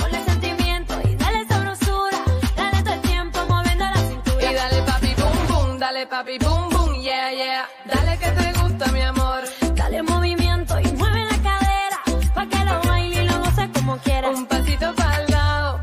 Ponle 0.00 0.24
sentimiento 0.24 1.00
y 1.08 1.14
dale 1.16 1.46
sabrosura. 1.46 2.18
Dale 2.56 2.82
todo 2.82 2.94
el 2.94 3.00
tiempo 3.02 3.38
moviendo 3.48 3.84
la 3.84 3.96
cintura. 3.96 4.50
Y 4.50 4.54
dale 4.54 4.82
papi 4.82 5.14
boom 5.14 5.46
boom, 5.48 5.78
dale 5.78 6.06
papi 6.06 6.38
boom 6.38 6.68
boom, 6.70 6.94
yeah 7.00 7.30
yeah. 7.32 7.68
Dale 7.86 8.18
que 8.18 8.30
te 8.30 8.52
gusta 8.60 8.92
mi 8.92 9.00
amor. 9.02 9.42
Dale 9.74 10.02
movimiento 10.02 10.78
y 10.80 10.92
mueve 10.92 11.24
la 11.24 11.38
cadera. 11.42 11.98
Pa' 12.34 12.46
que 12.46 12.64
lo 12.64 12.80
baile 12.88 13.22
y 13.24 13.26
lo 13.28 13.38
goce 13.40 13.70
como 13.72 13.98
quieras. 13.98 14.38
Un 14.38 14.46
pasito 14.46 14.94
para 14.94 15.16
el 15.22 15.30
lado, 15.30 15.80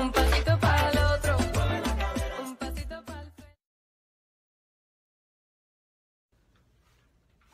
un 0.00 0.12
pasito 0.12 0.58
para 0.58 0.90
el 0.90 0.98
otro, 0.98 1.36
un 2.44 2.56
pasito 2.56 3.04
para 3.04 3.22
el 3.22 3.32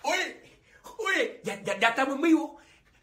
Oye, 0.02 0.60
oye, 0.98 1.40
ya, 1.44 1.62
ya, 1.62 1.78
ya 1.78 1.88
estamos 1.88 2.16
en 2.16 2.22
vivo. 2.22 2.56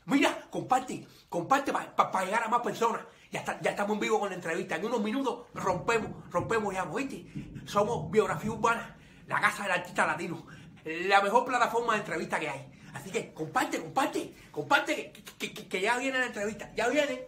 Mira, 0.06 0.48
comparte, 0.52 1.06
comparte 1.36 1.74
para 1.74 2.26
llegar 2.26 2.44
a 2.44 2.48
más 2.48 2.62
personas. 2.62 3.02
Ya, 3.32 3.40
está, 3.40 3.60
ya 3.60 3.72
estamos 3.72 3.96
en 3.96 4.00
vivo 4.00 4.20
con 4.20 4.30
la 4.30 4.36
entrevista. 4.36 4.78
En 4.78 4.86
unos 4.86 5.02
minutos 5.02 5.48
rompemos, 5.54 6.12
rompemos 6.32 6.74
ya, 6.74 6.84
¿oíste? 6.86 7.26
Somos 7.66 8.10
Biografía 8.10 8.52
Urbana, 8.52 8.96
la 9.28 9.42
casa 9.42 9.64
del 9.64 9.74
artista 9.74 10.06
latino, 10.08 10.46
la 10.86 11.22
mejor 11.22 11.44
plataforma 11.46 11.94
de 11.94 12.00
entrevista 12.00 12.40
que 12.40 12.50
hay. 12.50 12.72
Así 12.94 13.12
que 13.12 13.34
comparte, 13.34 13.82
comparte, 13.82 14.34
comparte 14.52 15.12
que, 15.12 15.24
que- 15.38 15.54
que- 15.54 15.68
que 15.68 15.82
ya 15.82 15.98
viene 15.98 16.18
la 16.20 16.28
entrevista, 16.28 16.72
ya 16.76 16.88
viene. 16.88 17.28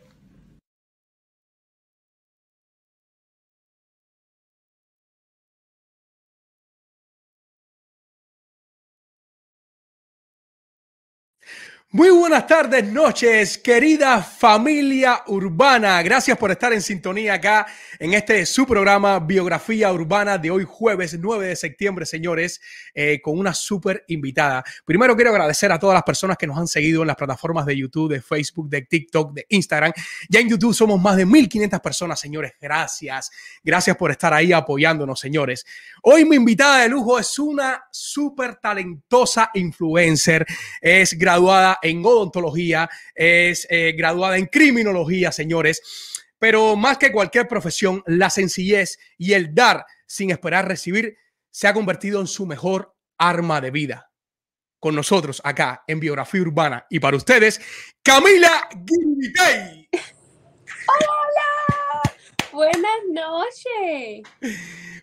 Muy 11.90 12.10
buenas 12.10 12.46
tardes, 12.46 12.84
noches, 12.84 13.58
querida 13.58 14.22
familia 14.22 15.24
urbana. 15.28 16.02
Gracias 16.04 16.38
por 16.38 16.52
estar 16.52 16.74
en 16.74 16.82
sintonía 16.82 17.36
acá 17.36 17.66
en 17.98 18.14
este 18.14 18.46
su 18.46 18.68
programa 18.68 19.20
Biografía 19.20 19.94
Urbana 19.94 20.38
de 20.38 20.52
hoy 20.52 20.66
jueves 20.68 21.18
9 21.18 21.48
de 21.48 21.56
septiembre, 21.56 22.06
señores, 22.06 22.60
eh, 22.94 23.22
con 23.22 23.40
una 23.40 23.54
súper 23.54 24.04
invitada. 24.10 24.66
Primero 24.84 25.16
quiero 25.16 25.32
agradecer 25.32 25.72
a 25.72 25.80
todas 25.80 25.94
las 25.94 26.04
personas 26.04 26.36
que 26.38 26.46
nos 26.46 26.58
han 26.58 26.68
seguido 26.68 27.04
en 27.04 27.08
las 27.08 27.16
plataformas 27.16 27.66
de 27.66 27.78
YouTube, 27.78 28.12
de 28.12 28.22
Facebook, 28.22 28.68
de 28.68 28.82
TikTok, 28.82 29.34
de 29.34 29.46
Instagram. 29.48 29.94
Ya 30.28 30.42
en 30.42 30.50
YouTube 30.50 30.74
somos 30.74 31.02
más 31.02 31.16
de 31.16 31.26
1.500 31.26 31.80
personas, 31.80 32.20
señores. 32.20 32.52
Gracias. 32.60 33.32
Gracias 33.64 33.96
por 33.96 34.12
estar 34.12 34.34
ahí 34.34 34.52
apoyándonos, 34.52 35.22
señores. 35.22 35.66
Hoy 36.04 36.26
mi 36.26 36.36
invitada 36.36 36.82
de 36.82 36.90
lujo 36.90 37.18
es 37.18 37.40
una 37.40 37.86
súper 37.90 38.56
talentosa 38.56 39.52
influencer. 39.54 40.46
Es 40.82 41.18
graduada 41.18 41.77
en 41.82 42.06
odontología, 42.06 42.90
es 43.16 43.68
eh, 43.70 43.94
graduada 43.98 44.38
en 44.38 44.46
criminología, 44.46 45.32
señores. 45.32 45.82
Pero 46.40 46.76
más 46.76 46.98
que 46.98 47.12
cualquier 47.12 47.48
profesión, 47.48 48.04
la 48.06 48.30
sencillez 48.30 49.00
y 49.18 49.34
el 49.34 49.54
dar 49.56 49.86
sin 50.06 50.32
esperar 50.32 50.68
recibir 50.68 51.18
se 51.50 51.68
ha 51.68 51.74
convertido 51.74 52.22
en 52.22 52.28
su 52.28 52.46
mejor 52.46 52.96
arma 53.18 53.62
de 53.62 53.72
vida. 53.72 54.12
Con 54.80 54.96
nosotros 54.96 55.42
acá 55.44 55.84
en 55.88 56.00
Biografía 56.00 56.42
Urbana 56.42 56.86
y 56.90 57.00
para 57.00 57.18
ustedes, 57.18 57.60
Camila 58.04 58.70
Guimitey. 58.76 59.90
Buenas 62.52 63.00
noches. 63.12 64.24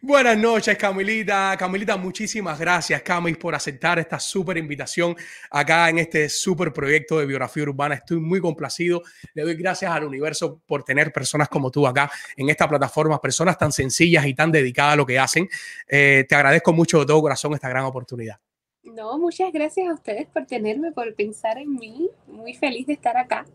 Buenas 0.00 0.37
noches, 0.37 0.77
Camilita. 0.77 1.56
Camilita, 1.59 1.97
muchísimas 1.97 2.59
gracias, 2.59 3.03
Camis, 3.03 3.37
por 3.37 3.55
aceptar 3.55 3.98
esta 3.98 4.19
súper 4.19 4.56
invitación 4.56 5.17
acá 5.50 5.89
en 5.89 5.98
este 5.98 6.28
súper 6.28 6.72
proyecto 6.72 7.19
de 7.19 7.27
biografía 7.27 7.62
urbana. 7.62 7.95
Estoy 7.95 8.19
muy 8.19 8.41
complacido. 8.41 9.03
Le 9.34 9.42
doy 9.42 9.55
gracias 9.55 9.91
al 9.91 10.05
universo 10.05 10.61
por 10.67 10.84
tener 10.84 11.12
personas 11.12 11.48
como 11.48 11.70
tú 11.70 11.87
acá 11.87 12.11
en 12.37 12.48
esta 12.48 12.69
plataforma, 12.69 13.20
personas 13.20 13.56
tan 13.59 13.72
sencillas 13.72 14.27
y 14.27 14.34
tan 14.34 14.53
dedicadas 14.53 14.95
a 14.95 14.97
lo 14.97 15.06
que 15.06 15.19
hacen. 15.19 15.48
Eh, 15.89 16.25
te 16.28 16.34
agradezco 16.34 16.72
mucho 16.72 17.00
de 17.00 17.06
todo 17.06 17.21
corazón 17.21 17.54
esta 17.54 17.69
gran 17.69 17.84
oportunidad. 17.84 18.38
No, 18.83 19.19
muchas 19.19 19.53
gracias 19.53 19.88
a 19.88 19.94
ustedes 19.94 20.27
por 20.27 20.47
tenerme, 20.47 20.93
por 20.93 21.15
pensar 21.15 21.59
en 21.59 21.75
mí. 21.75 22.10
Muy 22.27 22.54
feliz 22.54 22.87
de 22.87 22.93
estar 22.93 23.16
acá. 23.16 23.47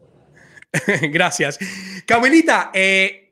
gracias. 1.11 1.59
Camilita, 2.05 2.71
eh, 2.73 3.28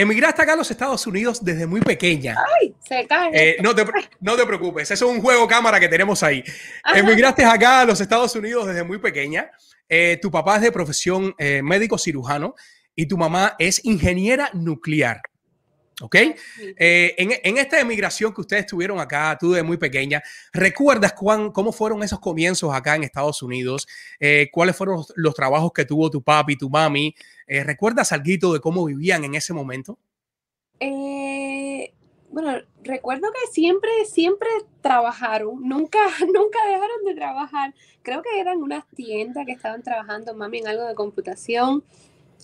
emigraste 0.00 0.42
acá 0.42 0.54
a 0.54 0.56
los 0.56 0.70
Estados 0.70 1.06
Unidos 1.06 1.44
desde 1.44 1.66
muy 1.66 1.80
pequeña. 1.80 2.36
¡Ay! 2.60 2.74
Se 2.80 3.06
cae. 3.06 3.30
Eh, 3.32 3.56
no, 3.62 3.74
te, 3.74 3.84
no 4.20 4.36
te 4.36 4.46
preocupes, 4.46 4.90
eso 4.90 5.06
es 5.06 5.10
un 5.12 5.20
juego 5.20 5.46
cámara 5.46 5.78
que 5.78 5.88
tenemos 5.88 6.22
ahí. 6.22 6.42
Ajá. 6.82 6.98
Emigraste 6.98 7.44
acá 7.44 7.80
a 7.80 7.84
los 7.84 8.00
Estados 8.00 8.34
Unidos 8.34 8.66
desde 8.66 8.84
muy 8.84 8.98
pequeña. 8.98 9.50
Eh, 9.88 10.18
tu 10.22 10.30
papá 10.30 10.56
es 10.56 10.62
de 10.62 10.72
profesión 10.72 11.34
eh, 11.38 11.62
médico 11.62 11.98
cirujano 11.98 12.54
y 12.94 13.06
tu 13.06 13.18
mamá 13.18 13.56
es 13.58 13.84
ingeniera 13.84 14.50
nuclear. 14.52 15.20
¿Ok? 16.00 16.16
Eh, 16.16 17.14
en, 17.18 17.32
en 17.42 17.58
esta 17.58 17.78
emigración 17.78 18.32
que 18.32 18.40
ustedes 18.40 18.66
tuvieron 18.66 18.98
acá, 19.00 19.36
tú 19.38 19.52
de 19.52 19.62
muy 19.62 19.76
pequeña, 19.76 20.22
¿recuerdas 20.52 21.12
cuán, 21.12 21.50
cómo 21.50 21.72
fueron 21.72 22.02
esos 22.02 22.20
comienzos 22.20 22.72
acá 22.74 22.96
en 22.96 23.04
Estados 23.04 23.42
Unidos? 23.42 23.86
Eh, 24.18 24.48
¿Cuáles 24.50 24.76
fueron 24.76 24.96
los, 24.96 25.12
los 25.16 25.34
trabajos 25.34 25.72
que 25.72 25.84
tuvo 25.84 26.10
tu 26.10 26.22
papi, 26.22 26.56
tu 26.56 26.70
mami? 26.70 27.14
Eh, 27.46 27.64
¿Recuerdas 27.64 28.12
algo 28.12 28.52
de 28.52 28.60
cómo 28.60 28.84
vivían 28.84 29.24
en 29.24 29.34
ese 29.34 29.52
momento? 29.52 29.98
Eh, 30.78 31.92
bueno, 32.30 32.62
recuerdo 32.84 33.28
que 33.32 33.52
siempre, 33.52 33.90
siempre 34.06 34.48
trabajaron. 34.80 35.68
Nunca, 35.68 35.98
nunca 36.32 36.58
dejaron 36.66 37.04
de 37.04 37.14
trabajar. 37.14 37.74
Creo 38.02 38.22
que 38.22 38.40
eran 38.40 38.58
unas 38.58 38.86
tiendas 38.94 39.46
que 39.46 39.52
estaban 39.52 39.82
trabajando, 39.82 40.34
mami, 40.34 40.58
en 40.58 40.68
algo 40.68 40.86
de 40.86 40.94
computación. 40.94 41.82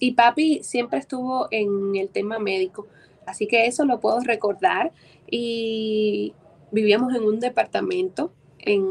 Y 0.00 0.12
papi 0.12 0.62
siempre 0.62 0.98
estuvo 0.98 1.48
en 1.50 1.94
el 1.96 2.08
tema 2.08 2.38
médico. 2.38 2.88
Así 3.26 3.46
que 3.46 3.66
eso 3.66 3.84
lo 3.84 4.00
puedo 4.00 4.20
recordar. 4.20 4.92
Y 5.30 6.32
vivíamos 6.70 7.14
en 7.14 7.24
un 7.24 7.40
departamento 7.40 8.32
en, 8.58 8.84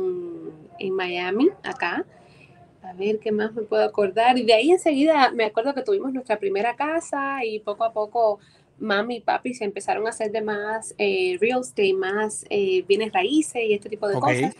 en 0.79 0.93
Miami, 0.93 1.49
acá. 1.63 2.05
A 2.83 2.93
ver 2.93 3.19
qué 3.19 3.31
más 3.31 3.53
me 3.53 3.63
puedo 3.63 3.83
acordar. 3.83 4.37
Y 4.37 4.43
de 4.43 4.53
ahí 4.53 4.71
enseguida 4.71 5.31
me 5.31 5.45
acuerdo 5.45 5.73
que 5.73 5.81
tuvimos 5.81 6.13
nuestra 6.13 6.37
primera 6.37 6.75
casa 6.75 7.43
y 7.43 7.59
poco 7.59 7.83
a 7.83 7.93
poco 7.93 8.39
mami 8.77 9.17
y 9.17 9.21
papi 9.21 9.53
se 9.53 9.63
empezaron 9.63 10.05
a 10.05 10.09
hacer 10.09 10.31
de 10.31 10.41
más 10.41 10.93
eh, 10.97 11.37
real 11.39 11.61
estate, 11.61 11.93
más 11.93 12.45
eh, 12.49 12.83
bienes 12.87 13.11
raíces 13.13 13.63
y 13.63 13.73
este 13.73 13.89
tipo 13.89 14.07
de 14.07 14.15
Ok. 14.15 14.21
cosas. 14.21 14.55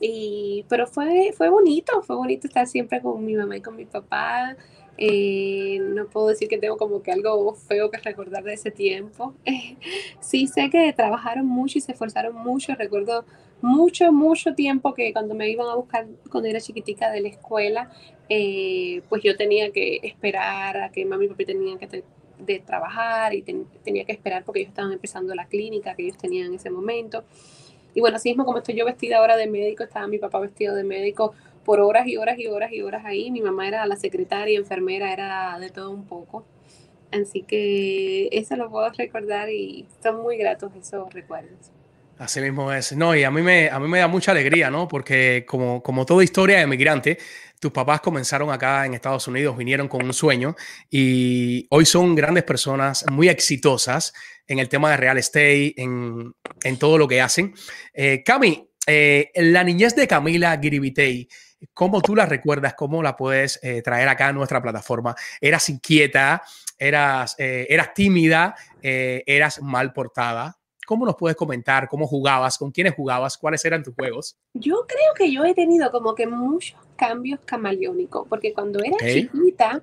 Y, 0.00 0.64
pero 0.68 0.86
fue, 0.86 1.32
fue 1.36 1.48
bonito, 1.48 2.02
fue 2.02 2.16
bonito 2.16 2.46
estar 2.46 2.66
siempre 2.66 3.00
con 3.00 3.24
mi 3.24 3.34
mamá 3.34 3.56
y 3.56 3.60
con 3.60 3.76
mi 3.76 3.84
papá. 3.84 4.56
Eh, 5.00 5.78
no 5.80 6.06
puedo 6.08 6.26
decir 6.28 6.48
que 6.48 6.58
tengo 6.58 6.76
como 6.76 7.02
que 7.02 7.12
algo 7.12 7.54
feo 7.54 7.90
que 7.90 7.98
recordar 7.98 8.42
de 8.44 8.54
ese 8.54 8.70
tiempo. 8.70 9.34
sí 10.20 10.46
sé 10.48 10.70
que 10.70 10.92
trabajaron 10.92 11.46
mucho 11.46 11.78
y 11.78 11.80
se 11.80 11.92
esforzaron 11.92 12.34
mucho. 12.34 12.74
Recuerdo 12.74 13.24
mucho, 13.60 14.12
mucho 14.12 14.54
tiempo 14.54 14.94
que 14.94 15.12
cuando 15.12 15.34
me 15.34 15.48
iban 15.50 15.68
a 15.68 15.74
buscar 15.76 16.06
cuando 16.30 16.48
era 16.48 16.60
chiquitica 16.60 17.10
de 17.10 17.20
la 17.20 17.28
escuela, 17.28 17.90
eh, 18.28 19.02
pues 19.08 19.22
yo 19.22 19.36
tenía 19.36 19.70
que 19.70 20.00
esperar 20.02 20.76
a 20.78 20.90
que 20.90 21.04
mami 21.04 21.26
y 21.26 21.28
papi 21.28 21.44
tenían 21.44 21.78
que 21.78 22.02
de 22.38 22.58
trabajar 22.60 23.34
y 23.34 23.42
ten- 23.42 23.66
tenía 23.82 24.04
que 24.04 24.12
esperar 24.12 24.44
porque 24.44 24.60
ellos 24.60 24.70
estaban 24.70 24.92
empezando 24.92 25.34
la 25.34 25.46
clínica 25.46 25.94
que 25.96 26.04
ellos 26.04 26.18
tenían 26.18 26.46
en 26.48 26.54
ese 26.54 26.70
momento. 26.70 27.24
Y 27.94 28.00
bueno, 28.00 28.16
así 28.16 28.28
mismo 28.28 28.44
como 28.44 28.58
estoy 28.58 28.74
yo 28.76 28.84
vestida 28.84 29.18
ahora 29.18 29.36
de 29.36 29.46
médico, 29.46 29.82
estaba 29.82 30.06
mi 30.06 30.18
papá 30.18 30.38
vestido 30.40 30.74
de 30.74 30.84
médico 30.84 31.32
por 31.68 31.80
horas 31.80 32.06
y 32.06 32.16
horas 32.16 32.38
y 32.38 32.46
horas 32.46 32.72
y 32.72 32.80
horas 32.80 33.04
ahí. 33.04 33.30
Mi 33.30 33.42
mamá 33.42 33.68
era 33.68 33.84
la 33.84 33.96
secretaria, 33.96 34.58
enfermera, 34.58 35.12
era 35.12 35.58
de 35.60 35.68
todo 35.68 35.90
un 35.90 36.06
poco. 36.06 36.46
Así 37.12 37.42
que 37.42 38.30
eso 38.32 38.56
lo 38.56 38.70
puedo 38.70 38.88
recordar 38.96 39.50
y 39.50 39.86
son 40.02 40.22
muy 40.22 40.38
gratos 40.38 40.72
esos 40.80 41.12
recuerdos. 41.12 41.70
Así 42.16 42.40
mismo 42.40 42.72
es. 42.72 42.96
No, 42.96 43.14
y 43.14 43.22
a 43.22 43.30
mí 43.30 43.42
me, 43.42 43.68
a 43.68 43.78
mí 43.78 43.86
me 43.86 43.98
da 43.98 44.08
mucha 44.08 44.30
alegría, 44.30 44.70
¿no? 44.70 44.88
Porque 44.88 45.44
como, 45.46 45.82
como 45.82 46.06
toda 46.06 46.24
historia 46.24 46.56
de 46.56 46.62
emigrante, 46.62 47.18
tus 47.60 47.70
papás 47.70 48.00
comenzaron 48.00 48.50
acá 48.50 48.86
en 48.86 48.94
Estados 48.94 49.28
Unidos, 49.28 49.54
vinieron 49.54 49.88
con 49.88 50.02
un 50.02 50.14
sueño 50.14 50.56
y 50.88 51.66
hoy 51.68 51.84
son 51.84 52.14
grandes 52.14 52.44
personas 52.44 53.04
muy 53.12 53.28
exitosas 53.28 54.14
en 54.46 54.58
el 54.58 54.70
tema 54.70 54.92
de 54.92 54.96
real 54.96 55.18
estate, 55.18 55.74
en, 55.76 56.32
en 56.64 56.78
todo 56.78 56.96
lo 56.96 57.06
que 57.06 57.20
hacen. 57.20 57.52
Eh, 57.92 58.22
Cami, 58.24 58.70
eh, 58.86 59.30
la 59.34 59.62
niñez 59.64 59.94
de 59.94 60.08
Camila 60.08 60.58
Giribitey, 60.58 61.28
¿cómo 61.74 62.00
tú 62.00 62.14
la 62.14 62.26
recuerdas? 62.26 62.74
¿Cómo 62.74 63.02
la 63.02 63.16
puedes 63.16 63.58
eh, 63.62 63.82
traer 63.82 64.08
acá 64.08 64.28
a 64.28 64.32
nuestra 64.32 64.62
plataforma? 64.62 65.14
¿Eras 65.40 65.68
inquieta? 65.68 66.42
¿Eras, 66.78 67.34
eh, 67.38 67.66
eras 67.68 67.94
tímida? 67.94 68.54
Eh, 68.82 69.22
¿Eras 69.26 69.60
mal 69.62 69.92
portada? 69.92 70.56
¿Cómo 70.86 71.04
nos 71.04 71.16
puedes 71.16 71.36
comentar 71.36 71.86
cómo 71.88 72.06
jugabas, 72.06 72.56
con 72.56 72.70
quiénes 72.70 72.94
jugabas, 72.94 73.36
cuáles 73.36 73.62
eran 73.64 73.82
tus 73.82 73.94
juegos? 73.94 74.38
Yo 74.54 74.86
creo 74.86 75.12
que 75.16 75.30
yo 75.30 75.44
he 75.44 75.54
tenido 75.54 75.90
como 75.90 76.14
que 76.14 76.26
muchos 76.26 76.78
cambios 76.96 77.40
camaleónicos, 77.44 78.26
porque 78.26 78.54
cuando 78.54 78.82
era 78.82 78.96
Ok. 78.96 79.02
chiquita 79.02 79.82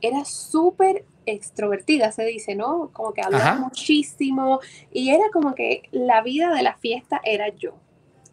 era 0.00 0.24
súper 0.24 1.04
extrovertida, 1.26 2.12
se 2.12 2.24
dice, 2.24 2.54
¿no? 2.54 2.90
Como 2.92 3.12
que 3.12 3.20
hablaba 3.20 3.50
Ajá. 3.50 3.58
muchísimo 3.58 4.60
y 4.92 5.10
era 5.10 5.24
como 5.32 5.54
que 5.54 5.82
la 5.90 6.22
vida 6.22 6.54
de 6.54 6.62
la 6.62 6.76
fiesta 6.76 7.20
era 7.24 7.48
yo. 7.56 7.74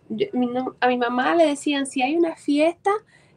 Yo- 0.10 0.28
mi 0.34 0.48
no- 0.48 0.76
a 0.80 0.88
mi 0.88 0.98
mamá 0.98 1.36
le 1.36 1.46
decían, 1.48 1.86
si 1.88 2.02
hay 2.02 2.16
una 2.16 2.36
fiesta, 2.36 2.92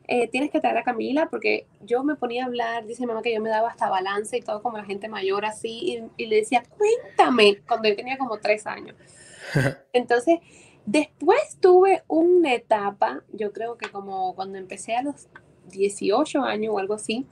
eh, 0.07 0.29
tienes 0.29 0.51
que 0.51 0.61
traer 0.61 0.79
a 0.79 0.83
Camila 0.85 1.29
porque 1.31 1.67
yo 1.85 2.03
me 2.05 2.17
ponía 2.17 2.45
a 2.45 2.47
hablar, 2.47 2.87
dice 2.87 3.03
mi 3.03 3.09
mamá 3.09 3.23
que 3.23 3.35
yo 3.35 3.41
me 3.41 3.51
daba 3.51 3.69
hasta 3.69 3.89
balance 3.91 4.37
y 4.37 4.43
todo 4.43 4.63
como 4.63 4.79
la 4.79 4.85
gente 4.85 5.09
mayor 5.09 5.45
así, 5.45 6.01
y, 6.17 6.23
y 6.23 6.27
le 6.27 6.37
decía, 6.37 6.63
cuéntame, 6.77 7.59
cuando 7.67 7.89
yo 7.89 7.97
tenía 7.97 8.17
como 8.19 8.39
tres 8.39 8.67
años. 8.67 8.97
Entonces, 9.93 10.39
después 10.87 11.59
tuve 11.61 12.03
una 12.09 12.55
etapa, 12.55 13.23
yo 13.33 13.53
creo 13.53 13.77
que 13.77 13.91
como 13.91 14.35
cuando 14.35 14.59
empecé 14.59 14.95
a 14.97 15.03
los 15.03 15.29
18 15.71 16.43
años 16.43 16.75
o 16.75 16.79
algo 16.79 16.95
así, 16.95 17.27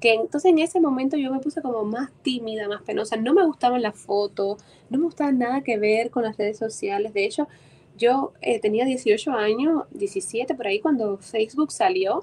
que 0.00 0.12
entonces 0.14 0.50
en 0.50 0.58
ese 0.58 0.80
momento 0.80 1.16
yo 1.16 1.30
me 1.32 1.40
puse 1.40 1.62
como 1.62 1.84
más 1.84 2.10
tímida, 2.22 2.68
más 2.68 2.82
penosa, 2.82 3.16
no 3.16 3.32
me 3.32 3.44
gustaban 3.46 3.80
las 3.82 3.96
fotos, 3.98 4.62
no 4.90 4.98
me 4.98 5.04
gustaba 5.04 5.32
nada 5.32 5.62
que 5.62 5.78
ver 5.78 6.10
con 6.10 6.22
las 6.24 6.36
redes 6.36 6.58
sociales, 6.58 7.14
de 7.14 7.24
hecho, 7.24 7.48
yo 7.96 8.32
eh, 8.40 8.60
tenía 8.60 8.84
18 8.84 9.32
años, 9.32 9.84
17 9.92 10.54
por 10.54 10.66
ahí 10.66 10.80
cuando 10.80 11.18
Facebook 11.18 11.72
salió, 11.72 12.20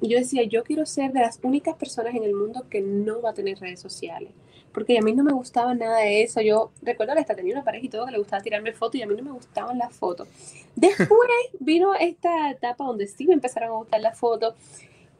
y 0.00 0.08
yo 0.08 0.18
decía, 0.18 0.42
yo 0.44 0.62
quiero 0.62 0.84
ser 0.86 1.12
de 1.12 1.20
las 1.20 1.40
únicas 1.42 1.76
personas 1.76 2.14
en 2.14 2.22
el 2.22 2.34
mundo 2.34 2.66
que 2.68 2.80
no 2.80 3.22
va 3.22 3.30
a 3.30 3.34
tener 3.34 3.58
redes 3.58 3.80
sociales, 3.80 4.30
porque 4.72 4.98
a 4.98 5.02
mí 5.02 5.14
no 5.14 5.24
me 5.24 5.32
gustaba 5.32 5.74
nada 5.74 5.98
de 5.98 6.22
eso, 6.22 6.40
yo 6.40 6.70
recuerdo 6.82 7.14
que 7.14 7.20
hasta 7.20 7.34
tenía 7.34 7.54
una 7.54 7.64
pareja 7.64 7.86
y 7.86 7.88
todo 7.88 8.06
que 8.06 8.12
le 8.12 8.18
gustaba 8.18 8.42
tirarme 8.42 8.72
fotos 8.72 8.96
y 8.96 9.02
a 9.02 9.06
mí 9.06 9.14
no 9.16 9.22
me 9.22 9.32
gustaban 9.32 9.78
las 9.78 9.94
fotos. 9.94 10.28
Después 10.74 11.10
vino 11.60 11.94
esta 11.94 12.50
etapa 12.50 12.84
donde 12.84 13.06
sí 13.06 13.26
me 13.26 13.34
empezaron 13.34 13.70
a 13.70 13.76
gustar 13.76 14.00
las 14.00 14.18
fotos, 14.18 14.54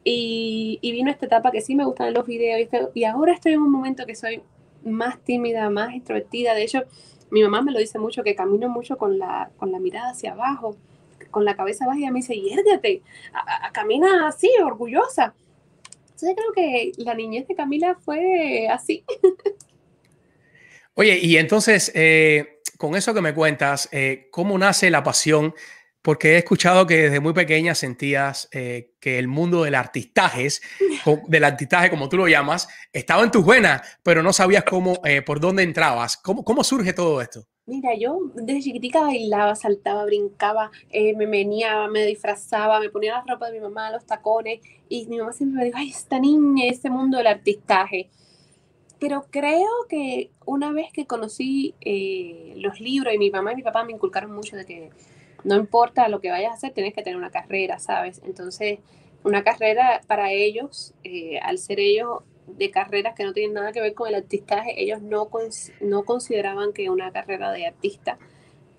y, 0.08 0.78
y, 0.82 0.92
vino 0.92 1.10
esta 1.10 1.26
etapa 1.26 1.50
que 1.50 1.60
sí 1.60 1.74
me 1.74 1.84
gustaban 1.84 2.14
los 2.14 2.24
videos 2.24 2.60
y, 2.94 3.00
y, 3.00 3.04
ahora 3.04 3.32
estoy 3.32 3.54
en 3.54 3.60
un 3.60 3.72
momento 3.72 4.06
que 4.06 4.14
soy 4.14 4.40
más 4.84 5.18
tímida, 5.18 5.68
más 5.68 5.96
extrovertida. 5.96 6.54
De 6.54 6.62
hecho, 6.62 6.84
mi 7.30 7.42
mamá 7.42 7.62
me 7.62 7.72
lo 7.72 7.78
dice 7.78 7.98
mucho, 7.98 8.22
que 8.22 8.34
camino 8.34 8.68
mucho 8.68 8.96
con 8.96 9.18
la, 9.18 9.50
con 9.56 9.72
la 9.72 9.78
mirada 9.78 10.10
hacia 10.10 10.32
abajo, 10.32 10.76
con 11.30 11.44
la 11.44 11.56
cabeza 11.56 11.86
baja 11.86 12.00
y 12.00 12.10
me 12.10 12.20
dice, 12.20 12.34
yérgate, 12.34 13.02
a, 13.32 13.66
a, 13.66 13.72
camina 13.72 14.28
así, 14.28 14.50
orgullosa. 14.64 15.34
Entonces 16.16 16.34
creo 16.34 16.52
que 16.54 16.92
la 16.96 17.14
niñez 17.14 17.46
de 17.46 17.54
Camila 17.54 17.94
fue 18.02 18.68
así. 18.68 19.04
Oye, 20.94 21.18
y 21.18 21.36
entonces, 21.36 21.92
eh, 21.94 22.60
con 22.78 22.96
eso 22.96 23.12
que 23.12 23.20
me 23.20 23.34
cuentas, 23.34 23.86
eh, 23.92 24.28
¿cómo 24.30 24.56
nace 24.56 24.88
la 24.88 25.02
pasión 25.02 25.54
porque 26.06 26.34
he 26.34 26.36
escuchado 26.36 26.86
que 26.86 27.02
desde 27.02 27.18
muy 27.18 27.32
pequeña 27.32 27.74
sentías 27.74 28.48
eh, 28.52 28.92
que 29.00 29.18
el 29.18 29.26
mundo 29.26 29.64
del 29.64 29.74
artistaje, 29.74 30.46
del 31.26 31.42
artistaje 31.42 31.90
como 31.90 32.08
tú 32.08 32.16
lo 32.16 32.28
llamas, 32.28 32.68
estaba 32.92 33.24
en 33.24 33.32
tus 33.32 33.44
venas, 33.44 33.82
pero 34.04 34.22
no 34.22 34.32
sabías 34.32 34.62
cómo, 34.62 35.00
eh, 35.04 35.22
por 35.22 35.40
dónde 35.40 35.64
entrabas. 35.64 36.16
¿Cómo, 36.16 36.44
¿Cómo 36.44 36.62
surge 36.62 36.92
todo 36.92 37.20
esto? 37.20 37.48
Mira, 37.66 37.90
yo 37.98 38.20
desde 38.36 38.60
chiquitica 38.60 39.00
bailaba, 39.00 39.56
saltaba, 39.56 40.04
brincaba, 40.04 40.70
eh, 40.90 41.12
me 41.16 41.26
meneaba, 41.26 41.88
me 41.88 42.06
disfrazaba, 42.06 42.78
me 42.78 42.88
ponía 42.88 43.14
la 43.14 43.24
ropa 43.34 43.48
de 43.48 43.54
mi 43.54 43.60
mamá, 43.60 43.90
los 43.90 44.06
tacones, 44.06 44.60
y 44.88 45.08
mi 45.08 45.18
mamá 45.18 45.32
siempre 45.32 45.58
me 45.58 45.64
dijo, 45.64 45.78
ay, 45.78 45.90
esta 45.90 46.20
niña, 46.20 46.66
ese 46.66 46.88
mundo 46.88 47.18
del 47.18 47.26
artistaje. 47.26 48.10
Pero 49.00 49.26
creo 49.28 49.66
que 49.88 50.30
una 50.44 50.70
vez 50.70 50.92
que 50.92 51.04
conocí 51.04 51.74
los 52.58 52.78
libros 52.78 53.12
y 53.12 53.18
mi 53.18 53.32
mamá 53.32 53.54
y 53.54 53.56
mi 53.56 53.62
papá 53.64 53.82
me 53.82 53.90
inculcaron 53.90 54.32
mucho 54.32 54.54
de 54.54 54.64
que 54.64 54.90
no 55.46 55.54
importa 55.54 56.08
lo 56.08 56.20
que 56.20 56.30
vayas 56.30 56.50
a 56.50 56.54
hacer, 56.54 56.72
tienes 56.72 56.92
que 56.92 57.02
tener 57.02 57.16
una 57.16 57.30
carrera, 57.30 57.78
¿sabes? 57.78 58.20
Entonces, 58.24 58.80
una 59.22 59.44
carrera 59.44 60.00
para 60.08 60.32
ellos, 60.32 60.92
eh, 61.04 61.38
al 61.40 61.58
ser 61.58 61.78
ellos 61.78 62.24
de 62.48 62.72
carreras 62.72 63.14
que 63.14 63.22
no 63.22 63.32
tienen 63.32 63.54
nada 63.54 63.70
que 63.70 63.80
ver 63.80 63.94
con 63.94 64.08
el 64.08 64.16
artistaje, 64.16 64.82
ellos 64.82 65.02
no, 65.02 65.30
no 65.80 66.04
consideraban 66.04 66.72
que 66.72 66.90
una 66.90 67.12
carrera 67.12 67.52
de 67.52 67.64
artista 67.64 68.18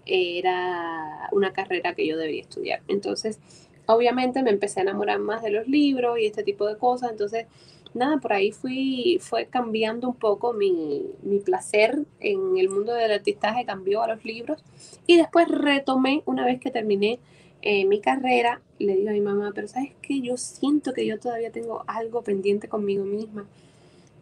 era 0.06 1.30
una 1.32 1.54
carrera 1.54 1.96
que 1.96 2.06
yo 2.06 2.18
debería 2.18 2.42
estudiar. 2.42 2.82
Entonces, 2.90 3.40
obviamente 3.86 4.44
me 4.44 4.50
empecé 4.50 4.82
a 4.82 4.84
enamorar 4.84 5.20
más 5.20 5.44
de 5.44 5.52
los 5.52 5.68
libros 5.70 6.20
y 6.20 6.26
este 6.26 6.44
tipo 6.44 6.68
de 6.68 6.78
cosas, 6.78 7.12
entonces 7.12 7.48
nada, 7.94 8.18
por 8.18 8.34
ahí 8.34 8.52
fui, 8.52 9.20
fue 9.22 9.48
cambiando 9.48 10.10
un 10.10 10.16
poco 10.16 10.54
mi, 10.54 11.04
mi, 11.24 11.40
placer 11.40 12.00
en 12.20 12.58
el 12.58 12.70
mundo 12.70 12.94
del 12.94 13.12
artistaje, 13.12 13.66
cambió 13.66 14.02
a 14.04 14.08
los 14.08 14.24
libros. 14.26 14.64
Y 15.06 15.18
después 15.18 15.48
retomé, 15.48 16.24
una 16.26 16.46
vez 16.46 16.60
que 16.60 16.72
terminé 16.72 17.20
eh, 17.62 17.86
mi 17.86 18.00
carrera, 18.00 18.62
le 18.80 18.96
digo 18.96 19.10
a 19.10 19.14
mi 19.14 19.22
mamá, 19.22 19.52
pero 19.54 19.68
sabes 19.68 19.92
que 20.02 20.22
yo 20.22 20.38
siento 20.38 20.94
que 20.94 21.06
yo 21.06 21.20
todavía 21.20 21.52
tengo 21.52 21.84
algo 21.88 22.22
pendiente 22.22 22.68
conmigo 22.68 23.04
misma. 23.04 23.48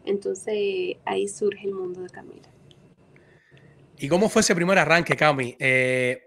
Entonces 0.04 0.96
ahí 1.04 1.28
surge 1.28 1.66
el 1.66 1.74
mundo 1.74 2.00
de 2.02 2.08
Camila. 2.08 2.48
¿Y 3.98 4.08
cómo 4.08 4.28
fue 4.28 4.40
ese 4.40 4.54
primer 4.54 4.78
arranque, 4.78 5.16
Cami? 5.16 5.56
Eh, 5.58 6.22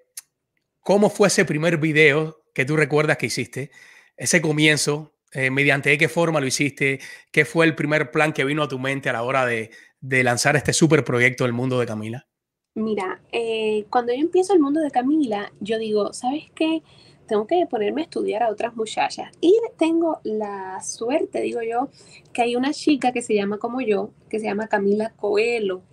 ¿Cómo 0.81 1.09
fue 1.09 1.27
ese 1.27 1.45
primer 1.45 1.77
video 1.77 2.42
que 2.53 2.65
tú 2.65 2.75
recuerdas 2.75 3.18
que 3.18 3.27
hiciste? 3.27 3.71
Ese 4.18 4.42
comienzo, 4.42 5.13
eh, 5.31 5.50
mediante 5.52 5.98
qué 5.98 6.10
forma 6.10 6.40
lo 6.40 6.48
hiciste, 6.48 7.00
qué 7.31 7.46
fue 7.46 7.66
el 7.66 7.76
primer 7.76 8.12
plan 8.12 8.34
que 8.34 8.46
vino 8.46 8.64
a 8.64 8.68
tu 8.68 8.80
mente 8.80 9.10
a 9.10 9.14
la 9.14 9.24
hora 9.24 9.46
de, 9.46 9.72
de 10.02 10.24
lanzar 10.24 10.56
este 10.56 10.74
super 10.74 11.04
proyecto 11.04 11.44
del 11.44 11.54
mundo 11.54 11.80
de 11.80 11.86
Camila. 11.86 12.28
Mira, 12.76 13.22
eh, 13.31 13.86
cuando 13.90 14.14
yo 14.14 14.20
empiezo 14.20 14.54
el 14.54 14.60
mundo 14.60 14.80
de 14.80 14.92
Camila, 14.92 15.52
yo 15.60 15.78
digo, 15.78 16.14
¿sabes 16.14 16.44
qué? 16.56 16.81
Tengo 17.28 17.46
que 17.46 17.66
ponerme 17.70 18.02
a 18.02 18.04
estudiar 18.06 18.44
a 18.44 18.50
otras 18.50 18.76
muchachas. 18.76 19.30
Y 19.42 19.54
tengo 19.78 20.20
la 20.24 20.81
suerte, 20.81 21.42
digo 21.42 21.62
yo, 21.62 21.90
que 22.34 22.42
hay 22.42 22.56
una 22.56 22.74
chica 22.74 23.12
que 23.12 23.22
se 23.22 23.36
llama 23.36 23.58
como 23.58 23.81
yo, 23.81 24.12
que 24.30 24.40
se 24.40 24.46
llama 24.46 24.68
Camila 24.68 25.12
Coelho 25.16 25.84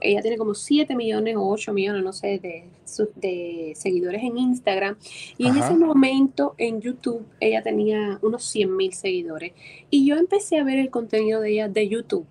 ella 0.00 0.22
tiene 0.22 0.38
como 0.38 0.54
7 0.54 0.94
millones 0.94 1.36
o 1.36 1.48
8 1.48 1.72
millones, 1.72 2.02
no 2.02 2.12
sé, 2.12 2.38
de, 2.38 2.64
de 3.16 3.72
seguidores 3.76 4.22
en 4.22 4.38
Instagram. 4.38 4.96
Y 5.38 5.46
Ajá. 5.46 5.56
en 5.56 5.62
ese 5.64 5.74
momento 5.74 6.54
en 6.58 6.80
YouTube 6.80 7.24
ella 7.40 7.62
tenía 7.62 8.18
unos 8.22 8.44
100 8.44 8.76
mil 8.76 8.92
seguidores. 8.92 9.52
Y 9.90 10.06
yo 10.06 10.16
empecé 10.16 10.58
a 10.58 10.64
ver 10.64 10.78
el 10.78 10.90
contenido 10.90 11.40
de 11.40 11.50
ella 11.52 11.68
de 11.68 11.88
YouTube. 11.88 12.26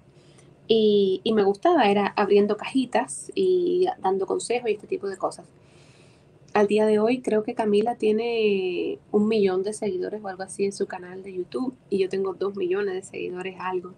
Y, 0.68 1.19
y, 1.24 1.34
me 1.34 1.44
gustaba, 1.44 1.90
era 1.90 2.08
abriendo 2.16 2.56
cajitas 2.56 3.30
y 3.36 3.88
dando 4.02 4.25
consejos 4.25 4.69
y 4.69 4.74
este 4.74 4.88
tipo 4.88 5.08
de 5.08 5.18
cosas. 5.18 5.46
Al 6.54 6.68
día 6.68 6.86
de 6.86 7.00
hoy 7.00 7.22
creo 7.22 7.44
que 7.44 7.56
Camila 7.56 7.96
tiene 7.96 9.00
un 9.12 9.28
millón 9.28 9.63
de 9.63 9.74
seguidores 9.74 10.22
o 10.24 10.28
algo 10.28 10.44
así 10.44 10.66
en 10.66 10.72
su 10.72 10.86
canal 10.86 11.24
de 11.24 11.34
YouTube 11.34 11.74
y 11.90 11.98
yo 11.98 12.10
tengo 12.10 12.34
dos 12.34 12.56
millones 12.56 12.94
de 12.94 13.04
seguidores, 13.04 13.56
algo. 13.60 13.94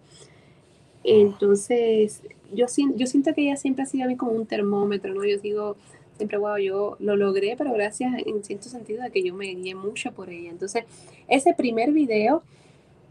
Entonces, 1.04 2.22
yo, 2.54 2.66
yo 2.96 3.08
siento 3.08 3.34
que 3.34 3.42
ella 3.42 3.58
siempre 3.58 3.84
ha 3.84 3.86
sido 3.86 4.06
a 4.06 4.08
mí 4.08 4.16
como 4.16 4.32
un 4.32 4.46
termómetro, 4.46 5.14
¿no? 5.14 5.26
Yo 5.26 5.38
digo, 5.38 5.76
siempre, 6.18 6.38
wow, 6.38 6.58
yo 6.58 6.98
lo 7.00 7.16
logré, 7.16 7.56
pero 7.58 7.74
gracias 7.74 8.14
en 8.26 8.44
cierto 8.44 8.70
sentido 8.70 9.04
de 9.04 9.12
que 9.12 9.24
yo 9.24 9.34
me 9.34 9.54
guié 9.54 9.76
mucho 9.76 10.12
por 10.12 10.30
ella. 10.30 10.50
Entonces, 10.50 10.84
ese 11.28 11.54
primer 11.54 11.92
video 11.92 12.44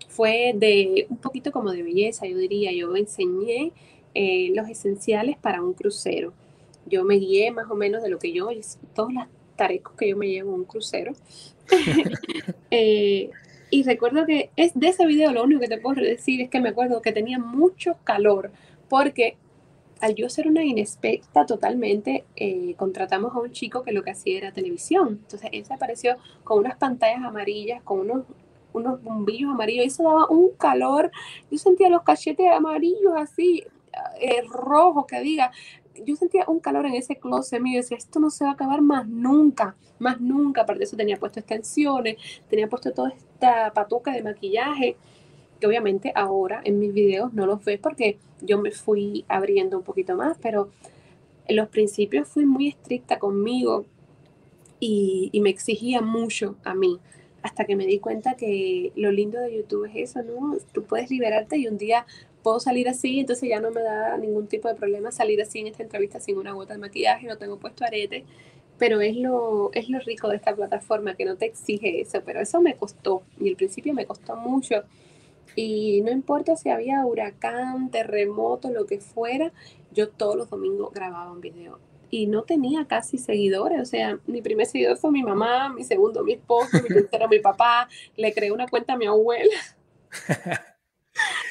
fue 0.08 0.52
de 0.54 1.06
un 1.08 1.16
poquito 1.16 1.52
como 1.52 1.70
de 1.70 1.82
belleza, 1.82 2.26
yo 2.26 2.37
diría, 2.37 2.73
yo 2.73 2.94
enseñé 2.97 3.73
eh, 4.14 4.50
los 4.54 4.68
esenciales 4.68 5.37
para 5.38 5.62
un 5.62 5.73
crucero. 5.73 6.32
Yo 6.87 7.04
me 7.04 7.16
guié 7.16 7.50
más 7.50 7.71
o 7.71 7.75
menos 7.75 8.02
de 8.02 8.11
lo 8.11 8.18
que 8.18 8.32
yo, 8.32 8.50
todas 8.94 9.14
las 9.14 9.28
tarecos 9.56 9.94
que 9.97 10.09
yo 10.09 10.16
me 10.16 10.28
llevo 10.28 10.50
en 10.50 10.61
un 10.61 10.64
crucero. 10.64 11.12
eh, 12.71 13.30
y 13.71 13.82
recuerdo 13.85 14.26
que 14.26 14.50
es 14.56 14.73
de 14.75 14.88
ese 14.88 15.06
video 15.06 15.32
lo 15.32 15.44
único 15.44 15.61
que 15.61 15.68
te 15.68 15.78
puedo 15.78 16.02
decir 16.02 16.42
es 16.42 16.50
que 16.50 16.61
me 16.61 16.68
acuerdo 16.68 17.00
que 17.00 17.12
tenía 17.12 17.38
mucho 17.38 17.97
calor 18.04 18.50
porque 18.90 19.37
al 20.02 20.16
yo 20.16 20.28
ser 20.28 20.49
una 20.49 20.64
inexperta 20.64 21.47
totalmente, 21.47 22.25
eh, 22.35 22.75
contratamos 22.76 23.37
a 23.37 23.38
un 23.38 23.52
chico 23.52 23.85
que 23.85 23.92
lo 23.92 24.02
que 24.02 24.11
hacía 24.11 24.37
era 24.37 24.52
televisión. 24.52 25.21
Entonces 25.23 25.49
él 25.52 25.64
se 25.64 25.73
apareció 25.73 26.16
con 26.42 26.59
unas 26.59 26.76
pantallas 26.76 27.23
amarillas, 27.23 27.80
con 27.85 28.00
unos, 28.00 28.25
unos 28.73 29.00
bombillos 29.00 29.52
amarillos, 29.52 29.87
eso 29.87 30.02
daba 30.02 30.26
un 30.28 30.50
calor. 30.59 31.12
Yo 31.52 31.56
sentía 31.56 31.88
los 31.88 32.02
cachetes 32.02 32.50
amarillos 32.50 33.12
así, 33.16 33.62
eh, 34.21 34.42
rojos, 34.50 35.06
que 35.06 35.21
diga. 35.21 35.52
Yo 36.04 36.16
sentía 36.16 36.47
un 36.49 36.59
calor 36.59 36.87
en 36.87 36.94
ese 36.94 37.16
closet 37.16 37.61
mío 37.61 37.80
decía, 37.80 37.97
esto 37.97 38.18
no 38.18 38.30
se 38.30 38.42
va 38.42 38.50
a 38.50 38.54
acabar 38.54 38.80
más 38.82 39.06
nunca, 39.06 39.76
más 40.00 40.21
nunca. 40.21 40.62
Aparte 40.62 40.80
de 40.80 40.85
eso 40.87 40.97
tenía 40.97 41.16
puesto 41.16 41.38
extensiones, 41.38 42.16
tenía 42.50 42.68
puesto 42.68 42.90
toda 42.90 43.11
esta 43.11 43.73
patuca 43.73 44.11
de 44.11 44.25
maquillaje 44.25 44.97
que 45.62 45.69
obviamente 45.69 46.11
ahora 46.16 46.61
en 46.64 46.81
mis 46.81 46.92
videos 46.92 47.33
no 47.35 47.47
los 47.47 47.64
ves 47.64 47.78
porque 47.78 48.19
yo 48.40 48.61
me 48.61 48.73
fui 48.73 49.25
abriendo 49.28 49.78
un 49.78 49.85
poquito 49.85 50.16
más, 50.16 50.37
pero 50.42 50.71
en 51.47 51.54
los 51.54 51.69
principios 51.69 52.26
fui 52.26 52.45
muy 52.47 52.66
estricta 52.66 53.21
conmigo 53.21 53.85
y, 54.81 55.31
me 55.40 55.50
exigía 55.50 56.00
mucho 56.00 56.57
a 56.64 56.75
mí, 56.75 56.99
hasta 57.42 57.64
que 57.64 57.76
me 57.76 57.87
di 57.87 58.00
cuenta 58.00 58.35
que 58.35 58.90
lo 58.97 59.12
lindo 59.12 59.38
de 59.38 59.54
YouTube 59.54 59.85
es 59.85 60.11
eso, 60.11 60.25
¿no? 60.25 60.57
Tú 60.73 60.83
puedes 60.83 61.12
liberarte 61.12 61.59
y 61.59 61.69
un 61.69 61.78
día 61.78 62.07
puedo 62.42 62.59
salir 62.59 62.88
así, 62.88 63.21
entonces 63.21 63.49
ya 63.49 63.61
no 63.61 63.71
me 63.71 63.83
da 63.83 64.19
ningún 64.19 64.49
tipo 64.49 64.66
de 64.66 64.75
problema 64.75 65.12
salir 65.12 65.40
así 65.40 65.61
en 65.61 65.69
esta 65.69 65.85
entrevista 65.85 66.19
sin 66.19 66.38
una 66.38 66.54
gota 66.54 66.73
de 66.73 66.81
maquillaje, 66.81 67.28
no 67.28 67.38
tengo 67.38 67.61
puesto 67.61 67.85
arete, 67.85 68.25
pero 68.78 69.00
es 69.00 69.14
lo, 69.14 69.71
es 69.75 69.88
lo 69.88 70.00
rico 70.00 70.28
de 70.28 70.38
esta 70.38 70.57
plataforma, 70.57 71.14
que 71.14 71.25
no 71.25 71.37
te 71.37 71.47
exige 71.47 72.00
eso, 72.00 72.21
pero 72.25 72.40
eso 72.40 72.61
me 72.61 72.75
costó, 72.75 73.23
y 73.38 73.49
al 73.49 73.54
principio 73.54 73.95
me 73.95 74.07
costó 74.07 74.35
mucho, 74.35 74.83
y 75.56 76.00
no 76.02 76.11
importa 76.11 76.56
si 76.56 76.70
había 76.70 77.04
huracán, 77.04 77.90
terremoto, 77.90 78.70
lo 78.70 78.87
que 78.87 79.00
fuera, 79.00 79.52
yo 79.92 80.08
todos 80.08 80.37
los 80.37 80.49
domingos 80.50 80.92
grababa 80.92 81.32
un 81.32 81.40
video. 81.40 81.78
y 82.11 82.26
no 82.26 82.42
tenía 82.42 82.87
casi 82.87 83.16
seguidores. 83.16 83.80
O 83.80 83.87
sea, 83.87 84.18
mi 84.26 84.42
primer 84.42 84.66
seguidor 84.66 84.99
fue 84.99 85.11
mi 85.11 85.22
mamá, 85.22 85.70
mi 85.70 85.82
segundo 85.82 86.22
mi 86.22 86.34
esposo, 86.34 86.82
mi 86.82 86.88
tercero 86.88 87.26
mi 87.28 87.38
papá. 87.38 87.88
Le 88.16 88.34
creé 88.34 88.52
una 88.52 88.66
cuenta 88.68 88.92
a 88.92 88.96
mi 88.99 89.06
abuela. 89.06 89.56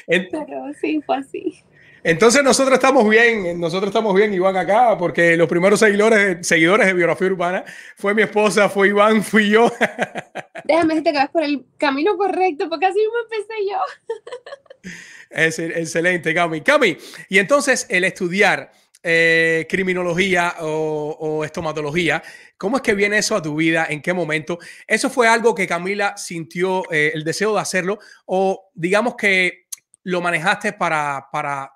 Pero 0.06 0.72
sí, 0.80 1.02
fue 1.04 1.16
así. 1.16 1.64
Entonces 2.04 2.42
nosotros 2.42 2.74
estamos 2.74 3.08
bien, 3.08 3.60
nosotros 3.60 3.88
estamos 3.90 4.14
bien, 4.14 4.34
Iván, 4.34 4.56
acá, 4.56 4.96
porque 4.98 5.36
los 5.36 5.48
primeros 5.48 5.78
seguidores, 5.78 6.44
seguidores 6.46 6.86
de 6.88 6.94
Biografía 6.94 7.28
Urbana 7.28 7.64
fue 7.96 8.12
mi 8.12 8.22
esposa, 8.22 8.68
fue 8.68 8.88
Iván, 8.88 9.22
fui 9.22 9.50
yo. 9.50 9.70
Déjame 10.64 10.94
decirte 10.94 11.12
que 11.12 11.18
vas 11.18 11.30
por 11.30 11.42
el 11.42 11.64
camino 11.76 12.16
correcto, 12.16 12.68
porque 12.68 12.86
así 12.86 12.98
mismo 12.98 13.14
empecé 13.24 13.54
yo. 13.70 14.92
Es 15.30 15.58
excelente, 15.58 16.34
Cami. 16.34 16.60
Cami, 16.60 16.96
y 17.28 17.38
entonces 17.38 17.86
el 17.88 18.04
estudiar 18.04 18.70
eh, 19.04 19.66
criminología 19.68 20.54
o, 20.60 21.44
estomatología, 21.44 22.22
¿cómo 22.56 22.76
es 22.76 22.82
que 22.82 22.94
viene 22.94 23.18
eso 23.18 23.34
a 23.34 23.42
tu 23.42 23.56
vida? 23.56 23.86
¿En 23.88 24.00
qué 24.00 24.12
momento? 24.12 24.58
¿Eso 24.86 25.10
fue 25.10 25.26
algo 25.26 25.54
que 25.54 25.66
Camila 25.66 26.16
sintió 26.16 26.82
eh, 26.92 27.10
el 27.14 27.24
deseo 27.24 27.54
de 27.54 27.60
hacerlo? 27.60 27.98
¿O 28.26 28.70
digamos 28.74 29.16
que 29.16 29.66
lo 30.04 30.20
manejaste 30.20 30.74
para, 30.74 31.28
para 31.32 31.72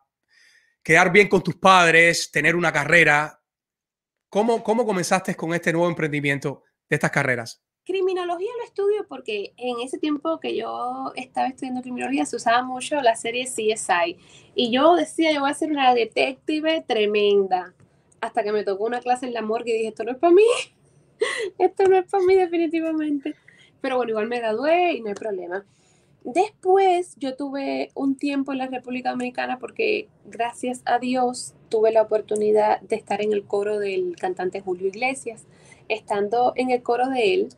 quedar 0.83 1.11
bien 1.11 1.28
con 1.28 1.43
tus 1.43 1.57
padres, 1.57 2.31
tener 2.31 2.55
una 2.55 2.73
carrera? 2.73 3.40
¿Cómo, 4.28 4.62
¿Cómo 4.62 4.87
comenzaste 4.87 5.35
con 5.35 5.52
este 5.52 5.73
nuevo 5.73 5.88
emprendimiento 5.88 6.62
de 6.88 6.95
estas 6.95 7.11
carreras? 7.11 7.65
Criminología 7.87 8.50
lo 8.59 8.64
estudio 8.64 9.07
porque 9.09 9.52
en 9.57 9.78
ese 9.78 9.97
tiempo 9.99 10.40
que 10.40 10.57
yo 10.57 11.12
estaba 11.14 11.47
estudiando 11.47 11.83
criminología 11.83 12.26
se 12.26 12.35
usaba 12.35 12.64
mucho 12.64 13.00
la 13.00 13.14
serie 13.14 13.45
CSI. 13.45 14.16
Y 14.57 14.73
yo 14.73 14.97
decía, 14.97 15.33
yo 15.33 15.43
voy 15.43 15.52
a 15.52 15.55
ser 15.55 15.71
una 15.71 15.95
detective 15.95 16.85
tremenda. 16.85 17.75
Hasta 18.21 18.43
que 18.43 18.50
me 18.50 18.64
tocó 18.64 18.87
una 18.87 18.99
clase 18.99 19.26
en 19.26 19.35
la 19.35 19.43
morgue 19.43 19.71
y 19.71 19.76
dije, 19.76 19.88
esto 19.90 20.02
no 20.02 20.11
es 20.11 20.19
para 20.19 20.33
mí. 20.33 20.43
esto 21.59 21.85
no 21.85 21.97
es 21.97 22.11
para 22.11 22.25
mí 22.25 22.35
definitivamente. 22.35 23.37
Pero 23.81 23.99
bueno, 23.99 24.11
igual 24.11 24.26
me 24.26 24.40
gradué 24.40 24.95
y 24.95 25.00
no 25.00 25.11
hay 25.11 25.14
problema. 25.14 25.64
Después 26.25 27.14
yo 27.19 27.37
tuve 27.37 27.93
un 27.95 28.16
tiempo 28.16 28.50
en 28.50 28.59
la 28.59 28.66
República 28.66 29.11
Dominicana 29.11 29.61
porque 29.61 30.09
gracias 30.25 30.83
a 30.87 30.99
Dios 30.99 31.55
tuve 31.69 31.93
la 31.93 32.02
oportunidad 32.02 32.81
de 32.81 32.97
estar 32.97 33.23
en 33.23 33.33
el 33.33 33.45
coro 33.45 33.78
del 33.78 34.16
cantante 34.16 34.61
Julio 34.61 34.88
Iglesias. 34.88 35.45
Estando 35.88 36.52
en 36.57 36.71
el 36.71 36.83
coro 36.83 37.09
de 37.09 37.35
él, 37.35 37.49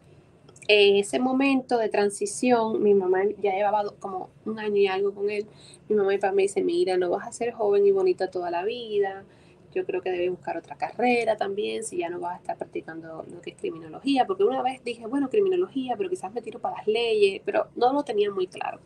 en 0.68 0.96
ese 0.96 1.18
momento 1.18 1.78
de 1.78 1.88
transición, 1.88 2.82
mi 2.82 2.92
mamá 2.92 3.22
ya 3.40 3.52
llevaba 3.54 3.84
como 3.98 4.28
un 4.44 4.58
año 4.58 4.76
y 4.76 4.86
algo 4.86 5.14
con 5.14 5.30
él. 5.30 5.46
Mi 5.88 5.96
mamá 5.96 6.14
y 6.14 6.18
papá 6.18 6.34
me 6.34 6.42
dicen, 6.42 6.66
mira, 6.66 6.98
no 6.98 7.08
vas 7.08 7.26
a 7.26 7.32
ser 7.32 7.52
joven 7.52 7.86
y 7.86 7.90
bonita 7.90 8.30
toda 8.30 8.50
la 8.50 8.64
vida. 8.64 9.24
Yo 9.74 9.86
creo 9.86 10.02
que 10.02 10.10
debes 10.10 10.30
buscar 10.30 10.58
otra 10.58 10.76
carrera 10.76 11.36
también, 11.36 11.84
si 11.84 11.98
ya 11.98 12.10
no 12.10 12.20
vas 12.20 12.34
a 12.34 12.38
estar 12.38 12.58
practicando 12.58 13.24
lo 13.30 13.40
que 13.40 13.50
es 13.50 13.56
criminología. 13.56 14.26
Porque 14.26 14.44
una 14.44 14.62
vez 14.62 14.84
dije, 14.84 15.06
bueno, 15.06 15.30
criminología, 15.30 15.96
pero 15.96 16.10
quizás 16.10 16.32
me 16.34 16.42
tiro 16.42 16.58
para 16.58 16.76
las 16.76 16.86
leyes, 16.86 17.40
pero 17.44 17.68
no 17.74 17.92
lo 17.92 18.02
tenía 18.02 18.30
muy 18.30 18.46
claro. 18.46 18.80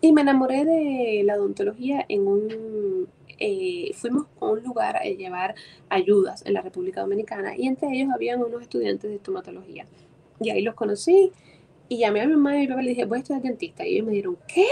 Y 0.00 0.12
me 0.12 0.22
enamoré 0.22 0.64
de 0.64 1.22
la 1.24 1.36
odontología 1.36 2.04
en 2.08 2.26
un... 2.26 3.08
eh, 3.38 3.90
fuimos 3.94 4.26
a 4.40 4.46
un 4.46 4.62
lugar 4.62 4.96
a 4.96 5.04
llevar 5.04 5.54
ayudas 5.90 6.46
en 6.46 6.54
la 6.54 6.62
República 6.62 7.02
Dominicana 7.02 7.56
y 7.56 7.66
entre 7.66 7.90
ellos 7.92 8.10
habían 8.14 8.42
unos 8.42 8.62
estudiantes 8.62 9.10
de 9.10 9.16
estomatología. 9.16 9.86
Y 10.40 10.50
ahí 10.50 10.62
los 10.62 10.74
conocí 10.74 11.32
y 11.88 11.98
llamé 11.98 12.20
a 12.20 12.26
mi 12.26 12.34
mamá 12.34 12.54
y 12.54 12.58
a 12.58 12.60
mi 12.60 12.66
papá 12.68 12.82
y 12.82 12.84
le 12.84 12.90
dije, 12.90 13.04
voy 13.04 13.18
a 13.18 13.20
estudiar 13.20 13.42
dentista. 13.42 13.86
Y 13.86 13.94
ellos 13.94 14.06
me 14.06 14.12
dijeron, 14.12 14.36
¿qué? 14.46 14.66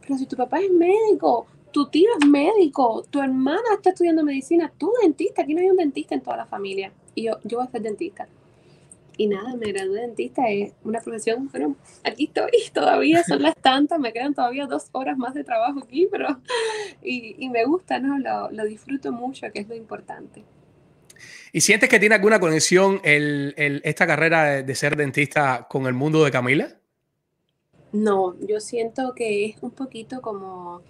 Pero 0.00 0.18
si 0.18 0.26
tu 0.26 0.36
papá 0.36 0.60
es 0.60 0.70
médico, 0.70 1.46
tu 1.70 1.86
tío 1.88 2.08
es 2.20 2.26
médico, 2.26 3.04
tu 3.10 3.20
hermana 3.20 3.74
está 3.74 3.90
estudiando 3.90 4.24
medicina, 4.24 4.72
tú 4.78 4.92
dentista, 5.02 5.42
aquí 5.42 5.54
no 5.54 5.60
hay 5.60 5.70
un 5.70 5.76
dentista 5.76 6.14
en 6.14 6.22
toda 6.22 6.36
la 6.36 6.46
familia. 6.46 6.92
Y 7.14 7.24
yo, 7.24 7.38
yo 7.44 7.58
voy 7.58 7.66
a 7.66 7.70
ser 7.70 7.82
dentista. 7.82 8.28
Y 9.16 9.26
nada, 9.26 9.56
me 9.56 9.72
gradué 9.72 9.96
de 9.96 10.00
dentista, 10.02 10.48
es 10.48 10.72
una 10.84 11.00
profesión, 11.00 11.48
bueno, 11.50 11.74
aquí 12.04 12.24
estoy, 12.24 12.50
todavía 12.72 13.24
son 13.24 13.42
las 13.42 13.56
tantas, 13.56 13.98
me 13.98 14.12
quedan 14.12 14.32
todavía 14.32 14.66
dos 14.66 14.88
horas 14.92 15.18
más 15.18 15.34
de 15.34 15.42
trabajo 15.42 15.80
aquí, 15.80 16.06
pero, 16.10 16.38
y, 17.02 17.34
y 17.36 17.48
me 17.48 17.64
gusta, 17.64 17.98
¿no? 17.98 18.18
Lo, 18.18 18.50
lo 18.52 18.64
disfruto 18.64 19.10
mucho, 19.10 19.50
que 19.52 19.58
es 19.60 19.68
lo 19.68 19.74
importante. 19.74 20.44
¿Y 21.52 21.60
sientes 21.60 21.88
que 21.88 21.98
tiene 22.00 22.14
alguna 22.14 22.40
conexión 22.40 23.00
el, 23.04 23.54
el- 23.56 23.80
esta 23.84 24.06
carrera 24.06 24.44
de, 24.44 24.62
de 24.62 24.74
ser 24.74 24.96
dentista 24.96 25.66
con 25.68 25.86
el 25.86 25.94
mundo 25.94 26.24
de 26.24 26.30
Camila? 26.30 26.76
No, 27.92 28.36
yo 28.46 28.60
siento 28.60 29.14
que 29.14 29.46
es 29.46 29.62
un 29.62 29.70
poquito 29.70 30.20
como 30.20 30.82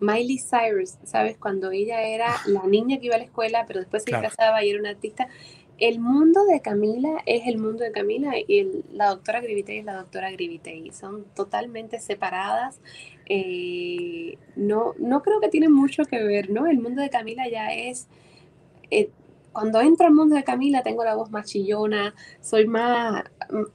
Miley 0.00 0.38
Cyrus, 0.38 0.96
¿sabes? 1.04 1.36
Cuando 1.38 1.70
ella 1.72 2.02
era 2.02 2.40
la 2.46 2.64
niña 2.66 2.98
que 2.98 3.06
iba 3.06 3.16
a 3.16 3.18
la 3.18 3.24
escuela, 3.24 3.64
pero 3.66 3.80
después 3.80 4.04
se 4.04 4.10
Claro. 4.10 4.18
casaba 4.18 4.64
y 4.64 4.70
era 4.70 4.80
una 4.80 4.90
artista. 4.90 5.28
El 5.78 6.00
mundo 6.00 6.44
de 6.46 6.60
Camila 6.62 7.22
es 7.26 7.46
el 7.46 7.58
mundo 7.58 7.84
de 7.84 7.92
Camila 7.92 8.32
y 8.46 8.60
el- 8.60 8.84
la 8.92 9.08
doctora 9.10 9.40
Grivitei 9.40 9.78
es 9.80 9.84
la 9.84 9.96
doctora 9.96 10.30
Grivitei. 10.32 10.92
Son 10.92 11.24
totalmente 11.34 12.00
separadas. 12.00 12.80
Eh, 13.26 14.38
no, 14.56 14.94
no 14.98 15.22
creo 15.22 15.40
que 15.40 15.48
tienen 15.48 15.72
mucho 15.72 16.04
que 16.04 16.22
ver, 16.22 16.50
¿no? 16.50 16.66
El 16.66 16.80
mundo 16.80 17.02
de 17.02 17.10
Camila 17.10 17.48
ya 17.48 17.72
es... 17.74 18.08
eh, 18.90 19.10
cuando 19.52 19.80
entro 19.80 20.06
al 20.06 20.14
mundo 20.14 20.36
de 20.36 20.44
Camila 20.44 20.82
tengo 20.82 21.04
la 21.04 21.14
voz 21.14 21.30
más 21.30 21.46
chillona, 21.46 22.14
soy 22.40 22.66
más, 22.66 23.24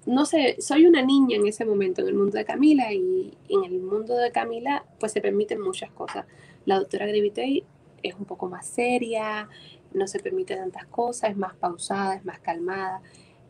no 0.05 0.25
sé, 0.25 0.55
soy 0.59 0.85
una 0.85 1.01
niña 1.01 1.35
en 1.35 1.47
ese 1.47 1.65
momento 1.65 2.01
en 2.01 2.07
el 2.07 2.13
mundo 2.13 2.37
de 2.37 2.45
Camila 2.45 2.91
y 2.93 3.37
en 3.49 3.63
el 3.65 3.81
mundo 3.81 4.15
de 4.15 4.31
Camila 4.31 4.85
pues 4.99 5.11
se 5.11 5.21
permiten 5.21 5.59
muchas 5.61 5.91
cosas. 5.91 6.25
La 6.65 6.79
doctora 6.79 7.05
Grivitei 7.07 7.63
es 8.01 8.15
un 8.15 8.25
poco 8.25 8.47
más 8.47 8.65
seria, 8.67 9.49
no 9.93 10.07
se 10.07 10.19
permite 10.19 10.55
tantas 10.55 10.85
cosas, 10.85 11.31
es 11.31 11.37
más 11.37 11.55
pausada, 11.55 12.15
es 12.15 12.25
más 12.25 12.39
calmada 12.39 13.01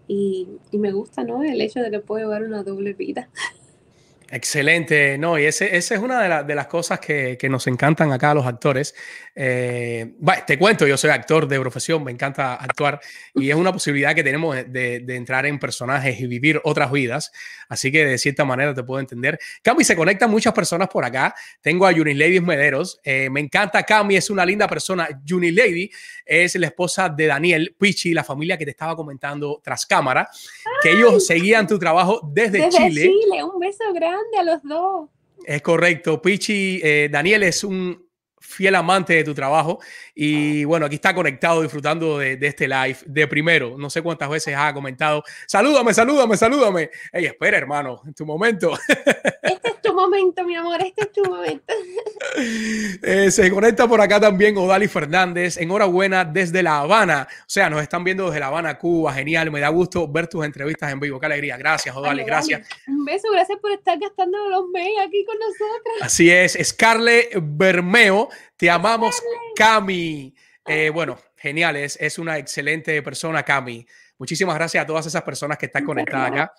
y, 0.08 0.48
me 0.72 0.92
gusta, 0.92 1.24
¿no? 1.24 1.44
El 1.44 1.60
hecho 1.62 1.80
de 1.80 1.92
que 1.92 2.00
puedo 2.00 2.26
llevar 2.26 2.44
una 2.44 2.64
doble 2.64 2.94
vida. 2.94 3.30
Excelente, 4.32 5.18
no, 5.18 5.38
y 5.38 5.46
ese, 5.46 5.78
esa 5.78 5.96
es 5.96 6.02
una 6.02 6.22
de, 6.22 6.30
la- 6.30 6.44
de 6.44 6.56
las 6.56 6.68
cosas 6.68 7.00
que, 7.00 7.38
que 7.40 7.48
nos 7.48 7.68
encantan 7.68 8.12
acá 8.12 8.32
a 8.32 8.34
los 8.34 8.46
actores. 8.46 8.96
Eh, 9.38 10.14
bueno, 10.18 10.44
te 10.48 10.58
cuento, 10.58 10.88
yo 10.88 10.96
soy 10.96 11.10
actor 11.10 11.46
de 11.46 11.60
profesión, 11.60 12.04
me 12.06 12.12
encanta 12.12 12.56
actuar 12.56 13.02
y 13.34 13.50
es 13.50 13.56
una 13.56 13.74
posibilidad 13.74 14.16
que 14.16 14.24
tenemos 14.24 14.56
de, 14.56 15.02
de 15.02 15.16
entrar 15.16 15.46
en 15.46 15.60
personajes 15.60 16.18
y 16.22 16.26
vivir 16.26 16.62
otras 16.64 16.90
vidas, 16.90 17.34
así 17.68 17.92
que 17.92 18.06
de 18.06 18.18
cierta 18.18 18.46
manera 18.46 18.74
te 18.74 18.84
puedo 18.84 19.02
entender. 19.02 19.38
Cami, 19.62 19.84
se 19.84 19.96
conectan 19.96 20.32
muchas 20.32 20.54
personas 20.54 20.88
por 20.88 21.04
acá. 21.04 21.36
Tengo 21.62 21.86
a 21.86 21.92
Ladies 21.92 22.42
Mederos, 22.42 23.00
eh, 23.04 23.30
me 23.30 23.42
encanta 23.42 23.84
Cami, 23.84 24.16
es 24.16 24.30
una 24.30 24.46
linda 24.46 24.68
persona. 24.68 25.08
Lady 25.28 25.92
es 26.26 26.56
la 26.56 26.68
esposa 26.68 27.10
de 27.10 27.28
Daniel 27.28 27.76
Pichi, 27.78 28.14
la 28.14 28.24
familia 28.24 28.58
que 28.58 28.64
te 28.64 28.72
estaba 28.72 28.96
comentando 28.96 29.62
tras 29.64 29.86
cámara, 29.86 30.30
que 30.82 30.92
ellos 30.92 31.26
seguían 31.26 31.68
tu 31.68 31.78
trabajo 31.78 32.22
desde, 32.34 32.60
Desde 32.60 32.78
Chile. 32.78 33.02
Chile, 33.02 33.44
un 33.44 33.60
beso 33.60 33.84
grande 33.94 34.38
a 34.40 34.44
los 34.44 34.64
dos. 34.64 35.10
Es 35.46 35.62
correcto. 35.62 36.22
Pichi, 36.22 36.80
eh, 36.82 37.10
Daniel 37.12 37.44
es 37.44 37.64
un 37.64 38.05
fiel 38.56 38.76
amante 38.76 39.14
de 39.14 39.24
tu 39.24 39.34
trabajo 39.34 39.80
y 40.14 40.64
bueno, 40.64 40.86
aquí 40.86 40.96
está 40.96 41.14
conectado 41.14 41.62
disfrutando 41.62 42.18
de, 42.18 42.38
de 42.38 42.48
este 42.48 42.68
live 42.68 42.98
de 43.06 43.28
primero. 43.28 43.76
No 43.78 43.90
sé 43.90 44.02
cuántas 44.02 44.30
veces 44.30 44.56
ha 44.58 44.74
comentado, 44.74 45.24
salúdame, 45.48 45.94
salúdame, 45.94 46.38
salúdame. 46.38 46.90
Ey, 47.12 47.26
espera, 47.26 47.58
hermano, 47.58 48.02
en 48.06 48.14
tu 48.14 48.26
momento. 48.26 48.72
Este 49.44 49.70
es 49.70 49.82
tu 49.82 49.94
momento, 49.94 50.44
mi 50.44 50.56
amor, 50.56 50.82
este 50.82 51.04
es 51.04 51.12
tu 51.12 51.24
momento. 51.24 51.74
Eh, 53.02 53.32
se 53.32 53.50
conecta 53.52 53.88
por 53.88 54.02
acá 54.02 54.20
también 54.20 54.58
Odali 54.58 54.88
Fernández. 54.88 55.58
Enhorabuena 55.58 56.26
desde 56.26 56.64
La 56.64 56.80
Habana. 56.80 57.28
O 57.30 57.44
sea, 57.46 57.70
nos 57.70 57.82
están 57.82 58.04
viendo 58.04 58.26
desde 58.26 58.40
La 58.40 58.48
Habana, 58.48 58.78
Cuba. 58.78 59.14
Genial. 59.14 59.52
Me 59.52 59.60
da 59.60 59.70
gusto 59.70 60.08
ver 60.08 60.28
tus 60.28 60.44
entrevistas 60.44 60.92
en 60.92 61.00
vivo. 61.00 61.20
Qué 61.20 61.28
alegría. 61.28 61.56
Gracias, 61.56 61.96
Odali. 61.96 62.22
Ay, 62.22 62.26
Gracias. 62.26 62.68
Un 62.88 63.06
beso, 63.06 63.28
gracias 63.32 63.60
por 63.60 63.72
estar 63.72 63.98
gastando 64.00 64.38
los 64.50 64.68
mails 64.70 65.00
aquí 65.08 65.24
con 65.26 65.38
nosotros. 65.38 65.96
Así 66.02 66.30
es, 66.30 66.58
Scarlett 66.62 67.38
Bermeo, 67.42 68.30
te 68.58 68.70
amamos, 68.70 69.22
Cami. 69.56 70.34
Eh, 70.68 70.90
bueno, 70.90 71.18
genial, 71.36 71.76
es, 71.76 71.98
es 72.02 72.18
una 72.18 72.38
excelente 72.38 73.02
persona, 73.04 73.44
Cami. 73.44 73.86
Muchísimas 74.18 74.56
gracias 74.56 74.84
a 74.84 74.88
todas 74.88 75.06
esas 75.06 75.22
personas 75.24 75.58
que 75.58 75.66
están 75.68 75.84
conectadas 75.86 76.32
acá 76.32 76.54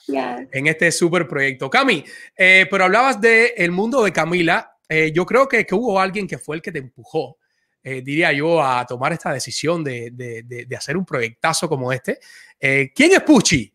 en 0.52 0.66
este 0.66 0.92
super 0.92 1.26
proyecto. 1.26 1.70
Cami, 1.70 2.04
eh, 2.36 2.66
pero 2.70 2.84
hablabas 2.84 3.20
del 3.20 3.50
el 3.56 3.70
mundo 3.72 4.02
de 4.04 4.12
Camila. 4.12 4.76
Eh, 4.88 5.10
yo 5.12 5.24
creo 5.26 5.48
que, 5.48 5.64
que 5.66 5.74
hubo 5.74 5.98
alguien 5.98 6.26
que 6.28 6.38
fue 6.38 6.56
el 6.56 6.62
que 6.62 6.70
te 6.72 6.78
empujó, 6.78 7.38
diría 7.82 8.32
yo, 8.32 8.60
a 8.62 8.84
tomar 8.84 9.12
esta 9.12 9.32
decisión 9.32 9.84
de, 9.84 10.10
de- 10.12 10.42
de- 10.42 10.76
hacer 10.76 10.96
un 10.96 11.04
proyectazo 11.06 11.68
como 11.68 11.92
este. 11.92 12.18
¿Quién 12.58 13.12
es 13.12 13.20
Puchi? 13.22 13.72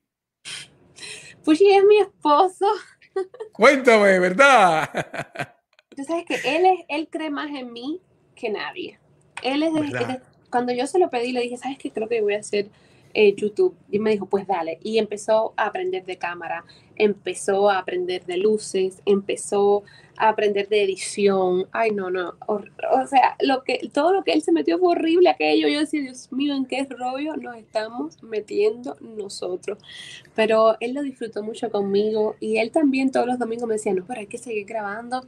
Puchi 1.44 1.72
es 1.74 1.84
mi 1.86 2.00
esposo. 2.00 2.66
Cuéntame, 3.54 4.20
¿verdad? 4.20 4.90
Tú 5.96 6.04
sabes 6.06 6.26
que 6.26 6.36
él, 6.36 6.66
es, 6.66 6.86
él 6.88 7.08
cree 7.10 7.30
más 7.30 7.50
en 7.52 7.74
mí 7.74 8.00
que 8.36 8.50
nadie. 8.50 8.98
Él 9.44 9.64
es, 9.64 9.74
de- 9.74 10.22
cuando 10.50 10.74
yo 10.74 10.88
se 10.88 11.00
lo 11.00 11.10
pedí, 11.10 11.32
le 11.32 11.42
dije, 11.42 11.58
¿sabes 11.58 11.78
qué? 11.78 11.92
Creo 11.92 12.08
que 12.08 12.22
voy 12.22 12.36
a 12.36 12.40
hacer 12.40 12.70
eh, 13.14 13.34
YouTube. 13.36 13.76
Y 13.90 14.00
me 14.00 14.12
dijo, 14.12 14.26
pues 14.26 14.48
dale. 14.48 14.80
Y 14.84 14.98
empezó 15.00 15.54
a 15.58 15.66
aprender 15.66 16.06
de 16.06 16.18
cámara, 16.18 16.64
empezó 16.96 17.70
a 17.70 17.80
aprender 17.80 18.26
de 18.26 18.38
luces, 18.38 19.02
empezó 19.06 19.84
a 20.16 20.30
aprender 20.30 20.70
de 20.70 20.84
edición. 20.84 21.68
Ay, 21.74 21.92
no, 21.92 22.10
no. 22.10 22.36
O, 22.48 22.56
o 22.94 23.08
sea, 23.08 23.36
lo 23.42 23.64
que, 23.64 23.90
todo 23.94 24.14
lo 24.14 24.24
que 24.24 24.32
él 24.32 24.42
se 24.42 24.54
metió 24.54 24.78
fue 24.80 24.92
horrible 24.92 25.30
aquello. 25.30 25.68
Yo 25.68 25.80
decía, 25.80 26.02
Dios 26.02 26.32
mío, 26.32 26.56
¿en 26.56 26.66
qué 26.66 26.86
rollo 26.90 27.36
nos 27.36 27.58
estamos 27.58 28.22
metiendo 28.24 28.96
nosotros? 29.02 29.78
Pero 30.36 30.78
él 30.80 30.94
lo 30.94 31.02
disfrutó 31.02 31.44
mucho 31.44 31.70
conmigo 31.70 32.36
y 32.40 32.58
él 32.58 32.72
también 32.72 33.12
todos 33.12 33.28
los 33.28 33.40
domingos 33.40 33.68
me 33.68 33.74
decía, 33.76 33.94
no, 33.94 34.06
pero 34.06 34.22
hay 34.22 34.28
que 34.28 34.38
seguir 34.38 34.66
grabando 34.66 35.26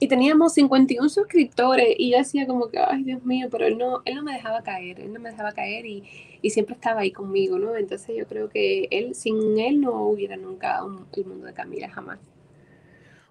y 0.00 0.08
teníamos 0.08 0.54
51 0.54 1.08
suscriptores 1.08 1.94
y 1.98 2.10
yo 2.12 2.18
decía 2.18 2.46
como 2.46 2.68
que, 2.68 2.78
ay 2.78 3.04
Dios 3.04 3.24
mío, 3.24 3.48
pero 3.50 3.66
él 3.66 3.78
no, 3.78 4.02
él 4.04 4.16
no 4.16 4.22
me 4.22 4.32
dejaba 4.32 4.62
caer, 4.62 5.00
él 5.00 5.12
no 5.12 5.20
me 5.20 5.30
dejaba 5.30 5.52
caer 5.52 5.86
y, 5.86 6.04
y 6.42 6.50
siempre 6.50 6.74
estaba 6.74 7.00
ahí 7.00 7.12
conmigo, 7.12 7.58
¿no? 7.58 7.76
Entonces 7.76 8.14
yo 8.16 8.26
creo 8.26 8.48
que 8.48 8.88
él, 8.90 9.14
sin 9.14 9.58
él 9.58 9.80
no 9.80 10.02
hubiera 10.02 10.36
nunca 10.36 10.82
un, 10.84 11.06
el 11.16 11.24
mundo 11.24 11.46
de 11.46 11.54
Camila, 11.54 11.88
jamás. 11.88 12.18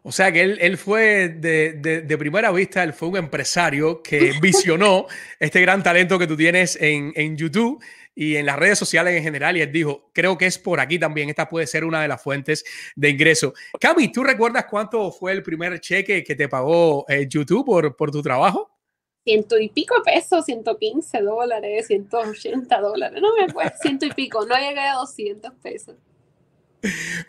O 0.06 0.12
sea 0.12 0.34
que 0.34 0.42
él, 0.42 0.58
él 0.60 0.78
fue 0.78 1.30
de, 1.30 1.74
de, 1.74 2.02
de, 2.02 2.18
primera 2.18 2.52
vista, 2.52 2.84
él 2.84 2.92
fue 2.92 3.08
un 3.08 3.18
empresario 3.18 4.04
que 4.04 4.34
visionó 4.42 5.06
este 5.40 5.62
gran 5.62 5.82
talento 5.82 6.20
que 6.20 6.28
tú 6.28 6.36
tienes 6.36 6.78
en, 6.82 7.14
en 7.16 7.38
YouTube 7.38 7.82
y 8.16 8.36
en 8.36 8.46
las 8.46 8.58
redes 8.58 8.80
sociales 8.80 9.16
en 9.16 9.24
general. 9.24 9.58
Y 9.58 9.62
él 9.62 9.72
dijo, 9.72 10.10
creo 10.14 10.38
que 10.38 10.46
es 10.46 10.58
por 10.58 10.80
aquí 10.80 11.00
también. 11.00 11.30
Esta 11.30 11.50
puede 11.50 11.68
ser 11.68 11.86
una 11.86 12.02
de 12.02 12.08
las 12.08 12.22
fuentes 12.22 12.64
de 12.96 13.10
ingreso. 13.10 13.54
Cami, 13.80 14.12
¿tú 14.12 14.24
recuerdas 14.24 14.66
cuánto 14.70 15.12
fue 15.12 15.32
el 15.32 15.44
primer 15.44 15.80
cheque 15.80 16.24
que 16.24 16.36
te 16.36 16.48
pagó 16.48 17.06
eh, 17.08 17.28
YouTube 17.28 17.66
por, 17.66 17.96
por 17.96 18.12
tu 18.12 18.22
trabajo? 18.22 18.70
Ciento 19.24 19.58
y 19.58 19.70
pico 19.70 19.96
pesos, 20.04 20.44
115 20.46 21.22
dólares, 21.22 21.88
180 21.88 22.82
dólares, 22.82 23.22
no 23.22 23.34
me 23.38 23.46
acuerdo, 23.46 23.72
ciento 23.82 24.06
y 24.06 24.12
pico, 24.12 24.46
no 24.46 24.54
llegué 24.56 24.82
a 24.82 24.96
200 24.96 25.54
pesos. 25.62 25.96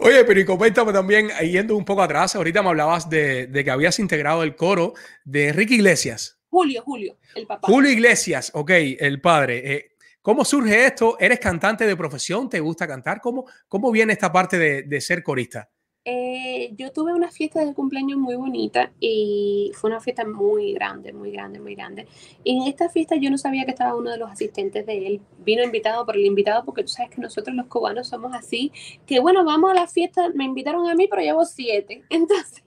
Oye, 0.01 0.25
pero 0.25 0.41
y 0.41 0.45
coméntame 0.45 0.93
también, 0.93 1.29
yendo 1.41 1.77
un 1.77 1.85
poco 1.85 2.03
atrás, 2.03 2.35
ahorita 2.35 2.65
me 2.65 2.71
hablabas 2.71 3.09
de, 3.09 3.47
de, 3.47 3.63
que 3.63 3.71
habías 3.71 4.01
integrado 4.01 4.43
el 4.43 4.57
coro 4.57 4.95
de 5.25 5.51
Enrique 5.51 5.75
Iglesias. 5.75 6.41
Julio, 6.51 6.83
Julio, 6.83 7.17
el 7.37 7.47
papá. 7.47 7.69
Julio 7.69 7.91
Iglesias, 7.93 8.51
ok, 8.55 8.71
el 8.99 9.21
padre. 9.21 9.75
Eh, 9.75 9.94
¿Cómo 10.25 10.43
surge 10.43 10.87
esto? 10.87 11.19
¿Eres 11.21 11.39
cantante 11.39 11.87
de 11.87 11.95
profesión? 11.97 12.49
¿Te 12.49 12.59
gusta 12.59 12.87
cantar? 12.87 13.21
¿Cómo, 13.21 13.45
cómo 13.69 13.93
viene 13.93 14.15
esta 14.15 14.33
parte 14.33 14.57
de, 14.57 14.85
de 14.85 15.01
ser 15.03 15.23
corista? 15.23 15.69
Eh, 16.07 16.71
yo 16.79 16.93
tuve 16.93 17.13
una 17.13 17.31
fiesta 17.31 17.63
de 17.63 17.75
cumpleaños 17.75 18.19
muy 18.19 18.35
bonita 18.35 18.91
y 19.01 19.71
fue 19.75 19.91
una 19.91 20.01
fiesta 20.01 20.25
muy 20.25 20.73
grande, 20.73 21.13
muy 21.13 21.31
grande, 21.31 21.61
muy 21.61 21.75
grande. 21.75 22.09
Y 22.43 22.57
en 22.57 22.69
esta 22.69 22.89
fiesta 22.89 23.17
yo 23.17 23.31
no 23.31 23.37
sabía 23.37 23.67
que 23.67 23.73
estaba 23.73 23.95
uno 23.95 24.13
de 24.13 24.17
los 24.17 24.31
asistentes 24.31 24.87
de 24.87 25.07
él. 25.07 25.21
Vino 25.41 25.63
invitado 25.63 26.07
por 26.07 26.17
el 26.17 26.25
invitado 26.25 26.65
porque 26.65 26.85
tú 26.85 26.89
sabes 26.89 27.15
que 27.15 27.21
nosotros 27.21 27.55
los 27.55 27.67
cubanos 27.67 28.09
somos 28.09 28.33
así, 28.35 28.73
que 29.05 29.21
bueno, 29.21 29.45
vamos 29.45 29.73
a 29.73 29.75
la 29.75 29.87
fiesta, 29.87 30.31
me 30.35 30.45
invitaron 30.45 30.89
a 30.89 30.95
mí, 30.95 31.07
pero 31.07 31.21
llevo 31.21 31.45
siete. 31.45 32.03
Entonces, 32.09 32.65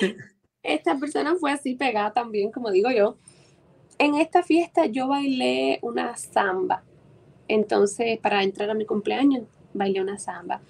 esta 0.62 0.96
persona 0.96 1.34
fue 1.40 1.50
así 1.50 1.74
pegada 1.74 2.12
también, 2.12 2.52
como 2.52 2.70
digo 2.70 2.92
yo. 2.92 3.18
En 3.98 4.16
esta 4.16 4.42
fiesta 4.42 4.86
yo 4.86 5.08
bailé 5.08 5.78
una 5.82 6.16
samba. 6.16 6.82
Entonces, 7.46 8.18
para 8.18 8.42
entrar 8.42 8.70
a 8.70 8.74
mi 8.74 8.86
cumpleaños, 8.86 9.44
bailé 9.72 10.00
una 10.00 10.18
samba. 10.18 10.60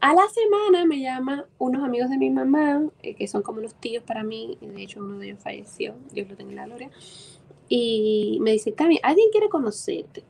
A 0.00 0.14
la 0.14 0.22
semana 0.28 0.86
me 0.86 1.00
llaman 1.00 1.44
unos 1.58 1.82
amigos 1.82 2.08
de 2.08 2.18
mi 2.18 2.30
mamá, 2.30 2.84
eh, 3.02 3.14
que 3.14 3.26
son 3.26 3.42
como 3.42 3.58
unos 3.58 3.74
tíos 3.74 4.04
para 4.04 4.22
mí, 4.22 4.56
de 4.60 4.82
hecho 4.82 5.00
uno 5.00 5.18
de 5.18 5.26
ellos 5.26 5.42
falleció, 5.42 5.96
Dios 6.12 6.28
lo 6.28 6.36
tenga 6.36 6.50
en 6.50 6.56
la 6.56 6.66
gloria, 6.66 6.90
y 7.68 8.38
me 8.40 8.52
dice, 8.52 8.72
Cami, 8.74 9.00
alguien 9.02 9.28
quiere 9.32 9.48
conocerte. 9.48 10.22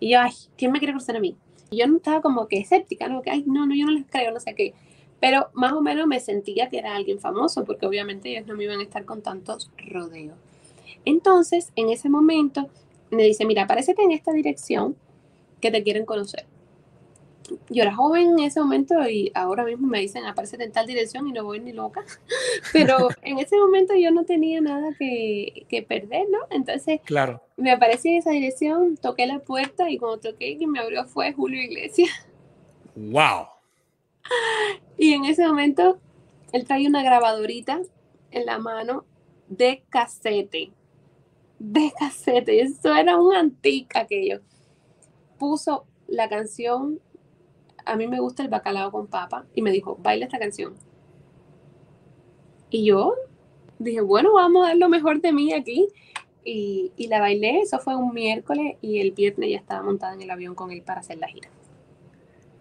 Y 0.00 0.10
yo, 0.10 0.20
ay, 0.20 0.32
¿quién 0.58 0.72
me 0.72 0.80
quiere 0.80 0.92
conocer 0.92 1.16
a 1.16 1.20
mí? 1.20 1.36
Y 1.70 1.78
yo 1.78 1.86
no 1.86 1.98
estaba 1.98 2.20
como 2.20 2.48
que 2.48 2.58
escéptica, 2.58 3.08
¿no? 3.08 3.22
Que, 3.22 3.30
ay, 3.30 3.44
no, 3.46 3.64
no, 3.66 3.74
yo 3.76 3.86
no 3.86 3.92
les 3.92 4.06
creo, 4.06 4.32
no 4.32 4.40
sé 4.40 4.54
qué. 4.54 4.74
Pero 5.20 5.50
más 5.54 5.72
o 5.72 5.80
menos 5.80 6.06
me 6.08 6.20
sentía 6.20 6.68
que 6.68 6.78
era 6.78 6.96
alguien 6.96 7.20
famoso, 7.20 7.64
porque 7.64 7.86
obviamente 7.86 8.30
ellos 8.30 8.46
no 8.46 8.56
me 8.56 8.64
iban 8.64 8.80
a 8.80 8.82
estar 8.82 9.04
con 9.04 9.22
tantos 9.22 9.70
rodeos. 9.78 10.36
Entonces, 11.06 11.72
en 11.74 11.88
ese 11.88 12.10
momento, 12.10 12.68
me 13.10 13.22
dice, 13.22 13.46
mira, 13.46 13.62
aparecete 13.62 14.02
en 14.02 14.12
esta 14.12 14.32
dirección 14.32 14.94
que 15.62 15.70
te 15.70 15.82
quieren 15.82 16.04
conocer 16.04 16.46
yo 17.68 17.82
era 17.82 17.94
joven 17.94 18.38
en 18.38 18.40
ese 18.40 18.60
momento 18.60 19.08
y 19.08 19.30
ahora 19.34 19.64
mismo 19.64 19.86
me 19.86 20.00
dicen 20.00 20.24
aparece 20.24 20.62
en 20.62 20.72
tal 20.72 20.86
dirección 20.86 21.26
y 21.28 21.32
no 21.32 21.44
voy 21.44 21.60
ni 21.60 21.72
loca. 21.72 22.04
Pero 22.72 23.08
en 23.22 23.38
ese 23.38 23.56
momento 23.56 23.94
yo 23.94 24.10
no 24.10 24.24
tenía 24.24 24.60
nada 24.60 24.94
que, 24.98 25.66
que 25.68 25.82
perder, 25.82 26.26
¿no? 26.30 26.38
Entonces 26.50 27.00
claro. 27.04 27.42
me 27.56 27.70
aparecí 27.70 28.10
en 28.10 28.16
esa 28.16 28.30
dirección, 28.30 28.96
toqué 28.96 29.26
la 29.26 29.40
puerta 29.40 29.90
y 29.90 29.98
cuando 29.98 30.18
toqué, 30.18 30.56
quien 30.56 30.70
me 30.70 30.80
abrió 30.80 31.04
fue 31.04 31.32
Julio 31.32 31.60
Iglesias. 31.60 32.10
¡Wow! 32.94 33.46
Y 34.96 35.12
en 35.12 35.24
ese 35.26 35.46
momento 35.46 35.98
él 36.52 36.64
traía 36.64 36.88
una 36.88 37.02
grabadorita 37.02 37.80
en 38.30 38.46
la 38.46 38.58
mano 38.58 39.04
de 39.48 39.84
casete. 39.88 40.70
De 41.58 41.92
casete. 41.98 42.56
Y 42.56 42.60
eso 42.60 42.94
era 42.94 43.16
un 43.16 43.34
antique 43.34 43.98
aquello. 43.98 44.40
Puso 45.38 45.86
la 46.08 46.28
canción 46.28 47.00
a 47.86 47.96
mí 47.96 48.06
me 48.06 48.20
gusta 48.20 48.42
el 48.42 48.48
bacalao 48.48 48.90
con 48.90 49.06
papa 49.06 49.46
y 49.54 49.62
me 49.62 49.70
dijo, 49.70 49.96
baila 50.02 50.26
esta 50.26 50.38
canción. 50.38 50.74
Y 52.68 52.84
yo 52.84 53.14
dije, 53.78 54.00
bueno, 54.00 54.34
vamos 54.34 54.64
a 54.64 54.68
dar 54.68 54.76
lo 54.76 54.88
mejor 54.88 55.20
de 55.20 55.32
mí 55.32 55.52
aquí. 55.54 55.88
Y, 56.44 56.92
y, 56.96 57.08
la 57.08 57.20
bailé, 57.20 57.60
eso 57.60 57.80
fue 57.80 57.96
un 57.96 58.14
miércoles 58.14 58.76
y 58.80 59.00
el 59.00 59.10
viernes 59.10 59.50
ya 59.50 59.56
estaba 59.56 59.82
montada 59.82 60.14
en 60.14 60.22
el 60.22 60.30
avión 60.30 60.54
con 60.54 60.70
él 60.70 60.82
para 60.82 61.00
hacer 61.00 61.18
la 61.18 61.26
gira. 61.26 61.48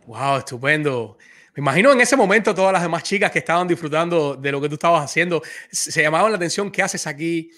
¡Wow! 0.08 0.38
Estupendo. 0.38 1.18
Me 1.56 1.62
imagino 1.62 1.92
en 1.92 2.02
ese 2.02 2.16
momento 2.16 2.54
todas 2.54 2.74
las 2.74 2.82
demás 2.82 3.04
chicas 3.04 3.32
que 3.32 3.40
estaban 3.40 3.68
disfrutando 3.68 4.36
de 4.36 4.52
lo 4.52 4.60
que 4.60 4.70
tú 4.70 4.76
estabas 4.76 5.04
haciendo 5.04 5.42
se 5.72 6.02
llamaban 6.02 6.32
la 6.32 6.38
atención, 6.38 6.72
¿qué 6.72 6.82
haces 6.82 7.06
aquí? 7.08 7.52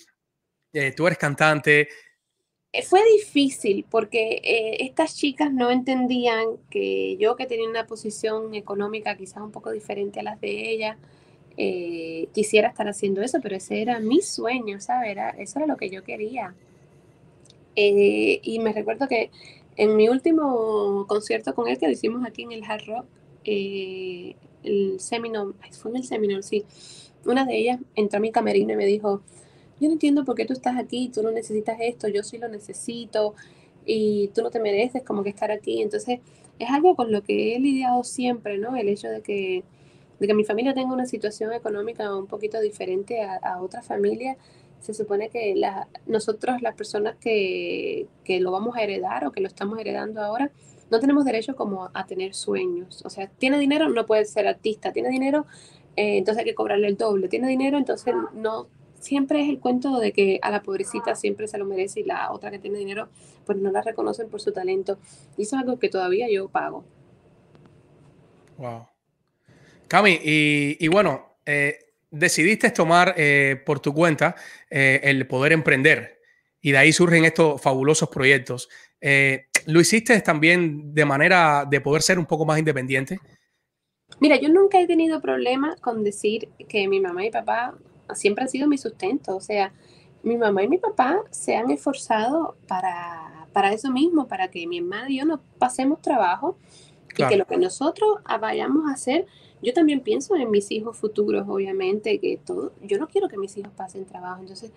Eh, 0.78 0.92
tú 0.92 1.08
eres 1.08 1.18
cantante, 1.18 1.88
fue 2.84 3.02
difícil 3.18 3.86
porque 3.90 4.42
eh, 4.44 4.86
estas 4.86 5.16
chicas 5.16 5.52
no 5.52 5.72
entendían 5.72 6.58
que 6.70 7.18
yo 7.18 7.36
que 7.36 7.46
tenía 7.46 7.68
una 7.68 7.88
posición 7.88 8.54
económica 8.54 9.16
quizás 9.16 9.42
un 9.42 9.52
poco 9.52 9.72
diferente 9.72 10.20
a 10.20 10.24
las 10.24 10.40
de 10.42 10.72
ellas, 10.72 10.98
eh, 11.58 12.28
quisiera 12.34 12.68
estar 12.70 12.88
haciendo 12.88 13.22
eso, 13.22 13.40
pero 13.42 13.56
ese 13.56 13.82
era 13.82 14.00
mi 14.00 14.22
sueño, 14.22 14.80
¿sabes? 14.80 15.12
Era, 15.12 15.30
eso 15.32 15.60
era 15.60 15.68
lo 15.68 15.78
que 15.78 15.90
yo 15.90 16.04
quería. 16.04 16.54
Eh, 17.76 18.40
y 18.44 18.60
me 18.60 18.74
recuerdo 18.74 19.08
que 19.08 19.32
en 19.76 19.96
mi 19.96 20.10
último 20.10 21.06
concierto 21.08 21.54
con 21.56 21.68
él 21.68 21.78
que 21.78 21.88
lo 21.88 21.94
hicimos 21.94 22.26
aquí 22.26 22.44
en 22.44 22.52
el 22.52 22.64
Hard 22.64 22.86
Rock, 22.86 23.06
el 23.44 25.00
Seminole, 25.00 25.54
fue 25.72 25.92
en 25.92 25.98
el 25.98 26.04
Seminole, 26.04 26.44
sí, 26.44 26.66
una 27.26 27.46
de 27.46 27.58
ellas 27.58 27.80
entró 27.96 28.18
a 28.18 28.22
mi 28.22 28.32
camerino 28.32 28.74
y 28.74 28.76
me 28.76 28.86
dijo, 28.86 29.22
yo 29.80 29.88
no 29.88 29.94
entiendo 29.94 30.26
por 30.26 30.36
qué 30.36 30.46
tú 30.46 30.54
estás 30.54 30.78
aquí, 30.78 31.10
tú 31.14 31.24
no 31.24 31.32
necesitas 31.32 31.78
esto, 31.80 32.08
yo 32.08 32.24
sí 32.24 32.38
lo 32.38 32.48
necesito 32.48 33.36
y 33.86 34.30
tú 34.30 34.42
no 34.42 34.50
te 34.50 34.60
mereces 34.60 35.04
como 35.04 35.24
que 35.24 35.30
estar 35.30 35.52
aquí. 35.52 35.82
Entonces, 35.82 36.20
es 36.60 36.70
algo 36.70 36.96
con 36.96 37.12
lo 37.12 37.24
que 37.24 37.56
he 37.56 37.60
lidiado 37.60 38.04
siempre, 38.04 38.58
¿no? 38.58 38.76
El 38.76 38.90
hecho 38.90 39.08
de 39.10 39.22
que, 39.22 39.64
de 40.20 40.28
que 40.28 40.34
mi 40.34 40.44
familia 40.44 40.74
tenga 40.74 40.94
una 40.94 41.06
situación 41.06 41.54
económica 41.54 42.16
un 42.16 42.28
poquito 42.28 42.60
diferente 42.60 43.22
a, 43.22 43.36
a 43.38 43.62
otra 43.62 43.82
familia. 43.82 44.38
Se 44.80 44.94
supone 44.94 45.30
que 45.30 45.56
la, 45.56 45.88
nosotros, 46.06 46.62
las 46.62 46.76
personas 46.76 47.16
que, 47.18 48.08
que 48.24 48.40
lo 48.40 48.52
vamos 48.52 48.76
a 48.76 48.84
heredar 48.84 49.26
o 49.26 49.32
que 49.32 49.42
lo 49.42 49.48
estamos 49.48 49.80
heredando 49.80 50.22
ahora, 50.22 50.52
no 50.90 51.00
tenemos 51.00 51.26
derecho 51.26 51.56
como 51.56 51.90
a 51.94 52.06
tener 52.06 52.34
sueños. 52.34 53.04
O 53.06 53.10
sea, 53.10 53.28
tiene 53.28 53.60
dinero, 53.60 53.90
no 53.90 54.06
puede 54.06 54.26
ser 54.26 54.48
artista. 54.48 54.92
Tiene 54.92 55.10
dinero, 55.10 55.46
eh, 55.96 56.18
entonces 56.18 56.40
hay 56.40 56.46
que 56.46 56.56
cobrarle 56.56 56.88
el 56.88 56.98
doble. 56.98 57.28
Tiene 57.28 57.48
dinero, 57.48 57.78
entonces 57.78 58.14
no 58.34 58.68
siempre 59.08 59.42
es 59.42 59.50
el 59.50 59.60
cuento 59.60 60.00
de 60.00 60.12
que 60.12 60.40
a 60.42 60.52
la 60.52 60.62
pobrecita 60.62 61.16
siempre 61.16 61.48
se 61.48 61.58
lo 61.58 61.66
merece 61.66 62.02
y 62.02 62.04
la 62.04 62.32
otra 62.32 62.52
que 62.52 62.60
tiene 62.60 62.78
dinero 62.78 63.10
pues 63.46 63.58
no 63.58 63.72
la 63.72 63.82
reconocen 63.82 64.30
por 64.30 64.42
su 64.42 64.52
talento. 64.52 65.00
Y 65.38 65.44
eso 65.44 65.56
es 65.56 65.62
algo 65.62 65.80
que 65.80 65.90
todavía 65.90 66.28
yo 66.30 66.50
pago. 66.50 66.84
Wow. 68.58 68.88
Cami, 69.88 70.20
y, 70.22 70.78
y 70.80 70.88
bueno, 70.90 71.38
eh, 71.46 71.80
decidiste 72.12 72.72
tomar 72.72 73.14
eh, 73.16 73.62
por 73.66 73.80
tu 73.80 73.94
cuenta 73.94 74.36
eh, 74.70 75.00
el 75.04 75.26
poder 75.28 75.54
emprender 75.54 76.20
y 76.62 76.72
de 76.72 76.78
ahí 76.78 76.92
surgen 76.92 77.24
estos 77.24 77.62
fabulosos 77.62 78.10
proyectos. 78.10 78.70
¿Lo 79.68 79.80
hiciste 79.80 80.20
también 80.22 80.94
de 80.94 81.06
manera 81.06 81.66
de 81.70 81.80
poder 81.82 82.02
ser 82.02 82.20
un 82.20 82.26
poco 82.26 82.46
más 82.46 82.60
independiente? 82.60 83.20
Mira, 84.20 84.38
yo 84.38 84.50
nunca 84.50 84.80
he 84.80 84.88
tenido 84.88 85.22
problemas 85.22 85.80
con 85.80 86.04
decir 86.04 86.50
que 86.68 86.88
mi 86.88 87.00
mamá 87.00 87.26
y 87.26 87.32
papá 87.32 87.78
siempre 88.16 88.44
han 88.44 88.50
sido 88.50 88.68
mi 88.68 88.78
sustento. 88.78 89.36
O 89.36 89.42
sea, 89.42 89.74
mi 90.24 90.38
mamá 90.38 90.64
y 90.64 90.68
mi 90.68 90.78
papá 90.78 91.22
se 91.32 91.56
han 91.56 91.72
esforzado 91.72 92.56
para, 92.68 93.48
para 93.54 93.74
eso 93.74 93.92
mismo, 93.92 94.28
para 94.28 94.50
que 94.50 94.68
mi 94.68 94.78
hermana 94.80 95.10
y 95.10 95.18
yo 95.20 95.26
nos 95.26 95.40
pasemos 95.58 96.02
trabajo 96.02 96.58
claro. 97.10 97.30
y 97.30 97.34
que 97.34 97.38
lo 97.40 97.46
que 97.46 97.58
nosotros 97.58 98.20
vayamos 98.42 98.90
a 98.90 98.94
hacer, 98.94 99.26
yo 99.62 99.74
también 99.74 100.02
pienso 100.02 100.36
en 100.36 100.52
mis 100.52 100.70
hijos 100.72 100.98
futuros, 100.98 101.46
obviamente, 101.48 102.20
que 102.20 102.38
todo, 102.38 102.74
yo 102.84 102.98
no 103.00 103.08
quiero 103.08 103.28
que 103.28 103.38
mis 103.38 103.58
hijos 103.58 103.72
pasen 103.76 104.06
trabajo. 104.06 104.42
Entonces, 104.42 104.72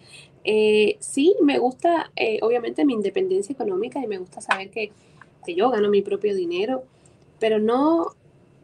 eh, 0.45 0.97
sí, 1.01 1.37
me 1.43 1.59
gusta, 1.59 2.11
eh, 2.17 2.39
obviamente, 2.43 2.85
mi 2.85 2.95
independencia 2.95 3.53
económica 3.53 4.01
y 4.03 4.07
me 4.07 4.19
gusta 4.19 4.41
saber 4.41 4.71
que 4.71 4.93
que 5.45 5.55
yo 5.55 5.71
gano 5.71 5.89
mi 5.89 6.03
propio 6.03 6.35
dinero, 6.35 6.85
pero 7.39 7.59
no, 7.59 8.15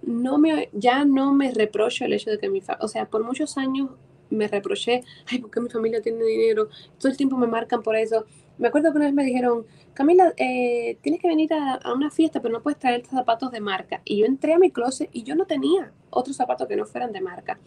no 0.02 0.38
me, 0.38 0.68
ya 0.72 1.05
no 1.05 1.33
me 1.33 1.52
reprocho 1.52 2.05
el 2.05 2.12
hecho 2.12 2.31
de 2.31 2.38
que 2.38 2.48
mi, 2.48 2.62
o 2.81 2.88
sea, 2.88 3.07
por 3.07 3.24
muchos 3.24 3.57
años 3.57 3.90
me 4.31 4.49
reproché, 4.49 5.03
ay, 5.31 5.39
¿por 5.39 5.51
qué 5.51 5.61
mi 5.61 5.69
familia 5.71 6.01
tiene 6.03 6.25
dinero? 6.25 6.69
Todo 6.99 7.11
el 7.11 7.17
tiempo 7.17 7.37
me 7.37 7.47
marcan 7.47 7.83
por 7.83 7.97
eso. 7.97 8.25
Me 8.59 8.69
acuerdo 8.69 8.91
que 8.93 8.97
una 8.99 9.07
vez 9.07 9.15
me 9.15 9.25
dijeron, 9.25 9.67
Camila, 9.95 10.33
eh, 10.37 10.99
tienes 11.03 11.21
que 11.21 11.29
venir 11.29 11.53
a, 11.55 11.75
a 11.75 11.93
una 11.95 12.11
fiesta, 12.11 12.41
pero 12.41 12.53
no 12.55 12.62
puedes 12.62 12.79
traer 12.79 13.05
zapatos 13.07 13.51
de 13.53 13.61
marca. 13.61 14.01
Y 14.05 14.19
yo 14.19 14.27
entré 14.27 14.55
a 14.55 14.59
mi 14.59 14.71
closet 14.71 15.11
y 15.12 15.23
yo 15.25 15.35
no 15.37 15.47
tenía 15.47 15.93
otros 16.11 16.37
zapatos 16.37 16.67
que 16.69 16.77
no 16.77 16.87
fueran 16.87 17.12
de 17.12 17.21
marca. 17.21 17.59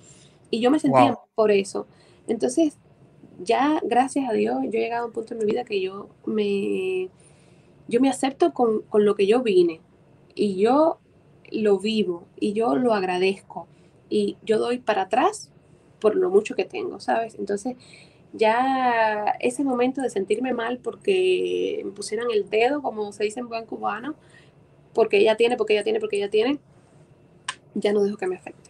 Y 0.50 0.62
yo 0.62 0.72
me 0.72 0.80
sentía 0.80 1.14
Wow. 1.14 1.26
por 1.36 1.52
eso. 1.52 1.88
Entonces, 2.28 2.78
ya, 3.38 3.80
gracias 3.84 4.30
a 4.30 4.34
Dios, 4.34 4.58
yo 4.64 4.70
he 4.80 4.84
llegado 4.84 5.04
a 5.04 5.08
un 5.08 5.14
punto 5.14 5.34
en 5.34 5.40
mi 5.40 5.46
vida 5.46 5.64
que 5.66 5.82
yo 5.82 6.10
me, 6.26 7.10
yo 7.88 8.02
me 8.02 8.10
acepto 8.10 8.54
con, 8.54 8.82
con 8.84 9.06
lo 9.06 9.16
que 9.16 9.28
yo 9.28 9.42
vine. 9.42 9.82
Y 10.36 10.56
yo 10.62 11.00
lo 11.52 11.80
vivo 11.80 12.28
y 12.40 12.54
yo 12.54 12.76
lo 12.76 12.94
agradezco. 12.94 13.68
Y 14.10 14.38
yo 14.44 14.60
doy 14.60 14.80
para 14.80 15.04
atrás 15.04 15.52
por 16.00 16.16
lo 16.16 16.30
mucho 16.30 16.56
que 16.56 16.66
tengo, 16.66 17.00
¿sabes? 17.00 17.36
Entonces, 17.36 17.76
ya 18.34 19.36
ese 19.40 19.64
momento 19.64 20.02
de 20.02 20.10
sentirme 20.10 20.54
mal 20.54 20.80
porque 20.80 21.82
me 21.84 21.92
pusieron 21.92 22.28
el 22.32 22.50
dedo, 22.50 22.82
como 22.82 23.12
se 23.12 23.24
dice 23.24 23.40
en 23.40 23.50
buen 23.50 23.66
cubano, 23.66 24.16
porque 24.94 25.18
ella 25.18 25.36
tiene, 25.36 25.58
porque 25.58 25.74
ella 25.74 25.84
tiene, 25.84 26.00
porque 26.00 26.18
ella 26.18 26.30
tiene, 26.30 26.60
ya 27.74 27.94
no 27.94 28.04
dejo 28.04 28.18
que 28.18 28.28
me 28.28 28.36
afecte. 28.36 28.70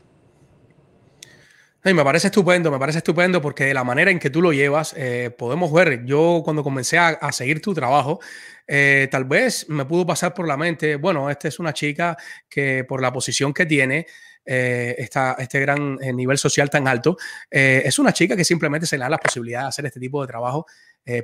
Ay, 1.81 1.93
me 1.93 2.03
parece 2.03 2.27
estupendo, 2.27 2.71
me 2.71 2.77
parece 2.77 2.97
estupendo 2.97 3.41
porque 3.41 3.63
de 3.63 3.73
la 3.73 3.85
manera 3.85 4.11
en 4.11 4.19
que 4.19 4.29
tú 4.29 4.41
lo 4.41 4.51
llevas, 4.51 4.93
eh, 4.97 5.31
podemos 5.37 5.71
ver, 5.71 6.03
yo 6.03 6.41
cuando 6.43 6.61
comencé 6.61 6.97
a, 6.97 7.31
seguir 7.31 7.61
tu 7.61 7.73
trabajo, 7.73 8.19
eh, 8.67 9.07
tal 9.09 9.23
vez 9.23 9.65
me 9.69 9.85
pudo 9.85 10.05
pasar 10.05 10.33
por 10.33 10.45
la 10.45 10.57
mente, 10.57 10.97
bueno, 10.97 11.29
esta 11.29 11.47
es 11.47 11.57
una 11.57 11.71
chica 11.71 12.17
que 12.49 12.83
por 12.83 13.01
la 13.01 13.13
posición 13.13 13.53
que 13.53 13.65
tiene, 13.65 14.07
eh, 14.51 14.95
esta- 14.97 15.35
este 15.37 15.59
gran 15.59 15.99
eh, 16.01 16.11
nivel 16.11 16.39
social 16.39 16.71
tan 16.71 16.87
alto, 16.87 17.17
eh, 17.51 17.83
es 17.85 17.99
una 17.99 18.11
chica 18.11 18.35
que 18.35 18.43
simplemente 18.43 18.87
se 18.87 18.97
le 18.97 19.03
da 19.03 19.09
la 19.09 19.19
posibilidad 19.19 19.61
de 19.61 19.67
hacer 19.67 19.85
este 19.85 19.99
tipo 19.99 20.21
de 20.21 20.27
trabajo, 20.27 20.65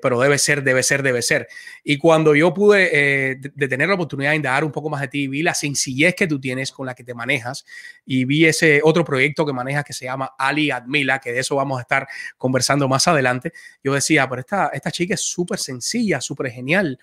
pero 0.02 0.20
debe 0.20 0.40
ser, 0.40 0.64
debe 0.64 0.82
ser, 0.82 1.04
debe 1.04 1.22
ser. 1.22 1.48
Y 1.84 2.00
cuando 2.00 2.34
yo 2.34 2.52
pude 2.56 3.36
de, 3.36 3.68
tener 3.68 3.88
la 3.88 3.94
oportunidad 3.94 4.32
de 4.32 4.38
indagar 4.38 4.64
un 4.64 4.72
poco 4.72 4.90
más 4.90 5.00
de 5.02 5.08
ti, 5.10 5.28
vi 5.28 5.44
la 5.44 5.54
sencillez 5.54 6.16
que 6.16 6.26
tú 6.26 6.40
tienes 6.40 6.72
con 6.72 6.88
la 6.88 6.96
que 6.96 7.04
te 7.04 7.14
manejas 7.14 7.66
y 8.04 8.26
vi 8.26 8.46
ese 8.48 8.82
otro 8.84 9.06
proyecto 9.06 9.46
que 9.46 9.54
manejas 9.54 9.84
que 9.84 9.94
se 9.94 10.06
llama 10.06 10.32
Ali 10.40 10.72
Admila, 10.72 11.20
que 11.20 11.32
de 11.32 11.40
eso 11.40 11.56
vamos 11.56 11.78
a 11.78 11.82
estar 11.82 12.08
conversando 12.36 12.88
más 12.88 13.08
adelante. 13.08 13.54
Yo 13.84 13.94
decía, 13.94 14.28
pero 14.28 14.40
esta, 14.40 14.70
esta 14.74 14.90
chica 14.90 15.14
es 15.14 15.22
súper 15.22 15.60
sencilla, 15.60 16.20
súper 16.20 16.50
genial. 16.50 16.98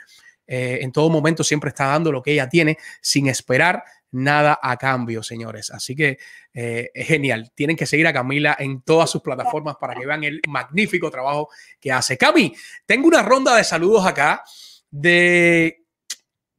En 0.45 0.91
todo 0.91 1.09
momento 1.09 1.45
siempre 1.45 1.69
está 1.69 1.87
dando 1.87 2.11
lo 2.11 2.21
que 2.21 2.33
ella 2.33 2.49
tiene 2.49 2.77
sin 3.01 3.29
esperar 3.29 3.85
nada 4.13 4.59
a 4.63 4.77
cambio, 4.77 5.23
señores. 5.23 5.71
Así 5.71 5.97
que 5.97 6.19
eh, 6.55 6.91
es 6.95 7.07
genial. 7.07 7.51
Tienen 7.55 7.77
que 7.77 7.87
seguir 7.87 8.07
a 8.07 8.13
Camila 8.13 8.57
en 8.59 8.83
todas 8.83 9.11
sus 9.11 9.23
plataformas 9.23 9.77
para 9.77 9.95
que 9.95 10.07
vean 10.07 10.25
el 10.25 10.41
magnífico 10.49 11.11
trabajo 11.11 11.49
que 11.81 11.91
hace. 11.91 12.17
Cami, 12.17 12.55
tengo 12.87 13.09
una 13.09 13.23
ronda 13.23 13.57
de 13.57 13.65
saludos 13.65 14.07
acá 14.07 14.45
de 14.91 15.85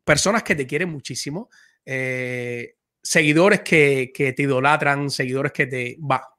personas 0.03 0.43
que 0.43 0.55
te 0.55 0.67
quieren 0.67 0.89
muchísimo, 0.89 1.49
eh, 1.85 2.75
seguidores 3.01 3.61
que, 3.61 4.11
te 4.13 4.43
idolatran, 4.43 5.09
seguidores 5.09 5.51
que 5.51 5.67
te... 5.67 5.97
Va. 5.99 6.29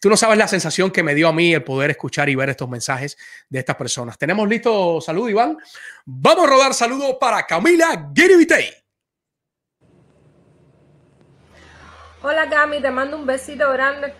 Tú 0.00 0.08
no 0.08 0.16
sabes 0.16 0.38
la 0.38 0.46
sensación 0.46 0.90
que 0.90 1.02
me 1.02 1.14
dio 1.14 1.28
a 1.28 1.32
mí 1.32 1.52
el 1.52 1.64
poder 1.64 1.90
escuchar 1.90 2.28
y 2.28 2.36
ver 2.36 2.50
estos 2.50 2.68
mensajes 2.68 3.18
de 3.48 3.58
estas 3.58 3.76
personas. 3.76 4.16
¿Tenemos 4.16 4.48
listo 4.48 5.00
salud, 5.00 5.28
Iván? 5.28 5.58
Vamos 6.04 6.46
a 6.46 6.50
rodar 6.50 6.72
saludos 6.72 7.16
para 7.20 7.44
Camila 7.44 8.10
Guiribitey. 8.14 8.85
Hola 12.28 12.48
Cami, 12.50 12.80
te 12.80 12.90
mando 12.90 13.16
un 13.16 13.24
besito 13.24 13.70
grande 13.70 14.12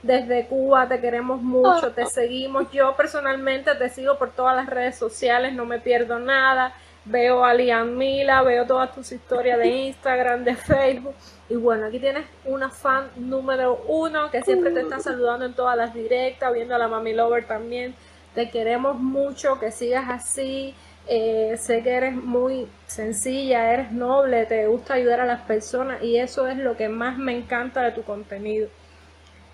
desde 0.00 0.46
Cuba, 0.46 0.86
te 0.86 1.00
queremos 1.00 1.42
mucho, 1.42 1.90
te 1.90 2.06
seguimos. 2.06 2.70
Yo 2.70 2.94
personalmente 2.94 3.74
te 3.74 3.88
sigo 3.88 4.16
por 4.16 4.30
todas 4.30 4.54
las 4.54 4.66
redes 4.66 4.96
sociales, 4.96 5.52
no 5.54 5.64
me 5.64 5.80
pierdo 5.80 6.20
nada. 6.20 6.72
Veo 7.04 7.44
a 7.44 7.52
Lian 7.54 7.98
Mila, 7.98 8.42
veo 8.42 8.64
todas 8.64 8.94
tus 8.94 9.10
historias 9.10 9.58
de 9.58 9.66
Instagram, 9.86 10.44
de 10.44 10.54
Facebook. 10.54 11.16
Y 11.48 11.56
bueno, 11.56 11.86
aquí 11.86 11.98
tienes 11.98 12.26
una 12.44 12.70
fan 12.70 13.08
número 13.16 13.84
uno 13.88 14.30
que 14.30 14.40
siempre 14.42 14.70
te 14.70 14.82
está 14.82 15.00
saludando 15.00 15.44
en 15.44 15.54
todas 15.54 15.76
las 15.76 15.92
directas, 15.92 16.52
viendo 16.52 16.76
a 16.76 16.78
la 16.78 16.86
Mami 16.86 17.12
Lover 17.12 17.44
también. 17.44 17.92
Te 18.36 18.50
queremos 18.50 19.00
mucho, 19.00 19.58
que 19.58 19.72
sigas 19.72 20.08
así. 20.08 20.76
Eh, 21.10 21.56
sé 21.58 21.82
que 21.82 21.90
eres 21.90 22.14
muy 22.14 22.68
sencilla, 22.86 23.72
eres 23.72 23.92
noble, 23.92 24.44
te 24.44 24.66
gusta 24.66 24.94
ayudar 24.94 25.20
a 25.20 25.24
las 25.26 25.40
personas 25.40 26.02
y 26.02 26.18
eso 26.18 26.46
es 26.48 26.58
lo 26.58 26.76
que 26.76 26.90
más 26.90 27.16
me 27.16 27.34
encanta 27.34 27.82
de 27.82 27.92
tu 27.92 28.02
contenido. 28.02 28.68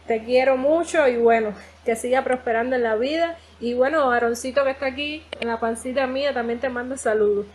Te 0.08 0.24
quiero 0.24 0.56
mucho 0.56 1.06
y 1.06 1.16
bueno, 1.16 1.54
que 1.84 1.94
siga 1.96 2.22
prosperando 2.24 2.74
en 2.76 2.82
la 2.82 2.96
vida. 2.96 3.38
Y 3.60 3.74
bueno, 3.74 4.10
Aaroncito 4.10 4.64
que 4.64 4.70
está 4.70 4.86
aquí 4.86 5.22
en 5.40 5.48
la 5.48 5.60
pancita 5.60 6.06
mía 6.08 6.34
también 6.34 6.58
te 6.58 6.68
manda 6.68 6.96
saludos. 6.96 7.46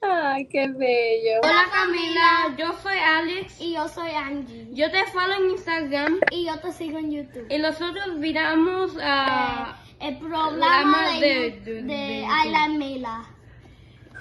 Ay, 0.00 0.46
qué 0.46 0.68
bello. 0.68 1.40
Hola 1.42 1.64
Camila, 1.72 2.56
yo 2.56 2.72
soy 2.82 2.98
Alex. 2.98 3.60
Y 3.60 3.74
yo 3.74 3.88
soy 3.88 4.10
Angie. 4.10 4.68
Yo 4.72 4.90
te 4.90 5.02
follow 5.06 5.42
en 5.42 5.50
Instagram 5.50 6.20
Y 6.30 6.46
yo 6.46 6.58
te 6.60 6.72
sigo 6.72 6.98
en 6.98 7.10
YouTube. 7.10 7.46
y 7.48 7.58
nosotros 7.58 8.14
miramos 8.16 8.92
a 9.02 9.76
El 10.04 10.18
programa 10.18 11.12
de, 11.18 11.60
de- 11.64 11.82
de- 11.82 12.26
Ayla 12.26 12.68
Mila. 12.68 13.24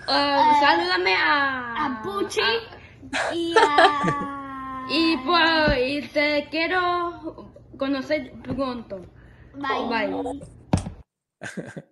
Uh, 0.07 0.59
salúdame 0.61 1.13
a, 1.15 1.85
A 1.85 2.01
Puchi 2.01 2.39
a- 2.41 3.33
y 3.35 3.53
a... 3.59 4.85
y, 4.89 5.17
pues, 5.25 5.77
y 5.87 6.01
te 6.07 6.47
quiero 6.49 7.51
conocer 7.77 8.31
pronto. 8.43 9.01
Bye. 9.55 10.07
Bye. 10.07 10.41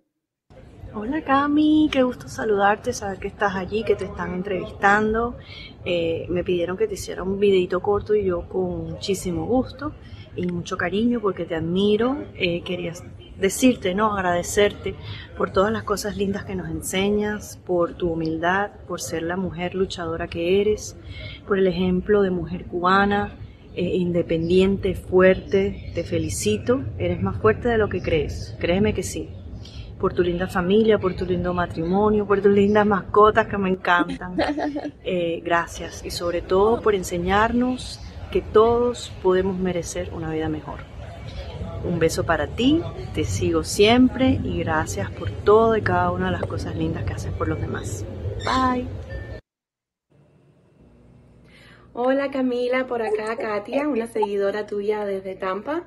Hola 0.94 1.22
Cami, 1.24 1.88
qué 1.90 2.02
gusto 2.02 2.28
saludarte, 2.28 2.92
saber 2.92 3.18
que 3.18 3.28
estás 3.28 3.54
allí, 3.56 3.82
que 3.82 3.94
te 3.96 4.04
están 4.06 4.34
entrevistando. 4.34 5.36
Eh, 5.84 6.26
me 6.28 6.44
pidieron 6.44 6.76
que 6.76 6.86
te 6.86 6.94
hiciera 6.94 7.22
un 7.22 7.38
videito 7.38 7.80
corto 7.80 8.14
y 8.14 8.24
yo 8.24 8.46
con 8.48 8.90
muchísimo 8.90 9.46
gusto 9.46 9.92
y 10.36 10.46
mucho 10.46 10.76
cariño 10.76 11.20
porque 11.20 11.44
te 11.46 11.54
admiro. 11.56 12.24
Eh, 12.34 12.62
quería 12.62 12.92
decirte, 13.42 13.94
¿no? 13.94 14.14
Agradecerte 14.14 14.94
por 15.36 15.50
todas 15.50 15.70
las 15.70 15.82
cosas 15.82 16.16
lindas 16.16 16.44
que 16.44 16.54
nos 16.54 16.70
enseñas, 16.70 17.58
por 17.66 17.94
tu 17.94 18.12
humildad, 18.12 18.70
por 18.88 19.02
ser 19.02 19.24
la 19.24 19.36
mujer 19.36 19.74
luchadora 19.74 20.28
que 20.28 20.62
eres, 20.62 20.96
por 21.46 21.58
el 21.58 21.66
ejemplo 21.66 22.22
de 22.22 22.30
mujer 22.30 22.64
cubana, 22.64 23.34
eh, 23.74 23.96
independiente, 23.96 24.94
fuerte. 24.94 25.92
Te 25.94 26.04
felicito, 26.04 26.82
eres 26.96 27.20
más 27.20 27.36
fuerte 27.36 27.68
de 27.68 27.76
lo 27.76 27.90
que 27.90 28.00
crees, 28.00 28.56
créeme 28.58 28.94
que 28.94 29.02
sí 29.02 29.28
por 30.02 30.14
tu 30.14 30.22
linda 30.24 30.48
familia, 30.48 30.98
por 30.98 31.14
tu 31.14 31.24
lindo 31.24 31.54
matrimonio, 31.54 32.26
por 32.26 32.40
tus 32.40 32.50
lindas 32.50 32.84
mascotas 32.84 33.46
que 33.46 33.56
me 33.56 33.70
encantan. 33.70 34.36
Eh, 35.04 35.42
gracias 35.44 36.04
y 36.04 36.10
sobre 36.10 36.42
todo 36.42 36.80
por 36.80 36.94
enseñarnos 36.94 38.00
que 38.32 38.40
todos 38.40 39.12
podemos 39.22 39.56
merecer 39.58 40.10
una 40.12 40.32
vida 40.32 40.48
mejor. 40.48 40.91
Un 41.84 41.98
beso 41.98 42.24
para 42.24 42.46
ti, 42.46 42.80
te 43.14 43.24
sigo 43.24 43.64
siempre 43.64 44.40
y 44.44 44.60
gracias 44.60 45.10
por 45.10 45.30
todo 45.30 45.76
y 45.76 45.82
cada 45.82 46.10
una 46.10 46.26
de 46.26 46.32
las 46.32 46.46
cosas 46.46 46.76
lindas 46.76 47.04
que 47.04 47.12
haces 47.12 47.32
por 47.32 47.48
los 47.48 47.60
demás. 47.60 48.04
Bye. 48.44 48.86
Hola 51.94 52.30
Camila, 52.30 52.86
por 52.86 53.02
acá 53.02 53.36
Katia, 53.36 53.86
una 53.86 54.06
seguidora 54.06 54.66
tuya 54.66 55.04
desde 55.04 55.34
Tampa. 55.34 55.84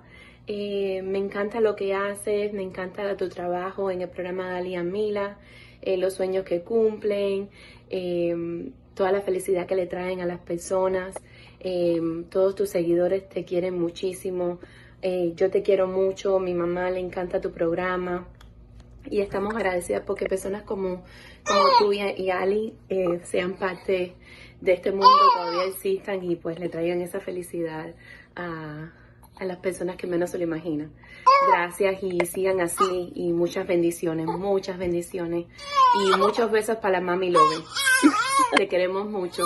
Eh, 0.48 1.02
me 1.04 1.18
encanta 1.18 1.60
lo 1.62 1.76
que 1.76 1.96
haces, 1.96 2.54
me 2.54 2.62
encanta 2.62 3.18
tu 3.18 3.30
trabajo 3.30 3.90
en 3.90 4.02
el 4.02 4.10
programa 4.10 4.60
de 4.60 4.84
Mila, 4.84 5.40
eh, 5.82 5.98
los 5.98 6.14
sueños 6.14 6.46
que 6.46 6.62
cumplen, 6.62 7.50
eh, 7.90 8.72
toda 8.96 9.12
la 9.12 9.22
felicidad 9.22 9.68
que 9.68 9.76
le 9.76 9.86
traen 9.86 10.22
a 10.22 10.26
las 10.26 10.40
personas. 10.40 11.16
Eh, 11.60 12.00
todos 12.30 12.56
tus 12.56 12.70
seguidores 12.70 13.28
te 13.30 13.44
quieren 13.44 13.80
muchísimo. 13.80 14.60
Eh, 15.08 15.34
yo 15.36 15.52
te 15.52 15.62
quiero 15.62 15.86
mucho, 15.86 16.40
mi 16.40 16.56
mamá 16.56 16.90
le 16.90 17.00
encanta 17.00 17.40
tu 17.40 17.52
programa 17.52 18.28
y 19.08 19.22
estamos 19.22 19.54
agradecidas 19.54 20.02
porque 20.04 20.26
personas 20.26 20.64
como, 20.64 21.04
como 21.46 21.64
tú 21.78 21.94
y, 21.94 22.32
Ali 22.32 22.74
eh, 22.90 23.20
sean 23.24 23.54
parte 23.54 24.16
de 24.62 24.74
este 24.74 24.92
mundo, 24.92 25.08
todavía 25.36 25.66
existan 25.66 26.24
y 26.24 26.36
pues 26.36 26.58
le 26.58 26.70
traigan 26.70 27.02
esa 27.02 27.20
felicidad 27.20 27.94
a, 28.36 28.94
a 29.36 29.46
las 29.46 29.58
personas 29.58 29.96
que 29.96 30.08
menos 30.08 30.32
se 30.32 30.40
lo 30.40 30.46
imaginan. 30.46 30.92
Gracias 31.52 32.02
y 32.02 32.26
sigan 32.26 32.60
así 32.60 33.12
y 33.14 33.32
muchas 33.32 33.68
bendiciones, 33.68 34.26
muchas 34.26 34.80
bendiciones 34.80 35.46
y 36.04 36.18
muchos 36.18 36.50
besos 36.50 36.78
para 36.78 36.94
la 36.94 37.02
mami 37.02 37.30
Lover. 37.30 37.60
Te 38.58 38.68
queremos 38.68 39.08
mucho. 39.08 39.44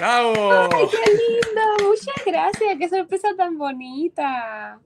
¡Bravo! 0.00 0.88
Qué 0.90 1.10
lindo, 1.10 1.86
muchas 1.86 2.24
gracias, 2.24 2.78
qué 2.78 2.88
sorpresa 2.88 3.28
tan 3.36 3.58
bonita. 3.58 4.80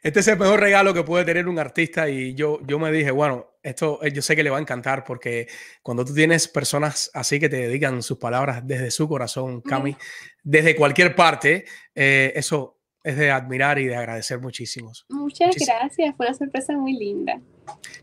Este 0.00 0.20
es 0.20 0.28
el 0.28 0.38
mejor 0.38 0.60
regalo 0.60 0.94
que 0.94 1.02
puede 1.02 1.24
tener 1.24 1.48
un 1.48 1.58
artista 1.58 2.08
y 2.08 2.32
yo, 2.34 2.60
yo 2.64 2.78
me 2.78 2.92
dije, 2.92 3.10
bueno, 3.10 3.54
esto 3.60 3.98
eh, 4.04 4.12
yo 4.12 4.22
sé 4.22 4.36
que 4.36 4.44
le 4.44 4.50
va 4.50 4.58
a 4.58 4.60
encantar 4.60 5.02
porque 5.02 5.48
cuando 5.82 6.04
tú 6.04 6.14
tienes 6.14 6.46
personas 6.46 7.10
así 7.12 7.40
que 7.40 7.48
te 7.48 7.56
dedican 7.56 8.00
sus 8.04 8.18
palabras 8.18 8.64
desde 8.64 8.92
su 8.92 9.08
corazón, 9.08 9.62
Cami, 9.62 9.96
desde 10.44 10.76
cualquier 10.76 11.16
parte, 11.16 11.64
eh, 11.92 12.32
eso 12.36 12.78
es 13.02 13.16
de 13.16 13.32
admirar 13.32 13.80
y 13.80 13.86
de 13.86 13.96
agradecer 13.96 14.38
muchísimos. 14.38 15.06
Muchas 15.08 15.56
gracias, 15.56 16.14
fue 16.16 16.26
una 16.26 16.36
sorpresa 16.36 16.72
muy 16.74 16.92
linda. 16.92 17.40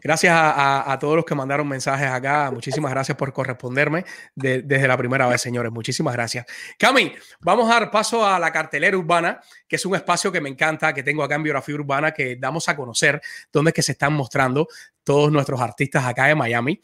Gracias 0.01 0.33
a, 0.35 0.97
todos 0.99 1.15
los 1.15 1.25
que 1.25 1.33
mandaron 1.33 1.67
mensajes 1.67 2.07
acá. 2.09 2.51
Muchísimas 2.51 2.91
gracias 2.91 3.17
por 3.17 3.31
corresponderme 3.31 4.03
de- 4.35 4.61
desde 4.61 4.87
la 4.87 4.97
primera 4.97 5.27
vez, 5.27 5.41
señores. 5.41 5.71
Muchísimas 5.71 6.13
gracias. 6.13 6.45
Cami, 6.77 7.13
vamos 7.39 7.69
a 7.69 7.73
dar 7.79 7.91
paso 7.91 8.25
a 8.25 8.37
la 8.39 8.51
cartelera 8.51 8.97
urbana, 8.97 9.39
que 9.67 9.77
es 9.77 9.85
un 9.85 9.95
espacio 9.95 10.31
que 10.31 10.41
me 10.41 10.49
encanta, 10.49 10.93
que 10.93 11.03
tengo 11.03 11.23
acá 11.23 11.35
en 11.35 11.43
Biografía 11.43 11.75
Urbana, 11.75 12.11
que 12.11 12.35
damos 12.35 12.67
a 12.67 12.75
conocer 12.75 13.21
dónde 13.51 13.69
es 13.69 13.75
que 13.75 13.81
se 13.81 13.93
están 13.93 14.13
mostrando 14.13 14.67
todos 15.03 15.31
nuestros 15.31 15.59
artistas 15.61 16.05
acá 16.05 16.29
en 16.29 16.37
Miami. 16.37 16.79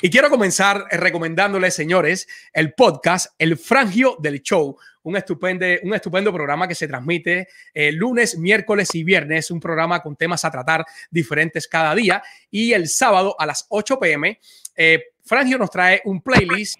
Y 0.00 0.10
quiero 0.10 0.30
comenzar 0.30 0.86
eh, 0.90 0.96
recomendándoles, 0.96 1.74
señores, 1.74 2.26
el 2.52 2.74
podcast 2.74 3.34
El 3.38 3.56
Frangio 3.56 4.16
del 4.20 4.42
Show. 4.42 4.76
Un 5.02 5.16
estupendo, 5.16 5.66
un 5.82 5.94
estupendo 5.94 6.32
programa 6.32 6.66
que 6.66 6.74
se 6.74 6.88
transmite 6.88 7.48
eh, 7.74 7.92
lunes, 7.92 8.38
miércoles 8.38 8.94
y 8.94 9.04
viernes. 9.04 9.50
Un 9.50 9.60
programa 9.60 10.00
con 10.00 10.16
temas 10.16 10.44
a 10.44 10.50
tratar 10.50 10.84
diferentes 11.10 11.68
cada 11.68 11.94
día. 11.94 12.22
Y 12.50 12.72
el 12.72 12.88
sábado 12.88 13.36
a 13.38 13.44
las 13.44 13.66
8 13.68 13.98
pm, 13.98 14.40
eh, 14.76 15.04
Frangio 15.26 15.58
nos 15.58 15.70
trae 15.70 16.02
un 16.04 16.20
playlist 16.20 16.78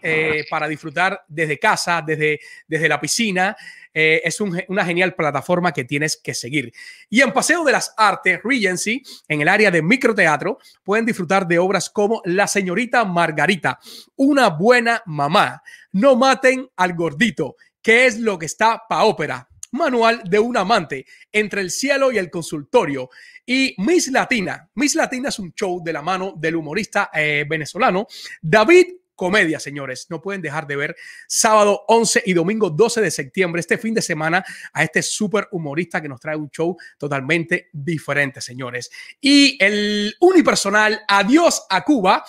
para 0.50 0.68
disfrutar 0.68 1.24
desde 1.28 1.58
casa, 1.58 2.02
desde, 2.06 2.40
desde 2.66 2.88
la 2.90 3.00
piscina. 3.00 3.56
Eh, 3.94 4.20
es 4.24 4.40
un- 4.40 4.60
una 4.68 4.84
genial 4.84 5.14
plataforma 5.14 5.72
que 5.72 5.84
tienes 5.84 6.16
que 6.16 6.34
seguir. 6.34 6.72
Y 7.08 7.20
en 7.20 7.32
Paseo 7.32 7.62
de 7.64 7.72
las 7.72 7.94
Artes, 7.96 8.40
Regency, 8.42 9.02
en 9.28 9.40
el 9.40 9.48
área 9.48 9.70
de 9.70 9.82
microteatro, 9.82 10.58
pueden 10.82 11.06
disfrutar 11.06 11.46
de 11.46 11.58
obras 11.60 11.88
como 11.88 12.20
La 12.24 12.48
señorita 12.48 13.04
Margarita, 13.04 13.78
Una 14.16 14.48
buena 14.50 15.02
mamá, 15.06 15.62
No 15.92 16.16
maten 16.16 16.68
al 16.76 16.94
gordito, 16.94 17.56
¿Qué 17.80 18.06
es 18.06 18.18
lo 18.18 18.38
que 18.38 18.46
está 18.46 18.82
pa' 18.88 19.04
ópera? 19.04 19.48
Manual 19.72 20.22
de 20.24 20.38
un 20.38 20.56
amante, 20.56 21.06
Entre 21.30 21.60
el 21.60 21.70
cielo 21.70 22.10
y 22.10 22.18
el 22.18 22.30
consultorio. 22.30 23.10
Y 23.46 23.74
Miss 23.78 24.08
Latina. 24.08 24.68
Miss 24.74 24.94
Latina 24.94 25.28
es 25.28 25.38
un 25.38 25.52
show 25.52 25.82
de 25.84 25.92
la 25.92 26.00
mano 26.00 26.32
del 26.36 26.56
humorista 26.56 27.10
eh, 27.12 27.44
venezolano 27.48 28.06
David 28.40 28.86
Comedia, 29.14 29.60
señores. 29.60 30.06
No 30.10 30.20
pueden 30.20 30.42
dejar 30.42 30.66
de 30.66 30.76
ver 30.76 30.96
sábado 31.26 31.84
11 31.88 32.22
y 32.26 32.32
domingo 32.32 32.70
12 32.70 33.00
de 33.00 33.10
septiembre, 33.10 33.60
este 33.60 33.78
fin 33.78 33.94
de 33.94 34.02
semana, 34.02 34.44
a 34.72 34.82
este 34.82 35.02
súper 35.02 35.48
humorista 35.52 36.00
que 36.00 36.08
nos 36.08 36.20
trae 36.20 36.36
un 36.36 36.50
show 36.50 36.76
totalmente 36.98 37.68
diferente, 37.72 38.40
señores. 38.40 38.90
Y 39.20 39.56
el 39.62 40.14
unipersonal 40.20 41.02
Adiós 41.08 41.64
a 41.68 41.82
Cuba, 41.84 42.24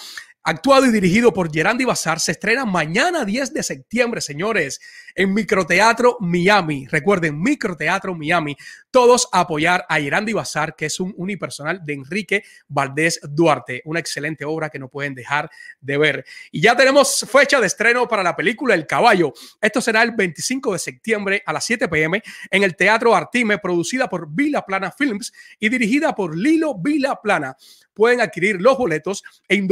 actuado 0.45 0.85
y 0.85 0.91
dirigido 0.91 1.33
por 1.33 1.51
Gerandi 1.51 1.85
Bazar, 1.85 2.19
se 2.19 2.31
estrena 2.31 2.65
mañana 2.65 3.25
10 3.25 3.51
de 3.53 3.63
septiembre, 3.63 4.21
señores, 4.21 4.79
en 5.15 5.33
Microteatro 5.33 6.17
Miami. 6.19 6.85
Recuerden, 6.87 7.41
Microteatro 7.41 8.13
Miami. 8.13 8.55
Todos 8.91 9.27
a 9.31 9.41
apoyar 9.41 9.85
a 9.89 9.99
Gerandi 9.99 10.33
Bazar, 10.33 10.75
que 10.75 10.85
es 10.85 10.99
un 10.99 11.13
unipersonal 11.17 11.83
de 11.83 11.93
Enrique 11.93 12.43
Valdés 12.67 13.19
Duarte. 13.23 13.81
Una 13.85 13.99
excelente 13.99 14.45
obra 14.45 14.69
que 14.69 14.77
no 14.77 14.87
pueden 14.87 15.15
dejar 15.15 15.49
de 15.81 15.97
ver. 15.97 16.25
Y 16.51 16.61
ya 16.61 16.77
tenemos 16.77 17.25
fecha 17.29 17.59
de 17.59 17.67
estreno 17.67 18.07
para 18.07 18.21
la 18.21 18.35
película 18.35 18.75
El 18.75 18.85
Caballo. 18.85 19.33
Esto 19.59 19.81
será 19.81 20.03
el 20.03 20.11
25 20.11 20.73
de 20.73 20.79
septiembre 20.79 21.43
a 21.45 21.53
las 21.53 21.65
7 21.65 21.87
pm 21.87 22.21
en 22.51 22.63
el 22.63 22.75
Teatro 22.75 23.15
Artime, 23.15 23.57
producida 23.57 24.07
por 24.07 24.29
Vila 24.29 24.63
Plana 24.63 24.91
Films 24.91 25.33
y 25.59 25.69
dirigida 25.69 26.13
por 26.13 26.37
Lilo 26.37 26.75
Vila 26.75 27.19
Plana. 27.19 27.57
Pueden 27.95 28.19
adquirir 28.19 28.61
los 28.61 28.77
boletos 28.77 29.23
en 29.47 29.67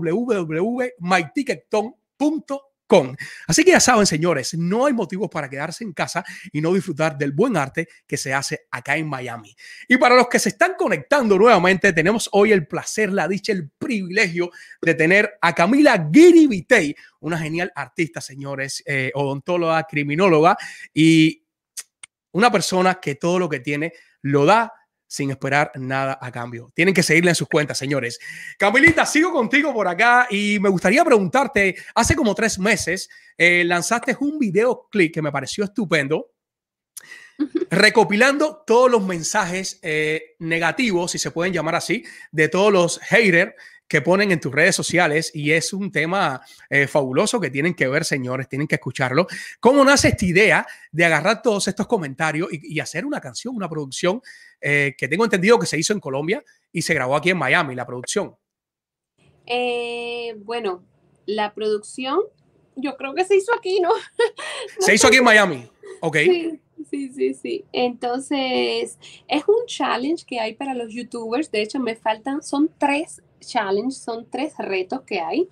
www.myticketton.com. 0.00 2.68
Así 3.46 3.64
que 3.64 3.72
ya 3.72 3.80
saben, 3.80 4.06
señores, 4.06 4.54
no 4.54 4.86
hay 4.86 4.94
motivos 4.94 5.28
para 5.28 5.50
quedarse 5.50 5.84
en 5.84 5.92
casa 5.92 6.24
y 6.52 6.62
no 6.62 6.72
disfrutar 6.72 7.18
del 7.18 7.32
buen 7.32 7.56
arte 7.56 7.88
que 8.06 8.16
se 8.16 8.32
hace 8.32 8.66
acá 8.70 8.96
en 8.96 9.06
Miami. 9.06 9.54
Y 9.86 9.98
para 9.98 10.16
los 10.16 10.28
que 10.28 10.38
se 10.38 10.48
están 10.48 10.72
conectando 10.78 11.38
nuevamente, 11.38 11.92
tenemos 11.92 12.30
hoy 12.32 12.52
el 12.52 12.66
placer, 12.66 13.12
la 13.12 13.28
dicha, 13.28 13.52
el 13.52 13.68
privilegio 13.68 14.50
de 14.80 14.94
tener 14.94 15.34
a 15.42 15.54
Camila 15.54 16.08
Guiribitey, 16.10 16.96
una 17.20 17.38
genial 17.38 17.70
artista, 17.74 18.22
señores, 18.22 18.82
eh, 18.86 19.10
odontóloga, 19.14 19.84
criminóloga 19.84 20.56
y 20.94 21.44
una 22.32 22.50
persona 22.50 22.98
que 23.00 23.16
todo 23.16 23.38
lo 23.38 23.50
que 23.50 23.60
tiene 23.60 23.92
lo 24.22 24.46
da 24.46 24.72
sin 25.08 25.30
esperar 25.30 25.72
nada 25.74 26.18
a 26.20 26.30
cambio. 26.30 26.70
Tienen 26.74 26.94
que 26.94 27.02
seguirla 27.02 27.32
en 27.32 27.34
sus 27.34 27.48
cuentas, 27.48 27.78
señores. 27.78 28.20
Camilita, 28.58 29.04
sigo 29.06 29.32
contigo 29.32 29.72
por 29.72 29.88
acá 29.88 30.28
y 30.30 30.58
me 30.60 30.68
gustaría 30.68 31.04
preguntarte, 31.04 31.74
hace 31.94 32.14
como 32.14 32.34
tres 32.34 32.58
meses 32.58 33.08
eh, 33.36 33.64
lanzaste 33.64 34.16
un 34.20 34.38
videoclip 34.38 35.12
que 35.12 35.22
me 35.22 35.32
pareció 35.32 35.64
estupendo, 35.64 36.32
recopilando 37.70 38.62
todos 38.66 38.90
los 38.90 39.02
mensajes 39.02 39.78
eh, 39.82 40.36
negativos, 40.40 41.12
si 41.12 41.18
se 41.18 41.30
pueden 41.30 41.52
llamar 41.52 41.76
así, 41.76 42.04
de 42.30 42.48
todos 42.48 42.72
los 42.72 42.98
haters 43.00 43.54
que 43.88 44.02
ponen 44.02 44.30
en 44.30 44.40
tus 44.40 44.52
redes 44.52 44.76
sociales 44.76 45.30
y 45.34 45.52
es 45.52 45.72
un 45.72 45.90
tema 45.90 46.42
eh, 46.68 46.86
fabuloso 46.86 47.40
que 47.40 47.50
tienen 47.50 47.74
que 47.74 47.88
ver, 47.88 48.04
señores, 48.04 48.48
tienen 48.48 48.68
que 48.68 48.74
escucharlo. 48.74 49.26
¿Cómo 49.60 49.84
nace 49.84 50.08
esta 50.08 50.26
idea 50.26 50.66
de 50.92 51.04
agarrar 51.04 51.40
todos 51.42 51.66
estos 51.68 51.86
comentarios 51.86 52.52
y, 52.52 52.74
y 52.74 52.80
hacer 52.80 53.06
una 53.06 53.20
canción, 53.20 53.56
una 53.56 53.68
producción 53.68 54.20
eh, 54.60 54.94
que 54.96 55.08
tengo 55.08 55.24
entendido 55.24 55.58
que 55.58 55.66
se 55.66 55.78
hizo 55.78 55.92
en 55.92 56.00
Colombia 56.00 56.44
y 56.70 56.82
se 56.82 56.92
grabó 56.92 57.16
aquí 57.16 57.30
en 57.30 57.38
Miami, 57.38 57.74
la 57.74 57.86
producción? 57.86 58.36
Eh, 59.46 60.34
bueno, 60.40 60.84
la 61.24 61.54
producción, 61.54 62.20
yo 62.76 62.96
creo 62.96 63.14
que 63.14 63.24
se 63.24 63.36
hizo 63.36 63.54
aquí, 63.54 63.80
¿no? 63.80 63.88
No 63.88 63.96
Se 64.80 64.94
hizo 64.94 65.06
aquí 65.06 65.16
en 65.16 65.24
Miami, 65.24 65.70
¿ok? 66.00 66.16
Sí, 66.16 66.60
sí, 66.90 67.12
sí, 67.14 67.34
sí. 67.34 67.64
Entonces, 67.72 68.98
es 69.26 69.48
un 69.48 69.66
challenge 69.66 70.26
que 70.26 70.40
hay 70.40 70.54
para 70.54 70.74
los 70.74 70.92
youtubers. 70.92 71.50
De 71.50 71.62
hecho, 71.62 71.80
me 71.80 71.96
faltan, 71.96 72.42
son 72.42 72.70
tres 72.78 73.22
challenges, 73.40 73.98
son 73.98 74.26
tres 74.30 74.54
retos 74.58 75.02
que 75.02 75.20
hay. 75.20 75.48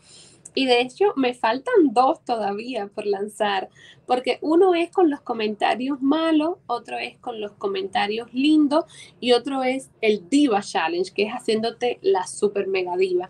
Y 0.55 0.65
de 0.65 0.81
hecho, 0.81 1.13
me 1.17 1.35
faltan 1.35 1.93
dos 1.93 2.25
todavía 2.25 2.87
por 2.87 3.05
lanzar, 3.05 3.69
porque 4.07 4.39
uno 4.41 4.75
es 4.75 4.91
con 4.91 5.11
los 5.11 5.21
comentarios 5.21 6.01
malos, 6.01 6.57
otro 6.67 6.97
es 6.97 7.19
con 7.19 7.43
los 7.43 7.53
comentarios 7.53 8.33
lindos 8.33 8.87
y 9.21 9.33
otro 9.33 9.63
es 9.65 9.91
el 10.01 10.31
Diva 10.31 10.63
Challenge, 10.63 11.13
que 11.13 11.25
es 11.25 11.33
haciéndote 11.33 11.99
la 12.01 12.27
super 12.27 12.69
mega 12.69 12.97
diva. 12.97 13.29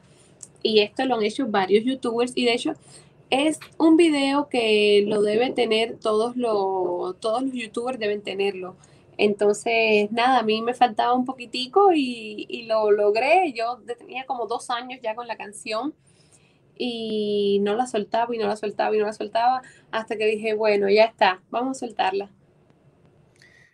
Y 0.62 0.78
esto 0.78 1.04
lo 1.04 1.16
han 1.16 1.24
hecho 1.24 1.48
varios 1.48 1.84
youtubers 1.84 2.32
y 2.36 2.44
de 2.44 2.54
hecho 2.54 2.74
es 3.30 3.58
un 3.78 3.96
video 3.96 4.48
que 4.48 5.04
lo 5.06 5.20
deben 5.22 5.54
tener 5.54 5.98
todos 5.98 6.36
los, 6.36 7.18
todos 7.18 7.42
los 7.42 7.52
youtubers 7.52 7.98
deben 7.98 8.22
tenerlo. 8.22 8.76
Entonces, 9.18 10.10
nada, 10.12 10.40
a 10.40 10.42
mí 10.42 10.62
me 10.62 10.74
faltaba 10.74 11.14
un 11.14 11.24
poquitico 11.24 11.92
y, 11.92 12.46
y 12.48 12.64
lo 12.64 12.90
logré. 12.90 13.52
Yo 13.52 13.80
tenía 13.98 14.26
como 14.26 14.46
dos 14.46 14.70
años 14.70 15.00
ya 15.02 15.14
con 15.14 15.26
la 15.26 15.36
canción 15.36 15.94
y 16.78 17.58
no 17.62 17.74
la 17.74 17.86
soltaba 17.86 18.34
y 18.34 18.38
no 18.38 18.46
la 18.46 18.56
soltaba 18.56 18.94
y 18.94 18.98
no 18.98 19.06
la 19.06 19.12
soltaba 19.12 19.62
hasta 19.90 20.16
que 20.16 20.26
dije, 20.26 20.54
bueno, 20.54 20.88
ya 20.88 21.04
está, 21.04 21.40
vamos 21.50 21.78
a 21.78 21.86
soltarla. 21.86 22.30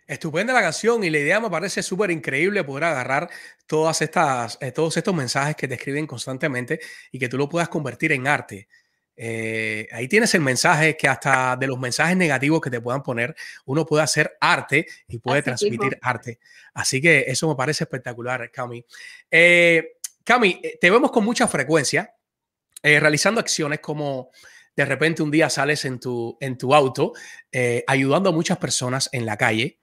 Estupenda 0.05 0.53
la 0.53 0.61
canción 0.61 1.03
y 1.03 1.09
la 1.09 1.19
idea 1.19 1.39
me 1.39 1.49
parece 1.49 1.81
súper 1.81 2.11
increíble 2.11 2.63
poder 2.63 2.85
agarrar 2.85 3.29
todas 3.65 4.01
estas, 4.01 4.57
eh, 4.61 4.71
todos 4.71 4.97
estos 4.97 5.15
mensajes 5.15 5.55
que 5.55 5.67
te 5.67 5.75
escriben 5.75 6.05
constantemente 6.05 6.79
y 7.11 7.19
que 7.19 7.29
tú 7.29 7.37
lo 7.37 7.47
puedas 7.47 7.69
convertir 7.69 8.11
en 8.11 8.27
arte. 8.27 8.67
Eh, 9.15 9.87
ahí 9.91 10.07
tienes 10.07 10.33
el 10.33 10.41
mensaje 10.41 10.97
que 10.97 11.07
hasta 11.07 11.55
de 11.55 11.67
los 11.67 11.79
mensajes 11.79 12.17
negativos 12.17 12.61
que 12.61 12.69
te 12.69 12.81
puedan 12.81 13.03
poner, 13.03 13.35
uno 13.65 13.85
puede 13.85 14.03
hacer 14.03 14.37
arte 14.39 14.87
y 15.07 15.19
puede 15.19 15.39
Así 15.39 15.45
transmitir 15.45 15.97
arte. 16.01 16.39
Así 16.73 17.01
que 17.01 17.25
eso 17.27 17.47
me 17.47 17.55
parece 17.55 17.83
espectacular, 17.83 18.49
Cami. 18.51 18.83
Eh, 19.29 19.97
Cami, 20.23 20.59
eh, 20.63 20.77
te 20.79 20.89
vemos 20.89 21.11
con 21.11 21.23
mucha 21.23 21.47
frecuencia 21.47 22.15
eh, 22.81 22.99
realizando 22.99 23.39
acciones 23.39 23.79
como 23.79 24.31
de 24.75 24.85
repente 24.85 25.21
un 25.21 25.29
día 25.29 25.49
sales 25.49 25.85
en 25.85 25.99
tu, 25.99 26.35
en 26.41 26.57
tu 26.57 26.73
auto 26.73 27.13
ayudando 27.85 28.29
a 28.29 28.33
muchas 28.33 28.57
personas 28.57 29.07
en 29.11 29.27
la 29.27 29.37
calle, 29.37 29.77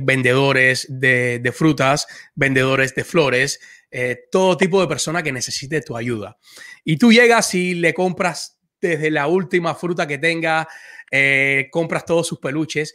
vendedores 0.00 0.86
de, 0.88 1.38
de 1.38 1.52
frutas, 1.52 2.08
vendedores 2.34 2.92
de 2.96 3.04
flores, 3.04 3.60
eh, 3.98 4.26
todo 4.30 4.56
tipo 4.56 4.80
de 4.80 4.88
persona 4.88 5.22
que 5.22 5.32
necesite 5.32 5.80
tu 5.80 5.96
ayuda. 5.96 6.36
Y 6.84 6.98
tú 6.98 7.12
llegas 7.12 7.54
y 7.54 7.74
le 7.74 7.94
compras 7.94 8.55
desde 8.80 9.10
la 9.10 9.26
última 9.26 9.74
fruta 9.74 10.06
que 10.06 10.18
tenga, 10.18 10.68
eh, 11.10 11.68
compras 11.70 12.04
todos 12.04 12.26
sus 12.26 12.38
peluches. 12.38 12.94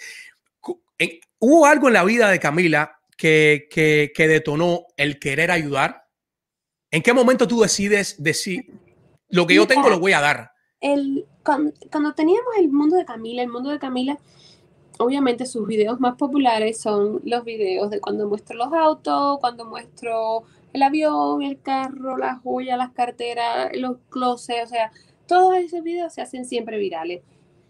¿Hubo 1.39 1.65
algo 1.65 1.87
en 1.87 1.93
la 1.93 2.03
vida 2.03 2.29
de 2.29 2.39
Camila 2.39 2.99
que, 3.17 3.67
que, 3.69 4.11
que 4.13 4.27
detonó 4.27 4.85
el 4.97 5.19
querer 5.19 5.49
ayudar? 5.51 6.07
¿En 6.91 7.01
qué 7.01 7.13
momento 7.13 7.47
tú 7.47 7.61
decides 7.61 8.21
decir, 8.21 8.65
lo 9.29 9.47
que 9.47 9.55
yo 9.55 9.65
tengo 9.65 9.89
lo 9.89 9.99
voy 9.99 10.13
a 10.13 10.21
dar? 10.21 10.51
el, 10.81 11.27
cuando, 11.43 11.71
cuando 11.91 12.13
teníamos 12.13 12.57
el 12.57 12.69
mundo 12.69 12.97
de 12.97 13.05
Camila, 13.05 13.43
el 13.43 13.49
mundo 13.49 13.69
de 13.69 13.79
Camila 13.79 14.17
obviamente 14.97 15.45
sus 15.45 15.65
videos 15.65 15.99
más 15.99 16.15
populares 16.15 16.79
son 16.79 17.21
los 17.23 17.43
videos 17.43 17.89
de 17.89 18.01
cuando 18.01 18.27
muestro 18.27 18.57
los 18.57 18.73
autos, 18.73 19.39
cuando 19.39 19.65
muestro 19.65 20.43
el 20.73 20.83
avión, 20.83 21.41
el 21.41 21.61
carro, 21.61 22.17
las 22.17 22.41
joyas, 22.41 22.77
las 22.77 22.91
carteras, 22.91 23.71
los 23.75 23.97
closets, 24.09 24.65
o 24.65 24.67
sea, 24.67 24.91
todos 25.27 25.57
esos 25.57 25.83
videos 25.83 26.13
se 26.13 26.21
hacen 26.21 26.45
siempre 26.45 26.77
virales. 26.77 27.21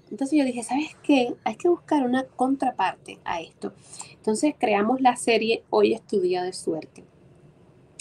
Entonces 0.10 0.38
yo 0.38 0.46
dije, 0.46 0.62
¿sabes 0.64 0.96
qué? 1.04 1.36
Hay 1.46 1.56
que 1.56 1.70
buscar 1.70 2.04
una 2.04 2.26
contraparte 2.26 3.20
a 3.24 3.42
esto. 3.42 3.74
Entonces 4.14 4.54
creamos 4.58 5.00
la 5.00 5.16
serie 5.16 5.64
Hoy 5.70 5.94
es 5.94 6.02
tu 6.02 6.20
día 6.20 6.44
de 6.44 6.54
suerte. 6.54 7.06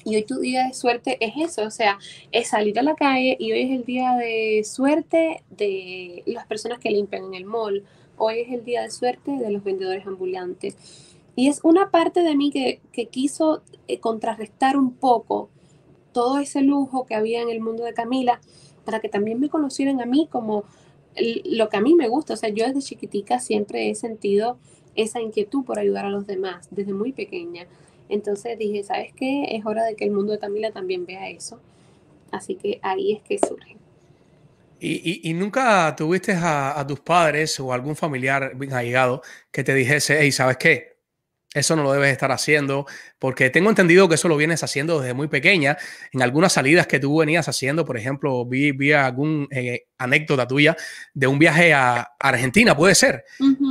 Y 0.04 0.16
hoy 0.16 0.24
tu 0.24 0.38
día 0.38 0.66
de 0.66 0.74
suerte 0.74 1.18
es 1.20 1.34
eso, 1.36 1.62
o 1.62 1.70
sea, 1.70 1.98
es 2.32 2.48
salir 2.48 2.78
a 2.78 2.82
la 2.82 2.94
calle 2.94 3.36
y 3.38 3.52
hoy 3.52 3.62
es 3.62 3.70
el 3.70 3.84
día 3.84 4.14
de 4.14 4.62
suerte 4.64 5.44
de 5.50 6.22
las 6.26 6.46
personas 6.46 6.78
que 6.78 6.90
limpian 6.90 7.24
en 7.24 7.34
el 7.34 7.44
mall. 7.44 7.84
Hoy 8.16 8.40
es 8.40 8.52
el 8.52 8.64
día 8.64 8.82
de 8.82 8.90
suerte 8.90 9.32
de 9.32 9.50
los 9.50 9.62
vendedores 9.62 10.06
ambulantes. 10.06 10.76
Y 11.36 11.48
es 11.48 11.60
una 11.62 11.90
parte 11.90 12.22
de 12.22 12.34
mí 12.34 12.50
que, 12.50 12.80
quiso 13.06 13.62
eh, 13.88 14.00
contrarrestar 14.00 14.76
un 14.76 14.92
poco 14.92 15.48
todo 16.12 16.38
ese 16.38 16.62
lujo 16.62 17.06
que 17.06 17.14
había 17.14 17.40
en 17.40 17.50
el 17.50 17.60
mundo 17.60 17.84
de 17.84 17.94
Camila 17.94 18.40
para 18.90 19.00
que 19.00 19.08
también 19.08 19.38
me 19.38 19.48
conocieran 19.48 20.00
a 20.00 20.04
mí 20.04 20.26
como 20.28 20.64
lo 21.44 21.68
que 21.68 21.76
a 21.76 21.80
mí 21.80 21.94
me 21.94 22.08
gusta. 22.08 22.34
O 22.34 22.36
sea, 22.36 22.48
yo 22.48 22.66
desde 22.66 22.80
chiquitica 22.80 23.38
siempre 23.38 23.88
he 23.88 23.94
sentido 23.94 24.58
esa 24.96 25.20
inquietud 25.20 25.64
por 25.64 25.78
ayudar 25.78 26.06
a 26.06 26.10
los 26.10 26.26
demás, 26.26 26.66
desde 26.72 26.92
muy 26.92 27.12
pequeña. 27.12 27.66
Entonces 28.08 28.58
dije, 28.58 28.82
¿sabes 28.82 29.12
qué? 29.14 29.44
Es 29.54 29.64
hora 29.64 29.84
de 29.84 29.94
que 29.94 30.04
el 30.04 30.10
mundo 30.10 30.32
de 30.32 30.40
Camila 30.40 30.72
también 30.72 31.06
vea 31.06 31.30
eso. 31.30 31.60
Así 32.32 32.56
que 32.56 32.80
ahí 32.82 33.12
es 33.12 33.22
que 33.22 33.38
surge. 33.38 33.76
¿Y, 34.80 35.32
nunca 35.34 35.94
tuviste 35.96 36.32
a, 36.32 36.80
a 36.80 36.84
tus 36.84 36.98
padres 36.98 37.60
o 37.60 37.72
algún 37.72 37.94
familiar 37.94 38.56
bien 38.56 38.72
allegado 38.72 39.22
que 39.52 39.62
te 39.62 39.72
dijese, 39.72 40.18
hey, 40.18 40.32
¿sabes 40.32 40.56
qué? 40.56 40.89
Eso 41.52 41.74
no 41.74 41.82
lo 41.82 41.92
debes 41.92 42.12
estar 42.12 42.30
haciendo, 42.30 42.86
porque 43.18 43.50
tengo 43.50 43.70
entendido 43.70 44.08
que 44.08 44.14
eso 44.14 44.28
lo 44.28 44.36
vienes 44.36 44.62
haciendo 44.62 45.00
desde 45.00 45.14
muy 45.14 45.26
pequeña. 45.26 45.76
En 46.12 46.22
algunas 46.22 46.52
salidas 46.52 46.86
que 46.86 47.00
tú 47.00 47.18
venías 47.18 47.48
haciendo, 47.48 47.84
por 47.84 47.96
ejemplo, 47.96 48.46
vi, 48.46 48.70
vi 48.70 48.92
algún 48.92 49.48
eh, 49.50 49.86
anécdota 49.98 50.46
tuya 50.46 50.76
de 51.12 51.26
un 51.26 51.40
viaje 51.40 51.74
a 51.74 52.12
Argentina, 52.20 52.76
puede 52.76 52.94
ser. 52.94 53.24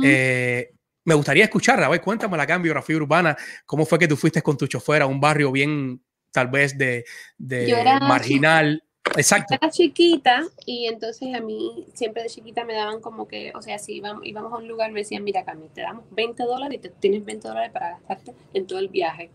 Eh, 0.04 0.72
me 1.04 1.14
gustaría 1.14 1.44
escucharla. 1.44 1.86
A 1.86 1.88
ver, 1.88 2.02
cuéntamela 2.02 2.42
acá 2.42 2.56
en 2.56 2.62
Biografía 2.62 2.96
Urbana. 2.96 3.34
¿Cómo 3.64 3.86
fue 3.86 3.98
que 3.98 4.08
tú 4.08 4.16
fuiste 4.16 4.42
con 4.42 4.58
tu 4.58 4.66
chofer 4.66 5.00
a 5.00 5.06
un 5.06 5.18
barrio 5.18 5.50
bien, 5.50 6.02
tal 6.32 6.48
vez, 6.48 6.76
de, 6.76 7.06
de 7.38 7.74
marginal? 8.02 8.84
Exacto. 9.16 9.54
Era 9.54 9.70
chiquita 9.70 10.46
y 10.66 10.86
entonces 10.86 11.34
a 11.34 11.40
mí 11.40 11.86
siempre 11.94 12.22
de 12.22 12.28
chiquita 12.28 12.64
me 12.64 12.74
daban 12.74 13.00
como 13.00 13.26
que, 13.26 13.52
o 13.54 13.62
sea, 13.62 13.78
si 13.78 13.94
íbamos, 13.94 14.24
íbamos 14.24 14.52
a 14.52 14.56
un 14.56 14.68
lugar 14.68 14.92
me 14.92 15.00
decían, 15.00 15.24
mira 15.24 15.44
Cami, 15.44 15.68
te 15.68 15.80
damos 15.80 16.04
20 16.10 16.42
dólares 16.44 16.78
y 16.78 16.80
te, 16.80 16.88
tienes 16.90 17.24
20 17.24 17.48
dólares 17.48 17.72
para 17.72 17.90
gastarte 17.90 18.34
en 18.54 18.66
todo 18.66 18.78
el 18.78 18.88
viaje. 18.88 19.30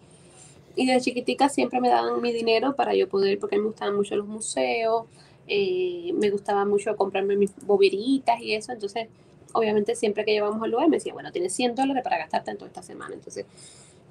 Y 0.75 0.87
de 0.87 0.99
chiquitica 1.01 1.49
siempre 1.49 1.79
me 1.81 1.89
daban 1.89 2.21
mi 2.21 2.31
dinero 2.31 2.75
para 2.75 2.93
yo 2.95 3.07
poder, 3.09 3.39
porque 3.39 3.57
me 3.57 3.65
gustaban 3.65 3.95
mucho 3.95 4.15
los 4.15 4.27
museos, 4.27 5.05
eh, 5.47 6.11
me 6.13 6.29
gustaba 6.29 6.65
mucho 6.65 6.95
comprarme 6.95 7.35
mis 7.35 7.51
boberitas 7.65 8.41
y 8.41 8.53
eso, 8.53 8.71
entonces 8.71 9.07
obviamente 9.53 9.95
siempre 9.95 10.25
que 10.25 10.33
llevamos 10.33 10.61
al 10.63 10.71
lugar 10.71 10.89
me 10.89 10.97
decía, 10.97 11.13
bueno, 11.13 11.31
tienes 11.31 11.53
100 11.53 11.75
dólares 11.75 12.03
para 12.03 12.17
gastarte 12.17 12.51
en 12.51 12.57
toda 12.57 12.67
esta 12.67 12.83
semana. 12.83 13.13
Entonces 13.13 13.45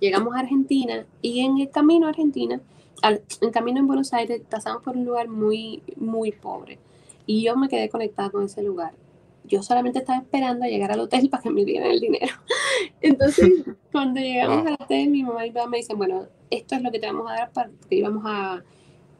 llegamos 0.01 0.35
a 0.35 0.41
Argentina 0.41 1.07
y 1.23 1.41
en 1.41 1.59
el 1.59 1.71
camino 1.71 2.07
a 2.07 2.11
Argentina 2.11 2.61
al, 3.03 3.23
en 3.41 3.51
camino 3.51 3.81
en 3.81 3.87
Buenos 3.87 4.13
Aires 4.13 4.43
pasamos 4.49 4.83
por 4.83 4.97
un 4.97 5.05
lugar 5.05 5.29
muy, 5.29 5.83
muy 5.97 6.33
pobre. 6.33 6.79
Y 7.27 7.43
yo 7.43 7.57
me 7.57 7.69
quedé 7.69 7.89
conectada 7.89 8.31
con 8.31 8.45
ese 8.45 8.63
lugar. 8.63 8.93
Yo 9.47 9.63
solamente 9.63 9.99
estaba 9.99 10.21
esperando 10.21 10.65
a 10.65 10.69
llegar 10.69 10.93
al 10.93 11.01
hotel 11.01 11.29
para 11.31 11.43
que 11.43 11.51
me 11.51 11.65
dieran 11.65 11.91
el 11.91 12.01
dinero. 12.01 12.35
Entonces, 13.01 13.51
cuando 13.93 14.21
llegamos 14.21 14.67
al 14.67 14.75
hotel, 14.75 15.11
mi 15.11 15.23
mamá 15.23 15.47
y 15.47 15.51
mi 15.51 15.55
papá 15.55 15.69
me 15.69 15.79
dicen, 15.79 15.99
bueno, 15.99 16.27
esto 16.51 16.75
es 16.75 16.83
lo 16.83 16.91
que 16.91 16.99
te 16.99 17.07
vamos 17.07 17.31
a 17.31 17.35
dar 17.35 17.53
para 17.53 17.71
que 17.89 17.97
íbamos 17.97 18.25
a 18.27 18.63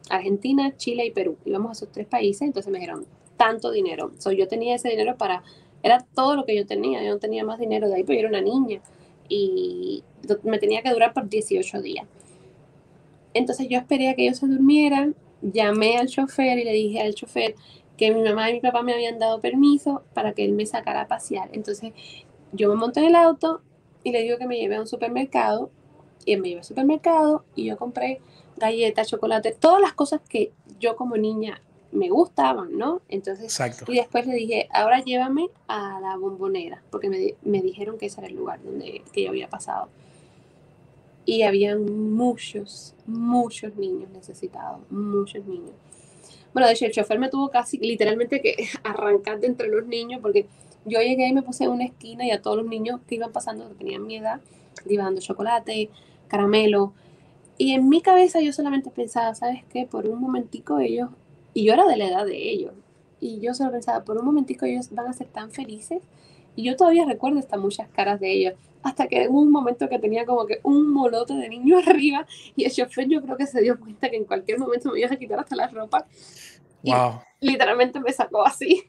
Argentina, 0.09 0.75
Chile 0.77 1.05
y 1.05 1.11
Perú. 1.11 1.37
Íbamos 1.45 1.69
a 1.69 1.71
esos 1.73 1.91
tres 1.91 2.07
países. 2.07 2.43
Entonces 2.43 2.71
me 2.71 2.79
dijeron, 2.79 3.05
tanto 3.37 3.71
dinero. 3.71 4.11
So, 4.17 4.31
yo 4.31 4.47
tenía 4.47 4.75
ese 4.75 4.89
dinero 4.89 5.17
para, 5.17 5.43
era 5.83 6.05
todo 6.15 6.35
lo 6.35 6.45
que 6.45 6.55
yo 6.55 6.65
tenía. 6.65 7.03
Yo 7.03 7.09
no 7.11 7.19
tenía 7.19 7.43
más 7.43 7.59
dinero 7.59 7.87
de 7.87 7.95
ahí, 7.95 8.03
pero 8.03 8.19
yo 8.19 8.27
era 8.27 8.39
una 8.39 8.41
niña. 8.41 8.81
Y 9.27 10.03
me 10.43 10.59
tenía 10.59 10.81
que 10.81 10.91
durar 10.91 11.13
por 11.13 11.27
18 11.27 11.81
días. 11.81 12.05
Entonces 13.35 13.67
yo 13.69 13.77
esperé 13.77 14.09
a 14.09 14.15
que 14.15 14.23
ellos 14.23 14.37
se 14.37 14.47
durmieran, 14.47 15.13
llamé 15.41 15.97
al 15.97 16.07
chofer 16.07 16.57
y 16.57 16.63
le 16.63 16.71
dije 16.71 17.01
al 17.01 17.13
chofer 17.13 17.53
que 17.97 18.11
mi 18.11 18.23
mamá 18.23 18.49
y 18.49 18.53
mi 18.53 18.59
papá 18.61 18.81
me 18.81 18.93
habían 18.93 19.19
dado 19.19 19.41
permiso 19.41 20.03
para 20.13 20.33
que 20.33 20.45
él 20.45 20.53
me 20.53 20.65
sacara 20.65 21.01
a 21.01 21.07
pasear. 21.07 21.49
Entonces 21.51 21.91
yo 22.53 22.69
me 22.69 22.75
monté 22.75 23.01
en 23.01 23.07
el 23.07 23.15
auto 23.15 23.61
y 24.03 24.11
le 24.13 24.21
digo 24.21 24.37
que 24.37 24.47
me 24.47 24.57
lleve 24.57 24.77
a 24.77 24.81
un 24.81 24.87
supermercado 24.87 25.69
y 26.25 26.31
él 26.31 26.41
me 26.41 26.47
llevé 26.47 26.61
al 26.61 26.65
supermercado 26.65 27.43
y 27.55 27.65
yo 27.65 27.77
compré 27.77 28.21
galletas, 28.55 29.09
chocolate, 29.09 29.51
todas 29.51 29.81
las 29.81 29.91
cosas 29.91 30.21
que 30.27 30.53
yo 30.79 30.95
como 30.95 31.17
niña 31.17 31.61
me 31.91 32.09
gustaban, 32.09 32.77
¿no? 32.77 33.01
Entonces 33.09 33.45
Exacto. 33.45 33.91
y 33.91 33.97
después 33.97 34.25
le 34.27 34.35
dije, 34.35 34.69
ahora 34.71 35.01
llévame 35.03 35.49
a 35.67 35.99
la 35.99 36.15
bombonera, 36.15 36.81
porque 36.89 37.09
me, 37.09 37.35
me 37.43 37.61
dijeron 37.61 37.97
que 37.97 38.05
ese 38.05 38.21
era 38.21 38.29
el 38.29 38.35
lugar 38.35 38.63
donde 38.63 39.03
que 39.11 39.23
yo 39.23 39.29
había 39.29 39.49
pasado. 39.49 39.89
Y 41.25 41.41
habían 41.41 42.13
muchos, 42.13 42.93
muchos 43.05 43.75
niños 43.75 44.09
necesitados, 44.11 44.79
muchos 44.91 45.45
niños. 45.45 45.71
Bueno, 46.53 46.67
de 46.67 46.73
hecho, 46.73 46.85
el 46.85 46.91
chofer 46.91 47.19
me 47.19 47.29
tuvo 47.29 47.49
casi 47.49 47.77
literalmente 47.77 48.41
que 48.41 48.55
arrancar 48.83 49.39
de 49.39 49.47
entre 49.47 49.67
los 49.67 49.85
niños, 49.87 50.21
porque 50.21 50.45
yo 50.85 50.99
llegué 51.01 51.27
y 51.27 51.33
me 51.33 51.41
puse 51.41 51.65
en 51.65 51.71
una 51.71 51.85
esquina 51.85 52.25
y 52.25 52.31
a 52.31 52.41
todos 52.41 52.57
los 52.57 52.67
niños 52.67 53.01
que 53.07 53.15
iban 53.15 53.31
pasando, 53.31 53.67
que 53.69 53.75
tenían 53.75 54.05
mi 54.05 54.17
edad, 54.17 54.39
le 54.85 54.93
iba 54.93 55.03
dando 55.03 55.21
chocolate, 55.21 55.89
caramelo. 56.27 56.93
Y 57.57 57.71
en 57.71 57.89
mi 57.89 58.01
cabeza 58.01 58.39
yo 58.41 58.53
solamente 58.53 58.91
pensaba, 58.91 59.33
¿sabes 59.35 59.63
qué? 59.69 59.85
Por 59.85 60.07
un 60.07 60.19
momentico 60.21 60.79
ellos, 60.79 61.09
y 61.53 61.65
yo 61.65 61.73
era 61.73 61.85
de 61.85 61.97
la 61.97 62.07
edad 62.07 62.25
de 62.25 62.37
ellos, 62.37 62.73
y 63.19 63.39
yo 63.39 63.53
solo 63.53 63.71
pensaba, 63.71 64.03
por 64.03 64.17
un 64.17 64.25
momentico 64.25 64.65
ellos 64.65 64.89
van 64.91 65.07
a 65.07 65.13
ser 65.13 65.27
tan 65.27 65.51
felices. 65.51 66.01
Y 66.55 66.63
yo 66.63 66.75
todavía 66.75 67.05
recuerdo 67.05 67.39
hasta 67.39 67.57
muchas 67.57 67.89
caras 67.89 68.19
de 68.19 68.31
ellos, 68.31 68.53
hasta 68.85 69.07
que 69.07 69.27
hubo 69.27 69.41
un 69.41 69.51
momento 69.51 69.89
que 69.89 69.97
tenía 69.97 70.25
como 70.25 70.45
que 70.45 70.59
un 70.63 70.93
molote 70.93 71.33
de 71.33 71.49
niño 71.49 71.77
arriba, 71.85 72.25
y 72.55 72.65
el 72.65 72.71
chofer 72.71 73.07
yo 73.07 73.21
creo 73.21 73.35
que 73.35 73.47
se 73.47 73.61
dio 73.61 73.79
cuenta 73.79 74.09
que 74.11 74.15
en 74.15 74.25
cualquier 74.25 74.59
momento 74.59 74.91
me 74.91 74.99
iba 74.99 75.09
a 75.09 75.15
quitar 75.17 75.39
hasta 75.39 75.55
la 75.55 75.67
ropa. 75.67 76.07
Y 76.83 76.91
Wow. 76.91 77.19
literalmente 77.41 77.99
me 77.99 78.13
sacó 78.13 78.45
así. 78.45 78.83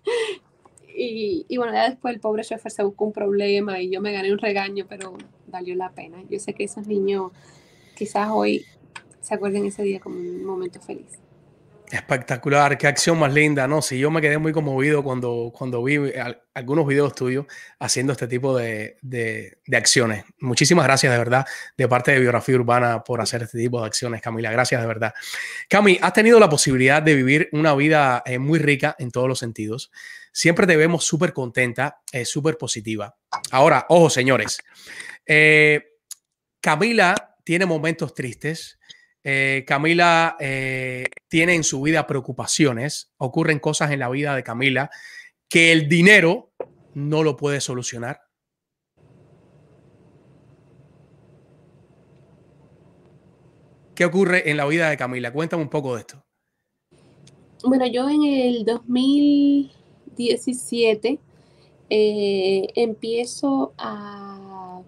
Y, 0.95 1.47
y 1.49 1.57
bueno, 1.57 1.73
ya 1.73 1.89
después 1.89 2.15
el 2.15 2.21
pobre 2.21 2.45
chofer 2.45 2.71
se 2.71 2.83
buscó 2.83 3.07
un 3.07 3.13
problema 3.13 3.81
y 3.81 3.91
yo 3.91 4.01
me 4.03 4.13
gané 4.13 4.33
un 4.33 4.39
regaño, 4.39 4.85
pero 4.89 5.15
valió 5.47 5.75
la 5.75 5.91
pena. 5.93 6.23
Yo 6.29 6.39
sé 6.39 6.53
que 6.53 6.65
esos 6.65 6.87
niños 6.87 7.33
quizás 7.97 8.29
hoy 8.31 8.65
se 9.21 9.35
acuerden 9.35 9.65
ese 9.65 9.83
día 9.83 9.99
como 10.01 10.17
un 10.17 10.45
momento 10.45 10.79
feliz. 10.81 11.19
Espectacular, 11.91 12.77
qué 12.77 12.89
acción 12.89 13.17
más 13.19 13.33
linda, 13.33 13.69
¿no? 13.69 13.81
Sí, 13.81 13.97
yo 13.99 14.11
me 14.11 14.21
quedé 14.21 14.39
muy 14.39 14.53
conmovido 14.53 15.05
cuando, 15.05 15.53
cuando 15.57 15.83
vi 15.85 15.97
al- 16.19 16.43
algunos 16.53 16.85
videos 16.87 17.15
tuyos 17.15 17.47
haciendo 17.79 18.13
este 18.13 18.27
tipo 18.27 18.57
de, 18.57 18.97
de- 19.03 19.59
de 19.65 19.77
acciones. 19.77 20.25
Muchísimas 20.41 20.85
gracias 20.85 21.13
de 21.13 21.19
verdad 21.19 21.47
de 21.77 21.87
parte 21.89 22.11
de 22.11 22.19
Biografía 22.19 22.57
Urbana 22.57 23.05
por 23.05 23.21
hacer 23.21 23.43
este 23.45 23.59
tipo 23.59 23.81
de 23.81 23.87
acciones, 23.87 24.21
Camila. 24.21 24.51
Gracias 24.51 24.81
de 24.81 24.87
verdad. 24.87 25.15
Cami, 25.69 25.97
has 26.03 26.13
tenido 26.13 26.41
la 26.41 26.49
posibilidad 26.49 27.01
de 27.03 27.15
vivir 27.15 27.49
una 27.53 27.73
vida 27.77 28.23
eh, 28.27 28.39
muy 28.41 28.59
rica 28.59 28.97
en 28.99 29.13
todos 29.13 29.29
los 29.29 29.39
sentidos. 29.39 29.93
Siempre 30.33 30.67
te 30.67 30.77
vemos 30.77 31.05
súper 31.05 31.33
contenta, 31.33 32.01
eh, 32.11 32.25
súper 32.25 32.59
positiva. 32.59 33.17
Ahora, 33.53 33.87
ojo, 33.91 34.11
señores. 34.11 34.59
eh, 35.25 35.85
Camila 36.61 37.37
tiene 37.45 37.65
momentos 37.65 38.13
tristes. 38.13 38.76
Eh, 39.29 39.65
Camila 39.67 40.37
eh, 40.39 41.07
tiene 41.27 41.57
en 41.57 41.65
su 41.65 41.83
vida 41.83 42.07
preocupaciones, 42.07 43.13
ocurren 43.17 43.59
cosas 43.59 43.91
en 43.91 43.99
la 43.99 44.09
vida 44.09 44.37
de 44.37 44.45
Camila 44.45 44.89
que 45.49 45.73
el 45.73 45.89
dinero 45.89 46.53
no 46.95 47.25
lo 47.25 47.37
puede 47.37 47.61
solucionar. 47.61 48.21
¿Qué 53.97 54.05
ocurre 54.05 54.49
en 54.49 54.59
la 54.59 54.67
vida 54.67 54.89
de 54.89 54.97
Camila? 54.97 55.33
Cuéntame 55.33 55.65
un 55.65 55.71
poco 55.71 55.97
de 55.97 56.03
esto. 56.03 56.25
Bueno, 57.65 57.85
yo 57.89 58.09
en 58.09 58.23
el 58.23 58.65
2017 58.65 61.19
eh, 61.91 62.69
empiezo 62.77 63.75
a 63.77 64.83